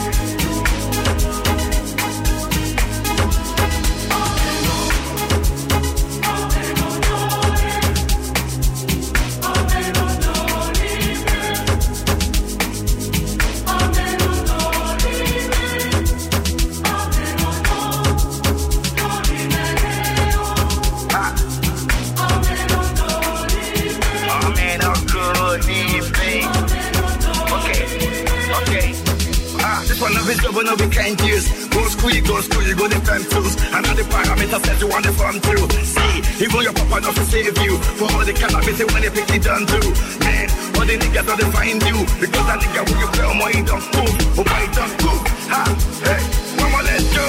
Of 30.28 30.40
double, 30.44 30.60
no 30.60 30.76
we 30.76 30.92
can't 30.92 31.16
use. 31.24 31.48
Go 31.72 31.80
school, 31.88 32.12
you 32.12 32.20
go 32.20 32.36
school, 32.44 32.60
you 32.60 32.76
go 32.76 32.84
the 32.84 33.00
time 33.00 33.24
tools. 33.32 33.56
And 33.72 33.80
all 33.80 33.96
the 33.96 34.04
parameters 34.12 34.60
that 34.60 34.76
you 34.76 34.88
want 34.88 35.08
to 35.08 35.12
farm 35.16 35.40
through. 35.40 35.64
See, 35.88 36.44
even 36.44 36.60
your 36.68 36.76
papa 36.76 37.00
not 37.00 37.16
to 37.16 37.24
save 37.24 37.56
you. 37.64 37.80
For 37.96 38.12
all 38.12 38.20
the 38.28 38.36
cannabis 38.36 38.76
when 38.76 39.00
they 39.00 39.08
pick 39.08 39.24
it 39.32 39.40
down 39.40 39.64
too. 39.64 39.88
Man, 40.20 40.52
all 40.76 40.84
the 40.84 41.00
niggas 41.00 41.24
don't 41.24 41.48
find 41.48 41.80
you. 41.80 42.04
Because 42.20 42.44
that 42.44 42.60
nigga 42.60 42.80
will 42.84 43.00
you 43.00 43.08
play 43.08 43.24
on 43.24 43.36
my 43.40 43.56
don't 43.64 43.80
move. 43.88 44.14
Oh, 44.36 44.44
my 44.44 44.64
don't 44.76 44.94
move. 45.00 45.24
Ha, 45.48 45.64
hey, 46.04 46.20
mama, 46.60 46.80
let's 46.84 47.08
go. 47.08 47.24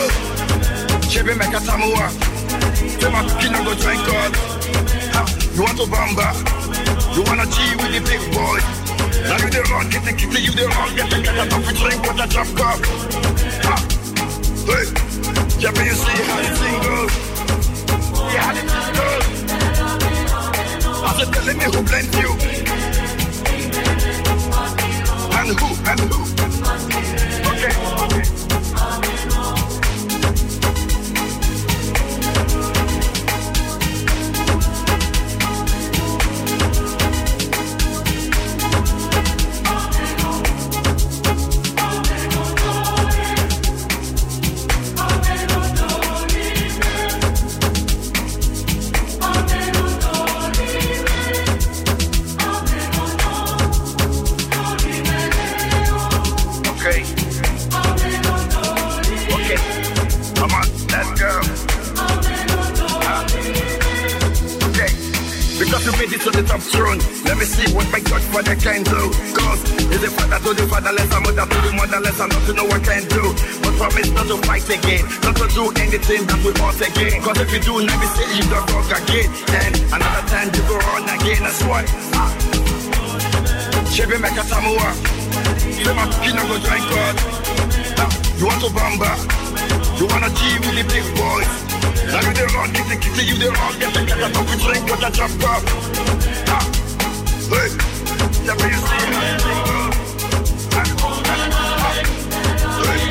Chebe 1.08 1.40
make 1.40 1.56
a. 1.56 1.60
Say 1.64 3.08
my 3.16 3.24
cooking 3.32 3.56
and 3.56 3.64
go 3.64 3.74
drink 3.80 4.04
God. 4.12 4.32
Ha, 5.16 5.24
you 5.56 5.64
want 5.64 5.80
to 5.80 5.88
bamba? 5.88 6.36
You 7.16 7.24
wanna 7.24 7.48
G 7.48 7.64
with 7.80 7.96
the 7.96 8.04
big 8.04 8.24
boy? 8.36 8.79
Now 9.28 9.38
you 9.38 9.50
the 9.50 9.62
wrong, 9.72 9.90
get 9.90 10.04
the 10.06 10.14
kitty, 10.14 10.42
you 10.42 10.52
the 10.52 10.68
wrong, 10.68 10.96
get 10.96 11.10
the 11.10 11.18
get 11.22 11.36
a 11.36 11.46
coffee 11.50 11.76
drink 11.76 12.02
with 12.02 12.24
a 12.24 12.28
drop 12.28 12.48
cup. 12.56 12.80
Ha, 13.66 13.76
hey, 14.70 14.86
yeah, 15.60 15.72
but 15.72 15.84
you 15.86 15.96
see 15.98 16.22
how 16.30 16.40
the 16.42 16.52
thing 16.60 16.78
goes. 16.84 17.14
Yeah, 18.34 18.44
how 18.44 18.54
the 18.54 18.62
thing 18.62 18.94
goes. 18.96 19.40
Said, 21.20 21.34
telling 21.34 21.58
me 21.58 21.66
who 21.66 21.84
blend 21.84 22.16
you. 22.16 22.32
And 25.36 25.50
who, 25.60 25.68
and 25.90 26.00
who. 26.00 26.20
Okay. 27.52 27.74
Okay. 28.06 29.19
To 66.20 66.32
the 66.32 66.44
top 66.44 66.60
throne. 66.60 67.00
Let 67.24 67.38
me 67.40 67.46
see 67.46 67.68
what 67.72 67.88
my 67.92 68.00
Godfather 68.04 68.56
can 68.60 68.84
do. 68.84 69.02
Cause 69.32 69.62
is 69.88 70.02
the 70.04 70.12
father 70.12 70.40
to 70.44 70.52
the 70.52 70.66
fatherless, 70.68 71.12
a 71.16 71.20
mother 71.24 71.46
to 71.48 71.58
the 71.64 71.72
motherless, 71.72 72.20
and 72.20 72.32
know 72.56 72.66
what 72.68 72.84
can 72.84 73.04
do. 73.08 73.24
But 73.64 73.74
promise 73.80 74.12
not 74.12 74.28
to 74.28 74.38
fight 74.44 74.68
again, 74.68 75.04
not 75.24 75.36
to 75.40 75.48
do 75.56 75.64
anything 75.80 76.28
that 76.28 76.40
we 76.44 76.52
want 76.60 76.80
again. 76.84 77.24
Cause 77.24 77.40
if 77.40 77.50
you 77.56 77.62
do, 77.64 77.74
let 77.80 77.96
me 77.96 78.08
see 78.20 78.28
you 78.36 78.46
don't 78.52 78.68
walk 78.76 78.92
again. 78.92 79.32
And 79.64 79.74
another 79.96 80.24
time 80.28 80.48
you 80.52 80.64
go 80.68 80.76
on 80.92 81.08
again, 81.08 81.40
that's 81.40 81.64
why. 81.64 81.84
Ah. 82.20 82.32
Chebe 83.88 84.20
a. 84.20 84.92
Say 85.80 85.94
my 85.96 86.06
kina 86.20 86.44
go 86.44 86.58
God. 86.60 87.16
Ah, 88.04 88.12
You 88.38 88.46
want 88.46 88.60
to 88.60 88.70
bamba? 88.76 89.12
You 90.00 90.06
wanna 90.08 90.30
G 90.36 90.40
with 90.60 90.76
the 90.76 90.84
big 90.84 91.08
boys? 91.16 91.69
Now 92.14 92.22
you 92.26 92.34
the 92.40 92.46
wrong, 92.54 92.72
get 92.74 92.86
the 92.90 92.98
kitty, 93.04 93.24
you 93.30 93.36
the 93.44 93.50
wrong, 93.58 93.76
get 93.80 93.92
the 93.96 94.02
get 94.10 94.20
a 94.26 94.30
coffee 94.36 94.58
drink 94.64 94.84
with 94.90 95.08
a 95.08 95.10
drop 95.18 95.32
cup. 95.42 95.64
Ah, 96.56 96.66
hey, 97.54 97.70
yeah, 98.46 98.56
but 98.60 98.68
you 98.74 98.80
see 98.88 99.02
how 99.16 99.30
it 99.30 99.40
goes. 99.46 99.96
Ah, 100.80 100.86
ah, 101.04 101.62
ah, 101.62 101.94
hey. 101.96 103.10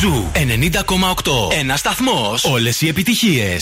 Ζου 0.00 0.30
90,8. 0.34 1.52
Ένα 1.58 1.76
σταθμό. 1.76 2.34
Όλε 2.42 2.70
οι 2.80 2.88
επιτυχίε. 2.88 3.56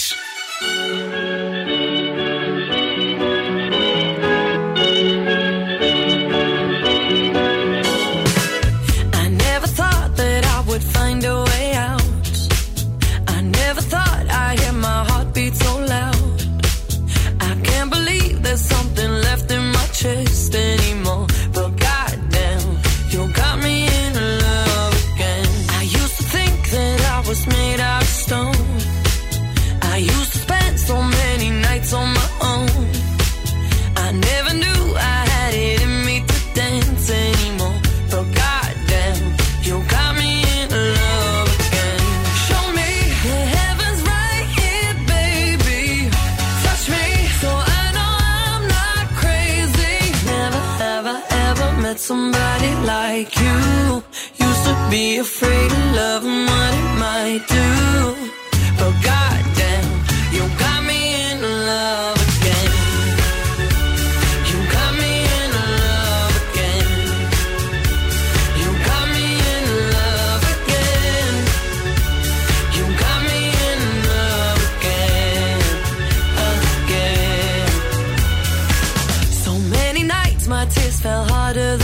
Tears 80.75 81.01
fell 81.01 81.25
harder 81.25 81.84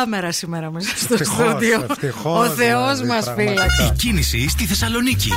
κάμερα 0.00 0.32
σήμερα 0.32 0.70
μέσα 0.70 0.90
στο 0.96 1.14
Ευτυχώς, 1.14 1.48
στούντιο. 1.48 1.86
ευτυχώς, 1.90 2.48
Ο 2.48 2.52
Θεός 2.52 2.98
δηλαδή, 3.00 3.06
μας 3.06 3.24
πραγματικά. 3.24 3.52
φύλαξε. 3.52 3.82
Η 3.82 3.96
κίνηση 3.96 4.48
στη 4.48 4.64
Θεσσαλονίκη. 4.64 5.30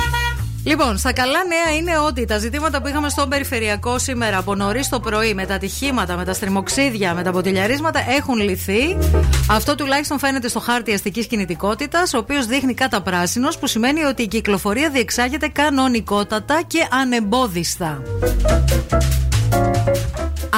Λοιπόν, 0.64 0.98
στα 0.98 1.12
καλά 1.12 1.38
νέα 1.48 1.76
είναι 1.76 1.98
ότι 1.98 2.24
τα 2.24 2.38
ζητήματα 2.38 2.80
που 2.80 2.88
είχαμε 2.88 3.08
στον 3.08 3.28
περιφερειακό 3.28 3.98
σήμερα 3.98 4.38
από 4.38 4.54
νωρίς 4.54 4.88
το 4.88 5.00
πρωί 5.00 5.34
με 5.34 5.46
τα 5.46 5.54
ατυχήματα, 5.54 6.16
με 6.16 6.24
τα 6.24 6.32
στριμοξίδια, 6.32 7.14
με 7.14 7.22
τα 7.22 7.30
ποτηλιαρίσματα 7.32 8.00
έχουν 8.16 8.36
λυθεί. 8.40 8.96
Αυτό 9.50 9.74
τουλάχιστον 9.74 10.18
φαίνεται 10.18 10.48
στο 10.48 10.60
χάρτη 10.60 10.92
αστικής 10.92 11.26
κινητικότητας, 11.26 12.14
ο 12.14 12.18
οποίος 12.18 12.46
δείχνει 12.46 12.74
κατά 12.74 13.00
πράσινος, 13.02 13.58
που 13.58 13.66
σημαίνει 13.66 14.04
ότι 14.04 14.22
η 14.22 14.28
κυκλοφορία 14.28 14.90
διεξάγεται 14.90 15.48
κανονικότατα 15.48 16.62
και 16.66 16.86
ανεμπόδιστα. 16.90 18.02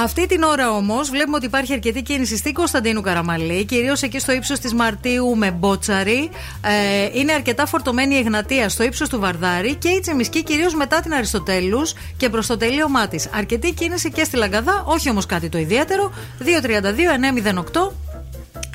Αυτή 0.03 0.27
την 0.27 0.43
ώρα 0.43 0.71
όμως 0.71 1.11
βλέπουμε 1.11 1.37
ότι 1.37 1.47
υπάρχει 1.47 1.73
αρκετή 1.73 2.03
κίνηση 2.03 2.37
στην 2.37 2.53
Κωνσταντίνου 2.53 3.01
Καραμαλή, 3.01 3.65
κυρίως 3.65 4.03
εκεί 4.03 4.19
στο 4.19 4.33
ύψος 4.33 4.59
της 4.59 4.75
Μαρτίου 4.75 5.37
με 5.37 5.51
Μπότσαρη. 5.51 6.31
Ε, 6.63 7.19
είναι 7.19 7.33
αρκετά 7.33 7.67
φορτωμένη 7.67 8.15
η 8.15 8.19
Εγνατία 8.19 8.69
στο 8.69 8.83
ύψος 8.83 9.09
του 9.09 9.21
Βαρδάρη 9.21 9.75
και 9.75 9.89
η 9.89 10.01
Τσιμισκή 10.01 10.43
κυρίως 10.43 10.75
μετά 10.75 11.01
την 11.01 11.13
Αριστοτέλους 11.13 11.95
και 12.17 12.29
προς 12.29 12.47
το 12.47 12.57
τελείωμά 12.57 13.09
της. 13.09 13.29
Αρκετή 13.35 13.73
κίνηση 13.73 14.11
και 14.13 14.25
στη 14.25 14.37
Λαγκαδά, 14.37 14.85
όχι 14.87 15.11
όμως 15.11 15.27
κάτι 15.27 15.49
το 15.49 15.59
ιδιαίτερο. 15.59 16.13
232-908. 16.39 18.06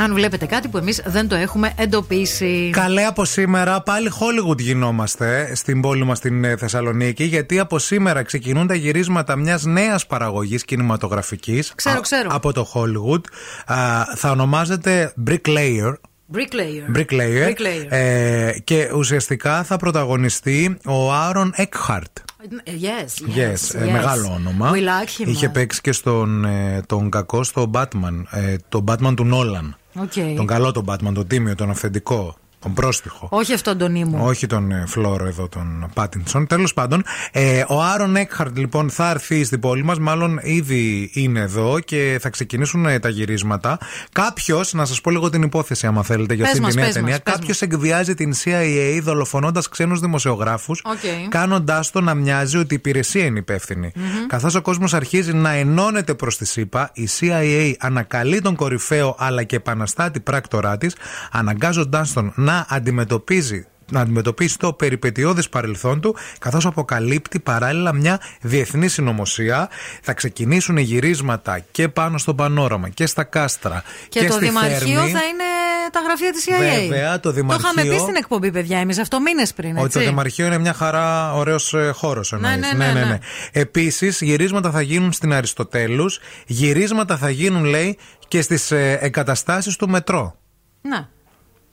Αν 0.03 0.13
βλέπετε 0.13 0.45
κάτι 0.45 0.67
που 0.67 0.77
εμείς 0.77 1.01
δεν 1.05 1.27
το 1.27 1.35
έχουμε 1.35 1.73
εντοπίσει. 1.77 2.69
Καλέ 2.73 3.05
από 3.05 3.25
σήμερα 3.25 3.81
πάλι 3.81 4.11
Hollywood 4.19 4.57
γινόμαστε 4.59 5.55
στην 5.55 5.81
πόλη 5.81 6.03
μας 6.05 6.17
στην 6.17 6.43
ε, 6.43 6.57
Θεσσαλονίκη 6.57 7.23
γιατί 7.23 7.59
από 7.59 7.79
σήμερα 7.79 8.23
ξεκινούν 8.23 8.67
τα 8.67 8.73
γυρίσματα 8.75 9.35
μιας 9.35 9.63
νέας 9.63 10.05
παραγωγής 10.07 10.65
κινηματογραφικής 10.65 11.73
Ξέρω, 11.75 11.97
α- 11.97 12.01
ξέρω. 12.01 12.29
από 12.31 12.53
το 12.53 12.67
Hollywood 12.73 13.21
Α, 13.65 14.03
θα 14.15 14.31
ονομάζεται 14.31 15.13
Bricklayer 15.27 15.93
Bricklayer. 16.33 16.97
Bricklayer, 16.97 17.47
Bricklayer. 17.47 17.85
Ε, 17.89 18.51
και 18.63 18.91
ουσιαστικά 18.95 19.63
θα 19.63 19.77
πρωταγωνιστεί 19.77 20.77
ο 20.85 21.13
Άρον 21.13 21.53
Eckhart 21.57 22.23
Yes, 22.65 22.67
yes, 22.67 23.37
Yes, 23.37 23.75
ε, 23.79 23.87
yes. 23.87 23.91
μεγάλο 23.91 24.31
όνομα. 24.33 24.71
We 24.73 24.77
like 24.77 25.21
him. 25.23 25.27
Είχε 25.27 25.49
παίξει 25.49 25.81
και 25.81 25.91
στον 25.91 26.45
ε, 26.45 26.81
τον 26.85 27.09
κακό 27.09 27.43
στο 27.43 27.71
Batman, 27.73 28.23
ε, 28.29 28.55
τον 28.69 28.83
Batman 28.87 29.13
του 29.15 29.23
Νόλαν. 29.25 29.75
Okay. 29.95 30.33
Τον 30.35 30.45
καλό 30.47 30.71
τον 30.71 30.85
Batman, 30.87 31.11
τον 31.13 31.27
τίμιο, 31.27 31.55
τον 31.55 31.69
αυθεντικό. 31.69 32.35
Τον 32.61 32.73
πρόστιχο. 32.73 33.27
Όχι 33.31 33.53
αυτόν 33.53 33.77
τον 33.77 33.95
ήμου. 33.95 34.17
Όχι 34.25 34.47
τον 34.47 34.71
ε, 34.71 34.83
Φλόρο 34.87 35.25
εδώ, 35.25 35.47
τον 35.47 35.89
Πάτινσον. 35.93 36.47
Τέλος 36.47 36.73
πάντων, 36.73 37.03
ε, 37.31 37.63
ο 37.67 37.81
Άρον 37.83 38.15
Έκχαρτ 38.15 38.57
λοιπόν 38.57 38.89
θα 38.89 39.09
έρθει 39.09 39.43
στην 39.43 39.59
πόλη 39.59 39.83
μας. 39.83 39.99
Μάλλον 39.99 40.39
ήδη 40.43 41.09
είναι 41.13 41.39
εδώ 41.39 41.79
και 41.79 42.17
θα 42.21 42.29
ξεκινήσουν 42.29 42.85
ε, 42.85 42.99
τα 42.99 43.09
γυρίσματα. 43.09 43.77
Κάποιος, 44.11 44.73
να 44.73 44.85
σας 44.85 45.01
πω 45.01 45.09
λίγο 45.11 45.29
την 45.29 45.41
υπόθεση, 45.41 45.87
άμα 45.87 46.03
θέλετε, 46.03 46.33
για 46.33 46.43
Πες 46.43 46.51
αυτήν 46.51 46.63
μας, 46.65 46.73
τη 46.73 46.77
νέα 46.77 46.85
πες 46.85 46.95
ταινία. 46.95 47.09
μας, 47.11 47.21
πες 47.23 47.33
Κάποιος 47.33 47.61
εκβιάζει 47.61 48.13
την 48.13 48.33
CIA 48.43 48.99
δολοφονώντας 49.01 49.69
ξένους 49.69 49.99
δημοσιογράφους, 49.99 50.81
Οκ. 50.85 51.29
κάνοντάς 51.29 51.91
το 51.91 52.01
να 52.01 52.13
μοιάζει 52.13 52.57
ότι 52.57 52.73
η 52.73 52.75
υπηρεσία 52.75 53.25
είναι 53.25 53.39
υπεύθυνη. 53.39 53.91
Μμμ. 53.95 54.05
Καθώς 54.27 54.55
ο 54.55 54.61
κόσμος 54.61 54.93
αρχίζει 54.93 55.33
να 55.33 55.51
εναντιώνεται 55.51 56.13
προς 56.13 56.37
τις 56.37 56.45
ΗΠΑ, 56.45 56.89
η 56.93 57.09
CIA 57.19 57.73
ανακαλεί 57.79 58.41
τον 58.41 58.55
κορυφαίο 58.55 59.15
αλλά 59.19 59.43
και 59.43 59.55
επαναστάτη 59.55 60.19
πράκτορά 60.19 60.77
της, 60.77 60.95
αναγκάζοντάς 61.31 62.13
τον 62.13 62.31
να 62.35 62.50
αντιμετωπίζει 62.69 63.65
να 63.91 63.99
αντιμετωπίσει 63.99 64.57
το 64.57 64.73
περιπετειώδες 64.73 65.49
παρελθόν 65.49 66.01
του, 66.01 66.15
καθώς 66.39 66.65
αποκαλύπτει 66.65 67.39
παράλληλα 67.39 67.93
μια 67.93 68.19
διεθνή 68.41 68.87
συνωμοσία. 68.87 69.69
Θα 70.01 70.13
ξεκινήσουν 70.13 70.77
οι 70.77 70.81
γυρίσματα 70.81 71.59
και 71.71 71.87
πάνω 71.87 72.17
στο 72.17 72.35
πανόραμα 72.35 72.89
και 72.89 73.05
στα 73.05 73.23
κάστρα 73.23 73.83
Και, 74.09 74.19
και, 74.19 74.25
το 74.27 74.33
στη 74.33 74.45
Δημαρχείο 74.45 74.77
Θέρμη. 74.77 75.11
θα 75.11 75.23
είναι 75.23 75.43
τα 75.91 75.99
γραφεία 75.99 76.31
της 76.31 76.45
CIA. 76.47 76.79
Βέβαια, 76.89 77.19
το 77.19 77.31
Το 77.33 77.37
είχαμε 77.39 77.51
Δημαρχείο- 77.61 77.91
πει 77.93 77.99
στην 77.99 78.15
εκπομπή, 78.15 78.51
παιδιά, 78.51 78.79
εμείς 78.79 78.97
αυτό 78.99 79.21
μήνες 79.21 79.53
πριν. 79.53 79.75
Ότι 79.77 79.85
Έτσι. 79.85 79.97
το 79.99 80.03
Δημαρχείο 80.05 80.45
είναι 80.45 80.57
μια 80.57 80.73
χαρά, 80.73 81.33
ωραίος 81.33 81.75
χώρος 81.93 82.31
Ναι, 82.39 82.55
ναι, 82.55 82.91
ναι, 82.91 83.03
ναι. 83.03 83.17
Επίσης, 83.51 84.21
γυρίσματα 84.21 84.71
θα 84.71 84.81
γίνουν 84.81 85.11
στην 85.11 85.33
Αριστοτέλους. 85.33 86.19
Γυρίσματα 86.47 87.17
θα 87.17 87.29
γίνουν, 87.29 87.63
λέει, 87.63 87.97
και 88.27 88.41
στις 88.41 88.71
ε, 88.71 88.97
εγκαταστάσεις 89.01 89.75
του 89.75 89.89
μετρό. 89.89 90.35
Να. 90.81 91.09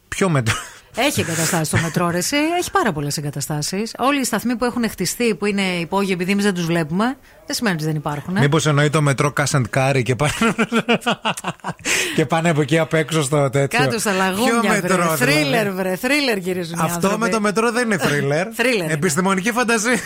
Ποιο 0.09 0.29
μετρό. 0.29 0.55
Έχει 0.97 1.21
εγκαταστάσεις 1.21 1.67
στο 1.67 1.77
μετρό, 1.79 2.11
ρε, 2.11 2.19
εσύ. 2.19 2.37
Έχει 2.59 2.71
πάρα 2.71 2.93
πολλές 2.93 3.17
εγκαταστάσεις. 3.17 3.95
Όλοι 3.99 4.21
οι 4.21 4.25
σταθμοί 4.25 4.57
που 4.57 4.65
έχουν 4.65 4.91
χτιστεί, 4.91 5.35
που 5.35 5.47
είναι 5.47 5.63
υπόγειοι 5.63 6.11
επειδή 6.15 6.33
εμείς 6.33 6.45
δεν 6.45 6.55
τους 6.55 6.65
βλέπουμε, 6.67 7.17
δεν 7.49 7.57
σημαίνει 7.57 7.77
ότι 7.77 7.85
δεν 7.85 7.95
υπάρχουν. 7.95 8.37
Ε. 8.37 8.41
Μήπως 8.41 8.67
εννοεί 8.67 8.91
το 8.91 9.03
μετρό 9.03 9.33
Κάσαντ 9.33 9.67
Κάρι 9.71 10.03
και 10.03 10.15
πάνε. 10.15 10.33
και 12.17 12.27
πάνε 12.27 12.51
από 12.51 12.61
εκεί 12.61 12.79
απ' 12.79 12.95
έξω 12.95 13.23
στο 13.23 13.51
τέτοιο. 13.51 13.79
Κάτω 13.79 13.99
στα 13.99 14.13
λαγούμια, 14.13 14.61
Ποιο 14.61 14.71
βρε. 14.71 14.81
μετρό, 14.81 15.17
Θρίλερ, 15.17 15.43
δηλαδή; 15.45 15.71
βρε. 15.83 15.97
Θρίλερ 15.97 16.37
γυρίζουν 16.39 16.79
οι 16.79 16.81
Αυτό 16.83 16.95
άνθρωποι. 16.95 17.19
με 17.19 17.29
το 17.29 17.41
μετρό 17.41 17.73
δεν 17.73 17.85
είναι 17.85 17.99
θρίλερ. 17.99 18.47
Θρίλερ 18.55 18.85
είναι. 18.85 18.93
Επιστημονική 18.93 19.53
φαντασία. 19.53 19.99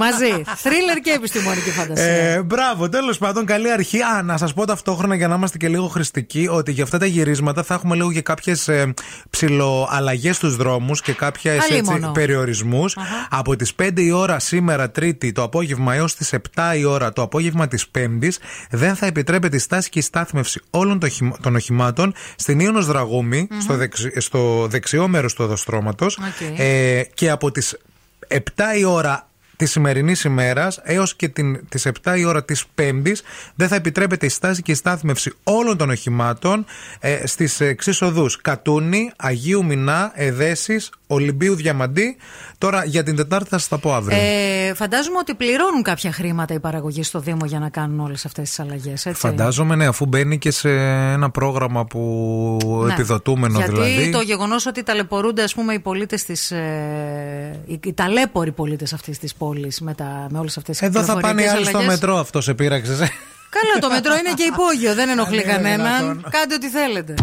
Μαζί. 0.00 0.42
Θρίλερ 0.56 0.98
και 1.02 1.10
επιστημονική 1.10 1.70
φαντασία. 1.70 2.04
Ε, 2.04 2.42
μπράβο, 2.42 2.88
τέλος 2.88 3.18
πάντων, 3.18 3.44
καλή 3.46 3.70
αρχή. 3.72 4.02
Α, 4.02 4.22
να 4.22 4.36
σας 4.36 4.54
πω 4.54 4.64
ταυτόχρονα 4.64 5.14
για 5.14 5.28
να 5.28 5.34
είμαστε 5.34 5.56
και 5.58 5.68
λίγο 5.68 5.86
χρηστικοί 5.88 6.48
ότι 6.50 6.72
για 6.72 6.84
αυτά 6.84 6.98
τα 6.98 7.06
γυρίσματα 7.06 7.62
θα 7.62 7.74
έχουμε 7.74 7.94
λίγο 7.96 8.12
και 8.12 8.22
κάποιες 8.22 8.68
ε, 8.68 8.94
ψιλοαλλαγές 9.30 10.36
στους 10.36 10.56
δρόμους 10.56 11.00
και 11.02 11.12
κάποιες 11.12 11.58
Αλίμονο. 11.70 12.10
περιορισμούς. 12.10 12.96
Από 13.30 13.56
τις 13.56 13.72
5 13.82 13.90
η 14.00 14.10
ώρα 14.10 14.38
σήμερα, 14.38 14.90
Τρίτη 14.90 15.32
το 15.32 15.42
απόγευμα, 15.42 15.94
έως 15.94 16.14
τις 16.14 16.32
7 16.32 16.38
η 16.76 16.84
ώρα 16.84 17.12
το 17.12 17.22
απόγευμα 17.22 17.68
της 17.68 17.88
Πέμπτης, 17.88 18.38
δεν 18.70 18.94
θα 18.94 19.06
επιτρέπεται 19.06 19.56
η 19.56 19.58
στάση 19.58 19.88
και 19.88 19.98
η 19.98 20.02
στάθμευση 20.02 20.60
όλων 20.70 20.98
των, 20.98 21.08
οχημα- 21.08 21.36
των 21.42 21.54
οχημάτων 21.54 22.14
στην 22.36 22.60
Ίωνος 22.60 22.86
Δραγούμη, 22.86 23.48
στο, 23.60 23.74
δεξι- 23.76 24.20
στο 24.20 24.66
δεξιό 24.70 25.08
μέρος 25.08 25.34
του 25.34 25.44
οδοστρώματος. 25.44 26.18
Οκ. 26.18 26.58
Ε, 26.58 27.02
και 27.14 27.30
από 27.30 27.50
τις 27.50 27.76
7 28.28 28.40
η 28.78 28.84
ώρα 28.84 29.27
της 29.58 29.70
σημερινής 29.70 30.24
ημέρας 30.24 30.80
έως 30.82 31.16
και 31.16 31.28
την, 31.28 31.68
τις 31.68 31.86
7 32.02 32.14
η 32.18 32.24
ώρα 32.24 32.44
της 32.44 32.64
Πέμπτης 32.74 33.22
δεν 33.54 33.68
θα 33.68 33.74
επιτρέπεται 33.74 34.26
η 34.26 34.28
στάση 34.28 34.62
και 34.62 34.72
η 34.72 34.74
στάθμευση 34.74 35.32
όλων 35.42 35.76
των 35.76 35.90
οχημάτων 35.90 36.64
ε, 37.00 37.26
στις 37.26 37.60
εξής 37.60 38.02
οδούς. 38.02 38.40
Κατούνη, 38.40 39.12
Αγίου 39.16 39.64
Μινά, 39.64 40.12
Εδέσης, 40.14 40.90
Ολυμπίου 41.06 41.54
Διαμαντή. 41.54 42.16
Τώρα 42.58 42.84
για 42.84 43.02
την 43.02 43.16
Τετάρτη 43.16 43.48
θα 43.48 43.58
σας 43.58 43.68
τα 43.68 43.78
πω 43.78 43.94
αύριο. 43.94 44.18
Ε, 44.20 44.74
φαντάζομαι 44.74 45.18
ότι 45.18 45.34
πληρώνουν 45.34 45.82
κάποια 45.82 46.12
χρήματα 46.12 46.54
οι 46.54 46.60
παραγωγοί 46.60 47.02
στο 47.02 47.20
Δήμο 47.20 47.46
για 47.46 47.58
να 47.58 47.68
κάνουν 47.68 48.00
όλες 48.00 48.24
αυτές 48.24 48.48
τις 48.48 48.60
αλλαγές. 48.60 49.06
Φαντάζομαι, 49.12 49.74
ναι, 49.74 49.86
αφού 49.86 50.06
μπαίνει 50.06 50.38
και 50.38 50.50
σε 50.50 50.70
ένα 51.12 51.30
πρόγραμμα 51.30 51.84
που 51.84 52.02
Ναι. 52.86 52.92
επιδοτούμενο 52.92 53.58
Γιατί 53.58 53.72
δηλαδή. 53.72 54.10
το 54.10 54.20
γεγονός 54.20 54.66
ότι 54.66 54.82
ταλαιπωρούνται 54.82 55.42
ας 55.42 55.54
πούμε, 55.54 55.72
οι 55.72 55.78
πολίτες 55.78 56.24
της. 56.24 56.50
Ε, 56.50 57.60
οι, 57.66 57.80
οι 57.84 57.92
ταλέποροι 57.92 58.52
πολίτες 58.52 58.92
αυτής 58.92 59.18
της 59.18 59.34
πόλη 59.34 59.46
με, 59.80 59.94
τα- 59.94 60.26
με 60.30 60.38
όλες 60.38 60.56
αυτές 60.56 60.78
τις 60.78 60.86
Εδώ 60.88 61.02
θα 61.02 61.20
πάνε 61.20 61.42
οι 61.42 61.46
άλλοι 61.46 61.64
στο 61.64 61.82
μετρό, 61.82 62.16
αυτό 62.18 62.40
σε 62.40 62.54
πείραξε. 62.54 62.92
Καλά, 63.50 63.78
το 63.80 63.88
μετρό 63.90 64.14
είναι 64.14 64.32
και 64.34 64.42
υπόγειο, 64.42 64.94
δεν 64.94 65.08
ενοχλεί 65.08 65.36
Αν 65.38 65.42
είναι 65.44 65.52
κανέναν. 65.52 65.98
δυνατόν. 66.00 66.24
Κάντε 66.30 66.54
ό,τι 66.54 66.68
θέλετε. 66.68 67.14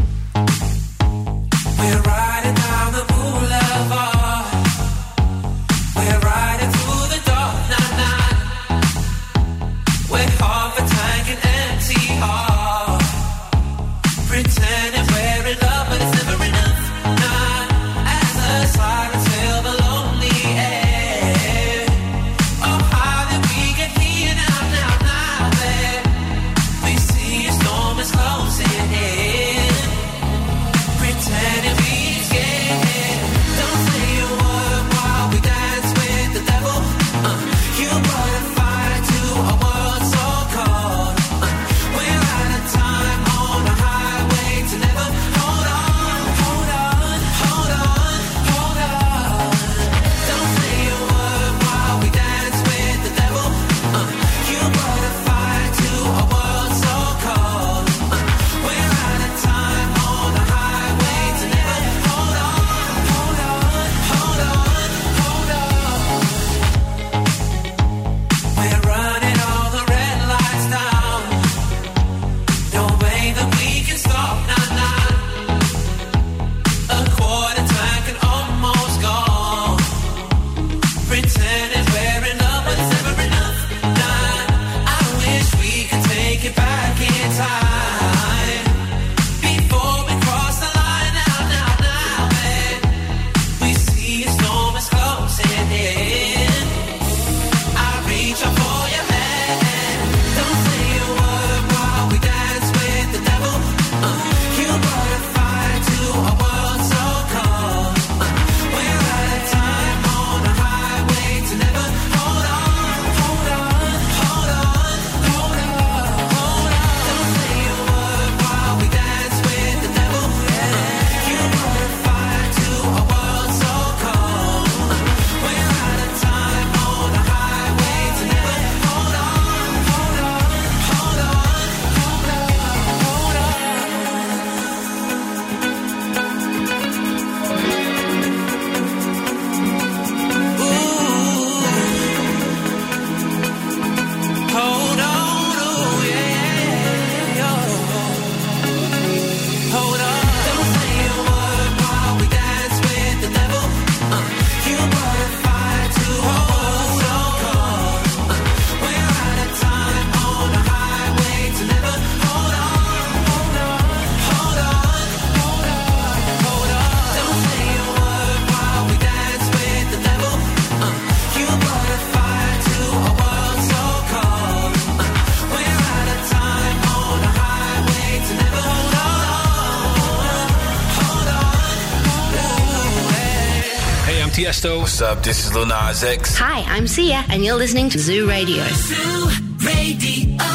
What's 184.94 185.00
up? 185.02 185.22
This 185.22 185.44
is 185.44 185.54
Lil 185.54 185.66
Nas 185.66 186.02
X. 186.04 186.36
Hi, 186.36 186.60
I'm 186.74 186.86
Sia, 186.86 187.24
and 187.30 187.44
you're 187.44 187.56
listening 187.56 187.90
to 187.90 187.98
Zoo 187.98 188.28
Radio. 188.28 188.62
Zoo 188.68 189.28
Radio. 189.70 190.36
A, 190.38 190.54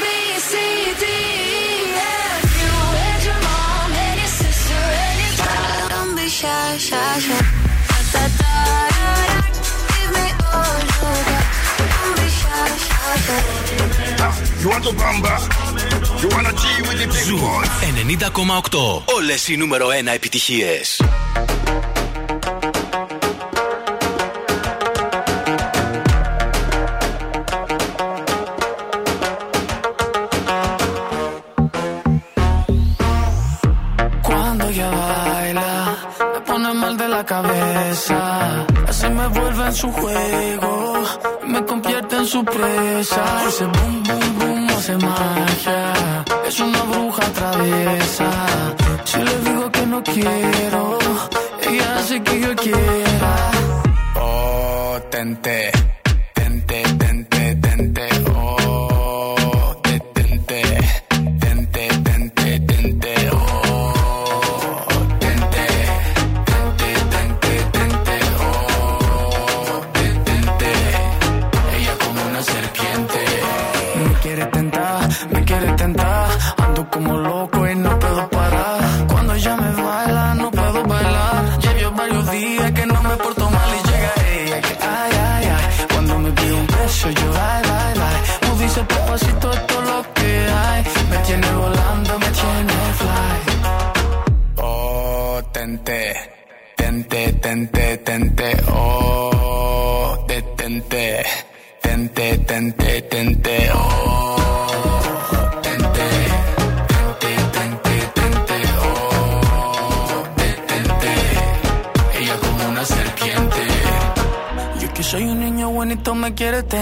B, 0.00 0.04
C, 0.48 0.52
D, 1.00 1.04
E, 1.04 1.96
F. 1.96 2.44
You 2.60 2.72
and 3.08 3.22
your 3.28 3.40
mom 3.48 3.90
and 4.04 4.16
your 4.22 4.32
sister 4.42 4.82
and 5.04 5.16
your 5.22 5.34
dad. 5.40 5.88
Don't 5.94 6.14
be 6.16 6.28
shy, 6.28 6.76
shy, 6.88 7.18
shy. 7.26 7.40
Da, 7.88 7.98
da, 8.12 8.24
da, 8.40 8.54
da, 8.96 9.12
da. 9.30 9.42
Give 9.92 10.10
me 10.16 10.26
all 10.52 10.78
you 10.92 11.10
got. 11.28 11.44
Don't 11.92 12.14
be 12.20 12.28
shy, 12.40 12.68
shy, 12.86 13.14
shy. 13.26 13.40
You 14.62 14.68
want 14.72 14.82
to 14.84 14.92
bamba? 15.00 15.34
You 16.22 16.28
wanna 16.34 16.52
G 16.60 16.62
with 16.86 16.98
the 17.00 17.06
big 17.06 17.24
Ζου 17.26 17.36
boys? 17.38 17.68
90,8. 17.82 19.02
Όλες 19.16 19.48
οι 19.48 19.56
νούμερο 19.56 19.88
1 19.88 20.06
επιτυχίες. 20.14 21.00
Ese 42.51 43.65
boom, 43.65 44.03
boom, 44.03 44.39
boom 44.39 44.69
hace 44.69 44.97
magia. 44.97 45.93
Es 46.45 46.59
una 46.59 46.83
bruja 46.83 47.21
traviesa. 47.33 48.29
Si 49.05 49.17
le 49.17 49.39
digo 49.39 49.71
que 49.71 49.85
no 49.85 50.03
quiero, 50.03 50.99
ella 51.61 51.97
hace 51.97 52.21
que 52.21 52.39
yo 52.41 52.55
quiera. 52.55 53.51
Oh, 54.15 54.99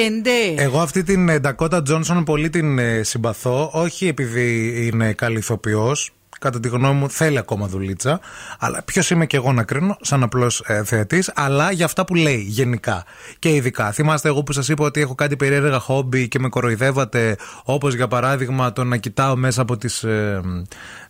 Τέντε, 0.00 0.30
τέντε. 0.30 0.62
Εγώ 0.62 0.80
αυτή 0.80 1.02
την 1.02 1.28
ε, 1.28 1.40
Dakota 1.44 1.82
Johnson 1.88 2.22
πολύ 2.24 2.50
την 2.50 2.78
ε, 2.78 3.02
συμπαθώ. 3.02 3.70
Όχι 3.72 4.06
επειδή 4.06 4.74
είναι 4.86 5.12
καλή 5.12 5.38
ηθοποιός. 5.38 6.12
Κατά 6.40 6.60
τη 6.60 6.68
γνώμη 6.68 6.98
μου 6.98 7.10
θέλει 7.10 7.38
ακόμα 7.38 7.66
δουλίτσα. 7.66 8.20
Αλλά 8.58 8.82
ποιος 8.82 9.10
είμαι 9.10 9.26
και 9.26 9.36
εγώ 9.36 9.52
να 9.52 9.62
κρίνω, 9.62 9.96
σαν 10.00 10.22
απλός 10.22 10.62
ε, 10.66 10.84
θεατής, 10.84 11.32
αλλά 11.34 11.72
για 11.72 11.84
αυτά 11.84 12.04
που 12.04 12.14
λέει 12.14 12.44
γενικά 12.48 13.04
και 13.38 13.54
ειδικά. 13.54 13.92
Θυμάστε 13.92 14.28
εγώ 14.28 14.42
που 14.42 14.52
σας 14.52 14.68
είπα 14.68 14.84
ότι 14.84 15.00
έχω 15.00 15.14
κάτι 15.14 15.36
περίεργα 15.36 15.78
χόμπι 15.78 16.28
και 16.28 16.38
με 16.38 16.48
κοροϊδεύατε, 16.48 17.36
όπως 17.64 17.94
για 17.94 18.08
παράδειγμα 18.08 18.72
το 18.72 18.84
να 18.84 18.96
κοιτάω 18.96 19.36
μέσα 19.36 19.62
από, 19.62 19.76
τις, 19.76 20.02
ε, 20.02 20.40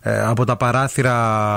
από 0.03 0.45
τα 0.45 0.55
παράθυρα 0.57 1.15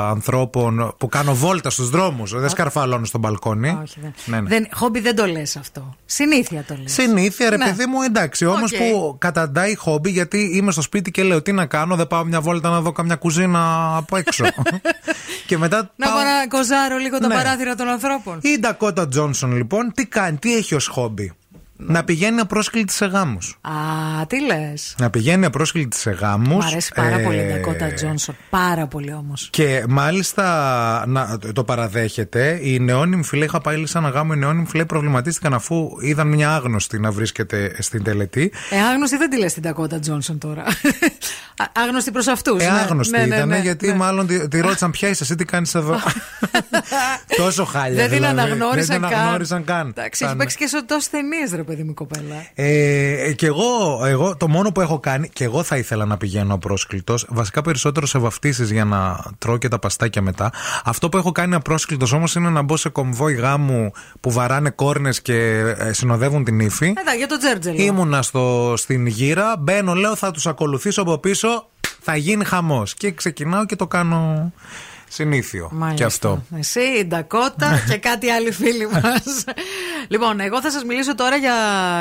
ανθρώπων 0.09 0.95
που 0.99 1.09
κάνω 1.09 1.35
βόλτα 1.35 1.71
στους 1.71 1.91
δρόμους. 1.91 2.33
Δεν 2.41 2.49
σκαρφαλώνω 2.49 3.05
στο 3.05 3.19
μπαλκόνι. 3.19 3.79
Όχι, 3.83 4.01
δεν. 4.01 4.15
Ναι, 4.25 4.41
ναι. 4.41 4.49
δεν. 4.49 4.67
Χόμπι 4.73 5.01
δεν 5.01 5.17
το 5.17 5.27
λες 5.27 5.57
αυτό. 5.57 5.95
Συνήθεια 6.05 6.65
το 6.69 6.77
λες. 6.83 6.93
Συνήθεια, 6.93 7.51
ρε 7.51 7.57
Ναι. 7.57 7.65
παιδί 7.65 7.87
μου, 7.87 8.03
εντάξει. 8.03 8.47
Όμως 8.47 8.73
Οκ. 8.73 8.79
που 8.79 9.17
καταντάει 9.19 9.75
χόμπι, 9.77 10.11
γιατί 10.11 10.51
είμαι 10.55 10.73
στο 10.73 10.83
σπίτι 10.83 11.11
και 11.11 11.23
λέω 11.23 11.43
τι 11.43 11.53
να 11.53 11.67
κάνω, 11.67 11.97
δεν 11.97 12.07
πάω 12.07 12.25
μια 12.25 12.41
βόλτα 12.41 12.71
να 12.71 12.81
δω 12.81 12.93
καμιά 12.93 13.17
κουζίνα 13.17 13.97
από 13.97 14.17
έξω. 14.17 14.45
και 15.47 15.59
μετά. 15.59 15.91
Να 15.97 16.07
πάω- 16.07 16.15
πάω 16.17 16.25
να 16.25 16.47
κοζάρω 16.49 16.97
λίγο 16.97 17.19
τα 17.19 17.27
Ναι. 17.27 17.35
παράθυρα 17.35 17.75
των 17.75 17.89
ανθρώπων. 17.89 18.39
Η 18.43 18.59
Ντακότα 18.61 19.09
Τζόνσον 19.09 19.57
λοιπόν, 19.57 19.93
τι 19.95 20.07
κάνει, 20.07 20.37
τι 20.37 20.57
έχει 20.57 20.75
ως 20.75 20.87
χόμπι; 20.87 21.33
Να 21.77 22.05
πηγαίνει 22.05 22.41
απρόσκλητη 22.41 22.93
σε 22.93 23.07
γάμους. 23.07 23.59
Α, 23.61 23.73
τι 24.27 24.41
λες. 24.41 24.95
Να 24.99 25.11
πηγαίνει 25.11 25.45
απρόσκλητη 25.45 25.97
σε 25.97 26.11
γάμους. 26.11 26.65
Μ' 26.65 26.67
αρέσει 26.67 26.93
πάρα 26.95 27.19
πολύ 27.19 27.39
η 27.39 27.47
Ντακότα 27.53 27.93
Τζόνσον. 27.93 28.37
Πάρα 28.51 28.87
πολύ 28.87 29.13
όμως. 29.15 29.49
Και 29.53 29.85
μάλιστα 29.89 31.05
να, 31.07 31.39
το 31.53 31.65
παραδέχεται. 31.65 32.59
Οι 32.63 32.79
νεόνυμφοι, 32.79 33.37
λέει, 33.37 33.47
είχα 33.47 33.61
πάει 33.61 33.87
σε 33.87 33.99
ένα 33.99 34.09
γάμο. 34.09 34.33
Οι 34.35 34.39
νεόνυμφοι, 34.39 34.77
λέει, 34.77 34.87
προβληματίστηκαν 34.87 35.55
αφού 35.55 35.89
είδαν 36.01 36.27
μια 36.29 36.55
άγνωστη 36.55 36.99
να 36.99 37.11
βρίσκεται 37.11 37.77
στην 37.79 38.03
τελετή. 38.03 38.53
Ε, 38.71 38.81
άγνωστη 38.81 39.17
δεν 39.17 39.31
τη 39.31 39.39
λες 39.39 39.53
την 39.53 39.63
Ντακότα 39.63 39.99
Τζόνσον 39.99 40.39
τώρα. 40.39 40.63
Α- 41.63 41.83
άγνωστη 41.85 42.11
προς 42.11 42.27
αυτούς. 42.27 42.63
Ε, 42.63 42.67
άγνωστη 42.71 43.21
ήταν, 43.21 43.53
γιατί 43.53 43.93
μάλλον 43.93 44.27
τη, 44.27 44.49
τη 44.49 44.61
ρώτησαν 44.61 44.91
ποια 44.91 45.09
είσαι, 45.09 45.23
εσύ 45.23 45.35
τι 45.35 45.45
κάνεις 45.45 45.75
εδώ; 45.75 45.97
Τόσο 47.37 47.65
χάλια. 47.65 47.97
Δεν 47.97 48.09
την 48.09 48.17
δηλαδή. 48.17 48.41
αναγνώρισαν 48.41 49.01
Δεν 49.01 49.09
την 49.09 49.17
αναγνώρισαν 49.19 49.65
καν. 49.65 49.89
Εντάξει, 49.89 50.25
έχει 50.25 50.25
Σαν- 50.25 50.37
παίξει 50.37 50.57
και 50.57 50.67
σε 50.67 50.85
τόσες 50.85 51.11
ταινίες, 51.11 51.51
ρε 51.55 51.63
παιδί 51.75 51.87
μου, 51.87 51.91
η 51.91 51.95
κοπέλα. 51.95 52.47
Ε, 52.55 53.33
και 53.33 53.47
εγώ, 53.47 54.01
εγώ, 54.05 54.37
το 54.37 54.49
μόνο 54.49 54.73
που 54.73 54.81
έχω 54.81 54.99
κάνει, 54.99 55.29
και 55.29 55.45
εγώ 55.45 55.63
θα 55.63 55.77
ήθελα 55.77 56.05
να 56.05 56.17
πηγαίνω 56.17 56.55
απρόσκλητος, 56.55 57.27
βασικά 57.29 57.63
περισσότερο 57.63 58.07
σε 58.07 58.19
βαφτίσεις 58.19 58.71
για 58.71 58.85
να 58.85 59.25
τρώω 59.39 59.57
και 59.57 59.69
τα 59.69 59.79
παστάκια 59.79 60.23
μετά. 60.23 60.53
Αυτό 60.85 61.09
που 61.09 61.17
έχω 61.17 61.33
κάνει 61.33 61.55
απρόσκλητος 61.55 62.13
όμως 62.13 62.35
είναι 62.35 62.51
να 62.51 62.63
μπω 62.63 62.77
σε 62.77 62.89
κομβόι 62.89 63.35
γάμου 63.35 63.91
που 64.21 64.31
βαράνε 64.31 64.71
κόρνες 64.71 65.23
και 65.23 65.35
ε, 65.79 65.93
συνοδεύουν 65.93 66.45
την 66.45 66.61
ύφη. 66.61 66.87
Εδώ, 66.87 67.17
για 67.17 67.27
το 67.27 67.39
Τζέρτζελο. 67.39 67.83
Ήμουνα 67.83 68.23
στο, 68.23 68.75
στην 68.77 69.07
γύρα, 69.07 69.55
μπαίνω, 69.59 69.95
λέω 69.95 70.17
θα 70.17 70.31
τους 70.31 70.47
ακολουθήσω 70.47 71.03
από 71.03 71.19
πίσω, 71.19 71.69
θα 72.01 72.17
γίνει 72.17 72.45
χαμός. 72.45 72.95
Και 72.95 73.13
ξεκινάω 73.13 73.67
και 73.67 73.77
το 73.77 73.87
κάνω 73.87 74.53
συνήθιο. 75.15 75.69
Μάλιστα. 75.73 75.99
Και 75.99 76.05
αυτό. 76.05 76.43
Εσύ, 76.59 76.81
η 76.81 77.05
Ντακότα 77.05 77.85
και 77.89 77.97
κάτι 77.97 78.31
άλλοι 78.31 78.53
φίλοι 78.53 78.89
μας. 78.89 79.45
λοιπόν, 80.09 80.41
εγώ 80.41 80.61
θα 80.61 80.71
σας 80.71 80.85
μιλήσω 80.85 81.15
τώρα 81.15 81.37
για 81.37 81.55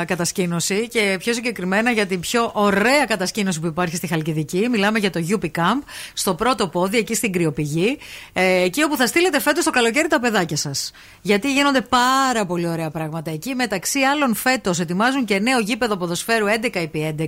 κατασκήνωση 0.06 0.88
και 0.88 1.16
πιο 1.18 1.32
συγκεκριμένα 1.32 1.90
για 1.90 2.06
την 2.06 2.20
πιο 2.20 2.50
ωραία 2.54 3.04
κατασκήνωση 3.04 3.60
που 3.60 3.66
υπάρχει 3.66 3.96
στη 3.96 4.06
Χαλκιδική. 4.06 4.68
Μιλάμε 4.70 4.98
για 4.98 5.10
το 5.10 5.20
UP 5.30 5.44
Camp, 5.44 5.82
στο 6.12 6.34
πρώτο 6.34 6.68
πόδι, 6.68 6.98
εκεί 6.98 7.14
στην 7.14 7.32
Κρυοπηγή. 7.32 7.98
Ε, 8.32 8.62
εκεί 8.62 8.82
όπου 8.82 8.96
θα 8.96 9.06
στείλετε 9.06 9.40
φέτος 9.40 9.64
το 9.64 9.70
καλοκαίρι 9.70 10.08
τα 10.08 10.20
παιδάκια 10.20 10.56
σας. 10.56 10.92
Γιατί 11.22 11.52
γίνονται 11.52 11.80
πάρα 11.80 12.46
πολύ 12.46 12.68
ωραία 12.68 12.90
πράγματα 12.90 13.30
εκεί. 13.30 13.54
Μεταξύ 13.54 13.98
άλλων, 14.00 14.34
φέτος 14.34 14.80
ετοιμάζουν 14.80 15.24
και 15.24 15.38
νέο 15.38 15.58
γήπεδο 15.58 15.96
ποδοσφαίρου 15.96 16.46
11x11. 16.46 17.26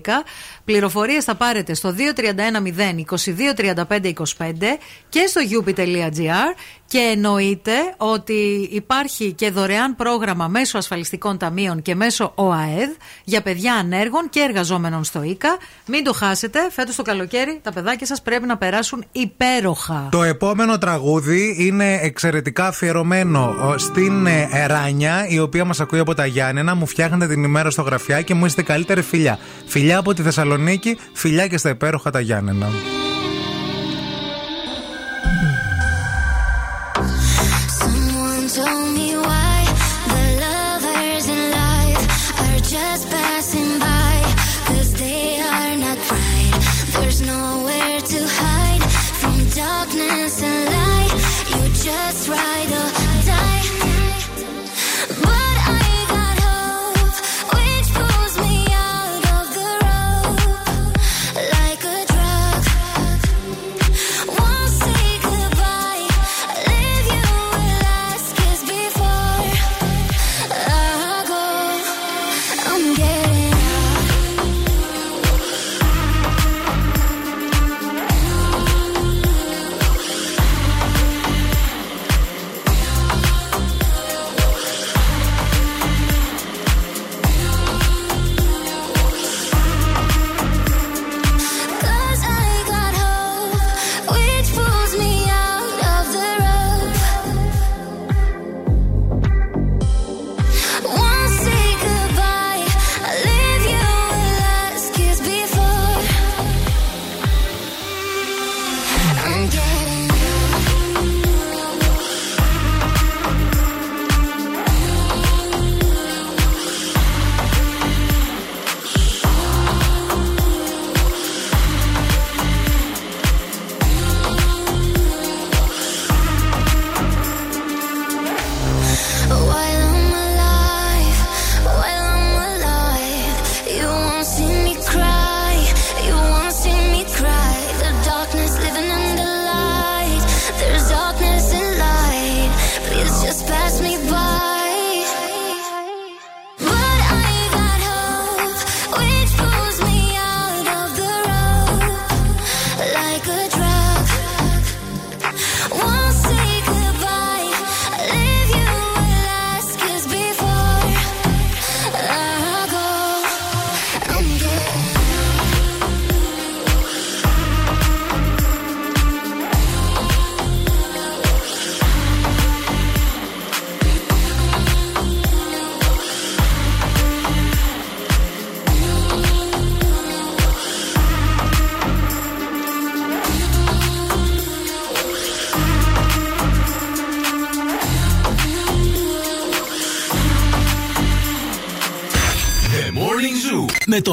Πληροφορίες 0.64 1.24
θα 1.24 1.34
πάρετε 1.34 1.74
στο 1.74 1.94
2310 1.94 2.96
2235 3.06 4.12
25 4.12 4.78
και 5.08 5.26
στο 5.26 5.40
UP 5.50 5.75
Story.gr 5.76 6.54
και 6.88 6.98
εννοείται 6.98 7.72
ότι 7.96 8.68
υπάρχει 8.72 9.32
και 9.32 9.50
δωρεάν 9.50 9.96
πρόγραμμα 9.96 10.48
μέσω 10.48 10.78
ασφαλιστικών 10.78 11.38
ταμείων 11.38 11.82
και 11.82 11.94
μέσω 11.94 12.32
ΟΑΕΔ 12.34 12.90
για 13.24 13.42
παιδιά 13.42 13.74
ανέργων 13.74 14.28
και 14.30 14.40
εργαζόμενων 14.40 15.04
στο 15.04 15.22
ΙΚΑ. 15.22 15.56
Μην 15.86 16.04
το 16.04 16.12
χάσετε. 16.12 16.58
Φέτος 16.70 16.96
το 16.96 17.02
καλοκαίρι 17.02 17.60
τα 17.62 17.72
παιδάκια 17.72 18.06
σας 18.06 18.22
πρέπει 18.22 18.46
να 18.46 18.56
περάσουν 18.56 19.04
υπέροχα. 19.12 20.08
Το 20.10 20.22
επόμενο 20.22 20.78
τραγούδι 20.78 21.56
είναι 21.58 21.98
εξαιρετικά 22.02 22.66
αφιερωμένο 22.66 23.54
ε, 23.74 23.78
στην 23.78 24.26
ε, 24.26 24.66
Ράνια, 24.66 25.26
η 25.28 25.38
οποία 25.38 25.64
μας 25.64 25.80
ακούει 25.80 25.98
από 25.98 26.14
τα 26.14 26.26
Γιάννενα. 26.26 26.74
Μου 26.74 26.86
φτιάχνετε 26.86 27.26
την 27.26 27.44
ημέρα 27.44 27.70
στο 27.70 27.82
γραφιά 27.82 28.22
και 28.22 28.34
μου 28.34 28.46
είστε 28.46 28.62
καλύτερη 28.62 29.02
φιλιά. 29.02 29.38
Φιλιά 29.66 29.98
από 29.98 30.14
τη 30.14 30.22
Θεσσαλονίκη, 30.22 30.98
φιλιά 31.12 31.46
και 31.46 31.58
στα 31.58 31.68
υπέροχα 31.68 32.10
τα 32.10 32.20
Γιάννενα. 32.20 32.66
just 51.96 52.28
right. 52.28 52.72
Uh, 52.72 52.95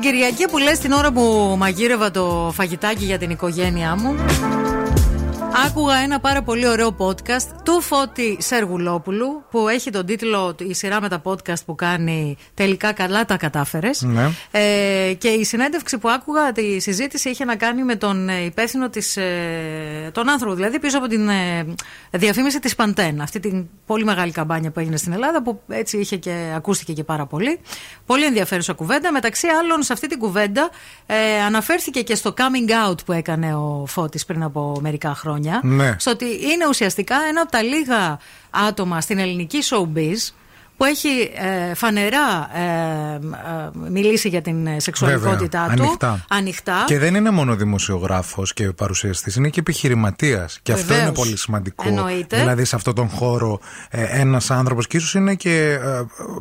Την 0.00 0.10
Κυριακή 0.10 0.48
που 0.48 0.58
λες 0.58 0.78
την 0.78 0.92
ώρα 0.92 1.12
που 1.12 1.54
μαγείρευα 1.58 2.10
το 2.10 2.52
φαγητάκι 2.54 3.04
για 3.04 3.18
την 3.18 3.30
οικογένειά 3.30 3.96
μου 3.96 4.14
Άκουγα 5.68 5.96
ένα 5.96 6.20
πάρα 6.20 6.42
πολύ 6.42 6.68
ωραίο 6.68 6.96
podcast 6.98 7.46
του 7.64 7.80
Φώτη 7.80 8.36
Σεργουλόπουλου 8.40 9.44
που 9.50 9.68
έχει 9.68 9.90
τον 9.90 10.06
τίτλο 10.06 10.54
η 10.58 10.74
σειρά 10.74 11.00
με 11.00 11.08
τα 11.08 11.22
podcast 11.24 11.64
που 11.66 11.74
κάνει 11.74 12.36
τελικά 12.54 12.92
καλά 12.92 13.24
τα 13.24 13.36
κατάφερες. 13.36 14.02
Ναι. 14.02 14.30
ε, 14.50 15.14
και 15.18 15.28
η 15.28 15.44
συνέντευξη 15.44 15.98
που 15.98 16.08
άκουγα, 16.08 16.52
τη 16.52 16.80
συζήτηση 16.80 17.30
είχε 17.30 17.44
να 17.44 17.56
κάνει 17.56 17.84
με 17.84 17.96
τον 17.96 18.28
ε, 18.28 18.44
υπεύθυνο 18.44 18.88
της, 18.88 19.16
ε, 19.16 20.10
τον 20.12 20.28
άνθρωπο 20.28 20.54
δηλαδή 20.54 20.78
πίσω 20.78 20.98
από 20.98 21.06
την 21.06 21.28
ε, 21.28 21.66
διαφήμιση 22.10 22.60
της 22.60 22.74
Παντέν 22.74 23.20
αυτή 23.20 23.40
την 23.40 23.66
πολύ 23.86 24.04
μεγάλη 24.04 24.32
καμπάνια 24.32 24.70
που 24.70 24.80
έγινε 24.80 24.96
στην 24.96 25.12
Ελλάδα 25.12 25.42
που 25.42 25.60
έτσι 25.68 25.98
είχε 25.98 26.16
και, 26.16 26.52
ακούστηκε 26.56 26.92
και 26.92 27.04
πάρα 27.04 27.26
πολύ. 27.26 27.60
Πολύ 28.06 28.24
ενδιαφέρουσα 28.24 28.72
κουβέντα. 28.72 29.12
Μεταξύ 29.12 29.46
άλλων 29.46 29.82
σε 29.82 29.92
αυτή 29.92 30.06
την 30.06 30.18
κουβέντα 30.18 30.70
ε, 31.06 31.40
αναφέρθηκε 31.46 32.02
και 32.02 32.14
στο 32.14 32.34
coming 32.36 32.90
out 32.90 33.04
που 33.04 33.12
έκανε 33.12 33.54
ο 33.54 33.84
Φώτης 33.86 34.24
πριν 34.24 34.42
από 34.42 34.78
μερικά 34.80 35.14
χρόνια 35.14 35.57
Ναι. 35.62 35.96
στο 35.98 36.10
ότι 36.10 36.24
είναι 36.24 36.66
ουσιαστικά 36.68 37.16
ένα 37.28 37.40
από 37.40 37.50
τα 37.50 37.62
λίγα 37.62 38.18
άτομα 38.50 39.00
στην 39.00 39.18
ελληνική 39.18 39.58
showbiz 39.70 40.32
που 40.78 40.84
έχει 40.84 41.30
ε, 41.70 41.74
φανερά 41.74 42.50
ε, 42.54 42.62
ε, 43.14 43.88
μιλήσει 43.90 44.28
για 44.28 44.42
την 44.42 44.66
ε, 44.66 44.80
σεξουαλικότητά 44.80 45.60
Βέβαια, 45.60 45.76
του 45.76 45.82
ανοιχτά. 45.82 46.24
ανοιχτά. 46.28 46.84
Και 46.86 46.98
δεν 46.98 47.14
είναι 47.14 47.30
μόνο 47.30 47.54
δημοσιογράφος 47.54 48.52
και 48.52 48.72
παρουσιαστής, 48.72 49.36
είναι 49.36 49.48
και 49.48 49.60
επιχειρηματίας. 49.60 50.58
Και 50.62 50.72
αυτό 50.72 50.86
Βεβαίως. 50.86 51.06
είναι 51.06 51.14
πολύ 51.16 51.36
σημαντικό. 51.36 51.88
Εννοείται. 51.88 52.36
Δηλαδή, 52.38 52.64
σε 52.64 52.76
αυτόν 52.76 52.94
τον 52.94 53.08
χώρο, 53.08 53.60
ένας 53.90 54.50
άνθρωπος, 54.50 54.86
και 54.86 54.96
ίσως 54.96 55.14
είναι 55.14 55.34
και 55.34 55.70
ε, 55.70 55.78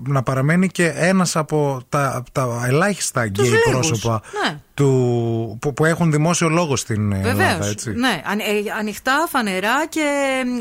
να 0.07 0.23
παραμένει 0.23 0.67
και 0.67 0.93
ένας 0.95 1.35
από 1.35 1.81
τα, 1.89 2.23
τα 2.31 2.63
ελάχιστα 2.67 3.25
γκέι 3.25 3.45
λίγους. 3.45 3.63
πρόσωπα 3.71 4.21
Ναι. 4.45 4.59
του, 4.73 5.57
που, 5.61 5.73
που 5.73 5.85
έχουν 5.85 6.11
δημόσιο 6.11 6.49
λόγο 6.49 6.75
στην 6.75 7.11
Ελλάδα. 7.11 7.33
Βεβαίως. 7.35 7.69
Έτσι. 7.71 7.91
Ναι, 7.91 8.21
αν- 8.25 8.39
ε, 8.39 8.43
ανοιχτά, 8.79 9.27
φανερά 9.29 9.85
και 9.89 10.01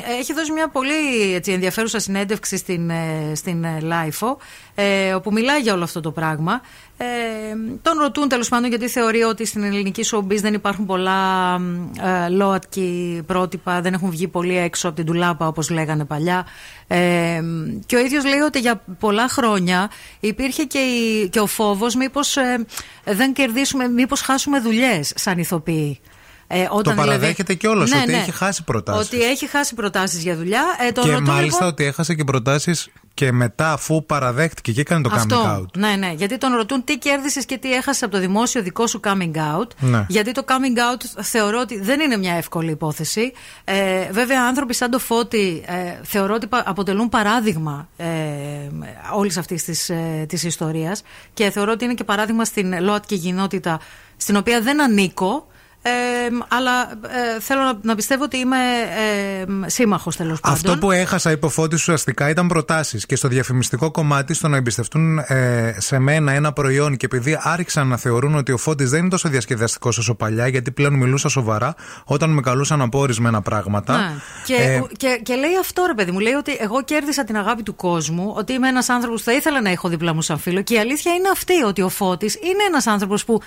ε, 0.09 0.19
έχει 0.21 0.33
δώσει 0.33 0.53
μια 0.53 0.69
πολύ 0.69 1.35
έτσι, 1.35 1.53
ενδιαφέρουσα 1.53 1.99
συνέντευξη 1.99 2.57
στην, 2.57 2.91
ε, 2.91 3.33
στην 3.35 3.65
ε, 3.65 3.66
Lifo, 3.83 4.39
ε, 4.75 5.13
όπου 5.15 5.33
μιλάει 5.33 5.61
για 5.61 5.73
όλο 5.75 5.85
αυτό 5.85 6.01
το 6.01 6.11
πράγμα. 6.11 6.61
Ε, 6.99 7.05
τον 7.83 7.99
ρωτούν 7.99 8.29
τέλος 8.29 8.49
πάντων 8.49 8.69
γιατί 8.69 8.89
θεωρεί 8.89 9.23
ότι 9.23 9.47
στην 9.47 9.63
ελληνική 9.63 10.05
showbiz 10.13 10.37
δεν 10.41 10.55
υπάρχουν 10.55 10.87
πολλά 10.87 11.55
ε, 12.25 12.29
ΛΟΑΤΚΙ 12.29 13.23
πρότυπα, 13.27 13.81
δεν 13.81 13.93
έχουν 13.95 14.11
βγει 14.11 14.29
πολύ 14.29 14.57
έξω 14.59 14.87
από 14.89 14.97
την 14.97 15.07
τουλάπα 15.07 15.47
όπως 15.47 15.71
λέγανε 15.71 16.05
παλιά. 16.05 16.47
Ε, 16.87 17.43
και 17.87 17.97
ο 17.97 17.99
ίδιος 17.99 18.25
λέει 18.25 18.39
ότι 18.39 18.59
για 18.59 18.83
πολλά 18.99 19.29
χρόνια 19.29 19.91
υπήρχε 20.21 20.63
και, 20.65 20.79
η- 20.79 21.29
και 21.29 21.41
ο 21.41 21.47
φόβος 21.47 21.95
μήπως 21.95 22.37
δεν 23.05 23.33
κερδίσουμε, 23.33 23.89
μήπως 23.89 24.21
χάσουμε 24.21 24.61
δουλειές 24.61 25.13
σαν 25.17 25.39
ηθοποιοί. 25.39 26.01
Ε, 26.49 26.61
όταν 26.63 26.83
Το 26.83 26.91
δηλαδή- 26.91 27.09
παραδέχεται 27.09 27.55
κιόλας, 27.55 27.91
Ναι, 27.91 27.99
ότι 28.03 28.11
ναι. 28.11 28.17
έχει 28.17 28.31
χάσει 28.31 28.65
προτάσεις. 28.65 29.07
Ότι 29.07 29.23
έχει 29.23 29.47
χάσει 29.49 29.75
προτάσεις 29.75 30.23
για 30.23 30.37
δουλειά. 30.37 30.65
Ε, 30.89 30.93
τον 30.93 31.05
Και 31.05 31.11
ρωτούν, 31.11 31.25
μάλιστα 31.27 31.45
λοιπόν, 31.55 31.69
ότι 31.69 31.85
έχασε 31.85 32.15
και 32.15 32.25
προτάσεις 32.25 32.89
και 33.17 33.33
μετά, 33.33 33.73
αφού 33.73 34.05
παραδέχτηκε 34.07 34.73
και 34.73 34.81
έκανε 34.81 35.03
το 35.03 35.11
coming 35.13 35.17
αυτό. 35.17 35.59
out. 35.61 35.79
Ναι, 35.79 35.97
ναι. 35.97 36.13
Γιατί 36.17 36.39
τον 36.39 36.55
ρωτούν 36.55 36.85
τι 36.85 36.99
κέρδισες 36.99 37.45
και 37.45 37.59
τι 37.59 37.73
έχασες 37.73 38.03
από 38.03 38.13
το 38.13 38.19
δημόσιο 38.19 38.63
δικό 38.63 38.87
σου 38.87 39.01
coming 39.05 39.35
out. 39.37 39.69
Ναι. 39.81 40.07
Γιατί 40.09 40.33
το 40.33 40.45
coming 40.47 40.79
out 40.95 41.23
θεωρώ 41.23 41.61
ότι 41.61 41.81
δεν 41.81 42.01
είναι 42.01 42.17
μια 42.17 42.35
εύκολη 42.35 42.71
υπόθεση. 42.71 43.33
Ε, 43.65 44.11
βέβαια, 44.13 44.45
άνθρωποι 44.47 44.75
σαν 44.75 44.91
το 44.91 44.99
Φώτη 44.99 45.63
ε, 45.67 46.01
θεωρώ 46.03 46.35
ότι 46.35 46.47
πα- 46.47 46.63
αποτελούν 46.67 47.09
παράδειγμα 47.09 47.89
ε, 47.97 48.07
όλης 49.15 49.37
αυτής 49.37 49.65
της 49.65 49.89
ε, 49.91 50.25
της 50.29 50.45
ιστορίας. 50.45 51.03
Και 51.35 51.51
θεωρώ 51.51 51.73
ότι 51.73 51.85
είναι 51.85 51.95
και 51.95 52.05
παράδειγμα 52.05 52.45
στην 52.45 52.83
ΛΟΑΤΚΙ 52.83 53.19
κοινότητα, 53.19 53.81
στην 54.17 54.37
οποία 54.37 54.61
δεν 54.61 54.83
ανήκω. 54.83 55.47
Ε, 55.87 56.29
αλλά 56.49 56.91
ε, 56.91 57.41
θέλω 57.41 57.61
να, 57.63 57.79
να 57.83 57.95
πιστεύω 57.95 58.25
ότι 58.25 58.37
είμαι 58.37 58.57
ε, 59.65 59.69
σύμμαχος 59.69 60.17
τέλος 60.17 60.41
πάντων. 60.41 60.57
Αυτό 60.57 60.79
που 60.79 60.91
έχασα, 60.91 61.31
είπε 61.31 61.47
ο 61.47 61.49
Φώτης, 61.49 61.81
ουσιαστικά 61.81 62.29
ήταν 62.29 62.47
προτάσεις. 62.47 63.07
Και 63.07 63.17
στο 63.17 63.29
διαφημιστικό 63.29 63.91
κομμάτι, 63.91 64.35
στο 64.35 64.49
να 64.49 64.57
εμπιστευτούν 64.57 65.19
ε, 65.19 65.75
σε 65.79 65.99
μένα 65.99 66.33
ένα 66.33 66.53
προϊόν 66.53 66.97
και 66.97 67.07
επειδή 67.07 67.39
άρχισαν 67.43 67.89
να 67.89 67.97
θεωρούν 67.97 68.35
ότι 68.35 68.53
ο 68.53 68.57
Φώτης 68.57 68.91
δεν 68.91 69.01
είναι 69.01 69.09
τόσο 69.09 69.29
διασκεδαστικός 69.29 69.99
όσο 69.99 70.15
παλιά, 70.15 70.49
γιατί 70.49 70.71
πλέον 70.71 70.95
μιλούσα 70.95 71.29
σοβαρά 71.29 71.75
όταν 72.05 72.31
με 72.31 72.41
καλούσαν 72.41 72.79
να 72.79 72.89
πω 72.89 72.99
ορισμένα 72.99 73.43
πράγματα. 73.43 73.97
Ναι. 73.97 74.13
Και, 74.45 74.55
Ε, 74.55 74.83
και, 74.97 75.21
και 75.23 75.35
λέει 75.35 75.59
αυτό 75.61 75.85
ρε 75.87 75.95
παιδί 75.95 76.11
μου, 76.11 76.19
λέει 76.19 76.33
ότι 76.33 76.57
εγώ 76.61 76.83
κέρδισα 76.83 77.25
την 77.25 77.37
αγάπη 77.37 77.63
του 77.63 77.77
κόσμου, 77.77 78.33
ότι 78.37 78.53
είμαι 78.53 78.69
ένας 78.69 78.89
άνθρωπος 78.89 79.23
που 79.23 79.31
θα 79.31 79.37
ήθελα 79.37 79.61
να 79.61 79.71
έχω 79.71 79.89
δίπλα 79.89 80.15
μου 80.15 80.23
σαν 80.23 80.39
φίλο. 80.39 80.63
Και 80.63 80.75
η 80.75 80.79
αλήθεια 80.79 81.15
είναι 81.15 81.29
αυτή, 81.33 81.63
ότι 81.63 81.83
ο 81.83 81.89
Φώτης 81.89 82.35
είναι 82.35 82.63
ένας 82.69 82.87
άνθρωπος 82.87 83.25
που 83.25 83.41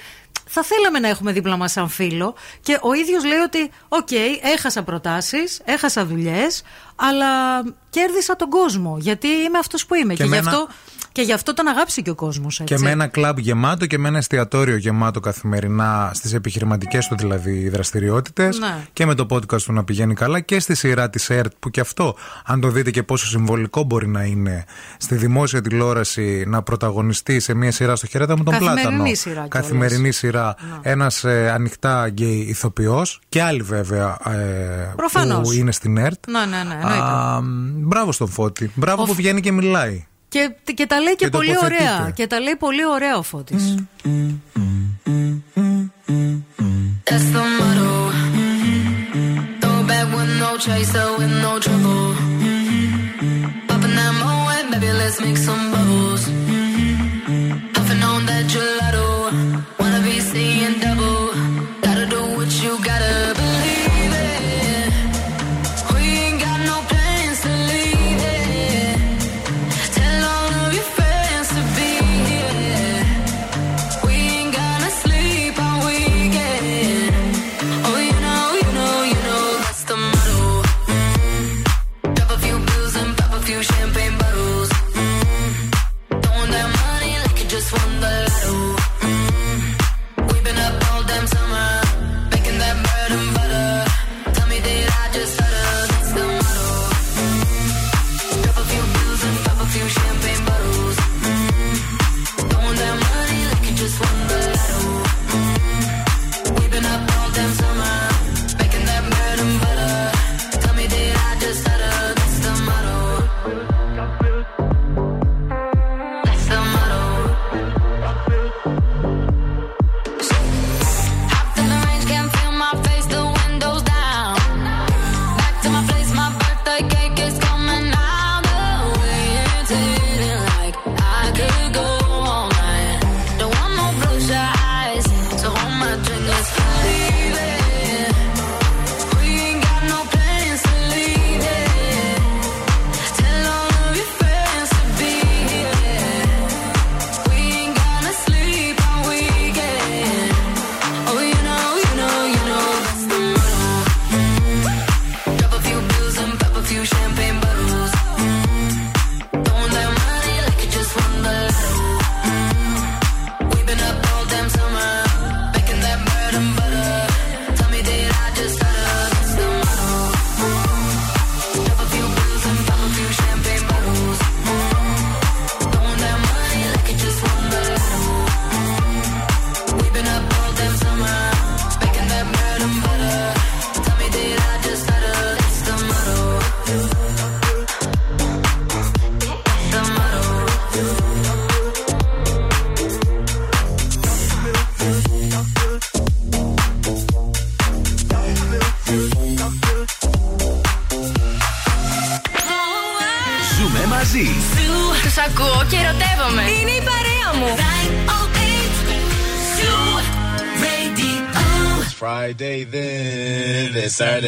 θα 0.51 0.63
θέλαμε 0.63 0.99
να 0.99 1.07
έχουμε 1.07 1.31
δίπλα 1.31 1.57
μας 1.57 1.71
σαν 1.71 1.89
φίλο. 1.89 2.35
Και 2.61 2.77
ο 2.81 2.93
ίδιος 2.93 3.23
λέει 3.25 3.37
ότι, 3.39 3.71
οκ, 3.89 4.07
έχασα 4.41 4.83
προτάσεις, 4.83 5.61
έχασα 5.65 6.05
δουλειές, 6.05 6.61
αλλά 6.95 7.27
κέρδισα 7.89 8.35
τον 8.35 8.49
κόσμο. 8.49 8.97
Γιατί 8.99 9.27
είμαι 9.27 9.57
αυτός 9.57 9.85
που 9.85 9.95
είμαι. 9.95 10.13
Και 10.13 10.23
Και, 10.23 10.29
γι 10.29 10.35
εμένα- 10.35 10.49
αυτό, 10.51 10.67
και 11.19 11.25
γι' 11.25 11.33
αυτό 11.33 11.53
τον 11.53 11.67
αγάπησε 11.67 12.01
και 12.01 12.09
ο 12.09 12.15
κόσμος. 12.15 12.61
Και 12.64 12.77
με 12.77 12.89
ένα 12.89 13.07
κλαμπ 13.07 13.38
γεμάτο 13.38 13.85
και 13.85 13.98
με 13.98 14.07
ένα 14.07 14.17
εστιατόριο 14.17 14.75
γεμάτο 14.75 15.19
καθημερινά 15.19 16.11
στις 16.14 16.33
επιχειρηματικές 16.33 17.07
του 17.07 17.15
δηλαδή 17.17 17.69
δραστηριότητες. 17.69 18.59
Ναι. 18.59 18.75
Και 18.93 19.06
με 19.06 19.15
το 19.15 19.25
podcast 19.30 19.61
του 19.61 19.73
να 19.73 19.83
πηγαίνει 19.83 20.14
καλά 20.14 20.39
και 20.39 20.59
στη 20.59 20.75
σειρά 20.75 21.09
της 21.09 21.30
ΕΡΤ 21.30 21.51
που 21.59 21.69
και 21.69 21.80
αυτό, 21.80 22.15
αν 22.45 22.59
το 22.61 22.67
δείτε 22.69 22.91
και 22.91 23.03
πόσο 23.03 23.25
συμβολικό 23.27 23.83
μπορεί 23.83 24.07
να 24.07 24.23
είναι 24.23 24.65
στη 24.98 25.15
δημόσια 25.15 25.61
τηλεόραση 25.61 26.43
να 26.48 26.61
πρωταγωνιστεί 26.64 27.39
σε 27.39 27.53
μια 27.53 27.72
σειρά 27.72 27.95
στο 27.95 28.07
χαιρέτα 28.07 28.38
με 28.38 28.43
τον 28.43 28.53
Καθημερινή 28.53 28.81
Πλάτανο. 28.89 29.15
σειρά 29.15 29.33
κιόλας. 29.33 29.49
Καθημερινή 29.49 30.11
σειρά. 30.11 30.56
Ένας 30.81 31.25
ανοιχτά 31.53 32.07
γκέι 32.09 32.45
ηθοποιός 32.49 33.19
και 33.30 33.41
άλλοι 33.41 33.61
βέβαια 33.61 34.17
ε, 34.30 34.93
Προφανώς. 34.95 35.48
που 35.48 35.51
είναι 35.51 35.72
στην 35.72 35.98
ΕΡΤ. 35.98 36.27
Ναι, 36.30 36.39
ναι, 36.39 36.45
ναι. 36.45 36.73
εννοείται. 36.73 36.99
Α, 37.03 37.39
μπράβο 37.75 38.11
στον 38.11 38.27
Φώτη. 38.27 38.72
Μπράβο 38.75 39.01
Ο 39.01 39.06
που 39.06 39.11
Φ- 39.11 39.17
βγαίνει 39.17 39.41
και 39.41 39.51
μιλάει. 39.51 40.03
Και 40.74 40.85
τα 40.88 40.99
λέει 40.99 41.16
και 41.16 41.30
πολύ 41.30 41.56
ωραία. 41.64 42.11
Και 42.16 42.27
τα 42.27 42.40
λέει 42.40 42.56
πολύ 42.56 42.85
ωραία 42.85 43.17
ο 43.17 43.22
φόττη. 43.22 43.56
Mm. 43.58 44.30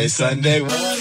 Sunday, 0.07 0.59
Sunday. 0.61 1.00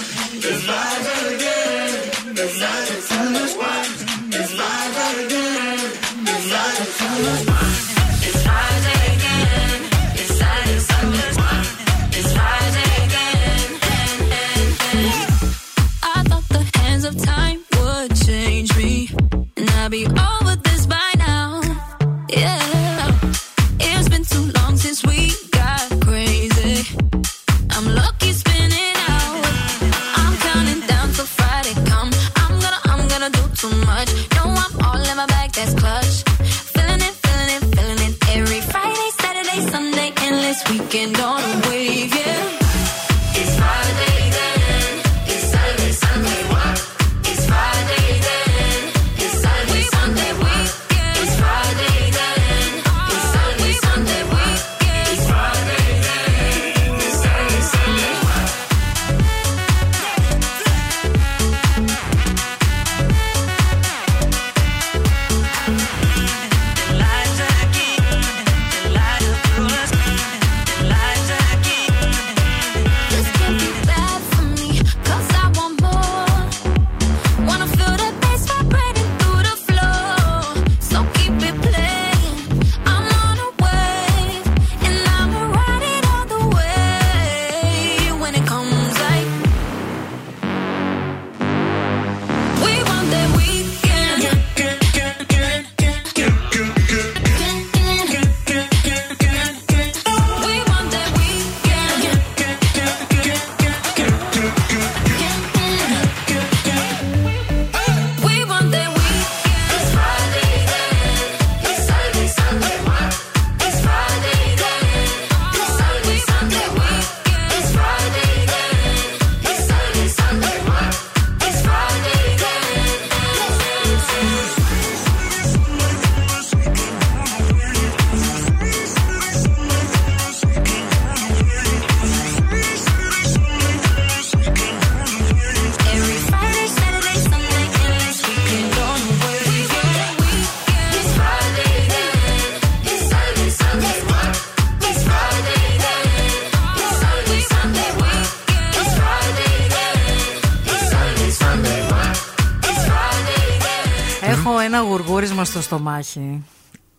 Στο 155.51 155.61
στομάχι. 155.61 156.43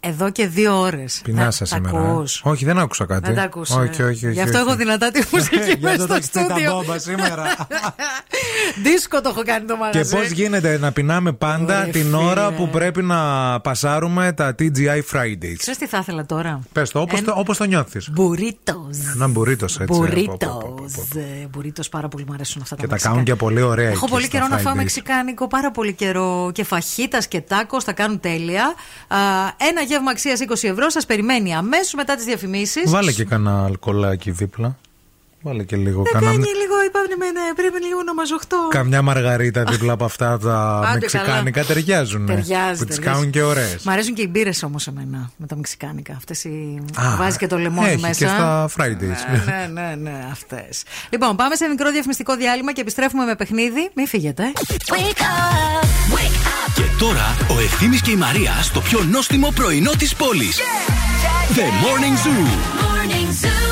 Εδώ 0.05 0.31
και 0.31 0.47
δύο 0.47 0.79
ώρες. 0.81 1.21
Πεινάσα 1.25 1.65
σήμερα. 1.65 1.99
ε; 1.99 2.49
Όχι, 2.51 2.65
δεν 2.65 2.79
άκουσα 2.79 3.07
κάτι. 3.07 3.27
Δεν 3.27 3.35
τα 3.35 3.43
ακούσα. 3.43 3.81
Όχι, 3.81 3.89
όχι, 4.03 4.27
όχι. 4.27 4.31
Γι' 4.33 4.41
αυτό 4.41 4.59
όχι. 4.59 4.67
έχω 4.67 4.77
δυνατά 4.77 5.11
τη 5.11 5.23
μουσική 5.33 5.57
Γι' 5.71 5.79
μέσα 5.81 5.89
αυτό 5.95 6.03
στο 6.03 6.07
το 6.07 6.15
έχεις 6.15 6.31
πει 6.31 6.39
τα 6.39 6.45
στούντιο. 6.45 6.73
μπόμπα 6.73 6.99
σήμερα. 6.99 7.45
Δίσκο 8.83 9.21
το 9.21 9.29
έχω 9.29 9.43
κάνει 9.45 9.67
το 9.67 9.75
Και 9.75 9.81
μαγαζί. 9.81 10.17
πώς 10.17 10.31
γίνεται 10.31 10.79
να 10.79 10.93
πεινάμε 10.93 11.33
πάντα 11.33 11.79
Ωραία, 11.79 11.93
την 11.93 12.03
φίλε. 12.05 12.17
ώρα 12.17 12.53
που 12.53 12.69
πρέπει 12.69 13.03
να 13.03 13.21
πασάρουμε 13.61 14.33
τα 14.33 14.55
TGI 14.59 15.01
Fridays; 15.13 15.57
Ξέρεις 15.59 15.79
τι 15.79 15.87
θα 15.87 15.99
ήθελα 15.99 16.27
τώρα; 16.27 16.61
Πες 16.73 16.91
το, 16.91 17.01
όπως 17.01 17.19
Ένα- 17.19 17.33
το, 17.33 17.39
όπως 17.41 17.57
το 17.57 17.65
νιώθεις; 17.65 18.11
Μπουρίτος. 18.13 18.97
Ένα 19.15 19.29
μπουρίτος 19.29 19.81
έτσι. 19.81 19.99
Μπουρίτος. 19.99 20.62
Ε, 21.15 21.47
Μπουρίτος, 21.51 21.89
πάρα 21.89 22.09
πολύ 22.09 22.25
μου 22.29 22.33
αρέσουν 22.33 22.63
αυτά 22.63 22.75
Και 22.75 22.81
τα 22.83 22.87
τα 22.87 22.93
μεξικά. 22.93 23.11
κάνουν 23.11 23.25
και 23.25 23.35
πολύ 23.35 23.61
ωραία. 23.63 23.89
Έχω 23.89 23.99
εκεί 24.05 24.13
πολύ 24.13 24.25
στα 24.27 24.37
καιρό 24.39 24.49
να 24.49 24.59
φάω 24.59 24.73
Fridays. 24.73 24.77
μεξικάνικο, 24.77 25.47
πάρα 25.47 25.71
πολύ 25.71 25.93
καιρό. 25.93 26.51
Και 26.55 26.65
φαχίτας 26.65 27.29
και 27.29 27.41
τάκος 27.41 27.85
τα 27.85 27.93
κάνουν 27.93 28.21
τέλεια. 28.21 28.65
Α, 29.09 29.17
ένα 29.71 29.81
γεύμα 29.87 30.11
αξίας 30.11 30.41
20 30.41 30.69
ευρώ 30.69 30.89
σας 30.91 31.07
περιμένει 31.07 31.55
αμέσως 31.55 31.95
μετά 31.95 32.15
τις 32.15 32.25
διαφημίσεις. 32.25 32.91
Βάλε 32.91 33.13
και 33.13 33.25
κανένα 33.25 33.65
αλκοολάκι 33.65 34.31
δίπλα. 34.31 34.77
Βάλε 35.45 35.63
και 35.63 35.77
λίγο. 35.77 36.03
Δεν 36.03 36.13
κανένα- 36.13 36.33
κάνει 36.33 36.45
λίγο, 36.45 36.75
είπαμε, 36.87 37.31
ναι, 37.33 37.55
πρέπει 37.55 37.85
λίγο 37.87 38.03
να 38.03 38.15
μαζοχτώ. 38.15 38.69
Καμιά 38.71 39.03
μαργαρίτα 39.03 39.63
δίπλα 39.65 39.93
από 39.93 40.05
αυτά 40.05 40.39
τα 40.39 40.81
Άντε 40.87 40.99
μεξικάνικα 41.01 41.65
ταιριάζουν. 41.65 42.27
Ταιριάζει. 42.27 42.79
Που 42.79 42.85
τις 42.85 42.97
ταιριάζει. 42.97 43.01
κάνουν 43.01 43.31
και 43.31 43.43
ωραίες. 43.43 43.83
Μ' 43.85 43.89
αρέσουν 43.91 44.15
και 44.15 44.23
οι 44.23 44.29
μπύρες 44.31 44.63
όμως 44.63 44.87
εμένα 44.87 45.31
με 45.37 45.47
τα 45.47 45.57
μεξικάνικα. 45.57 46.13
Αυτές 46.17 46.45
οι. 46.45 46.83
Α, 47.01 47.17
Βάζει 47.17 47.37
και 47.37 47.47
το 47.47 47.59
λεμόνι 47.59 47.89
έχει 47.89 48.01
μέσα. 48.01 48.25
και 48.25 48.27
στα 48.27 48.69
Fridays. 48.77 49.21
Ναι, 49.31 49.43
ναι, 49.55 49.81
ναι, 49.81 49.95
ναι 50.11 50.27
αυτές. 50.31 50.83
Λοιπόν, 51.11 51.37
πάμε 51.37 51.55
σε 51.55 51.67
μικρό 51.69 51.91
διαφημιστικό 51.91 52.37
διάλειμμα 52.37 52.73
και 52.73 52.81
επιστρέφουμε 52.81 53.25
με 53.25 53.35
παιχνίδι. 53.37 53.91
Μην 53.95 54.07
φύγετε. 54.07 54.53
Wake 54.55 55.21
up, 55.21 55.85
wake 56.15 56.47
up. 56.47 56.73
Και 56.75 56.83
τώρα 56.99 57.37
ο 57.57 57.59
Ευθύμης 57.61 58.01
και 58.03 58.11
η 58.11 58.17
Μαρία 58.17 58.53
στο 58.63 58.81
πιο 58.81 59.01
νόστιμο 59.11 59.51
πρωινό 59.55 59.91
της 59.99 60.15
πόλης. 60.15 60.59
The 61.55 61.61
Morning 61.61 62.17
Zoo. 62.27 62.47
Morning 62.85 63.45
Zoo. 63.45 63.72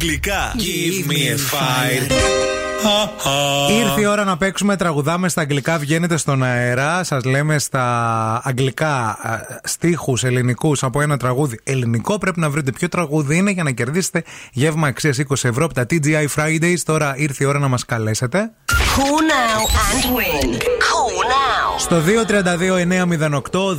Αγγλικά 0.00 0.54
Give 0.56 1.10
me 1.10 1.16
a 1.16 1.36
fire 1.36 2.12
Ήρθε 3.70 4.00
η 4.00 4.04
ώρα 4.04 4.24
να 4.24 4.36
παίξουμε 4.36 4.76
τραγουδάμε 4.76 5.28
στα 5.28 5.40
αγγλικά. 5.40 5.78
Βγαίνετε 5.78 6.16
στον 6.16 6.42
αέρα. 6.42 7.04
Σας 7.04 7.24
λέμε 7.24 7.58
στα 7.58 8.40
αγγλικά 8.44 9.18
στίχους 9.64 10.24
ελληνικούς 10.24 10.82
από 10.82 11.00
ένα 11.00 11.16
τραγούδι 11.16 11.60
ελληνικό. 11.62 12.18
Πρέπει 12.18 12.40
να 12.40 12.50
βρείτε 12.50 12.72
ποιο 12.72 12.88
τραγούδι 12.88 13.36
είναι 13.36 13.50
για 13.50 13.62
να 13.62 13.70
κερδίσετε 13.70 14.24
γεύμα 14.52 14.86
αξίας 14.86 15.18
20 15.28 15.34
ευρώ 15.42 15.64
από 15.64 15.74
τα 15.74 15.86
TGI 15.90 16.26
Fridays. 16.36 16.78
Τώρα 16.84 17.14
ήρθε 17.16 17.44
η 17.44 17.46
ώρα 17.46 17.58
να 17.58 17.68
μας 17.68 17.84
καλέσετε. 17.84 18.50
Call 18.68 19.20
now 19.30 19.60
and 19.86 20.04
win. 20.16 20.79
Call 21.90 21.96
now. 21.96 22.00
Στο 22.00 22.02
232-908, 23.52 23.76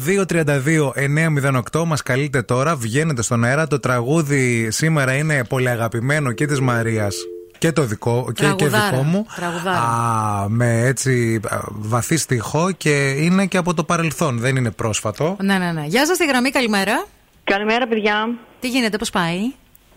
232-908 1.71 1.85
μας 1.85 2.03
καλείτε 2.03 2.41
τώρα, 2.41 2.75
βγαίνετε 2.75 3.21
στον 3.21 3.43
αέρα. 3.43 3.67
Το 3.67 3.79
τραγούδι 3.79 4.71
σήμερα 4.71 5.13
είναι 5.15 5.43
πολύ 5.43 5.69
αγαπημένο 5.69 6.31
και 6.31 6.45
της 6.45 6.59
Μαρίας 6.59 7.15
και 7.57 7.71
το 7.71 7.83
δικό, 7.83 8.23
και, 8.25 8.31
και 8.33 8.43
Τραγουδάρα, 8.43 8.89
δικό 8.89 9.03
μου. 9.03 9.25
τραγουδάρα. 9.35 9.77
Α, 9.77 10.49
με 10.49 10.81
έτσι 10.85 11.39
α, 11.49 11.57
βαθύ 11.67 12.17
στοιχό 12.17 12.71
και 12.71 13.09
είναι 13.09 13.45
και 13.45 13.57
από 13.57 13.73
το 13.73 13.83
παρελθόν, 13.83 14.39
δεν 14.39 14.55
είναι 14.55 14.71
πρόσφατο. 14.71 15.37
Ναι, 15.41 15.57
ναι, 15.57 15.71
ναι. 15.71 15.83
Γεια 15.87 16.05
σας 16.05 16.15
στη 16.15 16.25
γραμμή, 16.25 16.49
καλημέρα. 16.49 17.05
Καλημέρα, 17.43 17.87
παιδιά. 17.87 18.29
Τι 18.59 18.67
γίνεται, 18.69 18.97
πώς 18.97 19.09
πάει; 19.09 19.39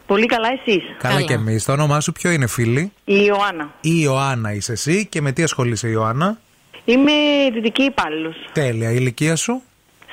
Πολύ 0.06 0.26
καλά, 0.26 0.48
εσείς; 0.66 0.82
Καλά, 0.98 1.22
και 1.22 1.32
εμείς. 1.32 1.64
Το 1.64 1.72
όνομά 1.72 2.00
σου 2.00 2.12
ποιο 2.12 2.30
είναι, 2.30 2.46
φίλη; 2.46 2.92
Η 3.04 3.14
Ιωάννα. 3.26 3.74
Η 3.80 3.90
Ιωάννα 4.02 4.52
είσαι 4.52 4.72
εσύ 4.72 5.06
και 5.06 5.20
με 5.20 5.32
τι 5.32 5.42
ασχολείσαι, 5.42 5.88
Ιωάννα; 5.88 6.38
Είμαι 6.84 7.12
δυτική 7.52 7.82
υπάλληλος. 7.82 8.34
Τέλεια. 8.52 8.90
Η 8.90 8.94
ηλικία 8.98 9.36
σου; 9.36 9.62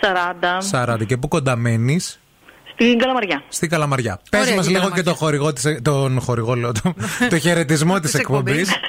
40. 0.01 0.93
40. 0.93 1.06
Και 1.06 1.17
πού 1.17 1.27
κοντά 1.27 1.56
μένεις; 1.56 2.19
Στην 2.74 2.98
Καλαμαριά. 3.00 3.43
Στην 3.50 3.69
Καλαμαριά. 3.69 4.19
Πες 4.30 4.41
Ωραία, 4.41 4.56
μας 4.56 4.66
την 4.66 4.74
λίγο 4.75 4.83
Καλαμαριά. 4.90 5.03
και 5.03 5.09
το 5.09 5.16
χορηγό 5.25 5.53
της, 5.53 5.80
τον 5.82 6.19
χορηγό, 6.22 6.56
λέω, 6.56 6.72
το, 6.72 6.93
το 7.30 7.38
χαιρετισμό 7.40 8.00
της 8.00 8.14
εκπομπής. 8.14 8.72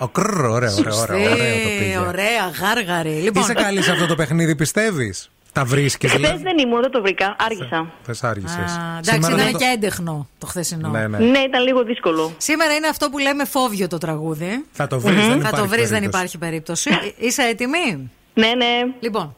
Ο 0.00 0.08
κρρ, 0.08 0.44
ωραίο, 0.44 0.50
ωραίο, 0.74 0.96
ωραίο, 1.00 1.20
ωραίο 1.20 1.36
το 1.36 1.42
Ε, 1.42 1.78
πήγε. 1.78 1.98
ωραία, 1.98 2.48
γάργαρη. 2.60 3.10
Λοιπόν, 3.10 3.42
Είσαι 3.42 3.52
καλή 3.52 3.82
σε 3.82 3.90
αυτό 3.90 4.06
το 4.06 4.14
παιχνίδι, 4.14 4.54
πιστεύεις; 4.56 5.30
Τα 5.58 5.64
βρίσκεις, 5.64 6.10
Χθες 6.10 6.20
δηλαδή. 6.22 6.42
δεν 6.42 6.58
ήμουν, 6.58 6.80
δεν 6.80 6.90
το 6.90 7.02
βρήκα. 7.02 7.36
Άργησα. 7.38 7.92
Θες 8.02 8.24
άργησες. 8.24 8.56
Α, 8.58 8.98
εντάξει, 8.98 9.32
ήταν 9.32 9.56
και 9.56 9.64
έντεχνο 9.74 10.28
το 10.38 10.46
χθεσινό. 10.46 10.88
Ναι, 10.88 11.06
ναι. 11.06 11.18
Ναι, 11.18 11.38
ήταν 11.38 11.62
λίγο 11.62 11.84
δύσκολο. 11.84 12.34
Σήμερα 12.36 12.74
είναι 12.74 12.86
αυτό 12.86 13.10
που 13.10 13.18
λέμε 13.18 13.44
φόβιο 13.44 13.88
το 13.88 13.98
τραγούδι. 13.98 14.64
Θα 14.72 14.86
το 14.86 15.00
βρεις, 15.00 15.26
δεν 15.26 15.40
Θα 15.40 15.50
το 15.50 15.56
υπάρχει 15.56 15.66
βρεις, 15.68 15.88
δεν 15.88 15.98
περίπτωση. 15.98 16.08
υπάρχει 16.08 16.38
περίπτωση. 16.38 16.90
Ε, 16.90 17.26
Είσαι 17.26 17.42
έτοιμη; 17.42 18.10
Ναι, 18.34 18.46
ναι. 18.46 18.92
Λοιπόν. 19.00 19.34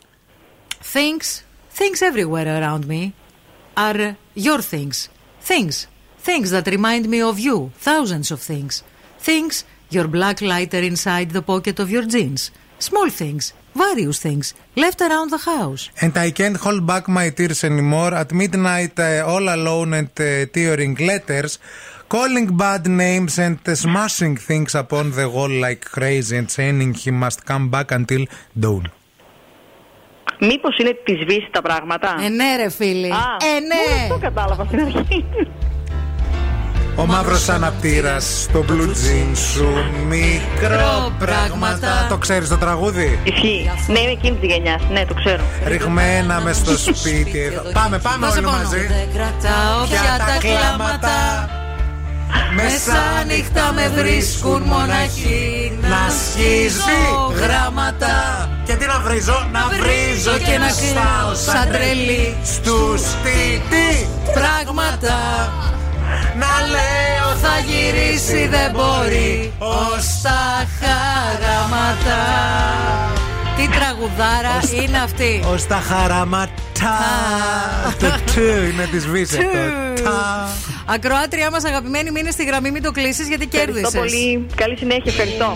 Things, 0.92 1.42
things 1.78 2.00
everywhere 2.12 2.46
around 2.46 2.90
me 2.90 3.10
are 3.74 4.14
your 4.46 4.60
things. 4.70 5.08
Things, 5.48 5.86
things 6.26 6.50
that 6.50 6.66
remind 6.66 7.04
me 7.14 7.20
of 7.30 7.36
you. 7.46 7.56
Thousands 7.84 8.30
of 8.34 8.40
things. 8.52 8.72
Things, 9.26 9.54
your 9.96 10.06
black 10.16 10.38
lighter 10.40 10.82
inside 10.92 11.28
the 11.38 11.42
pocket 11.42 11.76
of 11.78 11.88
your 11.94 12.04
jeans. 12.14 12.42
Small 12.88 13.10
things, 13.10 13.44
various 13.74 14.18
things, 14.26 14.46
left 14.74 15.00
around 15.06 15.28
the 15.30 15.42
house. 15.52 15.82
And 16.04 16.12
I 16.16 16.30
can't 16.38 16.56
hold 16.64 16.82
back 16.86 17.04
my 17.08 17.28
tears 17.38 17.62
anymore. 17.70 18.12
At 18.22 18.32
midnight, 18.32 18.98
uh, 18.98 19.32
all 19.32 19.46
alone 19.56 19.90
and 20.00 20.10
uh, 20.18 20.46
tearing 20.54 20.94
letters, 21.10 21.52
calling 22.08 22.46
bad 22.56 22.82
names 23.04 23.38
and 23.38 23.58
uh, 23.68 23.74
smashing 23.74 24.36
things 24.48 24.74
upon 24.74 25.04
the 25.18 25.26
wall 25.34 25.52
like 25.66 25.82
crazy 25.96 26.36
and 26.40 26.48
saying 26.50 26.94
he 26.94 27.10
must 27.10 27.44
come 27.50 27.68
back 27.74 27.88
until 27.92 28.24
dawn. 28.64 28.86
Μήπω 30.42 30.68
είναι 30.80 30.96
τη 31.04 31.14
σβήση 31.14 31.48
τα 31.50 31.62
πράγματα. 31.62 32.16
Ε, 32.24 32.28
ναι, 32.28 32.56
ρε 32.56 32.70
φίλοι. 32.70 33.12
Α, 33.12 33.36
ε, 33.56 33.60
ναι. 33.60 33.74
μόνο 33.74 34.02
αυτό 34.02 34.18
κατάλαβα 34.20 34.64
στην 34.64 34.80
αρχή. 34.80 35.26
Ο 37.00 37.06
μαύρος 37.06 37.48
αναπτήρας 37.48 38.42
στο 38.42 38.64
blue 38.68 38.88
jean 38.88 39.36
σου, 39.52 39.68
μικρό 40.08 41.12
πράγματα. 41.18 42.06
Το 42.08 42.16
ξέρεις 42.16 42.48
το 42.48 42.56
τραγούδι; 42.56 43.18
Ισχύει. 43.22 43.70
Ναι, 43.86 43.98
είμαι 43.98 44.10
εκείνη 44.10 44.36
της 44.36 44.48
γενιάς. 44.52 44.82
Ναι, 44.90 45.04
το 45.04 45.14
ξέρω. 45.14 45.42
Ρηγμένα 45.66 46.40
μες 46.40 46.56
στο 46.56 46.78
σπίτι 46.78 47.38
εδώ. 47.38 47.62
Πάμε, 47.72 47.98
πάμε 47.98 48.26
Δώσε 48.26 48.38
όλοι 48.38 48.46
πόνο. 48.46 48.56
μαζί. 48.56 48.78
Δεν 48.86 49.08
κρατάω 49.14 49.86
Πια 49.88 50.00
πια 50.00 50.16
τα 50.18 50.24
τα 50.24 50.38
κλάματα. 50.38 51.18
Μεσάνυχτα 52.54 53.72
με 53.72 53.88
βρίσκουν 54.02 54.62
μοναχή 54.62 55.72
Να 55.80 56.02
σκίζω 56.20 57.32
γράμματα 57.40 58.14
Και 58.66 58.74
τι 58.74 58.86
να 58.86 59.00
βρίζω, 59.00 59.48
να 59.52 59.60
βρίζω 59.68 60.38
και 60.38 60.58
να 60.58 60.70
κλαίω 60.80 61.34
σαν 61.34 61.68
τρελή 61.72 62.36
Στους 62.44 63.00
τι, 63.02 63.60
τι 63.70 64.06
πράγματα 64.32 65.14
να 66.34 66.66
λέω 66.70 67.36
θα 67.42 67.58
γυρίσει 67.66 68.46
δεν 68.46 68.70
μπορεί. 68.70 69.52
Ως 69.58 70.20
τα 70.22 70.66
χαράματα. 70.80 72.20
Τι 73.56 73.68
τραγουδάρα 73.68 74.82
είναι 74.82 74.98
αυτή; 74.98 75.40
Ως 75.52 75.66
τα 75.72 75.76
χαράματα 75.76 76.48
Το 78.00 78.40
είναι 78.42 78.88
τη 78.90 78.98
βίση 78.98 79.38
Ακροάτριά 80.86 81.50
μας 81.50 81.64
αγαπημένη 81.64 82.10
μείνε 82.10 82.30
στη 82.30 82.44
γραμμή 82.44 82.70
μην 82.70 82.82
το 82.82 82.90
κλείσεις 82.90 83.28
γιατί 83.28 83.46
κέρδισες. 83.46 83.94
Ευχαριστώ 83.94 84.18
πολύ, 84.18 84.46
καλή 84.54 84.76
συνέχεια, 84.76 85.12
ευχαριστώ. 85.12 85.54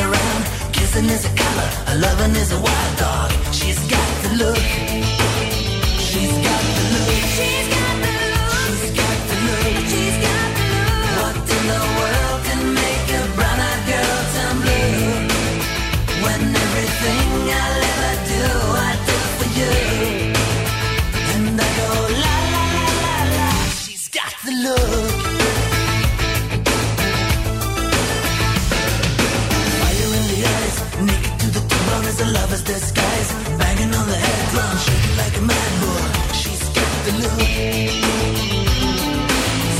around. 0.00 0.44
Kissing 0.72 1.06
is 1.06 1.24
a 1.24 1.34
color, 1.34 1.70
a 1.88 1.94
loving 1.98 2.34
is 2.36 2.52
a 2.52 2.60
wild 2.60 2.98
dog. 2.98 3.30
She's 3.52 3.78
got 3.88 4.22
the 4.22 4.30
look. 4.44 5.15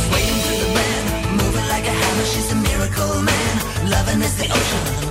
Swaying 0.02 0.40
through 0.44 0.60
the 0.64 0.70
band, 0.76 1.06
moving 1.40 1.68
like 1.68 1.86
a 1.86 1.94
hammer, 2.00 2.24
she's 2.24 2.50
a 2.52 2.54
miracle 2.56 3.20
man. 3.20 3.90
Loving 3.90 4.22
is 4.22 4.34
the 4.38 4.46
ocean. 4.50 5.05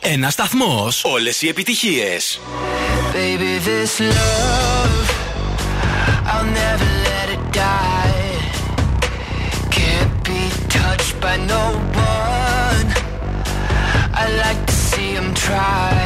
Ένα 0.00 0.30
σταθμό. 0.30 0.88
Όλε 1.02 1.30
οι 1.40 1.48
επιτυχίε. 1.48 2.16
Baby, 3.14 3.52
this 3.66 3.94
love, 4.16 5.06
I'll 6.32 6.50
never 6.62 6.88
let 7.08 7.26
it 7.36 7.44
die. 7.52 8.32
Can't 9.76 10.14
be 10.28 10.42
touched 10.78 11.14
by 11.24 11.36
no 11.54 11.64
one. 12.14 12.88
I 14.22 14.24
like 14.44 14.60
to 14.70 14.76
see 14.88 15.10
him 15.18 15.28
try. 15.46 16.01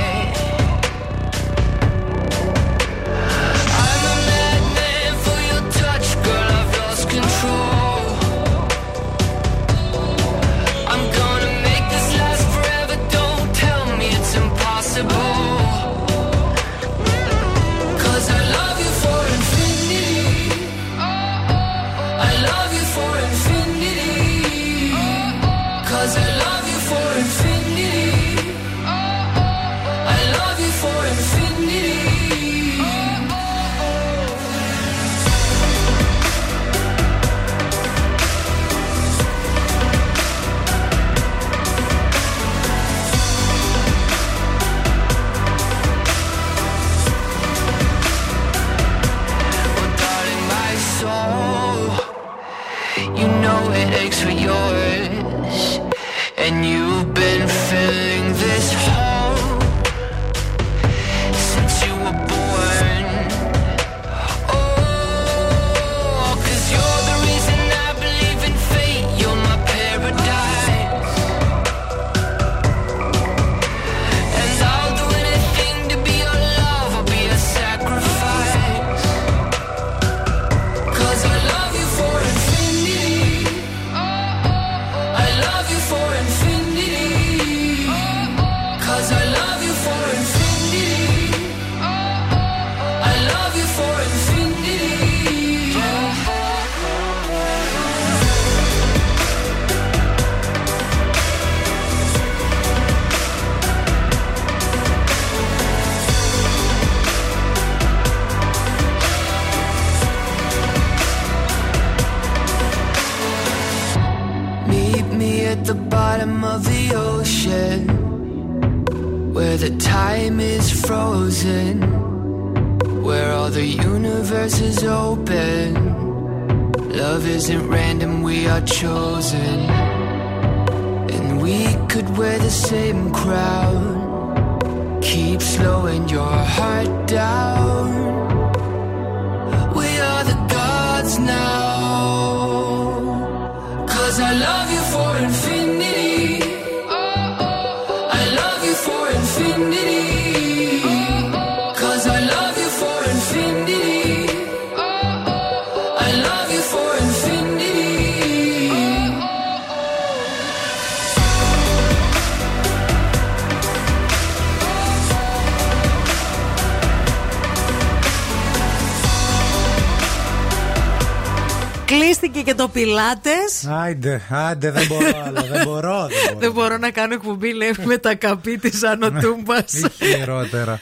Πιλάτες. 172.80 173.66
Άιντε, 173.82 174.20
άντε, 174.30 174.70
δεν 174.70 174.86
μπορώ 174.86 175.06
άλλο. 175.26 175.40
Δεν 175.52 175.64
μπορώ. 175.64 176.06
Δεν 176.06 176.18
μπορώ. 176.26 176.38
Δεν 176.38 176.52
μπορώ 176.52 176.76
να 176.78 176.90
κάνω 176.90 177.14
εκπομπή, 177.14 177.52
λέει, 177.54 177.74
με 177.84 177.98
τα 177.98 178.14
καπί 178.14 178.58
της 178.58 178.82
Άνω 178.84 179.10
Τούμπα. 179.10 179.56
Ή 179.58 180.04
χειρότερα. 180.04 180.80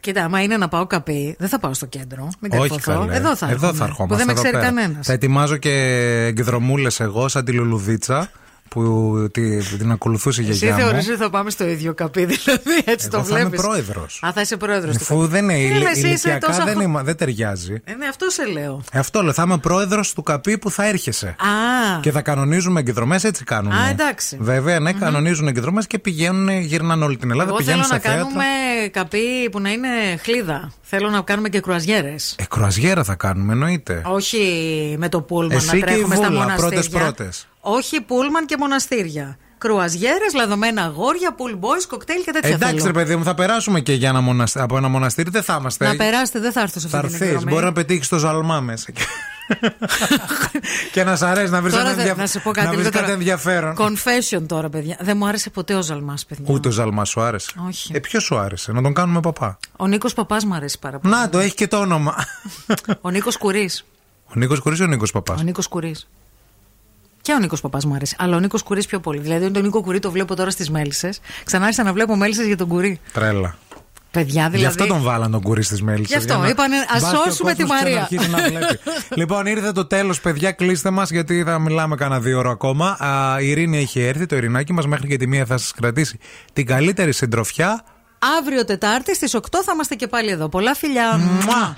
Κοίτα, 0.00 0.24
άμα 0.24 0.42
είναι 0.42 0.56
να 0.56 0.68
πάω 0.68 0.86
καπί, 0.86 1.36
δεν 1.38 1.48
θα 1.48 1.58
πάω 1.58 1.74
στο 1.74 1.86
κέντρο. 1.86 2.28
Μην 2.40 2.52
Όχι 2.58 2.68
καρφωθώ. 2.68 2.98
καλέ. 3.00 3.16
Εδώ 3.16 3.36
θα 3.36 3.46
Εδώ 3.48 3.54
έρχομαι, 3.66 3.78
θα 3.78 3.84
ερχόμαστε. 3.84 4.06
Που 4.06 4.14
δεν 4.14 4.26
με 4.26 4.32
εδώ 4.32 4.40
ξέρει 4.42 4.52
πέρα. 4.56 4.64
κανένας. 4.64 5.06
Θα 5.06 5.12
ετοιμάζω 5.12 5.56
και 5.56 5.72
εκδρομούλε 6.28 6.88
εγώ, 6.98 7.28
σαν 7.28 7.44
τη 7.44 7.52
Λουλουδίτσα 7.52 8.30
που 8.68 9.14
τη- 9.32 9.58
την 9.76 9.90
ακολουθούσε 9.90 10.42
η 10.42 10.48
Εσύ 10.48 10.58
γιαγιά 10.58 10.76
μου. 10.76 10.82
θεωρείς 10.90 11.08
ότι 11.08 11.16
θα 11.16 11.30
πάμε 11.30 11.50
στο 11.50 11.66
ίδιο 11.68 11.94
καπί, 11.94 12.24
δηλαδή 12.44 12.62
έτσι 12.84 13.08
το 13.10 13.16
Εγώ 13.16 13.26
θα 13.26 13.38
είμαι 13.38 13.48
βλέπεις. 13.48 13.60
πρόεδρος. 13.66 14.20
Α, 14.26 14.32
θα 14.34 14.40
είσαι 14.40 14.56
πρόεδρος 14.56 14.96
του 14.96 15.00
Αφού 15.02 15.16
καπί. 15.18 15.30
δεν 15.30 15.42
είναι 15.44 15.52
Ε, 15.54 15.56
ηλι- 15.62 15.86
εσύ 15.88 15.98
είσαι 15.98 16.06
ηλικιακά, 16.08 16.46
τόσα 16.46 16.64
δεν, 16.64 16.72
χρο- 16.74 16.82
είμαι- 16.84 17.02
δεν 17.02 17.16
ταιριάζει. 17.16 17.80
Ε, 17.84 17.92
ναι, 17.94 18.06
αυτό 18.06 18.30
σε 18.30 18.44
λέω. 18.46 18.82
Ε, 18.92 18.98
Αυτό 18.98 19.22
λέω, 19.22 19.32
θα 19.32 19.42
είμαι 19.46 19.58
πρόεδρος 19.58 20.12
του 20.12 20.22
καπί 20.22 20.58
που 20.58 20.70
θα 20.70 20.86
έρχεσαι. 20.86 21.26
Α, 21.28 22.00
Και 22.00 22.10
θα 22.10 22.20
κανονίζουμε 22.22 22.80
εγκεντρομέ, 22.80 23.18
έτσι 23.22 23.44
κάνουν. 23.44 23.72
Α, 23.72 23.88
εντάξει. 23.90 24.36
Βέβαια, 24.40 24.80
ναι, 24.80 24.92
κανονίζουν 24.92 25.46
εγκεντρομέ 25.48 25.82
και 25.86 25.98
πηγαίνουν, 25.98 26.48
γυρνάνε 26.60 27.04
όλη 27.04 27.16
την 27.16 27.30
Ελλάδα. 27.30 27.48
εγώ 27.48 27.58
πηγαίνουν 27.58 27.82
θέλω 27.84 27.92
να 27.94 27.98
στα 28.00 28.10
θέατρα. 28.10 28.24
κάνουμε 28.32 28.88
καπί 28.92 29.50
που 29.50 29.60
να 29.60 29.70
είναι 29.70 29.88
χλίδα. 30.22 30.72
Θέλω 30.82 31.10
να 31.10 31.20
κάνουμε 31.20 31.48
και 31.48 31.60
κρουαζιέρες. 31.60 32.34
Ε, 32.38 32.44
κρουαζιέρα 32.50 33.04
θα 33.04 33.14
κάνουμε, 33.14 33.52
εννοείται. 33.52 34.02
Όχι 34.04 34.38
με 34.98 35.08
το 35.08 35.20
πούλμαν 35.20 35.56
Εσύ 35.56 35.66
να 35.66 35.72
και 35.72 35.78
η 35.78 35.80
τρέχουμε 35.82 36.14
στα 36.14 36.26
Βούλα, 36.28 36.38
μοναστήρια. 36.40 36.68
πρώτες-πρώτες. 36.70 37.48
Όχι 37.60 38.00
πούλμαν 38.00 38.46
και 38.46 38.56
μοναστήρια. 38.58 39.38
Κρουαζιέρες, 39.58 40.32
λαδωμένα 40.34 40.82
αγόρια, 40.82 41.34
pool 41.38 41.54
boys, 41.54 41.84
κοκτέιλ 41.88 42.22
και 42.24 42.30
τέτοια 42.30 42.50
Εντάξει, 42.50 42.74
θέλω. 42.74 42.86
ρε 42.86 42.92
παιδί 42.92 43.16
μου, 43.16 43.24
θα 43.24 43.34
περάσουμε 43.34 43.80
και 43.80 43.92
για 43.92 44.08
ένα 44.08 44.20
μονασ- 44.20 44.56
από 44.56 44.76
ένα 44.76 44.88
μοναστήρι, 44.88 45.30
δεν 45.30 45.42
θα 45.42 45.56
είμαστε. 45.60 45.86
Να 45.86 45.96
περάσετε, 45.96 46.38
δεν 46.40 46.52
θα 46.52 46.60
έρθω 46.60 46.80
σε 46.80 46.88
Θα 46.88 46.96
αυτή 46.98 47.08
την 47.10 47.16
έρθεις, 47.16 47.30
εκδρομή. 47.32 47.52
μπορεί 47.52 47.64
να 47.64 47.72
πετύχεις 47.72 48.08
το 48.08 48.18
ζαλμά 48.18 48.60
μέσα. 48.60 48.92
και 50.92 51.04
να 51.04 51.16
σ' 51.16 51.22
αρέσει 51.22 51.50
να 51.52 51.60
βρεις 51.60 51.72
Τώρα 51.72 51.84
κάτι, 51.84 51.96
δεν- 51.96 52.06
ενδια... 52.06 52.22
να 52.22 52.28
σε 52.28 52.38
πω 52.38 52.50
κάτι 52.50 52.66
να 52.66 52.72
βρεις 52.72 52.78
λίγο 52.84 52.90
κάτι 52.90 53.04
τώρα. 53.04 53.18
ενδιαφέρον. 53.18 53.76
Confession 53.78 54.42
τώρα, 54.46 54.68
παιδιά. 54.68 54.96
Δεν 55.00 55.16
μου 55.16 55.26
άρεσε 55.26 55.50
ποτέ 55.50 55.74
ο 55.74 55.82
Ζαλμάς, 55.82 56.26
παιδιά. 56.26 56.44
Ούτε 56.48 56.68
ο 56.68 56.70
Ζαλμάς 56.70 57.08
σου 57.08 57.20
άρεσε. 57.20 57.50
Όχι. 57.66 57.92
Ε, 57.94 57.98
ποιος 57.98 58.22
σου 58.22 58.36
άρεσε, 58.38 58.72
να 58.72 58.82
τον 58.82 58.94
κάνουμε 58.94 59.20
παπά. 59.20 59.58
Ο 59.76 59.86
Νίκος 59.86 60.14
Παπάς 60.14 60.44
μου 60.44 60.54
αρέσει 60.54 60.78
πάρα 60.78 60.98
πολύ. 60.98 61.14
Να 61.14 61.28
το, 61.28 61.38
έχει 61.38 61.54
και 61.54 61.68
το 61.68 61.78
όνομα. 61.80 62.14
Ο 63.00 63.10
Νίκος 63.10 63.36
Κουρί. 63.36 63.70
Ο 64.24 64.32
Νίκος 64.34 64.60
Κουρί 64.60 64.76
ή 64.78 64.82
ο 64.82 64.86
Νίκος 64.86 65.12
Παπάς; 65.12 65.40
Ο 65.40 65.42
Νίκος 65.42 65.68
Κουρί. 65.68 65.94
Και 67.28 67.34
ο 67.34 67.38
Νίκος 67.38 67.60
Παπάς 67.60 67.84
μου 67.84 67.94
άρεσε. 67.94 68.16
Αλλά 68.18 68.36
ο 68.36 68.38
Νίκος 68.38 68.62
Κουρί 68.62 68.84
πιο 68.84 69.00
πολύ. 69.00 69.20
Δηλαδή, 69.20 69.50
τον 69.50 69.62
Νίκο 69.62 69.82
Κουρί 69.82 69.98
το 69.98 70.10
βλέπω 70.10 70.36
τώρα 70.36 70.50
στις 70.50 70.70
μέλισσες. 70.70 71.20
Ξανά 71.44 71.64
άρχισα 71.64 71.82
να 71.82 71.92
βλέπω 71.92 72.16
μέλισσες 72.16 72.46
για 72.46 72.56
τον 72.56 72.68
Κουρί. 72.68 73.00
Τρέλα. 73.12 73.56
Παιδιά, 74.10 74.42
δηλαδή. 74.42 74.58
Γι' 74.58 74.66
αυτό 74.66 74.86
τον 74.86 75.02
βάλαν 75.02 75.30
τον 75.30 75.42
κουρί 75.42 75.62
στις 75.62 75.82
μέλισσες. 75.82 76.24
Γι' 76.24 76.32
αυτό, 76.32 76.48
είπανε, 76.48 76.76
ας 76.90 77.02
σώσουμε 77.08 77.54
τη 77.54 77.64
Μαρία. 77.64 78.08
λοιπόν, 79.20 79.46
ήρθε 79.46 79.72
το 79.72 79.86
τέλος, 79.86 80.20
παιδιά. 80.20 80.52
Κλείστε 80.52 80.90
μας, 80.90 81.10
γιατί 81.10 81.42
θα 81.42 81.58
μιλάμε 81.58 81.96
κανένα 81.96 82.20
δύο 82.20 82.38
ώρα 82.38 82.50
ακόμα. 82.50 82.88
Α, 82.90 83.40
η 83.40 83.48
Ειρήνη 83.48 83.78
έχει 83.78 84.00
έρθει, 84.00 84.26
το 84.26 84.36
Ειρηνάκι 84.36 84.72
μας 84.72 84.86
μέχρι 84.86 85.08
και 85.08 85.16
τη 85.16 85.26
μία 85.26 85.46
θα 85.46 85.56
σας 85.58 85.72
κρατήσει 85.72 86.18
την 86.52 86.66
καλύτερη 86.66 87.12
συντροφιά. 87.12 87.84
Αύριο 88.38 88.64
Τετάρτη 88.64 89.14
στις 89.14 89.34
8 89.34 89.40
θα 89.64 89.72
είμαστε 89.72 89.94
και 89.94 90.06
πάλι 90.06 90.30
εδώ. 90.30 90.48
Πολλά 90.48 90.74
φιλιά. 90.74 91.16
Μουα. 91.16 91.74